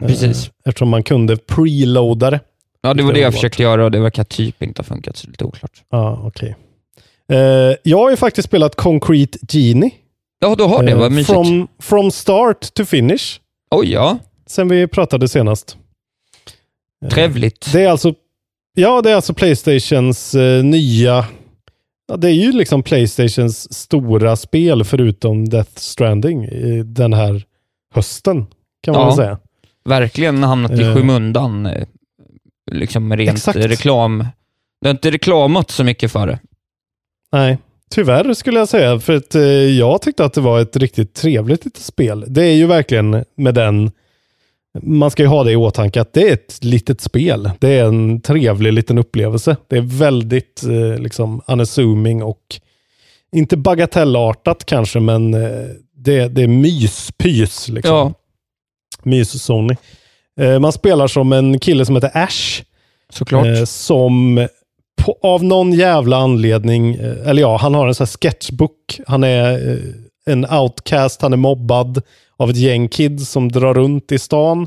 Eh, 0.00 0.06
Precis. 0.06 0.50
Eftersom 0.64 0.88
man 0.88 1.02
kunde 1.02 1.36
preloada 1.36 2.30
det. 2.30 2.40
Ja, 2.84 2.94
det 2.94 3.02
var 3.02 3.12
Det 3.12 3.20
jag 3.20 3.32
försökte 3.34 3.62
göra 3.62 3.84
och 3.84 3.90
det 3.90 4.00
verkar 4.00 4.24
typ 4.24 4.62
inte 4.62 4.78
ha 4.82 4.84
funkat, 4.84 5.16
så 5.16 5.26
det 5.26 5.28
är 5.28 5.32
lite 5.32 5.44
oklart. 5.44 5.82
Ja, 5.90 6.20
okej. 6.24 6.56
Eh, 7.32 7.38
jag 7.82 7.98
har 7.98 8.10
ju 8.10 8.16
faktiskt 8.16 8.48
spelat 8.48 8.76
Concrete 8.76 9.38
Genie. 9.48 9.90
Ja, 10.38 10.54
du 10.54 10.64
har 10.64 10.82
det. 10.82 10.92
Eh, 10.92 10.98
Vad 10.98 11.12
mysigt. 11.12 11.32
From, 11.32 11.68
from 11.80 12.10
start 12.10 12.74
to 12.74 12.84
finish. 12.84 13.40
Oj, 13.70 13.92
ja. 13.92 14.18
Sen 14.46 14.68
vi 14.68 14.86
pratade 14.86 15.28
senast. 15.28 15.76
Eh, 17.04 17.10
Trevligt. 17.10 17.72
Det 17.72 17.82
är 17.82 17.88
alltså, 17.88 18.14
ja, 18.76 19.02
det 19.02 19.10
är 19.10 19.14
alltså 19.16 19.34
Playstations 19.34 20.34
eh, 20.34 20.64
nya... 20.64 21.26
Ja, 22.08 22.16
det 22.16 22.28
är 22.28 22.32
ju 22.34 22.52
liksom 22.52 22.82
Playstations 22.82 23.72
stora 23.74 24.36
spel 24.36 24.84
förutom 24.84 25.48
Death 25.48 25.70
Stranding 25.74 26.44
i 26.44 26.82
den 26.82 27.12
här 27.12 27.42
hösten. 27.94 28.46
Kan 28.82 28.94
man 28.94 29.00
Ja. 29.02 29.06
väl 29.06 29.16
säga. 29.16 29.38
Verkligen 29.84 30.42
hamnat 30.42 30.72
i 30.72 30.82
Eh. 30.82 30.94
skymundan. 30.94 31.68
Liksom 32.70 33.16
rent 33.16 33.36
Exakt. 33.36 33.58
reklam. 33.58 34.18
Det 34.80 34.88
har 34.88 34.94
inte 34.94 35.10
reklamat 35.10 35.70
så 35.70 35.84
mycket 35.84 36.12
för 36.12 36.26
det. 36.26 36.38
Nej, 37.32 37.58
tyvärr 37.90 38.34
skulle 38.34 38.58
jag 38.58 38.68
säga. 38.68 39.00
För 39.00 39.16
att 39.16 39.34
eh, 39.34 39.42
jag 39.78 40.02
tyckte 40.02 40.24
att 40.24 40.32
det 40.32 40.40
var 40.40 40.60
ett 40.60 40.76
riktigt 40.76 41.14
trevligt 41.14 41.64
litet 41.64 41.82
spel. 41.82 42.24
Det 42.28 42.42
är 42.42 42.54
ju 42.54 42.66
verkligen 42.66 43.24
med 43.36 43.54
den... 43.54 43.90
Man 44.82 45.10
ska 45.10 45.22
ju 45.22 45.28
ha 45.28 45.44
det 45.44 45.52
i 45.52 45.56
åtanke 45.56 46.00
att 46.00 46.12
det 46.12 46.28
är 46.28 46.32
ett 46.32 46.64
litet 46.64 47.00
spel. 47.00 47.50
Det 47.58 47.68
är 47.68 47.84
en 47.84 48.20
trevlig 48.20 48.72
liten 48.72 48.98
upplevelse. 48.98 49.56
Det 49.68 49.76
är 49.76 49.98
väldigt 49.98 50.62
eh, 50.64 50.98
liksom 50.98 51.42
unassuming 51.46 52.22
och 52.22 52.60
inte 53.32 53.56
bagatellartat 53.56 54.64
kanske, 54.64 55.00
men 55.00 55.34
eh, 55.34 55.68
det, 55.96 56.28
det 56.28 56.42
är 56.42 56.48
myspys. 56.48 57.68
Liksom. 57.68 57.94
Ja, 57.94 58.12
Mys-Sony. 59.02 59.76
Eh, 60.40 60.58
man 60.58 60.72
spelar 60.72 61.06
som 61.06 61.32
en 61.32 61.58
kille 61.58 61.86
som 61.86 61.94
heter 61.94 62.10
Ash. 62.14 62.62
såklart. 63.12 63.46
Eh, 63.46 63.64
som 63.64 64.46
på, 65.04 65.18
av 65.22 65.44
någon 65.44 65.72
jävla 65.72 66.16
anledning, 66.16 66.94
eh, 66.94 67.28
eller 67.28 67.42
ja, 67.42 67.56
han 67.56 67.74
har 67.74 67.88
en 67.88 67.94
sån 67.94 68.04
här 68.04 68.18
sketchbook. 68.18 69.00
Han 69.06 69.24
är 69.24 69.78
en 70.26 70.46
outcast, 70.50 71.22
han 71.22 71.32
är 71.32 71.36
mobbad 71.36 72.02
av 72.36 72.50
ett 72.50 72.56
gäng 72.56 72.88
kids 72.88 73.30
som 73.30 73.52
drar 73.52 73.74
runt 73.74 74.12
i 74.12 74.18
stan. 74.18 74.66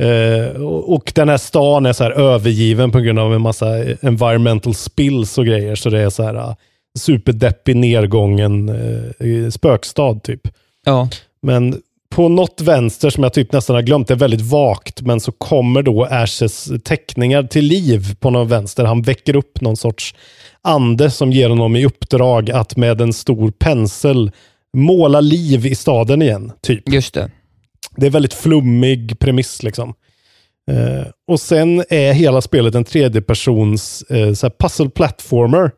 Eh, 0.00 0.62
och, 0.62 1.12
den 1.14 1.28
här 1.28 1.36
stan 1.36 1.86
är 1.86 1.92
så 1.92 2.04
här 2.04 2.10
övergiven 2.10 2.90
på 2.90 3.00
grund 3.00 3.18
av 3.18 3.34
en 3.34 3.42
massa 3.42 3.66
environmental 4.00 4.74
spills 4.74 5.38
och 5.38 5.46
grejer. 5.46 5.74
Så 5.74 5.90
det 5.90 6.00
är 6.00 6.10
så 6.10 6.22
här 6.22 6.54
superdeppig 6.98 7.76
nedgången 7.76 8.68
eh, 8.68 9.50
spökstad 9.50 10.20
typ. 10.22 10.48
ja. 10.84 11.08
Men 11.42 11.82
på 12.14 12.28
något 12.28 12.60
vänster 12.60 13.10
som 13.10 13.22
jag 13.22 13.32
typ 13.32 13.52
nästan 13.52 13.76
har 13.76 13.82
glömt, 13.82 14.08
det 14.08 14.14
är 14.14 14.18
väldigt 14.18 14.40
vagt, 14.40 15.02
men 15.02 15.20
så 15.20 15.32
kommer 15.32 15.82
då 15.82 16.04
Ashes 16.04 16.70
teckningar 16.84 17.42
till 17.42 17.64
liv 17.64 18.14
på 18.20 18.30
någon 18.30 18.48
vänster. 18.48 18.84
Han 18.84 19.02
väcker 19.02 19.36
upp 19.36 19.60
någon 19.60 19.76
sorts 19.76 20.14
ande 20.62 21.10
som 21.10 21.32
ger 21.32 21.48
honom 21.48 21.76
i 21.76 21.86
uppdrag 21.86 22.50
att 22.50 22.76
med 22.76 23.00
en 23.00 23.12
stor 23.12 23.50
pensel 23.50 24.30
måla 24.76 25.20
liv 25.20 25.66
i 25.66 25.74
staden 25.74 26.22
igen. 26.22 26.52
Typ. 26.62 26.88
Just 26.92 27.14
det. 27.14 27.30
Det 27.96 28.06
är 28.06 28.10
väldigt 28.10 28.34
flummig 28.34 29.18
premiss 29.18 29.62
liksom. 29.62 29.94
Eh, 30.70 31.06
och 31.28 31.40
sen 31.40 31.84
är 31.88 32.12
hela 32.12 32.40
spelet 32.40 32.74
en 32.74 32.84
tredjepersons 32.84 34.02
eh, 34.02 34.50
puzzle 34.58 34.90
platformer. 34.90 35.70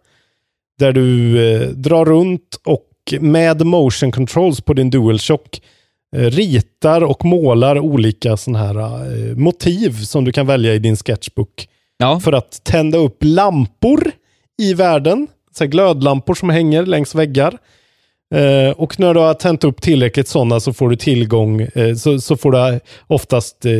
Där 0.79 0.93
du 0.93 1.39
eh, 1.47 1.69
drar 1.69 2.05
runt 2.05 2.61
och 2.65 2.87
med 3.21 3.67
motion 3.67 4.13
controls 4.13 4.61
på 4.61 4.75
din 4.75 4.91
DualShock 4.91 5.59
eh, 5.59 5.63
ritar 6.17 7.01
och 7.03 7.25
målar 7.25 7.79
olika 7.79 8.37
såna 8.37 8.59
här 8.59 8.77
eh, 8.79 9.37
motiv 9.37 9.91
som 9.91 10.25
du 10.25 10.33
kan 10.33 10.47
välja 10.47 10.75
i 10.75 10.79
din 10.79 10.97
sketchbook. 10.97 11.69
Ja, 11.99 12.21
För 12.21 12.33
att 12.33 12.65
tända 12.65 12.99
upp 12.99 13.17
lampor 13.21 14.11
i 14.59 14.75
världen. 14.75 15.27
Så 15.57 15.67
glödlampor 15.67 16.35
som 16.35 16.51
hänger 16.51 16.87
längs 16.87 17.15
väggar. 17.15 17.59
Eh, 18.35 18.71
och 18.71 19.01
när 19.01 19.15
du 19.15 19.21
har 19.21 19.35
tänt 19.35 19.65
upp 19.65 19.83
tillräckligt 19.83 20.29
sådana 20.29 20.61
så 20.61 20.73
får 20.73 20.91
du 20.91 20.97
tillgång, 20.97 21.61
eh, 21.61 21.95
så, 21.95 22.21
så 22.21 22.37
får 22.37 22.53
du 22.53 22.81
oftast 23.07 23.65
eh, 23.65 23.73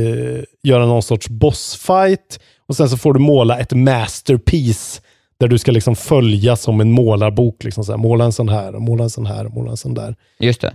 göra 0.63 0.87
någon 0.87 1.03
sorts 1.03 1.29
bossfight. 1.29 2.41
Och 2.67 2.77
sen 2.77 2.89
så 2.89 2.97
får 2.97 3.15
du 3.15 3.21
måla 3.21 3.59
ett 3.59 3.73
masterpiece 3.73 5.03
där 5.41 5.49
du 5.49 5.59
ska 5.59 5.73
liksom 5.73 5.97
följa 5.97 6.57
som 6.57 6.81
en 6.81 6.93
målarbok. 6.93 7.65
Liksom 7.65 7.85
så 7.85 7.93
här, 7.93 7.99
måla 7.99 8.25
en 8.25 8.33
sån 8.33 8.49
här, 8.49 8.73
måla 8.73 9.05
en 9.05 9.11
sån 9.11 9.27
här, 9.27 9.45
måla 9.45 9.71
en 9.71 9.77
sån 9.77 9.95
där. 9.95 10.17
just 10.39 10.61
det. 10.61 10.73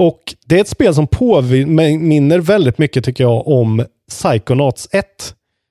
Och 0.00 0.34
det 0.46 0.56
är 0.56 0.60
ett 0.60 0.68
spel 0.68 0.94
som 0.94 1.06
påminner 1.06 2.38
väldigt 2.38 2.78
mycket 2.78 3.04
tycker 3.04 3.24
jag 3.24 3.48
om 3.48 3.86
Psychonauts 4.08 4.88
1. 4.92 5.06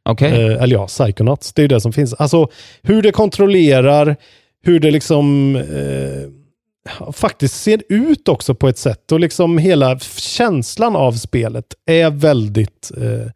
Okej. 0.09 0.31
Eh, 0.31 0.63
eller 0.63 0.75
ja, 0.75 0.87
Psychonauts, 0.87 1.53
det 1.53 1.59
är 1.59 1.63
ju 1.63 1.67
det 1.67 1.81
som 1.81 1.93
finns. 1.93 2.13
Alltså 2.13 2.47
hur 2.81 3.01
det 3.01 3.11
kontrollerar, 3.11 4.15
hur 4.63 4.79
det 4.79 4.91
liksom 4.91 5.55
eh, 5.55 7.11
faktiskt 7.11 7.61
ser 7.61 7.83
ut 7.89 8.27
också 8.27 8.55
på 8.55 8.67
ett 8.67 8.77
sätt. 8.77 9.11
Och 9.11 9.19
liksom 9.19 9.57
hela 9.57 9.99
känslan 9.99 10.95
av 10.95 11.11
spelet 11.11 11.65
är 11.85 12.09
väldigt 12.09 12.91
eh, 12.97 13.31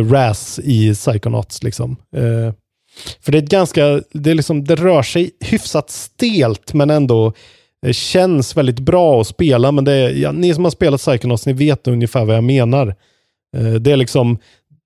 RAS 0.00 0.60
i 0.62 0.94
Psychonauts. 0.94 1.62
Liksom. 1.62 1.96
Eh, 2.16 2.52
för 3.20 3.32
det 3.32 3.38
är 3.38 3.42
ett 3.42 3.50
ganska, 3.50 4.02
det, 4.12 4.30
är 4.30 4.34
liksom, 4.34 4.64
det 4.64 4.74
rör 4.74 5.02
sig 5.02 5.30
hyfsat 5.40 5.90
stelt 5.90 6.74
men 6.74 6.90
ändå 6.90 7.32
eh, 7.86 7.92
känns 7.92 8.56
väldigt 8.56 8.80
bra 8.80 9.20
att 9.20 9.26
spela. 9.26 9.72
Men 9.72 9.84
det 9.84 9.92
är, 9.92 10.10
ja, 10.10 10.32
ni 10.32 10.54
som 10.54 10.64
har 10.64 10.70
spelat 10.70 11.00
Psychonauts, 11.00 11.46
ni 11.46 11.52
vet 11.52 11.88
ungefär 11.88 12.24
vad 12.24 12.36
jag 12.36 12.44
menar. 12.44 12.94
Eh, 13.56 13.72
det 13.72 13.92
är 13.92 13.96
liksom 13.96 14.38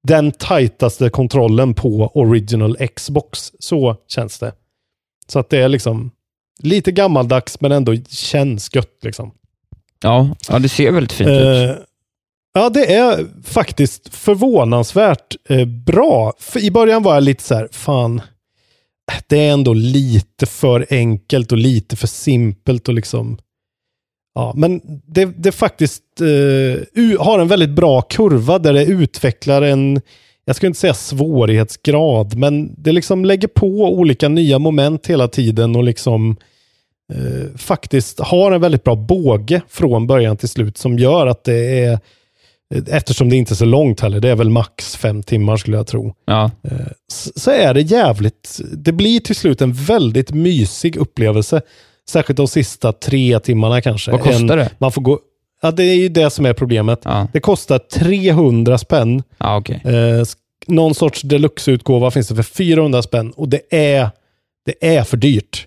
den 0.03 0.33
tajtaste 0.33 1.11
kontrollen 1.11 1.75
på 1.75 2.11
original 2.15 2.77
Xbox. 2.77 3.53
Så 3.59 3.97
känns 4.09 4.39
det. 4.39 4.53
Så 5.27 5.39
att 5.39 5.51
det 5.51 5.59
är 5.59 5.69
liksom 5.69 6.11
lite 6.63 6.93
gammaldags 6.93 7.61
men 7.61 7.73
ändå 7.73 7.97
känns 8.09 8.75
gött 8.75 8.99
liksom. 9.03 9.33
Ja, 10.03 10.37
ja, 10.49 10.59
det 10.59 10.69
ser 10.69 10.93
väldigt 10.93 11.13
fint 11.13 11.31
ut. 11.31 11.37
Eh, 11.37 11.77
ja, 12.53 12.71
det 12.71 12.95
är 12.95 13.27
faktiskt 13.45 14.15
förvånansvärt 14.15 15.37
eh, 15.49 15.65
bra. 15.65 16.33
För 16.39 16.61
I 16.61 16.71
början 16.71 17.03
var 17.03 17.15
jag 17.15 17.23
lite 17.23 17.43
så 17.43 17.55
här, 17.55 17.69
fan, 17.73 18.21
det 19.29 19.39
är 19.39 19.53
ändå 19.53 19.75
lite 19.75 20.47
för 20.47 20.87
enkelt 20.91 21.53
och 21.53 21.59
lite 21.59 21.97
för 21.97 22.07
simpelt 22.07 22.89
och 22.89 22.95
liksom 22.95 23.39
Ja, 24.35 24.53
men 24.57 24.81
det, 25.07 25.25
det 25.25 25.53
faktiskt 25.53 26.03
uh, 26.21 27.21
har 27.21 27.39
en 27.39 27.49
väldigt 27.49 27.71
bra 27.71 28.03
kurva 28.03 28.59
där 28.59 28.73
det 28.73 28.85
utvecklar 28.85 29.63
en, 29.63 30.01
jag 30.45 30.57
skulle 30.57 30.69
inte 30.69 30.81
säga 30.81 30.95
svårighetsgrad, 30.95 32.37
men 32.37 32.75
det 32.83 32.93
liksom 32.93 33.25
lägger 33.25 33.49
på 33.49 33.67
olika 33.67 34.29
nya 34.29 34.59
moment 34.59 35.07
hela 35.07 35.29
tiden 35.29 35.77
och 35.77 35.85
liksom 35.85 36.37
uh, 37.15 37.57
faktiskt 37.57 38.21
har 38.21 38.53
en 38.53 38.61
väldigt 38.61 38.85
bra 38.85 38.95
båge 38.95 39.63
från 39.69 40.07
början 40.07 40.37
till 40.37 40.49
slut 40.49 40.79
som 40.79 40.99
gör 40.99 41.27
att 41.27 41.45
det 41.45 41.81
är, 41.85 41.99
eftersom 42.89 43.29
det 43.29 43.37
inte 43.37 43.53
är 43.53 43.57
så 43.57 43.65
långt 43.65 44.01
heller, 44.01 44.21
det 44.21 44.29
är 44.31 44.37
väl 44.37 44.51
max 44.51 44.97
fem 44.97 45.23
timmar 45.23 45.57
skulle 45.57 45.77
jag 45.77 45.87
tro, 45.87 46.15
Ja, 46.27 46.51
s- 47.13 47.43
så 47.43 47.51
är 47.51 47.75
det 47.75 47.81
jävligt, 47.81 48.61
det 48.73 48.93
blir 48.93 49.21
till 49.21 49.37
slut 49.37 49.61
en 49.61 49.73
väldigt 49.73 50.31
mysig 50.31 50.97
upplevelse. 50.97 51.61
Särskilt 52.09 52.37
de 52.37 52.49
sista 52.49 52.93
tre 52.93 53.41
timmarna 53.41 53.81
kanske. 53.81 54.11
Vad 54.11 54.21
kostar 54.21 54.57
det? 54.57 54.71
Man 54.79 54.93
får 54.93 55.03
gå, 55.03 55.19
ja, 55.63 55.71
det 55.71 55.85
är 55.85 55.95
ju 55.95 56.09
det 56.09 56.31
som 56.31 56.47
är 56.47 56.53
problemet. 56.53 57.01
ja, 57.05 57.29
Det 57.33 57.41
kostar 57.41 57.79
300 57.79 58.79
spänn. 58.79 59.23
ja 59.39 59.57
okej. 59.57 59.83
Eh, 59.85 60.25
någon 60.67 60.95
sorts 60.95 61.23
deluxe-utgåva 61.23 62.11
finns 62.11 62.29
det 62.29 62.35
för 62.35 62.43
400 62.43 63.03
spänn 63.03 63.31
och 63.31 63.49
det 63.49 63.61
är, 63.71 64.11
det 64.67 64.97
är 64.97 65.05
för 65.05 65.17
dyrt. 65.17 65.67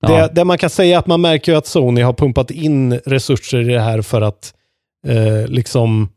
Ja. 0.00 0.08
Det, 0.08 0.30
det 0.34 0.44
man 0.44 0.58
kan 0.58 0.70
säga 0.70 0.94
är 0.94 0.98
att 0.98 1.06
man 1.06 1.20
märker 1.20 1.54
att 1.54 1.66
Sony 1.66 2.00
har 2.02 2.12
pumpat 2.12 2.50
in 2.50 2.92
resurser 3.06 3.60
i 3.70 3.72
det 3.74 3.80
här 3.80 4.02
för 4.02 4.22
att 4.22 4.54
eh, 5.06 5.46
liksom 5.48 6.08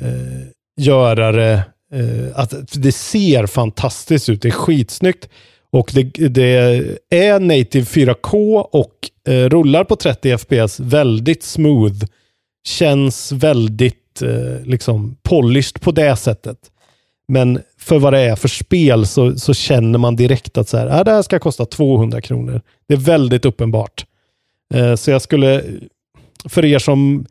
eh, 0.00 0.48
göra 0.76 1.32
det, 1.32 1.62
eh, 1.92 2.28
att 2.34 2.54
det 2.72 2.92
ser 2.92 3.46
fantastiskt 3.46 4.28
ut. 4.28 4.42
Det 4.42 4.48
är 4.48 4.52
skitsnyggt. 4.52 5.28
Och 5.70 5.90
det, 5.94 6.02
det 6.28 6.44
är 7.10 7.40
native 7.40 7.84
4K 7.84 8.60
och 8.60 8.94
eh, 9.28 9.48
rullar 9.48 9.84
på 9.84 9.96
30 9.96 10.38
FPS 10.38 10.80
väldigt 10.80 11.42
smooth. 11.42 12.04
Känns 12.66 13.32
väldigt 13.32 14.22
eh, 14.22 14.64
liksom 14.64 15.16
polished 15.22 15.80
på 15.80 15.90
det 15.90 16.16
sättet. 16.16 16.58
Men 17.28 17.60
för 17.78 17.98
vad 17.98 18.12
det 18.12 18.18
är 18.18 18.36
för 18.36 18.48
spel 18.48 19.06
så, 19.06 19.38
så 19.38 19.54
känner 19.54 19.98
man 19.98 20.16
direkt 20.16 20.58
att 20.58 20.68
så 20.68 20.76
här, 20.76 20.86
äh, 20.86 21.04
det 21.04 21.10
här 21.10 21.22
ska 21.22 21.38
kosta 21.38 21.66
200 21.66 22.20
kronor. 22.20 22.60
Det 22.88 22.94
är 22.94 22.98
väldigt 22.98 23.44
uppenbart. 23.44 24.04
Eh, 24.74 24.94
så 24.94 25.10
jag 25.10 25.22
skulle, 25.22 25.64
för 26.48 26.64
er 26.64 26.78
som 26.78 27.26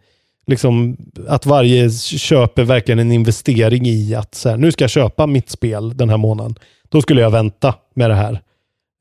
liksom 0.51 0.97
att 1.27 1.45
varje 1.45 1.89
köp 1.91 2.59
är 2.59 2.63
verkligen 2.63 2.99
en 2.99 3.11
investering 3.11 3.85
i 3.85 4.15
att 4.15 4.35
så 4.35 4.49
här, 4.49 4.57
nu 4.57 4.71
ska 4.71 4.83
jag 4.83 4.91
köpa 4.91 5.27
mitt 5.27 5.49
spel 5.49 5.97
den 5.97 6.09
här 6.09 6.17
månaden. 6.17 6.55
Då 6.89 7.01
skulle 7.01 7.21
jag 7.21 7.31
vänta 7.31 7.75
med 7.93 8.09
det 8.09 8.15
här 8.15 8.41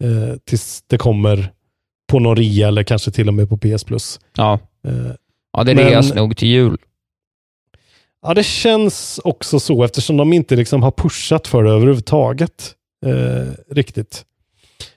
eh, 0.05 0.36
tills 0.44 0.85
det 0.86 0.98
kommer 0.98 1.52
på 2.10 2.18
någon 2.18 2.36
rea 2.36 2.68
eller 2.68 2.82
kanske 2.82 3.10
till 3.10 3.28
och 3.28 3.35
med 3.35 3.48
på 3.48 3.56
PS 3.56 3.85
Plus. 3.85 4.20
Ja, 4.36 4.59
Eh, 4.85 5.12
ja 5.52 5.64
det 5.64 5.74
reas 5.74 6.14
nog 6.14 6.36
till 6.36 6.48
jul. 6.48 6.77
Ja, 8.22 8.35
det 8.35 8.44
känns 8.44 9.20
också 9.24 9.60
så 9.60 9.85
eftersom 9.85 10.16
de 10.16 10.32
inte 10.32 10.56
liksom 10.56 10.82
har 10.82 10.90
pushat 10.90 11.47
för 11.47 11.62
det 11.62 11.70
överhuvudtaget. 11.70 12.74
Eh, 13.06 13.74
riktigt. 13.74 14.24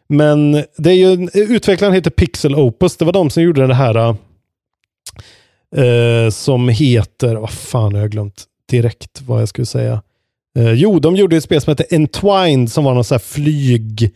Men 0.09 0.51
det 0.77 0.89
är 0.89 0.93
ju, 0.93 1.30
utvecklaren 1.34 1.93
heter 1.93 2.11
Pixel 2.11 2.55
Opus. 2.55 2.97
Det 2.97 3.05
var 3.05 3.13
de 3.13 3.30
som 3.30 3.43
gjorde 3.43 3.67
det 3.67 3.73
här 3.73 4.15
eh, 5.75 6.29
som 6.29 6.69
heter, 6.69 7.35
vad 7.35 7.49
fan 7.49 7.93
har 7.93 8.01
jag 8.01 8.11
glömt 8.11 8.43
direkt 8.69 9.21
vad 9.21 9.41
jag 9.41 9.49
skulle 9.49 9.65
säga. 9.65 10.01
Eh, 10.57 10.71
jo, 10.71 10.99
de 10.99 11.15
gjorde 11.15 11.37
ett 11.37 11.43
spel 11.43 11.61
som 11.61 11.71
heter 11.71 11.85
Entwined 11.95 12.71
som 12.71 12.83
var 12.83 12.93
någon 12.93 13.03
sån 13.03 13.15
här 13.15 13.19
flyggrej 13.19 14.13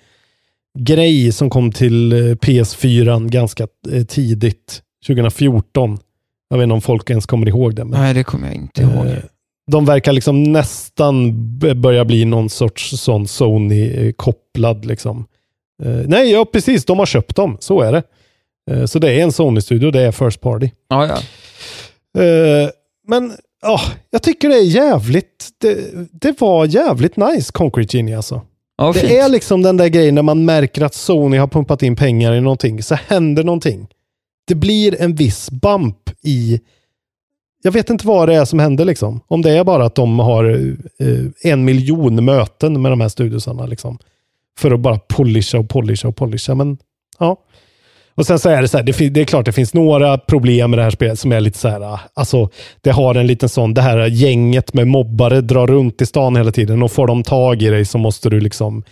som 1.31 1.49
kom 1.49 1.71
till 1.71 2.13
eh, 2.13 2.17
PS4 2.35 3.29
ganska 3.29 3.67
eh, 3.91 4.03
tidigt, 4.03 4.81
2014. 5.07 5.97
Jag 6.49 6.57
vet 6.57 6.63
inte 6.63 6.73
om 6.73 6.81
folk 6.81 7.09
ens 7.09 7.25
kommer 7.25 7.47
ihåg 7.47 7.75
det. 7.75 7.85
Men... 7.85 8.01
Nej, 8.01 8.13
det 8.13 8.23
kommer 8.23 8.47
jag 8.47 8.55
inte 8.55 8.81
ihåg. 8.81 9.05
Eh, 9.05 9.17
De 9.71 9.85
verkar 9.85 10.13
liksom 10.13 10.43
nästan 10.43 11.34
börja 11.81 12.05
bli 12.05 12.25
någon 12.25 12.49
sorts 12.49 13.01
sån 13.01 13.27
Sony-kopplad. 13.27 14.85
Liksom. 14.85 15.25
Eh, 15.84 16.01
nej, 16.07 16.31
ja 16.31 16.45
precis. 16.45 16.85
De 16.85 16.99
har 16.99 17.05
köpt 17.05 17.35
dem. 17.35 17.57
Så 17.59 17.81
är 17.81 17.91
det. 17.91 18.03
Eh, 18.72 18.85
så 18.85 18.99
det 18.99 19.11
är 19.11 19.23
en 19.23 19.31
Sony-studio. 19.31 19.91
Det 19.91 20.02
är 20.02 20.11
First 20.11 20.41
Party. 20.41 20.69
Ja, 20.88 21.07
ja. 21.07 21.18
Eh, 22.22 22.69
men 23.07 23.34
ja, 23.61 23.80
jag 24.10 24.23
tycker 24.23 24.49
det 24.49 24.56
är 24.56 24.64
jävligt. 24.65 25.49
Det, 25.61 25.77
det 26.11 26.41
var 26.41 26.65
jävligt 26.65 27.18
nice, 27.18 27.52
Concrete 27.52 27.98
Genie 27.98 28.15
alltså. 28.18 28.41
ja 28.77 28.91
det 28.94 28.99
fint. 28.99 29.11
är 29.11 29.30
liksom 29.30 29.61
den 29.61 29.77
där 29.77 29.88
grejen 29.88 30.15
när 30.15 30.22
man 30.22 30.45
märker 30.45 30.81
att 30.81 30.94
Sony 30.94 31.38
har 31.38 31.48
pumpat 31.48 31.84
in 31.84 31.95
pengar 31.95 32.34
i 32.34 32.41
någonting, 32.41 32.84
så 32.84 32.95
händer 32.95 33.44
någonting. 33.44 33.88
Det 34.48 34.56
blir 34.56 35.02
en 35.02 35.15
viss 35.15 35.52
bump 35.52 36.10
i... 36.23 36.60
Jag 37.64 37.72
vet 37.72 37.89
inte 37.89 38.07
vad 38.07 38.30
det 38.30 38.35
är 38.35 38.45
som 38.45 38.60
händer 38.60 38.85
liksom. 38.85 39.22
Om 39.27 39.41
det 39.41 39.52
är 39.52 39.64
bara 39.64 39.85
att 39.85 39.95
de 39.95 40.19
har 40.19 40.45
eh, 40.99 41.52
en 41.52 41.65
miljon 41.65 42.26
möten 42.26 42.81
med 42.81 42.91
de 42.91 43.02
här 43.02 43.10
studiosarna 43.10 43.65
liksom. 43.65 43.98
För 44.60 44.72
att 44.72 44.80
bara 44.80 44.99
polisha 44.99 45.60
och 45.60 45.69
polisha 45.69 46.07
och 46.07 46.15
polisha. 46.15 46.56
Men 46.56 46.77
ja. 47.19 47.38
Och 48.18 48.26
sen 48.26 48.39
så 48.39 48.49
är 48.49 48.61
det 48.61 48.68
så 48.68 48.77
här, 48.77 48.84
det, 48.84 49.10
det 49.10 49.22
är 49.22 49.26
klart 49.26 49.45
det 49.45 49.52
finns 49.52 49.73
några 49.73 50.18
problem 50.18 50.72
med 50.72 50.80
det 50.80 50.84
här 50.84 50.91
spelet 50.91 51.19
som 51.19 51.31
är 51.31 51.39
lite 51.39 51.57
så 51.57 51.68
här, 51.68 51.81
ah, 51.81 51.99
alltså 52.14 52.49
det 52.81 52.91
har 52.91 53.15
en 53.15 53.27
liten 53.27 53.49
sån, 53.49 53.73
det 53.73 53.81
här 53.81 54.07
gänget 54.07 54.73
med 54.73 54.88
mobbare 54.88 55.41
drar 55.41 55.68
runt 55.68 56.02
i 56.02 56.06
stan 56.06 56.35
hela 56.35 56.52
tiden 56.52 56.84
och 56.84 56.91
får 56.91 57.07
de 57.07 57.23
tag 57.23 57.61
i 57.61 57.69
dig 57.69 57.85
så 57.85 57.98
måste 57.98 58.30
du 58.30 58.39
liksom 58.39 58.84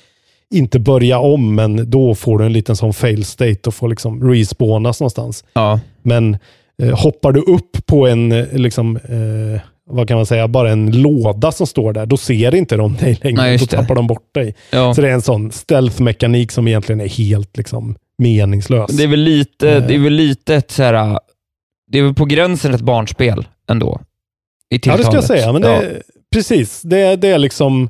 inte 0.53 0.79
börja 0.79 1.19
om, 1.19 1.55
men 1.55 1.89
då 1.89 2.15
får 2.15 2.39
du 2.39 2.45
en 2.45 2.53
liten 2.53 2.75
sån 2.75 2.93
fail 2.93 3.25
state 3.25 3.59
och 3.65 3.73
får 3.73 3.89
liksom 3.89 4.31
respawnas 4.31 4.99
någonstans. 4.99 5.43
Ja. 5.53 5.79
Men 6.01 6.37
eh, 6.81 6.99
hoppar 6.99 7.31
du 7.31 7.41
upp 7.41 7.85
på 7.85 8.07
en, 8.07 8.31
eh, 8.31 8.53
liksom, 8.53 8.97
eh, 8.97 9.61
vad 9.89 10.07
kan 10.07 10.17
man 10.17 10.25
säga, 10.25 10.47
bara 10.47 10.71
en 10.71 11.01
låda 11.01 11.51
som 11.51 11.67
står 11.67 11.93
där, 11.93 12.05
då 12.05 12.17
ser 12.17 12.55
inte 12.55 12.77
de 12.77 12.95
dig 12.95 13.19
längre. 13.21 13.41
Nej, 13.41 13.49
då 13.49 13.51
just 13.61 13.71
det. 13.71 13.77
tappar 13.77 13.95
de 13.95 14.07
bort 14.07 14.33
dig. 14.33 14.55
Ja. 14.71 14.93
Så 14.93 15.01
det 15.01 15.09
är 15.09 15.13
en 15.13 15.21
sån 15.21 15.51
stealth-mekanik 15.51 16.51
som 16.51 16.67
egentligen 16.67 17.01
är 17.01 17.07
helt 17.07 17.57
liksom, 17.57 17.95
meningslös. 18.17 18.91
Det 18.91 19.03
är 19.03 19.07
väl 19.07 19.19
lite, 19.19 19.69
Eh. 19.71 19.87
det 19.87 19.95
är 19.95 19.99
väl 19.99 20.13
lite 20.13 20.55
ett 20.55 20.71
så 20.71 20.83
här, 20.83 21.19
det 21.91 21.99
är 21.99 22.03
väl 22.03 22.13
på 22.13 22.25
gränsen 22.25 22.73
ett 22.73 22.81
barnspel 22.81 23.47
ändå. 23.69 24.01
I 24.75 24.79
Ja, 24.85 24.97
det 24.97 25.03
ska 25.03 25.13
jag 25.13 25.23
säga. 25.23 25.53
Men 25.53 25.61
det, 25.61 25.69
Ja. 25.69 25.81
Precis, 26.33 26.81
det, 26.81 27.15
det 27.15 27.27
är 27.27 27.37
liksom... 27.37 27.89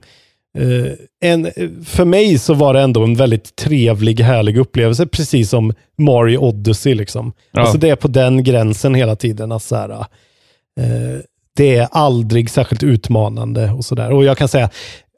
Eh, 0.58 0.92
en, 1.30 1.52
för 1.86 2.06
mig 2.06 2.38
så 2.40 2.54
var 2.54 2.74
det 2.74 2.82
ändå 2.82 3.04
en 3.04 3.16
väldigt 3.16 3.56
trevlig, 3.56 4.20
härlig 4.20 4.58
upplevelse, 4.58 5.06
precis 5.08 5.50
som 5.50 5.74
Mario 5.98 6.38
Odyssey. 6.38 6.96
Liksom. 6.96 7.34
Ja. 7.52 7.62
Alltså 7.62 7.78
det 7.78 7.90
är 7.90 7.96
på 7.96 8.08
den 8.08 8.44
gränsen 8.44 8.96
hela 8.96 9.16
tiden. 9.16 9.52
Att 9.52 9.64
så 9.64 9.76
här, 9.76 9.90
eh, 9.90 11.20
det 11.56 11.76
är 11.76 11.88
aldrig 11.92 12.50
särskilt 12.50 12.84
utmanande 12.84 13.72
och 13.72 13.86
sådär. 13.86 14.12
Och 14.12 14.24
jag 14.24 14.38
kan 14.38 14.48
säga, 14.48 14.70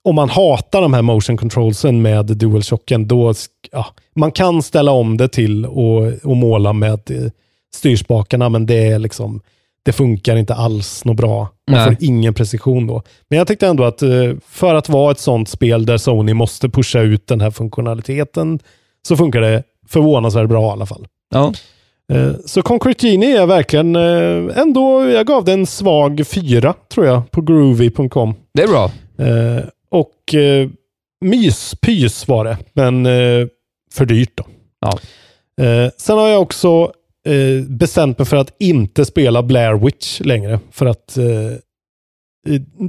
om 0.04 0.16
man 0.16 0.30
hatar 0.30 0.82
de 0.82 0.94
här 0.94 1.02
motion 1.02 1.38
controlsen 1.38 2.02
med 2.02 2.26
DualShocken, 2.26 3.08
då, 3.08 3.34
ja, 3.72 3.86
man 4.16 4.32
kan 4.32 4.62
ställa 4.64 4.92
om 4.92 5.18
det 5.18 5.28
till 5.28 5.66
och, 5.66 6.24
och 6.24 6.38
måla 6.38 6.74
med 6.74 7.12
eh, 7.12 7.32
styrspakarna, 7.76 8.50
men 8.50 8.66
det 8.66 8.88
är 8.88 9.00
liksom, 9.00 9.42
det 9.84 9.94
funkar 9.94 10.36
inte 10.36 10.56
alls 10.56 11.06
något 11.06 11.18
bra. 11.18 11.50
Man 11.72 11.80
Nej. 11.80 11.86
får 11.86 11.96
ingen 12.00 12.34
precision 12.34 12.88
då. 12.88 13.02
Men 13.30 13.38
jag 13.38 13.48
tyckte 13.48 13.68
ändå 13.68 13.84
att 13.84 14.02
eh, 14.02 14.10
för 14.48 14.76
att 14.76 14.90
vara 14.90 15.12
ett 15.12 15.20
sånt 15.20 15.50
spel 15.50 15.86
där 15.86 15.98
Sony 15.98 16.34
måste 16.34 16.70
pusha 16.70 17.00
ut 17.00 17.28
den 17.28 17.42
här 17.42 17.52
funktionaliteten, 17.52 18.60
så 19.08 19.18
funkar 19.18 19.42
det 19.42 19.64
förvånansvärt 19.88 20.50
bra 20.50 20.68
i 20.70 20.72
alla 20.72 20.86
fall. 20.86 21.08
Ja. 21.30 21.54
Eh, 22.14 22.32
Så 22.46 22.62
Concrete 22.62 23.08
Genie 23.08 23.42
är 23.42 23.46
verkligen 23.46 23.96
eh, 23.96 24.58
ändå, 24.62 25.10
jag 25.10 25.28
gav 25.28 25.44
den 25.46 25.60
en 25.60 25.66
svag 25.66 26.28
fyra 26.28 26.74
tror 26.90 27.06
jag 27.06 27.32
på 27.32 27.42
groovy.com. 27.42 28.36
Det 28.54 28.64
är 28.64 28.68
bra. 28.68 28.92
Eh, 29.28 29.64
och 29.90 30.36
myspys 31.22 32.28
var 32.28 32.46
det, 32.46 32.58
men 32.74 33.06
för 33.94 34.06
dyrt 34.06 34.32
då. 34.36 34.44
Ja. 34.80 35.00
Sen 35.98 36.18
har 36.18 36.28
jag 36.28 36.42
också 36.42 36.92
bestämt 37.68 38.18
mig 38.18 38.26
för 38.26 38.38
att 38.38 38.56
inte 38.60 39.06
spela 39.06 39.44
Blair 39.44 39.74
Witch 39.74 40.20
längre. 40.20 40.60
För 40.72 40.86
att 40.86 41.18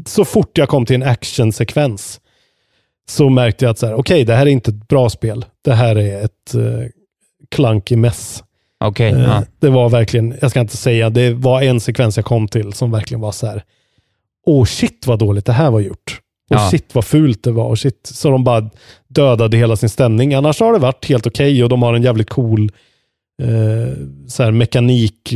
så 0.07 0.25
fort 0.25 0.59
jag 0.59 0.69
kom 0.69 0.87
till 0.87 0.95
en 0.97 1.03
actionsekvens 1.03 2.21
så 3.09 3.29
märkte 3.29 3.65
jag 3.65 3.71
att 3.71 3.79
så 3.79 3.87
här, 3.87 3.95
okej, 3.95 4.25
det 4.25 4.35
här 4.35 4.47
är 4.47 4.51
inte 4.51 4.71
ett 4.71 4.89
bra 4.89 5.11
spel. 5.11 5.45
Det 5.65 5.75
här 5.75 5.99
är 5.99 6.25
ett 6.25 6.55
eh, 6.55 6.89
clunky 7.51 7.97
mess. 7.97 8.43
Okej. 8.85 9.13
Eh, 9.13 9.21
ja. 9.23 9.43
Det 9.61 9.69
var 9.71 9.89
verkligen, 9.89 10.35
jag 10.41 10.51
ska 10.51 10.61
inte 10.61 10.77
säga, 10.77 11.11
det 11.11 11.35
var 11.35 11.63
en 11.63 11.81
sekvens 11.81 12.17
jag 12.17 12.27
kom 12.27 12.49
till 12.49 12.73
som 12.73 12.91
verkligen 12.91 13.21
var 13.21 13.33
så 13.33 13.47
här, 13.47 13.63
åh 14.47 14.65
shit 14.65 15.07
vad 15.07 15.19
dåligt 15.19 15.45
det 15.47 15.53
här 15.53 15.71
var 15.71 15.81
gjort. 15.81 16.21
Och 16.51 16.57
Ja. 16.57 16.69
shit 16.71 16.95
vad 16.95 17.05
fult 17.05 17.43
det 17.43 17.51
var. 17.53 17.65
Och 17.65 17.79
shit, 17.79 18.01
så 18.15 18.31
de 18.31 18.45
bara 18.45 18.71
dödade 19.09 19.57
hela 19.57 19.77
sin 19.77 19.89
stämning. 19.89 20.35
Annars 20.35 20.61
har 20.61 20.73
det 20.73 20.79
varit 20.79 21.05
helt 21.09 21.27
okej 21.27 21.63
och 21.63 21.69
de 21.69 21.83
har 21.83 21.95
en 21.95 22.03
jävligt 22.03 22.31
cool 22.31 22.73
eh, 23.43 23.95
så 24.29 24.43
här 24.43 24.51
mekanik 24.51 25.33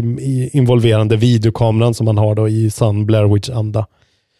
involverande 0.52 1.16
videokameran 1.16 1.94
som 1.94 2.05
man 2.05 2.19
har 2.19 2.35
då 2.35 2.48
i 2.48 2.70
sann 2.70 3.06
Blair 3.06 3.24
Witch-anda. 3.35 3.86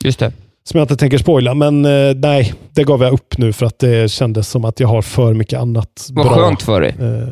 Just 0.05 0.19
det. 0.19 0.33
Som 0.65 0.79
jag 0.79 0.85
inte 0.85 0.97
tänker 0.97 1.19
spoila, 1.19 1.55
men 1.55 1.85
eh, 1.85 2.15
nej, 2.17 2.55
det 2.75 2.85
gav 2.85 3.03
jag 3.03 3.13
upp 3.13 3.39
nu 3.39 3.53
för 3.53 3.67
att 3.67 3.79
det 3.79 4.11
kändes 4.11 4.49
som 4.49 4.65
att 4.65 4.81
jag 4.81 4.89
har 4.89 5.03
för 5.03 5.35
mycket 5.35 5.59
annat 5.59 6.09
Vad 6.13 6.27
bra. 6.27 6.35
skönt 6.35 6.63
för 6.63 6.81
dig. 6.81 6.95
Eh, 7.01 7.29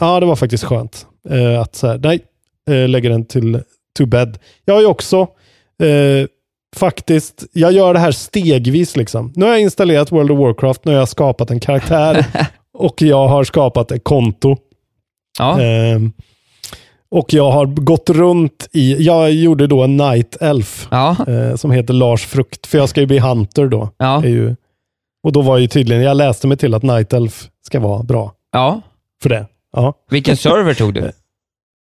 ja, 0.00 0.20
det 0.20 0.26
var 0.26 0.36
faktiskt 0.36 0.64
skönt. 0.64 1.06
Eh, 1.30 1.60
att 1.60 1.74
så 1.74 1.86
här, 1.86 1.98
nej, 1.98 2.20
eh, 2.70 2.88
lägger 2.88 3.10
den 3.10 3.24
till 3.26 3.62
to 3.98 4.06
bed. 4.06 4.38
Jag 4.64 4.74
har 4.74 4.80
ju 4.80 4.86
också 4.86 5.20
eh, 5.82 6.28
faktiskt, 6.76 7.44
jag 7.52 7.72
gör 7.72 7.94
det 7.94 8.00
här 8.00 8.12
stegvis 8.12 8.96
liksom. 8.96 9.32
Nu 9.36 9.44
har 9.44 9.52
jag 9.52 9.60
installerat 9.60 10.12
World 10.12 10.30
of 10.30 10.38
Warcraft, 10.38 10.84
nu 10.84 10.92
har 10.92 10.98
jag 10.98 11.08
skapat 11.08 11.50
en 11.50 11.60
karaktär 11.60 12.26
och 12.78 13.02
jag 13.02 13.28
har 13.28 13.44
skapat 13.44 13.90
ett 13.90 14.04
konto. 14.04 14.56
Ja. 15.38 15.60
Ehm, 15.60 16.12
och 17.10 17.32
jag 17.32 17.50
har 17.50 17.66
gått 17.66 18.10
runt 18.10 18.68
i, 18.72 18.96
jag 19.04 19.32
gjorde 19.32 19.66
då 19.66 19.82
en 19.82 19.96
Night 19.96 20.36
Elf 20.40 20.88
Ja. 20.90 21.16
eh, 21.28 21.56
som 21.56 21.70
heter 21.70 21.94
Lars 21.94 22.26
Frukt, 22.26 22.66
för 22.66 22.78
jag 22.78 22.88
ska 22.88 23.00
ju 23.00 23.06
bli 23.06 23.18
Hunter 23.18 23.66
då. 23.66 23.90
Ja. 23.98 24.24
Ju, 24.24 24.56
och 25.22 25.32
då 25.32 25.40
var 25.42 25.58
ju 25.58 25.66
tydligen, 25.68 26.02
jag 26.02 26.16
läste 26.16 26.46
mig 26.46 26.56
till 26.56 26.74
att 26.74 26.82
Night 26.82 27.12
Elf 27.12 27.48
ska 27.66 27.80
vara 27.80 28.02
bra 28.02 28.32
ja. 28.52 28.80
för 29.22 29.28
det. 29.28 29.46
Ja. 29.76 29.94
Vilken 30.10 30.36
server 30.36 30.74
tog 30.74 30.94
du? 30.94 31.12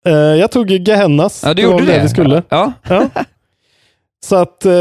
Eh, 0.06 0.14
jag 0.14 0.52
tog 0.52 0.72
Gehennas. 0.72 1.42
Ja, 1.44 1.50
du 1.50 1.54
det 1.54 1.62
gjorde 1.62 1.78
väl 1.78 1.86
det. 1.86 2.02
vi 2.02 2.10
skulle. 2.10 2.44
Ja. 2.50 2.74
Ja. 2.90 3.10
Så 4.26 4.36
att 4.36 4.66
eh, 4.66 4.74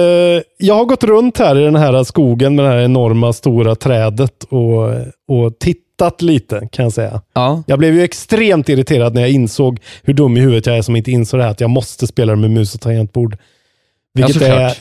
jag 0.59 0.75
har 0.75 0.85
gått 0.85 1.05
runt 1.05 1.39
här 1.39 1.59
i 1.59 1.65
den 1.65 1.77
här 1.77 2.05
skogen 2.05 2.55
med 2.57 2.65
det 2.65 2.69
här 2.71 2.79
enorma 2.79 3.33
stora 3.33 3.75
trädet 3.75 4.45
och, 4.45 4.89
och 5.29 5.59
tittat 5.59 6.23
lite 6.23 6.69
kan 6.73 6.83
jag 6.83 6.93
säga. 6.93 7.23
Ja. 7.35 7.63
Jag 7.67 7.79
blev 7.79 7.95
ju 7.95 8.03
extremt 8.03 8.69
irriterad 8.69 9.15
när 9.15 9.21
jag 9.21 9.31
insåg 9.31 9.81
hur 10.03 10.15
dum 10.15 10.37
i 10.37 10.41
huvudet 10.41 10.67
jag 10.67 10.79
är 10.79 10.83
som 10.83 10.97
inte 10.97 11.11
insåg 11.11 11.41
det 11.41 11.45
här 11.45 11.51
att 11.51 11.61
jag 11.61 11.71
måste 11.71 12.07
spela 12.07 12.37
med 12.37 12.51
mus 12.51 12.75
och 12.75 12.81
tangentbord. 12.81 13.37
Vilket 14.15 14.43
Ja, 14.43 14.47
är, 14.49 14.77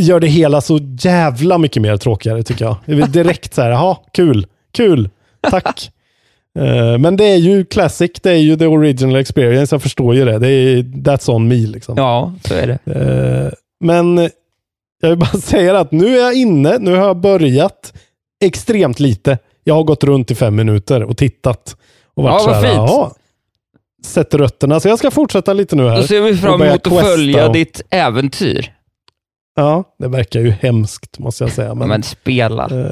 gör 0.00 0.20
det 0.20 0.26
hela 0.26 0.60
så 0.60 0.78
jävla 1.00 1.58
mycket 1.58 1.82
mer 1.82 1.96
tråkigare 1.96 2.42
tycker 2.42 2.64
jag. 2.64 2.76
Det 2.86 2.92
är 2.92 3.06
direkt 3.06 3.54
så 3.54 3.62
här, 3.62 3.70
jaha, 3.70 3.96
kul, 4.12 4.46
kul. 4.72 5.10
tack. 5.50 5.90
Eh, 6.56 6.98
men 6.98 7.16
det 7.16 7.24
är 7.24 7.36
ju 7.36 7.64
classic, 7.64 8.10
det 8.22 8.30
är 8.30 8.34
ju 8.36 8.56
the 8.56 8.66
original 8.66 9.16
experience, 9.16 9.74
jag 9.74 9.82
förstår 9.82 10.14
ju 10.14 10.24
det. 10.24 10.38
det 10.38 10.48
är, 10.48 10.82
that's 10.82 11.30
on 11.30 11.48
me 11.48 11.54
liksom. 11.56 11.94
Ja, 11.96 12.32
så 12.48 12.54
är 12.54 12.66
det. 12.66 12.92
Eh, 12.94 13.52
men 13.80 14.30
jag 15.00 15.08
vill 15.08 15.18
bara 15.18 15.26
säga 15.40 15.78
att 15.78 15.92
nu 15.92 16.06
är 16.18 16.22
jag 16.22 16.34
inne, 16.34 16.78
nu 16.78 16.90
har 16.96 17.06
jag 17.06 17.16
börjat 17.16 17.92
extremt 18.44 19.00
lite. 19.00 19.38
Jag 19.64 19.74
har 19.74 19.82
gått 19.84 20.04
runt 20.04 20.30
i 20.30 20.34
fem 20.34 20.56
minuter 20.56 21.02
och 21.02 21.16
tittat. 21.16 21.76
Och 22.14 22.22
varit 22.22 22.42
Ja, 22.46 22.52
vad 22.52 22.62
fint. 22.62 22.74
"Jaha." 22.74 23.10
Sett 24.04 24.34
rötterna, 24.34 24.80
så 24.80 24.88
jag 24.88 24.98
ska 24.98 25.10
fortsätta 25.10 25.52
lite 25.52 25.76
nu 25.76 25.88
här. 25.88 25.96
Då 25.96 26.02
ser 26.02 26.20
vi 26.20 26.36
fram 26.36 26.62
emot 26.62 26.86
att 26.86 27.00
följa 27.04 27.46
och- 27.46 27.52
ditt 27.52 27.82
äventyr. 27.90 28.72
Ja, 29.56 29.84
det 29.98 30.08
verkar 30.08 30.40
ju 30.40 30.50
hemskt 30.50 31.18
måste 31.18 31.44
jag 31.44 31.52
säga. 31.52 31.74
Men, 31.74 31.88
Men 31.88 32.02
spela. 32.02 32.64
eh, 32.64 32.90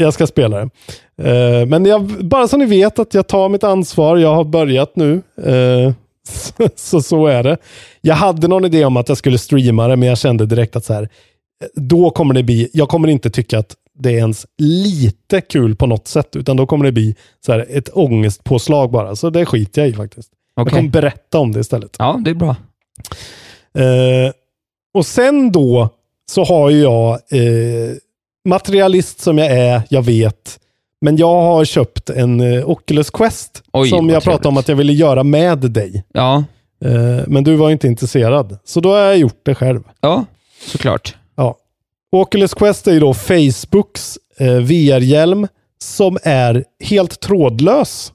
jag 0.00 0.14
ska 0.14 0.26
spela 0.26 0.58
det. 0.58 0.70
Eh, 1.30 1.66
men 1.66 1.84
jag, 1.84 2.04
bara 2.04 2.48
så 2.48 2.56
ni 2.56 2.66
vet 2.66 2.98
att 2.98 3.14
jag 3.14 3.26
tar 3.26 3.48
mitt 3.48 3.64
ansvar. 3.64 4.16
Jag 4.16 4.34
har 4.34 4.44
börjat 4.44 4.96
nu. 4.96 5.22
Eh, 5.42 5.92
så, 6.28 6.68
så 6.76 7.02
så 7.02 7.26
är 7.26 7.42
det. 7.42 7.56
Jag 8.00 8.14
hade 8.14 8.48
någon 8.48 8.64
idé 8.64 8.84
om 8.84 8.96
att 8.96 9.08
jag 9.08 9.18
skulle 9.18 9.38
streama 9.38 9.88
det, 9.88 9.96
men 9.96 10.08
jag 10.08 10.18
kände 10.18 10.46
direkt 10.46 10.76
att 10.76 10.84
så 10.84 10.92
här, 10.92 11.08
då 11.74 12.10
kommer 12.10 12.34
det 12.34 12.42
bli, 12.42 12.68
jag 12.72 12.88
kommer 12.88 13.08
inte 13.08 13.30
tycka 13.30 13.58
att 13.58 13.74
det 13.98 14.10
är 14.10 14.18
ens 14.18 14.46
lite 14.58 15.40
kul 15.40 15.76
på 15.76 15.86
något 15.86 16.08
sätt, 16.08 16.36
utan 16.36 16.56
då 16.56 16.66
kommer 16.66 16.84
det 16.84 16.92
bli 16.92 17.16
så 17.46 17.52
här, 17.52 17.66
ett 17.68 17.88
ångestpåslag 17.92 18.90
bara. 18.90 19.16
Så 19.16 19.30
det 19.30 19.46
skiter 19.46 19.82
jag 19.82 19.88
i 19.88 19.92
faktiskt. 19.92 20.30
Jag 20.54 20.66
Okej. 20.66 20.76
kommer 20.76 20.90
berätta 20.90 21.38
om 21.38 21.52
det 21.52 21.60
istället. 21.60 21.96
Ja, 21.98 22.20
det 22.24 22.30
är 22.30 22.34
bra. 22.34 22.56
Eh, 23.78 24.32
och 24.94 25.06
sen 25.06 25.52
då 25.52 25.88
så 26.30 26.44
har 26.44 26.70
ju 26.70 26.80
jag 26.80 27.12
eh, 27.12 27.96
materialist 28.48 29.20
som 29.20 29.38
jag 29.38 29.46
är, 29.50 29.82
jag 29.88 30.02
vet. 30.02 30.60
Men 31.00 31.16
jag 31.16 31.40
har 31.42 31.64
köpt 31.64 32.10
en 32.10 32.40
eh, 32.40 32.70
Oculus 32.70 33.10
Quest 33.10 33.62
Oj, 33.72 33.88
som 33.88 34.08
jag 34.08 34.22
pratade 34.22 34.48
om 34.48 34.54
trevligt. 34.54 34.64
att 34.64 34.68
jag 34.68 34.76
ville 34.76 34.92
göra 34.92 35.24
med 35.24 35.58
dig. 35.58 36.04
Ja, 36.12 36.44
Eh, 36.84 37.24
men 37.26 37.44
du 37.44 37.56
var 37.56 37.70
inte 37.70 37.86
intresserad. 37.86 38.58
Så 38.64 38.80
då 38.80 38.90
har 38.92 38.98
jag 38.98 39.18
gjort 39.18 39.40
det 39.42 39.54
själv. 39.54 39.80
ja 40.00 40.24
såklart. 40.66 41.16
Ja. 41.36 41.56
Oculus 42.12 42.54
Quest 42.54 42.86
är 42.86 42.92
ju 42.92 43.00
då 43.00 43.14
Facebooks 43.14 44.18
eh, 44.38 44.54
VR-hjälm 44.56 45.48
som 45.82 46.18
är 46.22 46.64
helt 46.84 47.20
trådlös. 47.20 48.12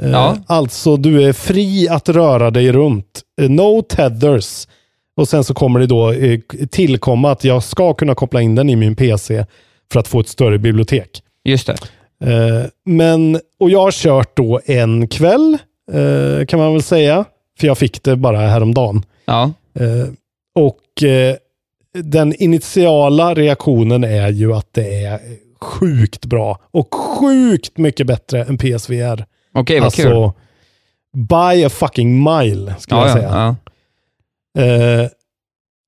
Ja. 0.00 0.36
Alltså, 0.46 0.96
du 0.96 1.22
är 1.28 1.32
fri 1.32 1.88
att 1.88 2.08
röra 2.08 2.50
dig 2.50 2.72
runt. 2.72 3.22
No 3.40 3.82
tethers. 3.82 4.68
Och 5.16 5.28
sen 5.28 5.44
så 5.44 5.54
kommer 5.54 5.80
det 5.80 5.86
då 5.86 6.12
eh, 6.12 6.40
tillkomma 6.70 7.30
att 7.30 7.44
jag 7.44 7.62
ska 7.62 7.94
kunna 7.94 8.14
koppla 8.14 8.40
in 8.40 8.54
den 8.54 8.70
i 8.70 8.76
min 8.76 8.96
PC 8.96 9.46
för 9.92 10.00
att 10.00 10.08
få 10.08 10.20
ett 10.20 10.28
större 10.28 10.58
bibliotek. 10.58 11.22
Just 11.44 11.66
det. 11.66 11.72
Eh, 12.24 12.64
men, 12.84 13.40
och 13.60 13.70
jag 13.70 13.80
har 13.80 13.90
kört 13.92 14.36
då 14.36 14.60
en 14.66 15.08
kväll, 15.08 15.58
eh, 15.92 16.46
kan 16.46 16.58
man 16.60 16.72
väl 16.72 16.82
säga. 16.82 17.24
För 17.60 17.66
jag 17.66 17.78
fick 17.78 18.02
det 18.02 18.16
bara 18.16 18.38
häromdagen. 18.38 19.02
Ja, 19.24 19.50
och 20.54 20.76
den 21.94 22.34
initiala 22.42 23.34
reaktionen 23.34 24.04
är 24.04 24.28
ju 24.28 24.52
att 24.54 24.68
det 24.72 25.04
är 25.04 25.20
sjukt 25.60 26.24
bra 26.26 26.58
och 26.70 26.94
sjukt 26.94 27.78
mycket 27.78 28.06
bättre 28.06 28.44
än 28.44 28.58
PSVR. 28.58 29.24
okej, 29.54 29.80
vad 29.80 29.94
kul. 29.94 30.06
alltså, 30.06 30.32
by 31.28 31.64
a 31.64 31.68
fucking 31.70 32.22
mile, 32.22 32.74
skulle 32.78 33.00
Ja, 33.00 33.06
jag 33.08 33.16
ja, 33.16 33.20
säga. 33.20 33.28
ja. 33.28 33.56
Eh, 34.58 35.08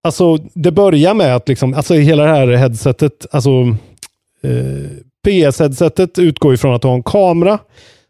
alltså, 0.05 0.37
det 0.55 0.73
börjar 0.73 1.15
med 1.15 1.37
att 1.37 1.49
liksom, 1.49 1.75
alltså 1.75 1.95
hela 1.95 2.23
det 2.23 2.29
här 2.29 2.49
headsetet, 2.49 3.27
alltså 3.31 3.51
eh, 4.43 4.91
PS-headsetet 5.27 6.19
utgår 6.19 6.55
ifrån 6.55 6.75
att 6.75 6.83
du 6.83 6.89
har 6.89 6.95
en 6.95 7.03
kamera 7.03 7.59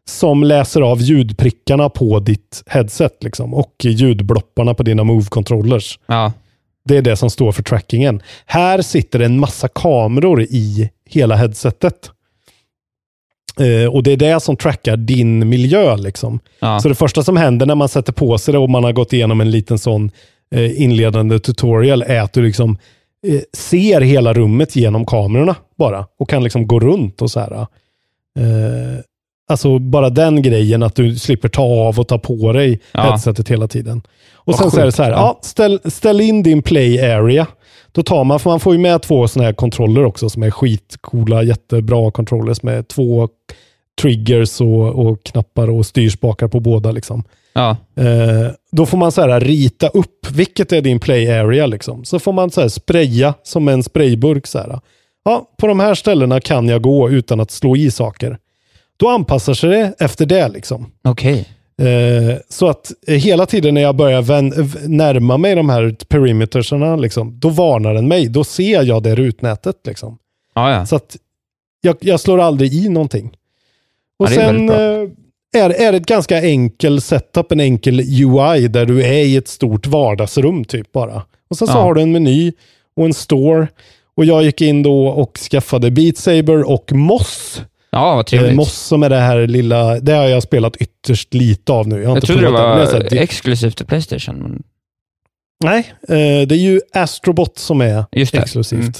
som 0.08 0.44
läser 0.44 0.80
av 0.80 1.00
ljudprickarna 1.00 1.88
på 1.88 2.20
ditt 2.20 2.62
headset 2.66 3.24
liksom, 3.24 3.54
och 3.54 3.74
ljudblopparna 3.82 4.74
på 4.74 4.82
dina 4.82 5.02
move-controllers. 5.04 5.98
ja. 6.06 6.32
Det 6.84 6.96
är 6.96 7.02
det 7.02 7.16
som 7.16 7.30
står 7.30 7.52
för 7.52 7.62
trackingen. 7.62 8.22
Här 8.46 8.82
sitter 8.82 9.20
en 9.20 9.40
massa 9.40 9.68
kameror 9.68 10.42
i 10.42 10.90
hela 11.08 11.36
headsetet. 11.36 12.10
Eh, 13.60 13.92
och 13.94 14.02
det 14.02 14.12
är 14.12 14.16
det 14.16 14.40
som 14.40 14.56
trackar 14.56 14.96
din 14.96 15.48
miljö. 15.48 15.96
Liksom. 15.96 16.40
Ja. 16.60 16.80
Så 16.80 16.88
det 16.88 16.94
första 16.94 17.22
som 17.22 17.36
händer 17.36 17.66
när 17.66 17.74
man 17.74 17.88
sätter 17.88 18.12
på 18.12 18.38
sig 18.38 18.52
det 18.52 18.58
och 18.58 18.70
man 18.70 18.84
har 18.84 18.92
gått 18.92 19.12
igenom 19.12 19.40
en 19.40 19.50
liten 19.50 19.78
sån 19.78 20.10
inledande 20.60 21.38
tutorial 21.38 22.02
är 22.02 22.20
att 22.20 22.32
du 22.32 22.42
liksom 22.42 22.78
eh, 23.26 23.40
ser 23.52 24.00
hela 24.00 24.32
rummet 24.32 24.76
genom 24.76 25.06
kamerorna 25.06 25.56
bara 25.78 26.06
och 26.18 26.28
kan 26.28 26.42
liksom 26.44 26.66
gå 26.66 26.80
runt 26.80 27.22
och 27.22 27.30
så 27.30 27.40
här. 27.40 27.52
Eh, 27.52 27.66
alltså 29.48 29.78
bara 29.78 30.10
den 30.10 30.42
grejen 30.42 30.82
att 30.82 30.94
du 30.94 31.16
slipper 31.16 31.48
ta 31.48 31.62
av 31.62 32.00
och 32.00 32.08
ta 32.08 32.18
på 32.18 32.52
dig 32.52 32.80
Ja. 32.92 33.00
headsetet 33.02 33.48
hela 33.48 33.68
tiden. 33.68 34.02
Och 34.34 34.52
Vad 34.52 34.56
sen 34.56 34.70
så 34.70 34.76
är 34.76 34.80
det 34.80 34.86
sjukt, 34.86 34.96
så 34.96 35.02
här, 35.02 35.10
ja, 35.10 35.38
ställ, 35.42 35.80
ställ 35.84 36.20
in 36.20 36.42
din 36.42 36.62
play 36.62 37.00
area. 37.00 37.46
Då 37.92 38.02
tar 38.02 38.24
man, 38.24 38.40
för 38.40 38.50
man 38.50 38.60
får 38.60 38.72
ju 38.72 38.78
med 38.78 39.02
två 39.02 39.28
sådana 39.28 39.46
här 39.46 39.54
kontroller 39.54 40.04
också 40.04 40.30
som 40.30 40.42
är 40.42 40.50
skitcoola, 40.50 41.42
jättebra 41.42 42.10
controllers 42.10 42.62
med 42.62 42.88
två 42.88 43.28
triggers 44.00 44.60
och, 44.60 45.06
och 45.06 45.22
knappar 45.24 45.70
och 45.70 45.86
styrspakar 45.86 46.48
på 46.48 46.60
båda. 46.60 46.90
Liksom. 46.92 47.24
Ja. 47.52 47.76
Eh, 47.96 48.52
då 48.72 48.86
får 48.86 48.98
man 48.98 49.12
så 49.12 49.20
här 49.20 49.40
rita 49.40 49.88
upp, 49.88 50.30
vilket 50.30 50.72
är 50.72 50.80
din 50.80 51.00
play 51.00 51.30
area 51.30 51.66
liksom. 51.66 52.04
Så 52.04 52.18
får 52.18 52.32
man 52.32 52.50
så 52.50 52.60
här 52.60 52.68
spraya 52.68 53.34
som 53.42 53.68
en 53.68 53.82
sprayburk. 53.82 54.46
Så 54.46 54.58
här. 54.58 54.80
Ja, 55.24 55.48
på 55.58 55.66
de 55.66 55.80
här 55.80 55.94
ställena 55.94 56.40
kan 56.40 56.68
jag 56.68 56.82
gå 56.82 57.10
utan 57.10 57.40
att 57.40 57.50
slå 57.50 57.76
i 57.76 57.90
saker. 57.90 58.38
Då 58.96 59.08
anpassar 59.08 59.54
sig 59.54 59.70
det 59.70 59.94
efter 59.98 60.26
det 60.26 60.48
liksom. 60.48 60.92
Okej. 61.04 61.48
Eh, 61.78 62.36
så 62.48 62.68
att 62.68 62.92
eh, 63.06 63.14
hela 63.14 63.46
tiden 63.46 63.74
när 63.74 63.80
jag 63.80 63.96
börjar 63.96 64.22
vän, 64.22 64.52
närma 64.86 65.36
mig 65.36 65.54
de 65.54 65.68
här 65.68 65.96
perimetersarna, 66.08 66.96
liksom, 66.96 67.40
då 67.40 67.48
varnar 67.48 67.94
den 67.94 68.08
mig. 68.08 68.28
Då 68.28 68.44
ser 68.44 68.82
jag 68.82 69.02
det 69.02 69.14
rutnätet. 69.14 69.76
Liksom. 69.84 70.18
Ja, 70.54 70.70
ja. 70.72 70.86
Så 70.86 70.96
att 70.96 71.16
jag, 71.80 71.96
jag 72.00 72.20
slår 72.20 72.40
aldrig 72.40 72.74
i 72.74 72.88
någonting. 72.88 73.36
Och 74.18 74.26
Ja, 74.26 74.30
sen 74.30 74.70
eh, 74.70 75.08
är, 75.52 75.70
är 75.70 75.92
det 75.92 75.98
ett 75.98 76.06
ganska 76.06 76.42
enkel 76.42 77.00
setup, 77.00 77.52
en 77.52 77.60
enkel 77.60 78.00
UI 78.00 78.68
där 78.68 78.86
du 78.86 79.02
är 79.04 79.12
i 79.24 79.36
ett 79.36 79.48
stort 79.48 79.86
vardagsrum 79.86 80.64
typ 80.64 80.92
bara. 80.92 81.22
Och 81.50 81.56
sen 81.58 81.68
så 81.68 81.74
Ja. 81.74 81.82
har 81.82 81.94
du 81.94 82.02
en 82.02 82.12
meny 82.12 82.52
och 82.96 83.04
en 83.04 83.14
store. 83.14 83.68
Och 84.16 84.24
jag 84.24 84.42
gick 84.44 84.60
in 84.60 84.82
då 84.82 85.06
och 85.08 85.38
skaffade 85.38 85.90
Beat 85.90 86.16
Saber 86.16 86.70
och 86.70 86.92
Moss. 86.92 87.62
Ja, 87.90 88.00
vad 88.14 88.18
Eh, 88.18 88.22
trevligt. 88.24 88.54
Moss 88.56 88.72
som 88.78 89.02
är 89.02 89.08
det 89.10 89.16
här 89.20 89.46
lilla, 89.46 90.00
det 90.00 90.12
har 90.12 90.24
jag 90.28 90.42
spelat 90.42 90.76
ytterst 90.76 91.34
lite 91.34 91.72
av 91.72 91.88
nu. 91.88 91.96
Jag, 91.96 92.02
har 92.02 92.08
jag 92.10 92.16
inte 92.16 92.26
trodde 92.26 92.42
det 92.46 92.50
var 92.52 92.76
här- 92.78 93.14
exklusivt 93.16 93.76
till 93.76 93.86
Playstation. 93.86 94.62
Nej, 95.64 95.92
eh, 96.08 96.46
det 96.48 96.54
är 96.54 96.58
ju 96.58 96.80
Astrobot 96.92 97.58
som 97.58 97.80
är 97.80 98.04
Just 98.12 98.32
det. 98.32 98.72
Mm. 98.72 98.92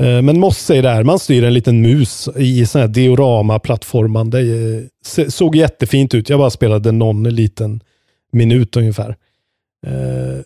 Eh, 0.00 0.22
men 0.22 0.40
Moss 0.40 0.70
är 0.70 0.82
där, 0.82 1.02
man 1.04 1.18
styr 1.18 1.44
en 1.44 1.54
liten 1.54 1.82
mus 1.82 2.28
i 2.36 2.66
sån 2.66 2.80
här 2.80 2.88
diorama-plattformande. 2.88 4.40
Eh, 4.40 5.28
såg 5.28 5.56
jättefint 5.56 6.14
ut, 6.14 6.28
jag 6.28 6.38
bara 6.38 6.50
spelade 6.50 6.92
någon 6.92 7.22
liten 7.22 7.80
minut 8.32 8.76
ungefär. 8.76 9.16
Eh, 9.86 10.40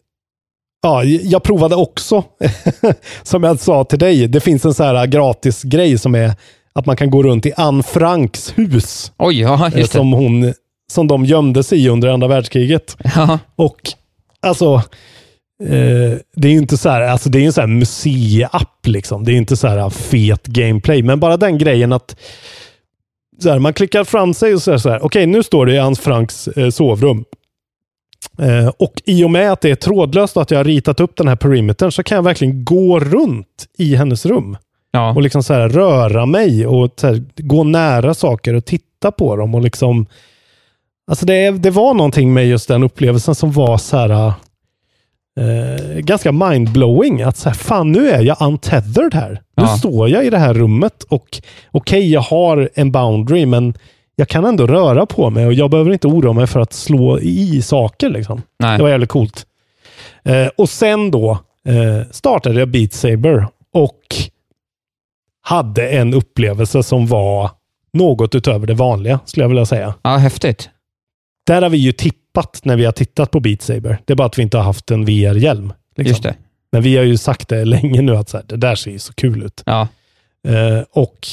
ja, 0.83 1.05
jag 1.05 1.43
provade 1.43 1.77
också, 1.77 2.25
som 3.23 3.45
jag 3.45 3.61
sa 3.61 3.85
till 3.85 3.99
dig, 3.99 4.29
det 4.29 4.41
finns 4.41 4.65
en 4.65 4.75
så 4.75 4.85
här 4.85 5.07
gratis 5.07 5.63
grej 5.63 5.99
som 5.99 6.15
är 6.15 6.33
att 6.73 6.87
man 6.87 6.97
kan 6.97 7.11
gå 7.11 7.23
runt 7.23 7.47
i 7.47 7.53
Anne 7.57 7.83
Franks 7.83 8.59
hus. 8.59 9.13
Oj, 9.19 9.41
ja, 9.41 9.71
som, 9.87 10.13
hon, 10.13 10.55
som 10.93 11.07
de 11.07 11.25
gömde 11.25 11.63
sig 11.63 11.85
i 11.85 11.89
under 11.89 12.09
andra 12.09 12.29
världskriget. 12.29 12.97
Ja, 13.17 13.39
Och 13.57 13.81
alltså, 14.41 14.83
eh, 15.61 16.19
det 16.37 16.49
är 16.49 16.53
ju 16.53 16.59
inte 16.59 16.77
så 16.77 16.89
här, 16.89 17.01
alltså 17.01 17.29
det 17.29 17.39
är 17.39 17.47
en 17.47 17.53
så 17.53 17.61
här 17.61 17.69
museiapp 17.69 18.87
liksom. 18.87 19.25
Det 19.25 19.33
är 19.33 19.37
inte 19.37 19.57
så 19.57 19.69
här 19.69 19.91
fet 19.91 20.47
gameplay, 20.47 21.03
men 21.03 21.21
bara 21.21 21.37
den 21.37 21.59
grejen 21.59 21.93
att 21.93 22.17
så 23.43 23.51
här, 23.51 23.59
man 23.59 23.73
klickar 23.73 24.05
fram 24.05 24.35
sig 24.35 24.55
och 24.55 24.63
säger 24.63 24.79
så 24.79 24.91
här, 24.91 25.05
okej 25.05 25.27
nu 25.27 25.43
står 25.43 25.67
det 25.67 25.75
i 25.75 25.79
Hans 25.79 26.01
Franks 26.01 26.49
eh, 26.49 26.71
sovrum. 26.71 27.25
Eh, 28.39 28.69
och 28.79 29.03
i 29.05 29.25
och 29.25 29.31
med 29.31 29.53
att 29.53 29.61
det 29.61 29.71
är 29.71 29.75
trådlöst 29.75 30.37
och 30.37 30.43
att 30.43 30.51
jag 30.51 30.59
har 30.59 30.65
ritat 30.65 31.01
upp 31.01 31.17
den 31.17 31.29
här 31.29 31.37
perimetern 31.37 31.93
så 31.93 32.03
kan 32.03 32.17
jag 32.17 32.23
verkligen 32.23 32.65
gå 32.65 33.01
runt 33.01 33.67
i 33.79 33.95
hennes 33.97 34.27
rum. 34.27 34.57
ja. 34.91 35.15
Och 35.15 35.23
liksom 35.23 35.43
så 35.43 35.55
här 35.55 35.69
röra 35.69 36.27
mig 36.27 36.67
och 36.67 37.03
här, 37.03 37.25
gå 37.37 37.65
nära 37.65 38.15
saker 38.15 38.55
och 38.55 38.65
titta 38.65 39.11
på 39.11 39.37
dem. 39.37 39.55
och 39.55 39.61
liksom 39.61 40.07
Alltså 41.11 41.27
det, 41.27 41.51
det 41.51 41.71
var 41.71 41.95
någonting 41.95 42.33
med 42.33 42.49
just 42.49 42.69
den 42.69 42.83
upplevelsen 42.83 43.35
som 43.35 43.53
var 43.53 43.79
så 43.79 43.97
här 43.97 44.33
eh, 45.41 45.99
ganska 45.99 46.33
mindblowing. 46.33 47.23
Att 47.23 47.37
så 47.37 47.49
här, 47.49 47.57
fan 47.57 47.93
nu 47.93 48.09
är 48.11 48.21
jag 48.23 48.37
untethered 48.41 49.15
här. 49.15 49.31
Nu 49.31 49.63
Ja. 49.63 49.67
står 49.77 50.09
jag 50.09 50.25
i 50.27 50.31
det 50.31 50.39
här 50.39 50.55
rummet 50.55 51.03
och 51.03 51.41
okej, 51.71 52.13
jag 52.13 52.21
har 52.21 52.71
en 52.75 52.93
boundary, 52.93 53.47
men 53.47 53.75
jag 54.17 54.29
kan 54.29 54.45
ändå 54.45 54.67
röra 54.67 55.07
på 55.07 55.31
mig 55.31 55.47
och 55.47 55.53
jag 55.55 55.71
behöver 55.71 55.93
inte 55.93 56.07
oroa 56.09 56.33
mig 56.33 56.47
för 56.47 56.61
att 56.61 56.73
slå 56.73 57.19
i 57.21 57.63
saker. 57.63 58.11
Liksom. 58.11 58.43
Nej. 58.59 58.77
Det 58.77 58.83
var 58.83 58.91
jävligt 58.91 59.11
coolt. 59.11 59.47
Eh, 60.25 60.47
och 60.57 60.69
sen 60.69 61.11
då 61.11 61.31
eh, 61.67 62.09
startade 62.11 62.59
jag 62.59 62.69
Beat 62.69 62.93
Saber 62.93 63.47
och 63.75 64.01
hade 65.43 65.89
en 65.89 66.15
upplevelse 66.15 66.83
som 66.83 67.07
var 67.07 67.51
något 67.93 68.35
utöver 68.35 68.67
det 68.67 68.75
vanliga, 68.75 69.21
skulle 69.25 69.45
jag 69.45 69.49
vilja 69.49 69.67
säga. 69.67 69.95
Ja, 70.03 70.17
häftigt. 70.17 70.71
Där 71.47 71.63
har 71.63 71.71
vi 71.71 71.79
ju 71.79 71.93
tippat 72.31 72.61
när 72.65 72.77
vi 72.77 72.85
har 72.85 72.93
tittat 72.93 73.31
på 73.31 73.41
Beat 73.41 73.63
Saber. 73.63 73.99
Det 74.05 74.13
är 74.13 74.17
bara 74.17 74.27
att 74.27 74.39
vi 74.39 74.43
inte 74.43 74.57
har 74.57 74.65
haft 74.65 74.91
en 74.91 75.05
VR-hjälm. 75.05 75.73
Liksom. 75.97 76.11
Just 76.11 76.23
det. 76.23 76.35
Men 76.73 76.83
vi 76.83 76.97
har 76.97 77.05
ju 77.05 77.17
sagt 77.17 77.49
det 77.49 77.65
länge 77.65 78.03
nu 78.03 78.17
att 78.17 78.29
så 78.29 78.37
här, 78.37 78.45
det 78.49 78.57
där 78.57 78.75
ser 78.75 78.91
ju 78.91 78.99
så 78.99 79.13
kul 79.13 79.43
ut. 79.43 79.63
Ja. 79.67 79.89
Eh, 80.49 80.85
och 80.93 81.29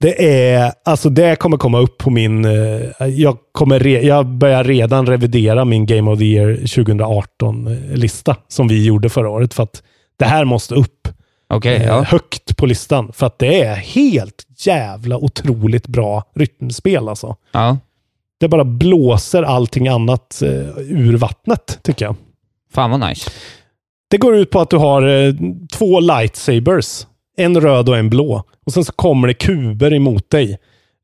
det 0.00 0.44
är, 0.52 0.72
alltså 0.84 1.10
det 1.10 1.36
kommer 1.36 1.56
komma 1.56 1.78
upp 1.78 1.98
på 1.98 2.10
min, 2.10 2.44
eh, 2.44 3.06
jag, 3.06 3.38
kommer 3.52 3.78
re, 3.78 4.00
jag 4.02 4.26
börjar 4.26 4.64
redan 4.64 5.06
revidera 5.06 5.64
min 5.64 5.86
Game 5.86 6.10
of 6.10 6.18
the 6.18 6.24
Year 6.24 6.52
2018-lista 6.52 8.36
som 8.48 8.68
vi 8.68 8.84
gjorde 8.84 9.08
förra 9.08 9.28
året 9.28 9.54
för 9.54 9.62
att 9.62 9.82
det 10.18 10.24
här 10.24 10.44
måste 10.44 10.74
upp 10.74 11.08
Okej, 11.48 11.76
eh, 11.76 11.86
ja. 11.86 12.02
högt 12.02 12.56
på 12.56 12.66
listan. 12.66 13.12
För 13.12 13.26
att 13.26 13.38
det 13.38 13.62
är 13.62 13.74
helt 13.74 14.46
jävla 14.58 15.16
otroligt 15.16 15.86
bra 15.86 16.24
rytmspel 16.34 17.08
alltså. 17.08 17.36
ja. 17.52 17.78
Det 18.40 18.48
bara 18.48 18.64
blåser 18.64 19.42
allting 19.42 19.88
annat 19.88 20.42
eh, 20.42 20.78
ur 20.78 21.16
vattnet, 21.16 21.78
tycker 21.82 22.04
jag. 22.04 22.16
Fan 22.72 22.90
vad 22.90 23.08
nice. 23.08 23.30
Det 24.10 24.18
går 24.18 24.36
ut 24.36 24.50
på 24.50 24.60
att 24.60 24.70
du 24.70 24.76
har 24.76 25.08
eh, 25.08 25.34
två 25.72 26.00
lightsabers. 26.00 27.06
En 27.36 27.60
röd 27.60 27.88
och 27.88 27.96
en 27.96 28.10
blå. 28.10 28.44
Och 28.66 28.72
sen 28.72 28.84
så 28.84 28.92
kommer 28.92 29.28
det 29.28 29.34
kuber 29.34 29.92
emot 29.92 30.30
dig. 30.30 30.58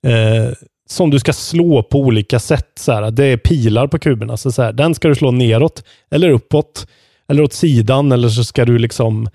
Eh, 0.07 0.53
som 0.89 1.11
du 1.11 1.19
ska 1.19 1.33
slå 1.33 1.83
på 1.83 1.99
olika 1.99 2.39
sätt. 2.39 2.71
Så 2.81 2.93
här. 2.93 3.11
Det 3.11 3.25
är 3.25 3.37
pilar 3.37 3.87
på 3.87 3.99
kuberna. 3.99 4.37
Så 4.37 4.53
så 4.53 4.63
här, 4.63 4.73
den 4.73 4.95
ska 4.95 5.09
du 5.09 5.15
slå 5.15 5.31
neråt, 5.31 5.85
eller 6.11 6.31
uppåt, 6.31 6.87
eller 7.29 7.43
åt 7.43 7.53
sidan. 7.53 8.13
Eller 8.13 8.29
så 8.29 8.45
ska 8.45 8.65
du 8.65 8.79
liksom... 8.79 9.29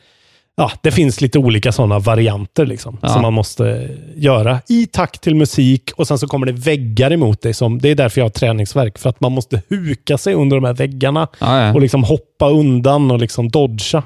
Ja, 0.61 0.71
det 0.81 0.91
finns 0.91 1.21
lite 1.21 1.39
olika 1.39 1.71
sådana 1.71 1.99
varianter 1.99 2.65
liksom, 2.65 2.97
Ja. 3.01 3.09
som 3.09 3.21
man 3.21 3.33
måste 3.33 3.89
göra 4.15 4.59
i 4.69 4.85
takt 4.87 5.21
till 5.21 5.35
musik. 5.35 5.91
Och 5.95 6.07
sen 6.07 6.17
så 6.17 6.27
kommer 6.27 6.45
det 6.45 6.51
väggar 6.51 7.11
emot 7.13 7.41
dig. 7.41 7.53
Som, 7.53 7.79
det 7.79 7.89
är 7.89 7.95
därför 7.95 8.21
jag 8.21 8.25
har 8.25 8.29
träningsverk. 8.29 8.97
För 8.97 9.09
att 9.09 9.21
man 9.21 9.31
måste 9.31 9.61
huka 9.69 10.17
sig 10.17 10.33
under 10.33 10.57
de 10.57 10.63
här 10.65 10.73
väggarna 10.73 11.27
Ja, 11.39 11.61
ja. 11.65 11.73
och 11.73 11.81
liksom 11.81 12.03
hoppa 12.03 12.49
undan 12.49 13.11
och 13.11 13.19
liksom 13.19 13.49
dodga. 13.49 14.03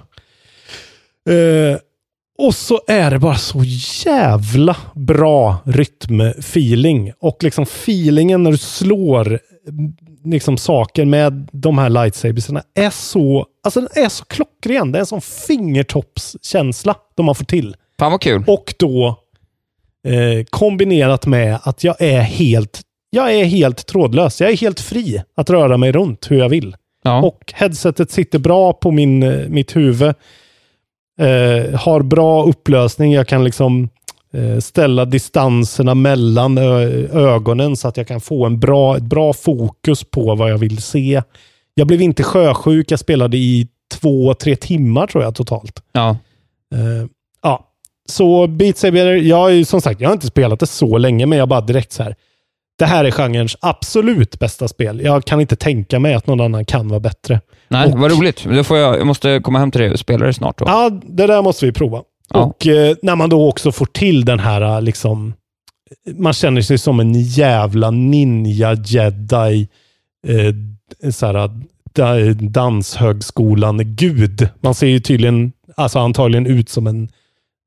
Eh, 1.29 1.77
och 2.37 2.55
så 2.55 2.81
är 2.87 3.11
det 3.11 3.19
bara 3.19 3.35
så 3.37 3.63
jävla 4.05 4.75
bra 4.95 5.57
rytmfeeling. 5.65 7.11
Och 7.19 7.37
liksom 7.43 7.63
feelingen 7.63 8.43
när 8.43 8.51
du 8.51 8.57
slår 8.57 9.39
liksom 10.25 10.57
saker 10.57 11.05
med 11.05 11.49
de 11.51 11.77
här 11.77 11.89
lightsabersarna 11.89 12.63
är 12.73 12.89
så, 12.89 13.45
alltså 13.63 13.81
den 13.81 13.89
är 14.03 14.09
så 14.09 14.25
klockren. 14.25 14.91
Det 14.91 14.97
är 14.97 14.99
en 14.99 15.05
sån 15.05 15.21
fingertoppskänsla 15.21 16.95
de 17.15 17.25
man 17.25 17.35
får 17.35 17.45
till. 17.45 17.75
Fan 17.99 18.11
vad 18.11 18.21
kul. 18.21 18.43
Och 18.47 18.73
då 18.79 19.07
eh, 20.07 20.45
kombinerat 20.49 21.25
med 21.25 21.59
att 21.63 21.83
jag 21.83 22.01
är 22.01 22.21
helt 22.21 22.81
jag 23.15 23.33
är 23.33 23.45
helt 23.45 23.85
trådlös. 23.85 24.41
Jag 24.41 24.51
är 24.51 24.57
helt 24.57 24.79
fri 24.79 25.21
att 25.35 25.49
röra 25.49 25.77
mig 25.77 25.91
runt 25.91 26.31
hur 26.31 26.37
jag 26.37 26.49
vill. 26.49 26.75
Ja. 27.03 27.21
Och 27.21 27.53
headsetet 27.55 28.11
sitter 28.11 28.39
bra 28.39 28.73
på 28.73 28.91
min, 28.91 29.23
eh, 29.23 29.47
mitt 29.49 29.75
huvud. 29.75 30.13
Eh, 31.19 31.79
har 31.79 32.01
bra 32.01 32.43
upplösning. 32.43 33.13
Jag 33.13 33.27
kan 33.27 33.43
liksom 33.43 33.89
ställa 34.59 35.05
distanserna 35.05 35.95
mellan 35.95 36.57
ögonen 37.13 37.75
så 37.75 37.87
att 37.87 37.97
jag 37.97 38.07
kan 38.07 38.21
få 38.21 38.45
en 38.45 38.59
bra, 38.59 38.97
ett 38.97 39.03
bra 39.03 39.33
fokus 39.33 40.03
på 40.03 40.35
vad 40.35 40.51
jag 40.51 40.57
vill 40.57 40.81
se. 40.81 41.21
Jag 41.73 41.87
blev 41.87 42.01
inte 42.01 42.23
sjösjuk. 42.23 42.91
Jag 42.91 42.99
spelade 42.99 43.37
i 43.37 43.67
två, 43.93 44.33
tre 44.33 44.55
timmar 44.55 45.07
tror 45.07 45.23
jag 45.23 45.35
totalt. 45.35 45.83
Ja. 45.91 46.09
Eh, 46.75 47.07
ja, 47.43 47.67
så 48.09 48.47
Beat 48.47 48.77
Saber, 48.77 49.05
jag 49.05 49.53
ju 49.53 49.65
som 49.65 49.81
sagt, 49.81 50.01
jag 50.01 50.09
har 50.09 50.13
inte 50.13 50.27
spelat 50.27 50.59
det 50.59 50.67
så 50.67 50.97
länge, 50.97 51.25
men 51.25 51.37
jag 51.39 51.47
bara 51.49 51.61
direkt 51.61 51.91
så 51.91 52.03
här. 52.03 52.15
Det 52.79 52.85
här 52.85 53.05
är 53.05 53.11
genrens 53.11 53.57
absolut 53.61 54.39
bästa 54.39 54.67
spel. 54.67 55.01
Jag 55.03 55.25
kan 55.25 55.41
inte 55.41 55.55
tänka 55.55 55.99
mig 55.99 56.13
att 56.13 56.27
någon 56.27 56.41
annan 56.41 56.65
kan 56.65 56.87
vara 56.87 56.99
bättre. 56.99 57.41
Nej, 57.67 57.93
Och- 57.93 57.99
vad 57.99 58.11
roligt. 58.11 58.43
Då 58.43 58.63
får 58.63 58.77
jag, 58.77 58.99
jag 58.99 59.07
måste 59.07 59.39
komma 59.39 59.59
hem 59.59 59.71
till 59.71 59.81
dig 59.81 59.91
och 59.91 59.99
spela 59.99 60.25
det 60.25 60.33
snart 60.33 60.57
då. 60.57 60.65
Ja, 60.67 60.89
det 61.03 61.27
där 61.27 61.41
måste 61.41 61.65
vi 61.65 61.71
prova. 61.71 62.01
Ja. 62.33 62.43
Och 62.43 62.67
eh, 62.67 62.95
när 63.01 63.15
man 63.15 63.29
då 63.29 63.49
också 63.49 63.71
får 63.71 63.85
till 63.85 64.25
den 64.25 64.39
här 64.39 64.61
eh, 64.61 64.81
liksom, 64.81 65.33
man 66.15 66.33
känner 66.33 66.61
sig 66.61 66.77
som 66.77 66.99
en 66.99 67.13
jävla 67.21 67.91
ninja 67.91 68.73
jedi, 68.85 69.67
eh, 70.27 70.53
så 71.11 71.25
här, 71.25 71.49
da- 71.93 72.33
danshögskolan-gud. 72.33 74.49
Man 74.61 74.75
ser 74.75 74.87
ju 74.87 74.99
tydligen, 74.99 75.51
alltså 75.75 75.99
antagligen 75.99 76.45
ut 76.47 76.69
som 76.69 76.87
en 76.87 77.09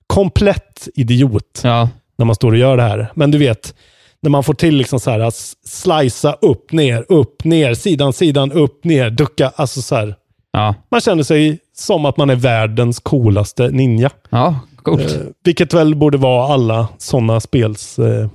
komplett 0.06 0.88
idiot 0.94 1.60
Ja. 1.64 1.88
när 2.18 2.26
man 2.26 2.34
står 2.34 2.52
och 2.52 2.58
gör 2.58 2.76
det 2.76 2.82
här. 2.82 3.12
Men 3.14 3.30
du 3.30 3.38
vet, 3.38 3.74
när 4.20 4.30
man 4.30 4.44
får 4.44 4.54
till 4.54 4.76
liksom 4.76 5.00
så 5.00 5.10
här 5.10 5.20
att 5.20 5.34
slicea 5.66 6.32
upp, 6.32 6.72
ner, 6.72 7.04
upp, 7.08 7.44
ner, 7.44 7.74
sidan, 7.74 8.12
sidan, 8.12 8.52
upp, 8.52 8.84
ner, 8.84 9.10
ducka. 9.10 9.52
Alltså 9.56 9.82
så 9.82 9.94
här. 9.94 10.14
Ja. 10.52 10.74
Man 10.90 11.00
känner 11.00 11.22
sig 11.22 11.58
som 11.76 12.04
att 12.04 12.16
man 12.16 12.30
är 12.30 12.36
världens 12.36 13.00
coolaste 13.00 13.68
ninja. 13.70 14.10
Ja, 14.30 14.60
coolt. 14.76 15.02
Eh, 15.16 15.20
vilket 15.44 15.74
väl 15.74 15.94
borde 15.94 16.18
vara 16.18 16.52
alla 16.54 16.88
sådana 16.98 17.40
spels 17.40 17.98
eh, 17.98 18.28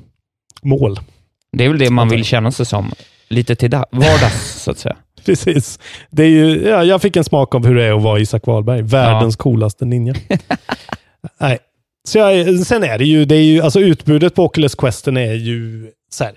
mål. 0.62 1.00
Det 1.58 1.66
är 1.66 1.70
väl 1.70 1.78
det 1.80 1.90
man 1.90 2.10
vill 2.10 2.24
känna 2.26 2.52
sig 2.52 2.66
som. 2.66 2.92
Lite 3.28 3.56
till 3.56 3.70
da- 3.70 3.86
vardags, 3.92 4.62
så 4.64 4.72
att 4.72 4.78
säga. 4.78 4.96
Precis. 5.26 5.80
Det 6.10 6.24
är 6.24 6.28
ju, 6.30 6.68
ja, 6.68 6.84
jag 6.84 7.02
fick 7.02 7.16
en 7.16 7.24
smak 7.24 7.56
av 7.56 7.66
hur 7.66 7.76
det 7.76 7.84
är 7.84 7.94
att 7.98 8.04
vara 8.04 8.20
Isak 8.20 8.48
Wahlberg. 8.48 8.82
Världens 8.82 9.36
coolaste 9.36 9.86
ninja. 9.86 10.14
Nej. 11.40 11.60
Så 12.08 12.18
jag, 12.18 12.60
sen 12.60 12.84
är 12.84 12.98
det 12.98 13.06
ju, 13.06 13.26
det 13.26 13.36
är 13.36 13.44
ju, 13.44 13.62
alltså 13.62 13.80
utbudet 13.80 14.36
på 14.36 14.44
Oculus 14.46 14.76
Questen 14.76 15.18
är 15.18 15.34
ju 15.34 15.92
så 16.14 16.24
här, 16.24 16.34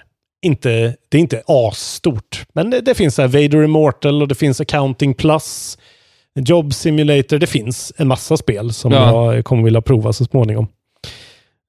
inte, 0.47 0.97
det 1.09 1.17
är 1.17 1.21
inte 1.21 1.43
asstort. 1.47 2.45
Men 2.55 2.71
det, 2.71 2.81
det 2.81 2.95
finns 2.95 3.15
så 3.15 3.23
här 3.23 3.29
Vader 3.29 3.63
Immortal 3.65 4.23
och 4.23 4.29
det 4.29 4.35
finns 4.35 4.61
Accounting 4.61 5.15
Plus, 5.15 5.79
Job 6.35 6.75
Simulator. 6.75 7.39
Det 7.39 7.47
finns 7.47 7.93
en 7.97 8.09
massa 8.09 8.37
spel 8.37 8.73
som 8.73 8.93
Ja. 8.93 9.35
jag 9.35 9.45
kommer 9.45 9.63
vilja 9.65 9.81
prova 9.81 10.13
så 10.13 10.25
småningom. 10.25 10.67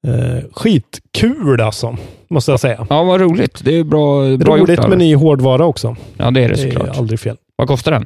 Uh, 0.07 0.39
skitkul 0.51 1.61
alltså, 1.61 1.97
måste 2.29 2.51
jag 2.51 2.59
säga. 2.59 2.87
Ja, 2.89 3.03
vad 3.03 3.21
roligt. 3.21 3.61
Det 3.63 3.75
är 3.75 3.83
bra, 3.83 4.37
bra 4.37 4.57
gjort 4.57 4.69
Roligt 4.69 4.79
av 4.79 4.89
med 4.89 4.97
ny 4.97 5.15
hårdvara 5.15 5.65
också. 5.65 5.95
Ja, 6.17 6.31
det 6.31 6.41
är 6.43 6.49
det 6.49 6.55
Det 6.55 6.61
är 6.67 6.71
såklart. 6.71 6.97
aldrig 6.97 7.19
fel. 7.19 7.37
Vad 7.55 7.67
kostar 7.67 7.91
den? 7.91 8.05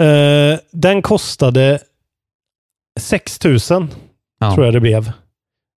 Eh, 0.00 0.58
den 0.72 1.02
kostade 1.02 1.78
6 3.00 3.44
000 3.44 3.58
Ja. 4.40 4.54
tror 4.54 4.64
jag 4.66 4.74
det 4.74 4.80
blev 4.80 5.12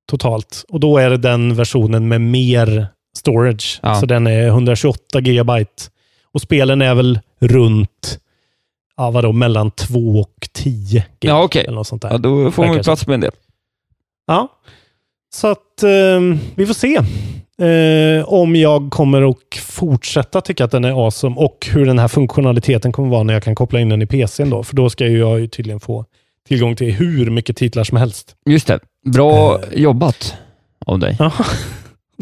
totalt. 0.09 0.65
Och 0.69 0.79
då 0.79 0.97
är 0.97 1.09
det 1.09 1.17
den 1.17 1.55
versionen 1.55 2.07
med 2.07 2.21
mer 2.21 2.87
storage. 3.17 3.79
Ja. 3.83 3.95
Så 3.95 4.05
den 4.05 4.27
är 4.27 4.47
128 4.47 5.19
gigabyte. 5.19 5.83
Och 6.33 6.41
spelen 6.41 6.81
är 6.81 6.95
väl 6.95 7.19
runt, 7.39 8.19
ja 8.97 9.11
vadå, 9.11 9.31
mellan 9.31 9.71
2 9.71 10.19
och 10.19 10.49
10 10.53 11.05
gig. 11.19 11.29
Ja, 11.29 11.43
okej. 11.43 11.65
Eller 11.65 11.75
något 11.75 11.87
sånt 11.87 12.01
där. 12.01 12.09
Ja, 12.09 12.17
då 12.17 12.51
får 12.51 12.65
man 12.65 12.77
ju 12.77 12.83
plats 12.83 13.07
med 13.07 13.13
en 13.13 13.21
del. 13.21 13.31
Ja. 14.27 14.47
Så 15.33 15.47
att 15.47 15.83
eh, 15.83 16.37
vi 16.55 16.65
får 16.65 16.73
se 16.73 16.95
eh, 17.67 18.25
om 18.25 18.55
jag 18.55 18.91
kommer 18.91 19.29
att 19.29 19.35
fortsätta 19.61 20.41
tycka 20.41 20.65
att 20.65 20.71
den 20.71 20.85
är 20.85 21.05
awesome 21.05 21.35
och 21.35 21.67
hur 21.71 21.85
den 21.85 21.99
här 21.99 22.07
funktionaliteten 22.07 22.91
kommer 22.91 23.09
vara 23.09 23.23
när 23.23 23.33
jag 23.33 23.43
kan 23.43 23.55
koppla 23.55 23.79
in 23.79 23.89
den 23.89 24.01
i 24.01 24.05
PCn 24.05 24.49
då. 24.49 24.63
För 24.63 24.75
då 24.75 24.89
ska 24.89 25.07
ju 25.07 25.17
jag 25.19 25.39
ju 25.39 25.47
tydligen 25.47 25.79
få 25.79 26.05
tillgång 26.47 26.75
till 26.75 26.91
hur 26.93 27.29
mycket 27.29 27.57
titlar 27.57 27.83
som 27.83 27.97
helst. 27.97 28.35
Just 28.49 28.67
det. 28.67 28.79
Bra 29.05 29.59
jobbat 29.73 30.35
av 30.85 30.99
dig. 30.99 31.17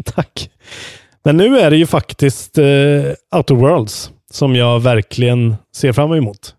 Tack. 0.14 0.50
Men 1.22 1.36
nu 1.36 1.58
är 1.58 1.70
det 1.70 1.76
ju 1.76 1.86
faktiskt 1.86 2.58
eh, 2.58 2.64
Outer 3.36 3.54
Worlds 3.54 4.10
som 4.30 4.56
jag 4.56 4.80
verkligen 4.80 5.56
ser 5.76 5.92
fram 5.92 6.12
emot. 6.12 6.54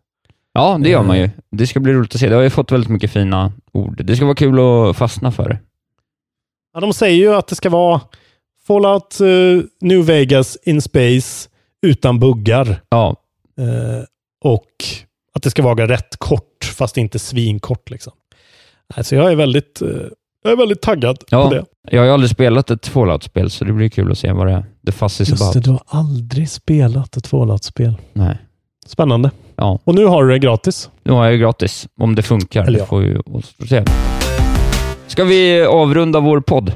Ja, 0.53 0.79
det 0.83 0.89
gör 0.89 1.03
man 1.03 1.19
ju. 1.19 1.29
Det 1.51 1.67
ska 1.67 1.79
bli 1.79 1.93
roligt 1.93 2.15
att 2.15 2.19
se. 2.19 2.29
Det 2.29 2.35
har 2.35 2.43
ju 2.43 2.49
fått 2.49 2.71
väldigt 2.71 2.89
mycket 2.89 3.11
fina 3.11 3.53
ord. 3.71 4.05
Det 4.05 4.15
ska 4.15 4.25
vara 4.25 4.35
kul 4.35 4.59
att 4.59 4.97
fastna 4.97 5.31
för. 5.31 5.59
Ja, 6.73 6.79
de 6.79 6.93
säger 6.93 7.17
ju 7.17 7.33
att 7.33 7.47
det 7.47 7.55
ska 7.55 7.69
vara 7.69 8.01
Fallout 8.67 9.21
eh, 9.21 9.63
New 9.81 10.05
Vegas 10.05 10.57
in 10.63 10.81
space 10.81 11.49
utan 11.81 12.19
buggar. 12.19 12.81
Ja, 12.89 13.15
Eh, 13.61 14.03
och 14.43 14.67
att 15.33 15.43
det 15.43 15.49
ska 15.49 15.63
vara 15.63 15.87
rätt 15.87 16.17
kort, 16.17 16.73
fast 16.75 16.97
inte 16.97 17.19
svinkort. 17.19 17.89
Liksom. 17.89 18.13
Alltså 18.95 19.15
jag 19.15 19.31
är 19.31 19.35
väldigt, 19.35 19.81
eh, 19.81 19.87
jag 20.43 20.53
är 20.53 20.57
väldigt 20.57 20.81
taggad 20.81 21.23
ja. 21.29 21.43
på 21.43 21.55
det. 21.55 21.65
Jag 21.89 21.99
har 22.01 22.05
ju 22.05 22.11
aldrig 22.11 22.29
spelat 22.29 22.71
ett 22.71 22.87
Fallout-spel, 22.87 23.49
så 23.49 23.65
det 23.65 23.73
blir 23.73 23.89
kul 23.89 24.11
att 24.11 24.17
se 24.17 24.31
vad 24.31 24.47
det 24.47 24.53
är. 24.53 24.65
The 24.85 24.91
fuss 24.91 25.21
is 25.21 25.29
Just 25.29 25.41
about. 25.41 25.53
det, 25.53 25.59
du 25.59 25.69
har 25.71 25.81
aldrig 25.87 26.49
spelat 26.49 27.17
ett 27.17 27.27
Fallout-spel. 27.27 27.93
Nej. 28.13 28.37
Spännande. 28.85 29.31
Ja, 29.55 29.79
Och 29.83 29.95
nu 29.95 30.05
har 30.05 30.23
du 30.23 30.29
det 30.31 30.39
gratis. 30.39 30.89
nu 31.03 31.11
har 31.13 31.23
jag 31.23 31.33
ju 31.33 31.39
gratis. 31.39 31.87
Om 31.99 32.15
det 32.15 32.21
funkar. 32.21 32.61
Eller 32.63 32.71
Det 32.71 32.79
ja. 32.79 32.85
får 32.85 33.03
ju 33.03 33.21
se. 33.69 33.83
Ska 35.07 35.23
vi 35.23 35.61
avrunda 35.65 36.19
vår 36.19 36.39
podd? 36.41 36.73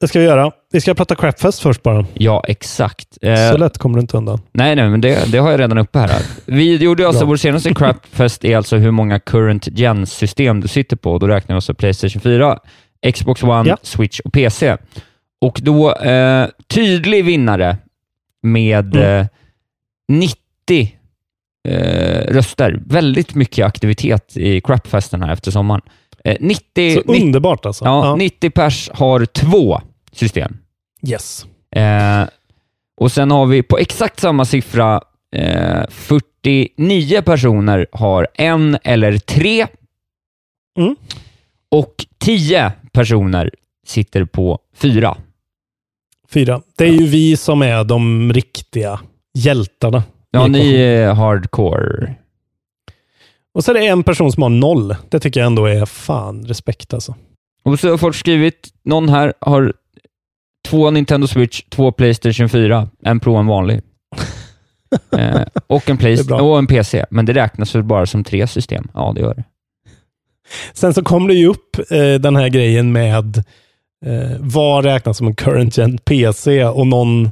Det 0.00 0.08
ska 0.08 0.18
vi 0.18 0.24
göra. 0.24 0.50
Vi 0.72 0.80
ska 0.80 0.94
prata 0.94 1.14
Crapfest 1.14 1.60
först 1.60 1.82
bara. 1.82 2.06
Ja, 2.14 2.44
exakt. 2.48 3.18
Eh, 3.22 3.50
Så 3.50 3.56
lätt 3.56 3.78
kommer 3.78 3.94
du 3.94 4.00
inte 4.00 4.16
undan. 4.16 4.40
Nej, 4.52 4.76
nej, 4.76 4.88
men 4.90 5.00
det, 5.00 5.32
det 5.32 5.38
har 5.38 5.50
jag 5.50 5.60
redan 5.60 5.78
uppe 5.78 5.98
här. 5.98 6.22
Vi 6.46 6.76
gjorde 6.76 7.06
alltså, 7.08 7.24
vår 7.24 7.36
senaste 7.36 7.74
crapfest 7.74 8.44
är 8.44 8.56
alltså 8.56 8.76
hur 8.76 8.90
många 8.90 9.20
current 9.20 9.68
gen-system 9.78 10.60
du 10.60 10.68
sitter 10.68 10.96
på. 10.96 11.18
Då 11.18 11.28
räknar 11.28 11.54
vi 11.54 11.56
alltså 11.56 11.74
Playstation 11.74 12.20
4, 12.22 12.58
Xbox 13.14 13.42
One, 13.42 13.68
Ja. 13.68 13.76
Switch 13.82 14.20
och 14.20 14.32
PC. 14.32 14.76
och 15.40 15.58
då 15.62 15.94
eh, 15.94 16.48
tydlig 16.66 17.24
vinnare 17.24 17.76
med 18.42 18.96
Mm. 18.96 19.20
eh, 19.20 19.26
90 20.08 20.98
eh, 21.68 22.32
röster. 22.32 22.80
Väldigt 22.86 23.34
mycket 23.34 23.66
aktivitet 23.66 24.36
i 24.36 24.60
crapfesten 24.60 25.22
här 25.22 25.32
efter 25.32 25.50
sommaren. 25.50 25.82
Eh, 26.24 26.36
90, 26.40 26.94
Så 26.94 27.12
90, 27.12 27.24
underbart 27.26 27.66
alltså. 27.66 27.84
ja, 27.84 28.16
90 28.16 28.50
pers 28.50 28.90
har 28.94 29.24
två 29.26 29.80
system. 30.12 30.56
Yes. 31.08 31.46
Eh, 31.76 32.24
och 33.00 33.12
sen 33.12 33.30
har 33.30 33.46
vi 33.46 33.62
på 33.62 33.78
exakt 33.78 34.20
samma 34.20 34.44
siffra 34.44 35.00
eh, 35.36 35.82
49 35.90 37.22
personer 37.22 37.86
har 37.92 38.28
en 38.34 38.78
eller 38.84 39.18
tre 39.18 39.66
Mm. 40.78 40.96
och 41.70 41.94
10 42.18 42.72
personer 42.92 43.50
sitter 43.86 44.24
på 44.24 44.58
fyra. 44.74 45.16
Fyra. 46.30 46.62
Det 46.76 46.84
är 46.84 46.92
ju 46.92 47.06
vi 47.06 47.36
som 47.36 47.62
är 47.62 47.84
de 47.84 48.32
riktiga 48.32 49.00
hjältarna. 49.34 50.02
Ja, 50.30 50.46
ni 50.46 50.74
är 50.74 51.12
hardcore. 51.12 52.14
Och 53.54 53.64
så 53.64 53.70
är 53.70 53.74
det 53.74 53.86
en 53.86 54.02
person 54.02 54.32
som 54.32 54.42
har 54.42 54.50
noll. 54.50 54.96
Det 55.08 55.20
tycker 55.20 55.40
jag 55.40 55.46
ändå 55.46 55.66
är 55.66 55.86
fan 55.86 56.44
respekt 56.46 56.94
alltså. 56.94 57.14
Och 57.62 57.80
så 57.80 57.90
har 57.90 57.98
folk 57.98 58.16
skrivit, 58.16 58.68
någon 58.84 59.08
här 59.08 59.34
har 59.40 59.72
två 60.68 60.90
Nintendo 60.90 61.26
Switch, 61.26 61.62
två 61.68 61.92
Playstation 61.92 62.48
4, 62.48 62.88
en 63.02 63.20
Pro 63.20 63.32
och 63.32 63.40
en 63.40 63.46
vanlig. 63.46 63.80
eh, 65.12 65.42
och, 65.66 65.90
en 65.90 65.98
Play- 65.98 66.32
och 66.32 66.58
en 66.58 66.66
PC, 66.66 67.04
men 67.10 67.26
det 67.26 67.32
räknas 67.32 67.74
väl 67.74 67.82
bara 67.82 68.06
som 68.06 68.24
tre 68.24 68.46
system? 68.46 68.88
Ja, 68.94 69.12
det 69.14 69.20
gör 69.20 69.34
det. 69.34 69.44
Sen 70.72 70.94
så 70.94 71.02
kom 71.02 71.26
det 71.26 71.34
ju 71.34 71.46
upp 71.46 71.90
eh, 71.90 72.14
den 72.14 72.36
här 72.36 72.48
grejen 72.48 72.92
med 72.92 73.38
eh, 74.06 74.36
vad 74.38 74.84
räknas 74.84 75.16
som 75.16 75.26
en 75.26 75.34
current 75.34 75.78
gen 75.78 75.98
PC 75.98 76.64
och 76.64 76.86
någon 76.86 77.30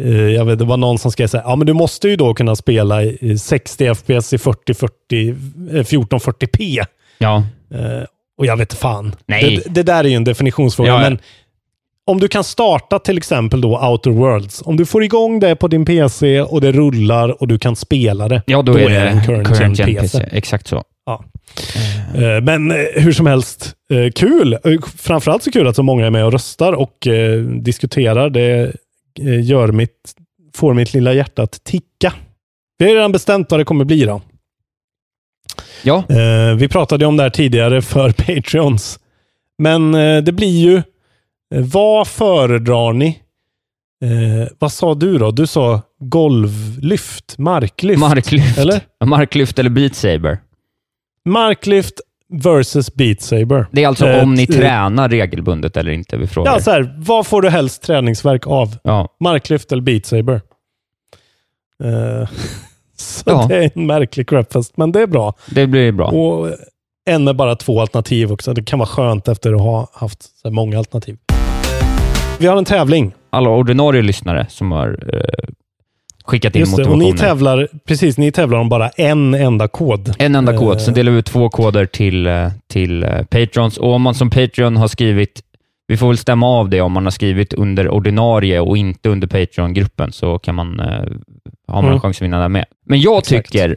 eh, 0.00 0.26
jag 0.28 0.44
vet, 0.44 0.58
det 0.58 0.64
var 0.64 0.76
någon 0.76 0.98
som 0.98 1.12
skrev 1.12 1.32
här, 1.32 1.42
ja 1.44 1.56
men 1.56 1.66
du 1.66 1.72
måste 1.72 2.08
ju 2.08 2.16
då 2.16 2.34
kunna 2.34 2.56
spela 2.56 3.02
i 3.02 3.38
60 3.38 3.94
FPS 3.94 4.32
i 4.32 4.38
4040, 4.38 5.28
eh, 5.28 5.34
1440p. 5.72 6.84
Ja. 7.18 7.36
Eh, 7.74 8.04
och 8.38 8.46
jag 8.46 8.56
vet 8.56 8.74
fan. 8.74 9.14
Nej. 9.26 9.62
Det, 9.64 9.74
det 9.74 9.82
där 9.82 10.04
är 10.04 10.08
ju 10.08 10.14
en 10.14 10.24
definitionsfråga, 10.24 10.90
Ja, 10.90 11.02
ja. 11.02 11.10
men 11.10 11.18
om 12.06 12.20
du 12.20 12.28
kan 12.28 12.44
starta 12.44 12.98
till 12.98 13.18
exempel 13.18 13.60
då 13.60 13.78
Outer 13.78 14.10
Worlds, 14.10 14.62
om 14.62 14.76
du 14.76 14.86
får 14.86 15.04
igång 15.04 15.40
det 15.40 15.56
på 15.56 15.68
din 15.68 15.84
PC 15.84 16.40
och 16.40 16.60
det 16.60 16.72
rullar 16.72 17.42
och 17.42 17.48
du 17.48 17.58
kan 17.58 17.76
spela 17.76 18.28
det, 18.28 18.42
Ja, 18.46 18.62
då, 18.62 18.78
är 18.78 18.90
det 18.90 19.08
en 19.08 19.24
current, 19.24 19.78
gen, 19.78 19.94
PC. 19.94 20.28
Exakt 20.32 20.66
så. 20.66 20.82
Eh, 22.14 22.42
Men 22.42 22.70
eh, 22.70 22.76
hur 22.94 23.12
som 23.12 23.26
helst, 23.26 23.74
eh, 23.90 24.10
kul. 24.12 24.58
Framförallt 24.98 25.42
så 25.42 25.50
kul 25.50 25.66
att 25.66 25.76
så 25.76 25.82
många 25.82 26.06
är 26.06 26.10
med 26.10 26.24
och 26.24 26.32
röstar 26.32 26.72
och 26.72 27.08
diskuterar. 27.60 28.30
Det 28.30 28.72
gör 29.42 29.72
mitt, 29.72 30.14
får 30.54 30.74
mitt 30.74 30.94
lilla 30.94 31.12
hjärta 31.12 31.42
att 31.42 31.64
ticka. 31.64 32.12
Vi 32.78 32.86
har 32.86 32.94
redan 32.94 33.12
bestämt 33.12 33.50
vad 33.50 33.60
det 33.60 33.64
kommer 33.64 33.84
bli 33.84 34.04
då. 34.04 34.22
Ja. 35.82 36.04
Vi 36.58 36.68
pratade 36.68 37.06
om 37.06 37.16
det 37.16 37.22
här 37.22 37.30
tidigare 37.30 37.82
för 37.82 38.10
Patreons. 38.12 38.98
Men 39.58 39.92
det 40.24 40.32
blir 40.32 40.58
ju, 40.58 40.82
vad 41.54 42.08
föredrar 42.08 42.92
ni? 42.92 43.18
Eh, 44.02 44.48
vad 44.58 44.72
sa 44.72 44.94
du 44.94 45.18
då? 45.18 45.30
Du 45.30 45.46
sa 45.46 45.82
golvlyft, 45.98 47.38
marklyft. 47.38 48.00
Marklyft. 48.00 48.58
Eller? 48.58 48.80
Marklyft 49.04 49.58
eller 49.58 49.70
Beat 49.70 49.94
Saber. 49.94 50.38
Marklyft 51.26 52.00
versus 52.42 52.94
Beat 52.94 53.20
Saber. 53.20 53.66
Det 53.72 53.82
är 53.84 53.88
alltså 53.88 54.06
Eh, 54.06 54.22
om 54.22 54.34
ni 54.34 54.42
eh, 54.42 54.46
tränar 54.56 55.08
regelbundet 55.08 55.76
eller 55.76 55.90
inte 55.92 56.16
vi 56.16 56.26
frågar. 56.26 56.52
Ja, 56.52 56.60
så 56.60 56.70
här, 56.70 56.94
vad 56.98 57.26
får 57.26 57.42
du 57.42 57.48
helst 57.50 57.82
träningsverk 57.82 58.46
av? 58.46 58.76
Ja. 58.82 59.08
Marklyft 59.20 59.72
eller 59.72 59.82
Beat 59.82 60.06
Saber? 60.06 60.40
Eh, 61.84 62.28
så 62.96 63.22
Ja. 63.30 63.46
det 63.48 63.56
är 63.64 63.70
en 63.74 63.86
märklig 63.86 64.28
crapfest, 64.28 64.76
men 64.76 64.92
det 64.92 65.02
är 65.02 65.06
bra. 65.06 65.34
Det 65.50 65.66
blir 65.66 65.92
bra. 65.92 66.06
Och 66.06 66.48
en 67.10 67.24
med 67.24 67.36
bara 67.36 67.56
två 67.56 67.80
alternativ 67.80 68.32
också. 68.32 68.52
Det 68.54 68.62
kan 68.64 68.78
vara 68.78 68.88
skönt 68.88 69.28
efter 69.28 69.52
att 69.52 69.60
ha 69.60 69.88
haft 69.92 70.26
många 70.44 70.78
alternativ. 70.78 71.18
Vi 72.38 72.46
har 72.46 72.56
en 72.56 72.64
tävling. 72.64 73.14
Alla 73.30 73.50
ordinarie 73.50 74.02
lyssnare 74.02 74.46
som 74.48 74.72
har 74.72 74.88
eh, 75.14 75.48
skickat 76.26 76.54
in 76.56 76.60
Just 76.60 76.76
det, 76.76 76.84
och 76.84 76.98
ni 76.98 77.12
tävlar, 77.12 77.68
precis, 77.88 78.18
ni 78.18 78.32
tävlar 78.32 78.58
om 78.58 78.68
bara 78.68 78.88
en 78.88 79.34
enda 79.34 79.68
kod. 79.68 80.14
En 80.18 80.34
enda 80.34 80.56
kod. 80.56 80.72
Eh, 80.76 80.78
Sen 80.78 80.94
delar 80.94 81.12
vi 81.12 81.18
ut 81.18 81.26
två 81.26 81.48
koder 81.48 81.86
till, 81.86 82.26
eh, 82.26 82.48
till 82.70 83.02
eh, 83.04 83.22
Patrons. 83.22 83.76
Och 83.78 83.92
om 83.92 84.02
man 84.02 84.14
som 84.14 84.30
Patreon 84.30 84.76
har 84.76 84.88
skrivit, 84.88 85.42
vi 85.88 85.96
får 85.96 86.08
väl 86.08 86.18
stämma 86.18 86.46
av 86.46 86.68
det, 86.68 86.80
om 86.80 86.92
man 86.92 87.04
har 87.04 87.10
skrivit 87.10 87.52
under 87.54 87.88
ordinarie 87.88 88.60
och 88.60 88.76
inte 88.76 89.08
under 89.08 89.26
Patreon-gruppen, 89.26 90.12
så 90.12 90.38
kan 90.38 90.54
man, 90.54 90.80
eh, 90.80 90.86
har 91.68 91.74
man 91.74 91.84
en 91.84 91.88
Mm. 91.90 92.00
chans 92.00 92.16
att 92.18 92.22
vinna 92.22 92.40
där 92.40 92.48
med. 92.48 92.64
Men 92.86 93.00
jag 93.00 93.18
Exakt. 93.18 93.52
tycker 93.52 93.76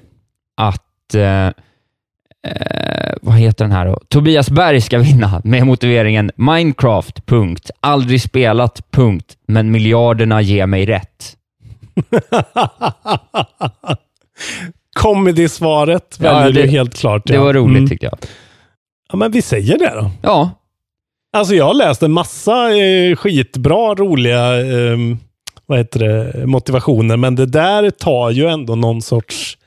att 0.57 1.15
eh, 1.15 1.47
eh, 1.47 3.13
vad 3.21 3.35
heter 3.35 3.65
den 3.65 3.71
här 3.71 3.85
då? 3.85 3.99
Tobias 4.07 4.49
Berg 4.49 4.81
ska 4.81 4.97
vinna 4.99 5.41
med 5.43 5.65
motiveringen 5.67 6.31
Minecraft, 6.35 7.25
punkt. 7.25 7.71
Aldrig 7.79 8.21
spelat, 8.21 8.91
punkt. 8.91 9.37
Men 9.47 9.71
miljarderna 9.71 10.41
ger 10.41 10.65
mig 10.65 10.85
rätt. 10.85 11.35
Comedy-svaret 14.99 16.17
Ja, 16.21 16.39
väljer 16.39 16.61
det- 16.61 16.67
du 16.67 16.71
helt 16.71 16.97
klart. 16.97 17.21
Det 17.27 17.33
ja. 17.33 17.43
var 17.43 17.53
roligt 17.53 17.77
Mm. 17.77 17.89
tyckte 17.89 18.05
jag. 18.05 18.17
Ja, 19.11 19.17
men 19.17 19.31
vi 19.31 19.41
säger 19.41 19.77
det 19.77 19.91
då. 19.95 20.11
Ja, 20.21 20.49
Alltså 21.33 21.55
jag 21.55 21.65
har 21.65 21.73
läst 21.73 22.03
en 22.03 22.11
massa 22.11 22.75
eh, 22.77 23.15
skitbra, 23.15 23.95
roliga 23.95 24.61
ehm, 24.61 25.17
vad 25.65 25.77
heter 25.77 25.99
det, 25.99 26.47
motivationer, 26.47 27.17
men 27.17 27.35
det 27.35 27.45
där 27.45 27.89
tar 27.89 28.29
ju 28.29 28.47
ändå 28.47 28.75
någon 28.75 29.01
sorts... 29.01 29.57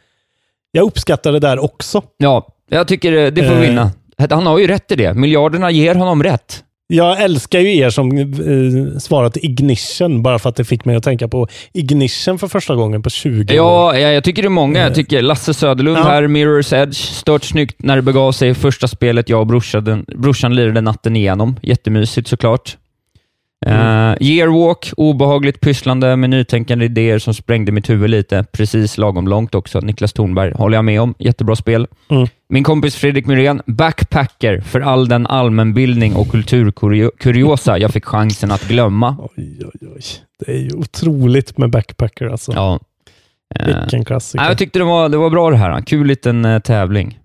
Jag 0.72 0.86
uppskattar 0.86 1.32
det 1.32 1.38
där 1.38 1.58
också. 1.64 2.02
ja 2.16 2.46
jag 2.68 2.88
tycker 2.88 3.12
eh, 3.12 3.30
det 3.30 3.44
får 3.48 3.54
Eh. 3.54 3.60
vinna. 3.60 3.90
Han 4.30 4.46
har 4.46 4.58
ju 4.58 4.66
rätt 4.66 4.92
i 4.92 4.96
det. 4.96 5.14
Miljarderna 5.14 5.70
ger 5.70 5.94
honom 5.94 6.22
rätt. 6.22 6.64
Jag 6.94 7.22
älskar 7.22 7.60
ju 7.60 7.76
er 7.76 7.90
som 7.90 8.18
eh, 8.18 8.98
svarat 8.98 9.36
Ignition, 9.36 10.22
bara 10.22 10.38
för 10.38 10.48
att 10.48 10.56
det 10.56 10.64
fick 10.64 10.84
mig 10.84 10.96
att 10.96 11.02
tänka 11.02 11.28
på 11.28 11.48
Ignition 11.72 12.38
för 12.38 12.48
första 12.48 12.74
gången 12.74 13.02
på 13.02 13.10
20 13.10 13.60
år. 13.60 13.66
Ja, 13.66 13.98
ja, 13.98 14.08
jag 14.08 14.24
tycker 14.24 14.42
det 14.42 14.48
är 14.48 14.50
många. 14.50 14.80
Jag 14.80 14.94
tycker 14.94 15.22
Lasse 15.22 15.54
Söderlund 15.54 15.98
Ja. 15.98 16.02
här, 16.02 16.22
Mirror's 16.22 16.82
Edge, 16.82 16.94
stört 16.96 17.44
snyggt 17.44 17.76
när 17.78 17.96
det 17.96 18.02
begav 18.02 18.32
sig. 18.32 18.54
Första 18.54 18.88
spelet 18.88 19.28
jag 19.28 19.40
och 19.40 19.46
brorsan, 19.46 20.04
brorsan 20.16 20.54
lirade 20.54 20.80
natten 20.80 21.16
igenom. 21.16 21.56
Jättemysigt 21.62 22.28
såklart. 22.28 22.76
Uh, 23.66 24.14
Yearwalk, 24.20 24.92
obehagligt 24.96 25.60
pysslande 25.60 26.16
med 26.16 26.30
nytänkande 26.30 26.84
idéer 26.84 27.18
som 27.18 27.34
sprängde 27.34 27.72
mitt 27.72 27.90
huvud 27.90 28.10
lite. 28.10 28.44
Precis 28.52 28.98
lagom 28.98 29.28
långt 29.28 29.54
också. 29.54 29.80
Niklas 29.80 30.12
Thornberg 30.12 30.52
håller 30.52 30.78
jag 30.78 30.84
med 30.84 31.00
om. 31.00 31.14
Jättebra 31.18 31.56
spel. 31.56 31.86
Mm. 32.10 32.28
Min 32.48 32.64
kompis 32.64 32.96
Fredrik 32.96 33.26
Myrén, 33.26 33.62
backpacker 33.66 34.60
för 34.60 34.80
all 34.80 35.08
den 35.08 35.26
allmänbildning 35.26 36.16
och 36.16 36.30
kulturkuriosa 36.30 37.78
jag 37.78 37.90
fick 37.90 38.04
chansen 38.04 38.50
att 38.50 38.68
glömma. 38.68 39.16
Oj, 39.36 39.58
oj, 39.64 39.88
oj. 39.96 40.02
Det 40.38 40.52
är 40.52 40.58
ju 40.58 40.72
otroligt 40.72 41.58
med 41.58 41.70
backpacker 41.70 42.26
alltså. 42.26 42.52
Ja. 42.52 42.80
Eh, 43.54 43.66
Vilken 43.66 44.04
klassiker. 44.04 44.38
nej, 44.38 44.50
jag 44.50 44.58
tyckte 44.58 44.78
det 44.78 44.84
var, 44.84 45.08
det 45.08 45.16
var 45.16 45.30
bra 45.30 45.50
det 45.50 45.56
här. 45.56 45.80
Kul 45.80 46.06
liten 46.06 46.44
eh, 46.44 46.58
tävling. 46.58 47.18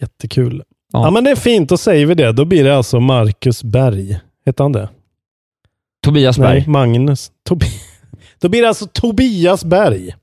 Jättekul. 0.00 0.62
Ja. 0.92 1.04
Ja. 1.04 1.10
men 1.10 1.24
det 1.24 1.30
är 1.30 1.36
fint, 1.36 1.68
då 1.68 1.76
säger 1.76 2.06
vi 2.06 2.14
det. 2.14 2.32
Då 2.32 2.44
blir 2.44 2.64
det 2.64 2.76
alltså 2.76 3.00
Marcus 3.00 3.62
Berg. 3.64 4.20
Heter 4.46 4.64
han 4.64 4.72
det? 4.72 4.88
Tobias 6.04 6.38
Berg. 6.38 6.58
Nej, 6.58 6.68
Magnus. 6.68 7.30
Tobi 7.48 7.66
då 8.40 8.48
blir 8.48 8.62
det 8.62 8.68
alltså 8.68 8.86
Tobias 8.86 9.64
Berg 9.64 10.14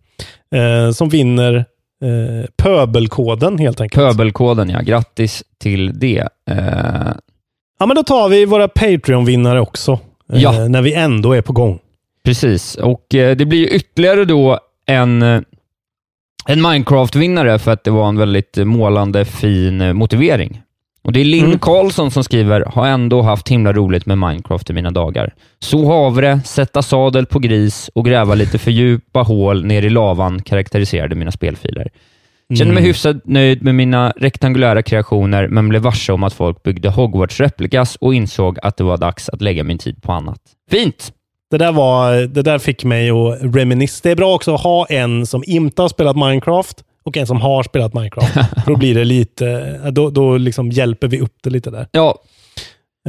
eh, 0.55 0.91
som 0.93 1.09
vinner 1.09 1.55
eh, 2.03 2.49
pöbelkoden 2.57 3.57
helt 3.57 3.81
enkelt. 3.81 4.03
Pöbelkoden, 4.07 4.69
ja. 4.69 4.79
Grattis 4.79 5.43
till 5.59 5.99
det. 5.99 6.27
Eh, 6.49 7.11
Ja, 7.79 7.85
men 7.85 7.95
då 7.95 8.03
tar 8.03 8.29
vi 8.29 8.45
våra 8.45 8.67
Patreon-vinnare 8.67 9.59
också. 9.61 9.99
Eh, 10.33 10.41
Ja. 10.41 10.67
När 10.67 10.81
vi 10.81 10.93
ändå 10.93 11.33
är 11.33 11.41
på 11.41 11.53
gång. 11.53 11.79
precis, 12.23 12.75
och 12.75 13.15
eh, 13.15 13.35
det 13.35 13.45
blir 13.45 13.59
ju 13.59 13.67
ytterligare 13.67 14.25
då 14.25 14.59
en, 14.85 15.21
eh, 15.21 15.41
en 16.47 16.61
Minecraft-vinnare 16.61 17.59
för 17.59 17.71
att 17.71 17.83
det 17.83 17.91
var 17.91 18.09
en 18.09 18.17
väldigt 18.17 18.57
målande, 18.57 19.25
fin 19.25 19.95
motivering. 19.95 20.61
Och 21.03 21.11
Det 21.13 21.19
är 21.19 21.25
Linn 21.25 21.45
Mm. 21.45 21.59
Karlsson 21.59 22.11
som 22.11 22.23
skriver, 22.23 22.61
har 22.65 22.87
ändå 22.87 23.21
haft 23.21 23.49
himla 23.49 23.73
roligt 23.73 24.05
med 24.05 24.17
Minecraft 24.17 24.69
i 24.69 24.73
mina 24.73 24.91
dagar. 24.91 25.33
Så 25.59 25.85
havre, 25.87 26.41
sätta 26.45 26.81
sadel 26.81 27.25
på 27.25 27.39
gris 27.39 27.89
och 27.95 28.05
gräva 28.05 28.35
lite 28.35 28.57
för 28.57 28.71
djupa 28.71 29.21
hål 29.21 29.65
ner 29.65 29.81
i 29.81 29.89
lavan 29.89 30.41
karaktäriserade 30.41 31.15
mina 31.15 31.31
spelfiler. 31.31 31.89
Kände 32.57 32.73
mig 32.73 32.81
Mm. 32.81 32.87
hyfsat 32.87 33.17
nöjd 33.25 33.63
med 33.63 33.75
mina 33.75 34.13
rektangulära 34.17 34.81
kreationer, 34.83 35.47
men 35.47 35.69
blev 35.69 35.81
varse 35.81 36.11
om 36.13 36.23
att 36.23 36.33
folk 36.33 36.63
byggde 36.63 36.89
Hogwarts-replikas 36.89 37.97
och 38.01 38.13
insåg 38.13 38.57
att 38.61 38.77
det 38.77 38.83
var 38.83 38.97
dags 38.97 39.29
att 39.29 39.41
lägga 39.41 39.63
min 39.63 39.77
tid 39.77 40.01
på 40.01 40.11
annat. 40.11 40.39
Fint! 40.71 41.11
Det 41.51 41.57
där, 41.57 41.71
var, 41.71 42.13
det 42.27 42.41
där 42.41 42.59
fick 42.59 42.83
mig 42.83 43.09
att 43.09 43.37
reminisce. 43.55 43.99
Det 44.03 44.11
är 44.11 44.15
bra 44.15 44.35
också 44.35 44.55
att 44.55 44.61
ha 44.61 44.85
en 44.85 45.25
som 45.25 45.43
inte 45.47 45.81
har 45.81 45.89
spelat 45.89 46.15
Minecraft 46.15 46.83
och 47.03 47.17
en 47.17 47.27
som 47.27 47.41
har 47.41 47.63
spelat 47.63 47.93
Minecraft. 47.93 48.35
då 48.65 48.75
blir 48.75 48.95
det 48.95 49.03
lite, 49.05 49.77
då, 49.91 50.09
då 50.09 50.37
liksom 50.37 50.71
hjälper 50.71 51.07
vi 51.07 51.19
upp 51.19 51.35
det 51.43 51.49
lite 51.49 51.69
där. 51.71 51.87
Ja, 51.91 52.21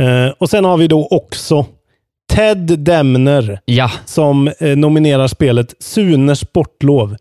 Eh, 0.00 0.32
och 0.38 0.50
sen 0.50 0.64
har 0.64 0.76
vi 0.76 0.88
då 0.88 1.06
också 1.06 1.66
Ted 2.32 2.78
Demner 2.78 3.60
Ja. 3.64 3.90
som 4.04 4.48
eh, 4.60 4.76
nominerar 4.76 5.28
spelet 5.28 5.74
Sune 5.82 6.36
Sportlov. 6.36 7.16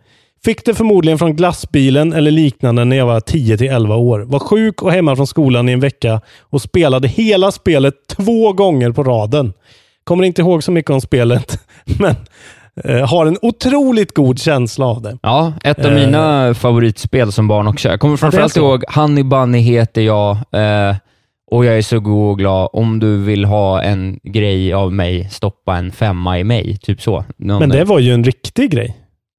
Fick 0.45 0.65
det 0.65 0.73
förmodligen 0.73 1.18
från 1.19 1.35
glassbilen 1.35 2.14
eller 2.14 2.31
liknande 2.31 2.85
när 2.85 2.95
jag 2.98 3.06
var 3.06 3.19
10-11 3.19 3.95
år. 3.95 4.19
Var 4.19 4.39
sjuk 4.39 4.81
och 4.81 4.91
hemma 4.91 5.15
från 5.15 5.27
skolan 5.27 5.69
i 5.69 5.72
en 5.72 5.80
vecka 5.80 6.22
och 6.39 6.61
spelade 6.61 7.07
hela 7.07 7.52
spelet 7.52 7.93
två 8.07 8.53
gånger 8.53 8.91
på 8.91 9.03
raden. 9.03 9.53
Kommer 10.03 10.23
inte 10.23 10.41
ihåg 10.41 10.64
så 10.64 10.72
mycket 10.72 10.91
om 10.91 11.02
spelet, 11.02 11.60
men 11.99 12.15
har 13.06 13.26
en 13.26 13.38
otroligt 13.41 14.14
god 14.15 14.39
känsla 14.39 14.85
av 14.85 15.02
det. 15.02 15.18
Ja, 15.22 15.53
ett 15.64 15.85
av 15.85 15.91
Eh. 15.91 15.95
mina 16.07 16.53
favoritspel 16.53 17.31
som 17.31 17.48
barn 17.48 17.68
också. 17.68 17.89
Jag 17.89 17.99
kommer 17.99 18.18
framförallt 18.18 18.57
ihåg 18.57 18.84
Honey 18.95 19.23
Bunny 19.23 19.60
heter 19.60 20.02
jag 20.02 20.31
eh, 20.31 20.95
och 21.52 21.65
jag 21.65 21.77
är 21.77 21.81
så 21.81 21.99
god 21.99 22.31
och 22.31 22.38
glad. 22.38 22.69
Om 22.73 22.99
du 22.99 23.18
vill 23.18 23.45
ha 23.45 23.81
en 23.81 24.19
grej 24.23 24.73
av 24.73 24.93
mig, 24.93 25.30
stoppa 25.31 25.76
en 25.77 25.91
femma 25.91 26.39
i 26.39 26.43
mig. 26.43 26.77
Typ 26.77 27.02
så. 27.02 27.26
Någon, 27.38 27.60
Men 27.60 27.69
det 27.69 27.84
var 27.84 27.99
ju 27.99 28.14
en 28.14 28.23
riktig 28.23 28.72
grej. 28.72 28.98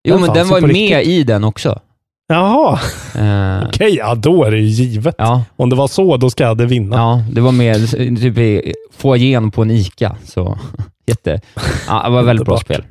jo, 0.08 0.18
men 0.18 0.32
den 0.34 0.48
var 0.48 0.60
med 0.60 0.70
riktigt. 0.70 1.06
i 1.08 1.22
den 1.24 1.44
också. 1.44 1.80
Jaha, 2.28 2.78
Eh, 3.18 3.62
okej, 3.68 3.94
ja 3.96 4.14
då 4.14 4.44
är 4.44 4.50
det 4.50 4.56
ju 4.58 4.66
givet. 4.84 5.14
ja, 5.18 5.44
Om 5.56 5.70
det 5.70 5.76
var 5.76 5.88
så, 5.88 6.16
då 6.16 6.30
ska 6.30 6.54
det 6.54 6.66
vinna. 6.66 6.96
ja, 6.96 7.22
det 7.32 7.40
var 7.40 7.52
med 7.52 7.90
typ 8.20 8.38
i 8.38 8.74
foajén 8.96 9.50
på 9.50 9.62
en 9.62 9.70
ICA. 9.70 10.16
Så 10.24 10.58
jätte... 11.06 11.40
Ja, 11.88 12.02
det 12.04 12.10
var 12.10 12.22
väldigt 12.22 12.46
bra 12.46 12.56
spel. 12.58 12.84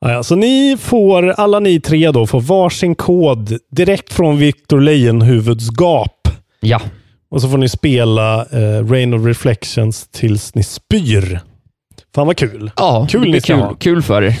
Ja, 0.00 0.22
så 0.22 0.36
ni 0.36 0.76
får, 0.80 1.28
alla 1.28 1.60
ni 1.60 1.80
tre 1.80 2.10
då, 2.10 2.26
får 2.26 2.40
varsin 2.40 2.94
kod 2.94 3.58
direkt 3.70 4.12
från 4.12 4.38
Victor 4.38 4.80
Lejonhuvuds 4.80 5.68
gap. 5.80 6.28
Ja, 6.60 6.80
Och 7.30 7.42
så 7.42 7.48
får 7.48 7.58
ni 7.58 7.68
spela 7.68 8.40
eh, 8.40 8.86
Rain 8.90 9.14
of 9.14 9.26
Reflections 9.26 10.08
tills 10.08 10.54
ni 10.54 10.62
spyr. 10.62 11.40
Fan 12.14 12.26
vad 12.26 12.36
kul. 12.36 12.70
Ja, 12.76 13.06
Kul 13.10 13.30
ni 13.30 13.40
kul, 13.40 13.56
ha. 13.56 13.74
kul 13.74 14.02
för 14.02 14.22
er. 14.22 14.38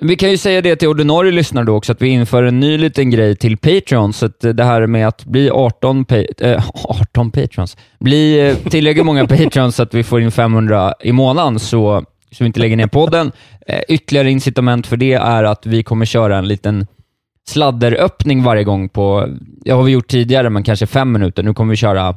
Vi 0.00 0.16
kan 0.16 0.30
ju 0.30 0.36
säga 0.38 0.60
det 0.62 0.76
till 0.76 0.88
ordinarie 0.88 1.32
lyssnare 1.32 1.64
då 1.64 1.74
också, 1.74 1.92
att 1.92 2.02
vi 2.02 2.08
inför 2.08 2.42
en 2.42 2.60
ny 2.60 2.78
liten 2.78 3.10
grej 3.10 3.36
till 3.36 3.56
Patreon. 3.58 4.12
Så 4.12 4.26
att 4.26 4.40
det 4.40 4.64
här 4.64 4.86
med 4.86 5.08
att 5.08 5.24
bli 5.24 5.50
18, 5.50 6.04
pa 6.04 6.16
äh, 6.40 6.64
18 6.84 7.30
Patrons, 7.30 7.76
bli 8.00 8.48
eh, 8.48 8.56
tillräckligt 8.70 9.06
många 9.06 9.26
Patrons 9.26 9.76
så 9.76 9.82
att 9.82 9.94
vi 9.94 10.02
får 10.04 10.20
in 10.20 10.30
500 10.30 10.94
i 11.00 11.12
månaden, 11.12 11.58
så, 11.58 12.04
så 12.30 12.44
vi 12.44 12.46
inte 12.46 12.60
lägger 12.60 12.76
ner 12.76 12.86
podden. 12.86 13.32
Eh, 13.66 13.80
ytterligare 13.88 14.30
incitament 14.30 14.86
för 14.86 14.96
det 14.96 15.12
är 15.12 15.44
att 15.44 15.66
vi 15.66 15.82
kommer 15.82 16.04
köra 16.04 16.38
en 16.38 16.48
liten 16.48 16.86
sladderöppning 17.48 18.42
varje 18.42 18.64
gång 18.64 18.88
på, 18.88 19.28
det 19.40 19.70
har 19.70 19.82
vi 19.82 19.92
gjort 19.92 20.08
tidigare, 20.08 20.50
men 20.50 20.62
kanske 20.62 20.86
fem 20.86 21.12
minuter. 21.12 21.42
Nu 21.42 21.54
kommer 21.54 21.70
vi 21.70 21.76
köra 21.76 22.16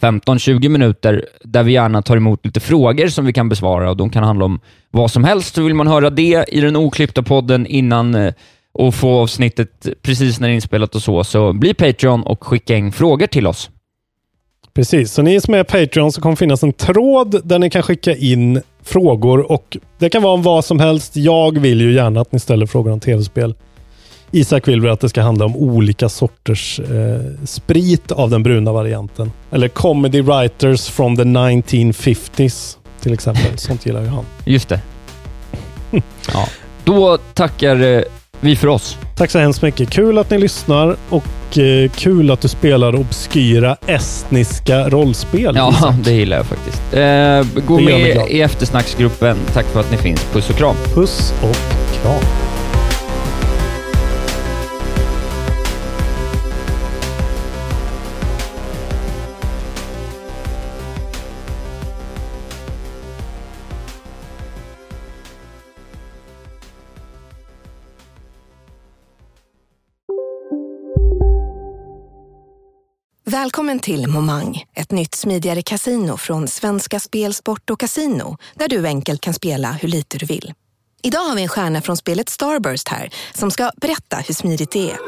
15-20 0.00 0.68
minuter 0.68 1.24
där 1.44 1.62
vi 1.62 1.72
gärna 1.72 2.02
tar 2.02 2.16
emot 2.16 2.46
lite 2.46 2.60
frågor 2.60 3.08
som 3.08 3.26
vi 3.26 3.32
kan 3.32 3.48
besvara 3.48 3.90
och 3.90 3.96
de 3.96 4.10
kan 4.10 4.24
handla 4.24 4.44
om 4.44 4.60
vad 4.90 5.10
som 5.10 5.24
helst. 5.24 5.54
Så 5.54 5.62
vill 5.62 5.74
man 5.74 5.86
höra 5.86 6.10
det 6.10 6.44
i 6.48 6.60
den 6.60 6.76
oklippta 6.76 7.22
podden 7.22 7.66
innan 7.66 8.14
eh, 8.14 8.34
och 8.72 8.94
få 8.94 9.18
avsnittet 9.18 9.88
precis 10.02 10.40
när 10.40 10.48
det 10.48 10.52
är 10.52 10.54
inspelat 10.54 10.94
och 10.94 11.02
så, 11.02 11.24
så 11.24 11.52
bli 11.52 11.74
Patreon 11.74 12.22
och 12.22 12.44
skicka 12.44 12.76
in 12.76 12.92
frågor 12.92 13.26
till 13.26 13.46
oss. 13.46 13.70
Precis, 14.74 15.12
så 15.12 15.22
ni 15.22 15.40
som 15.40 15.54
är 15.54 15.64
Patreon 15.64 16.12
så 16.12 16.20
kommer 16.20 16.36
finnas 16.36 16.62
en 16.62 16.72
tråd 16.72 17.40
där 17.44 17.58
ni 17.58 17.70
kan 17.70 17.82
skicka 17.82 18.16
in 18.16 18.62
frågor 18.82 19.52
och 19.52 19.76
det 19.98 20.08
kan 20.08 20.22
vara 20.22 20.32
om 20.32 20.42
vad 20.42 20.64
som 20.64 20.80
helst. 20.80 21.16
Jag 21.16 21.58
vill 21.58 21.80
ju 21.80 21.92
gärna 21.92 22.20
att 22.20 22.32
ni 22.32 22.40
ställer 22.40 22.66
frågor 22.66 22.92
om 22.92 23.00
tv-spel. 23.00 23.54
Isak 24.30 24.68
vill 24.68 24.80
väl 24.80 24.90
att 24.90 25.00
det 25.00 25.08
ska 25.08 25.22
handla 25.22 25.44
om 25.44 25.56
olika 25.56 26.08
sorters 26.08 26.80
eh, 26.80 27.20
sprit 27.44 28.12
av 28.12 28.30
den 28.30 28.42
bruna 28.42 28.72
varianten. 28.72 29.32
Eller 29.50 29.68
comedy 29.68 30.22
writers 30.22 30.88
from 30.88 31.16
the 31.16 31.24
1950s 31.24 32.76
till 33.00 33.12
exempel. 33.12 33.58
Sånt 33.58 33.86
gillar 33.86 34.02
ju 34.02 34.08
han. 34.08 34.24
Just 34.44 34.68
det. 34.68 34.80
ja. 36.32 36.48
Då 36.84 37.18
tackar 37.34 37.82
eh, 37.82 38.02
vi 38.40 38.56
för 38.56 38.68
oss. 38.68 38.96
Tack 39.16 39.30
så 39.30 39.38
hemskt 39.38 39.62
mycket. 39.62 39.90
Kul 39.90 40.18
att 40.18 40.30
ni 40.30 40.38
lyssnar 40.38 40.96
och 41.08 41.58
eh, 41.58 41.90
kul 41.90 42.30
att 42.30 42.40
du 42.40 42.48
spelar 42.48 42.94
obskyra 42.94 43.76
estniska 43.86 44.88
rollspel. 44.88 45.56
Ja, 45.56 45.74
Isak. 45.78 45.94
det 46.04 46.12
gillar 46.12 46.36
jag 46.36 46.46
faktiskt. 46.46 46.82
Eh, 46.94 47.64
gå 47.66 47.80
med 47.80 48.30
i 48.30 48.40
eftersnacksgruppen. 48.40 49.36
Tack 49.54 49.66
för 49.66 49.80
att 49.80 49.90
ni 49.90 49.96
finns. 49.96 50.24
Puss 50.32 50.50
och 50.50 50.56
kram. 50.56 50.76
Puss 50.94 51.32
och 51.42 51.56
kram. 52.02 52.22
Välkommen 73.30 73.80
till 73.80 74.06
Momang, 74.06 74.64
ett 74.74 74.90
nytt 74.90 75.14
smidigare 75.14 75.62
casino 75.62 76.16
från 76.16 76.48
Svenska 76.48 77.00
Spel, 77.00 77.34
Sport 77.34 77.70
och 77.70 77.80
Casino 77.80 78.36
där 78.54 78.68
du 78.68 78.86
enkelt 78.86 79.20
kan 79.20 79.34
spela 79.34 79.72
hur 79.72 79.88
lite 79.88 80.18
du 80.18 80.26
vill. 80.26 80.54
Idag 81.02 81.20
har 81.20 81.34
vi 81.36 81.42
en 81.42 81.48
stjärna 81.48 81.82
från 81.82 81.96
spelet 81.96 82.28
Starburst 82.28 82.88
här 82.88 83.10
som 83.34 83.50
ska 83.50 83.70
berätta 83.76 84.16
hur 84.16 84.34
smidigt 84.34 84.70
det 84.70 84.90
är. 84.90 84.98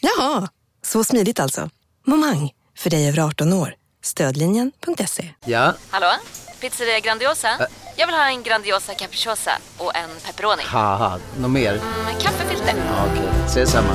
Jaha, 0.00 0.48
så 0.82 1.04
smidigt 1.04 1.40
alltså. 1.40 1.70
Momang, 2.06 2.50
för 2.78 2.90
dig 2.90 3.08
över 3.08 3.18
18 3.18 3.52
år. 3.52 3.74
Stödlinjen.se. 4.02 5.28
Ja, 5.44 5.74
Hallå? 5.90 6.12
Pizzeria 6.60 7.00
Grandiosa? 7.00 7.48
Jag 7.96 8.06
vill 8.06 8.16
ha 8.16 8.28
en 8.28 8.42
Grandiosa 8.42 8.94
capriciosa 8.94 9.52
och 9.78 9.96
en 9.96 10.10
pepperoni. 10.26 10.62
något 11.38 11.50
mer? 11.50 11.72
Med 12.04 12.22
kaffefilter. 12.22 12.74
Ja, 12.76 13.06
Okej, 13.12 13.28
ses 13.46 13.70
samma. 13.70 13.94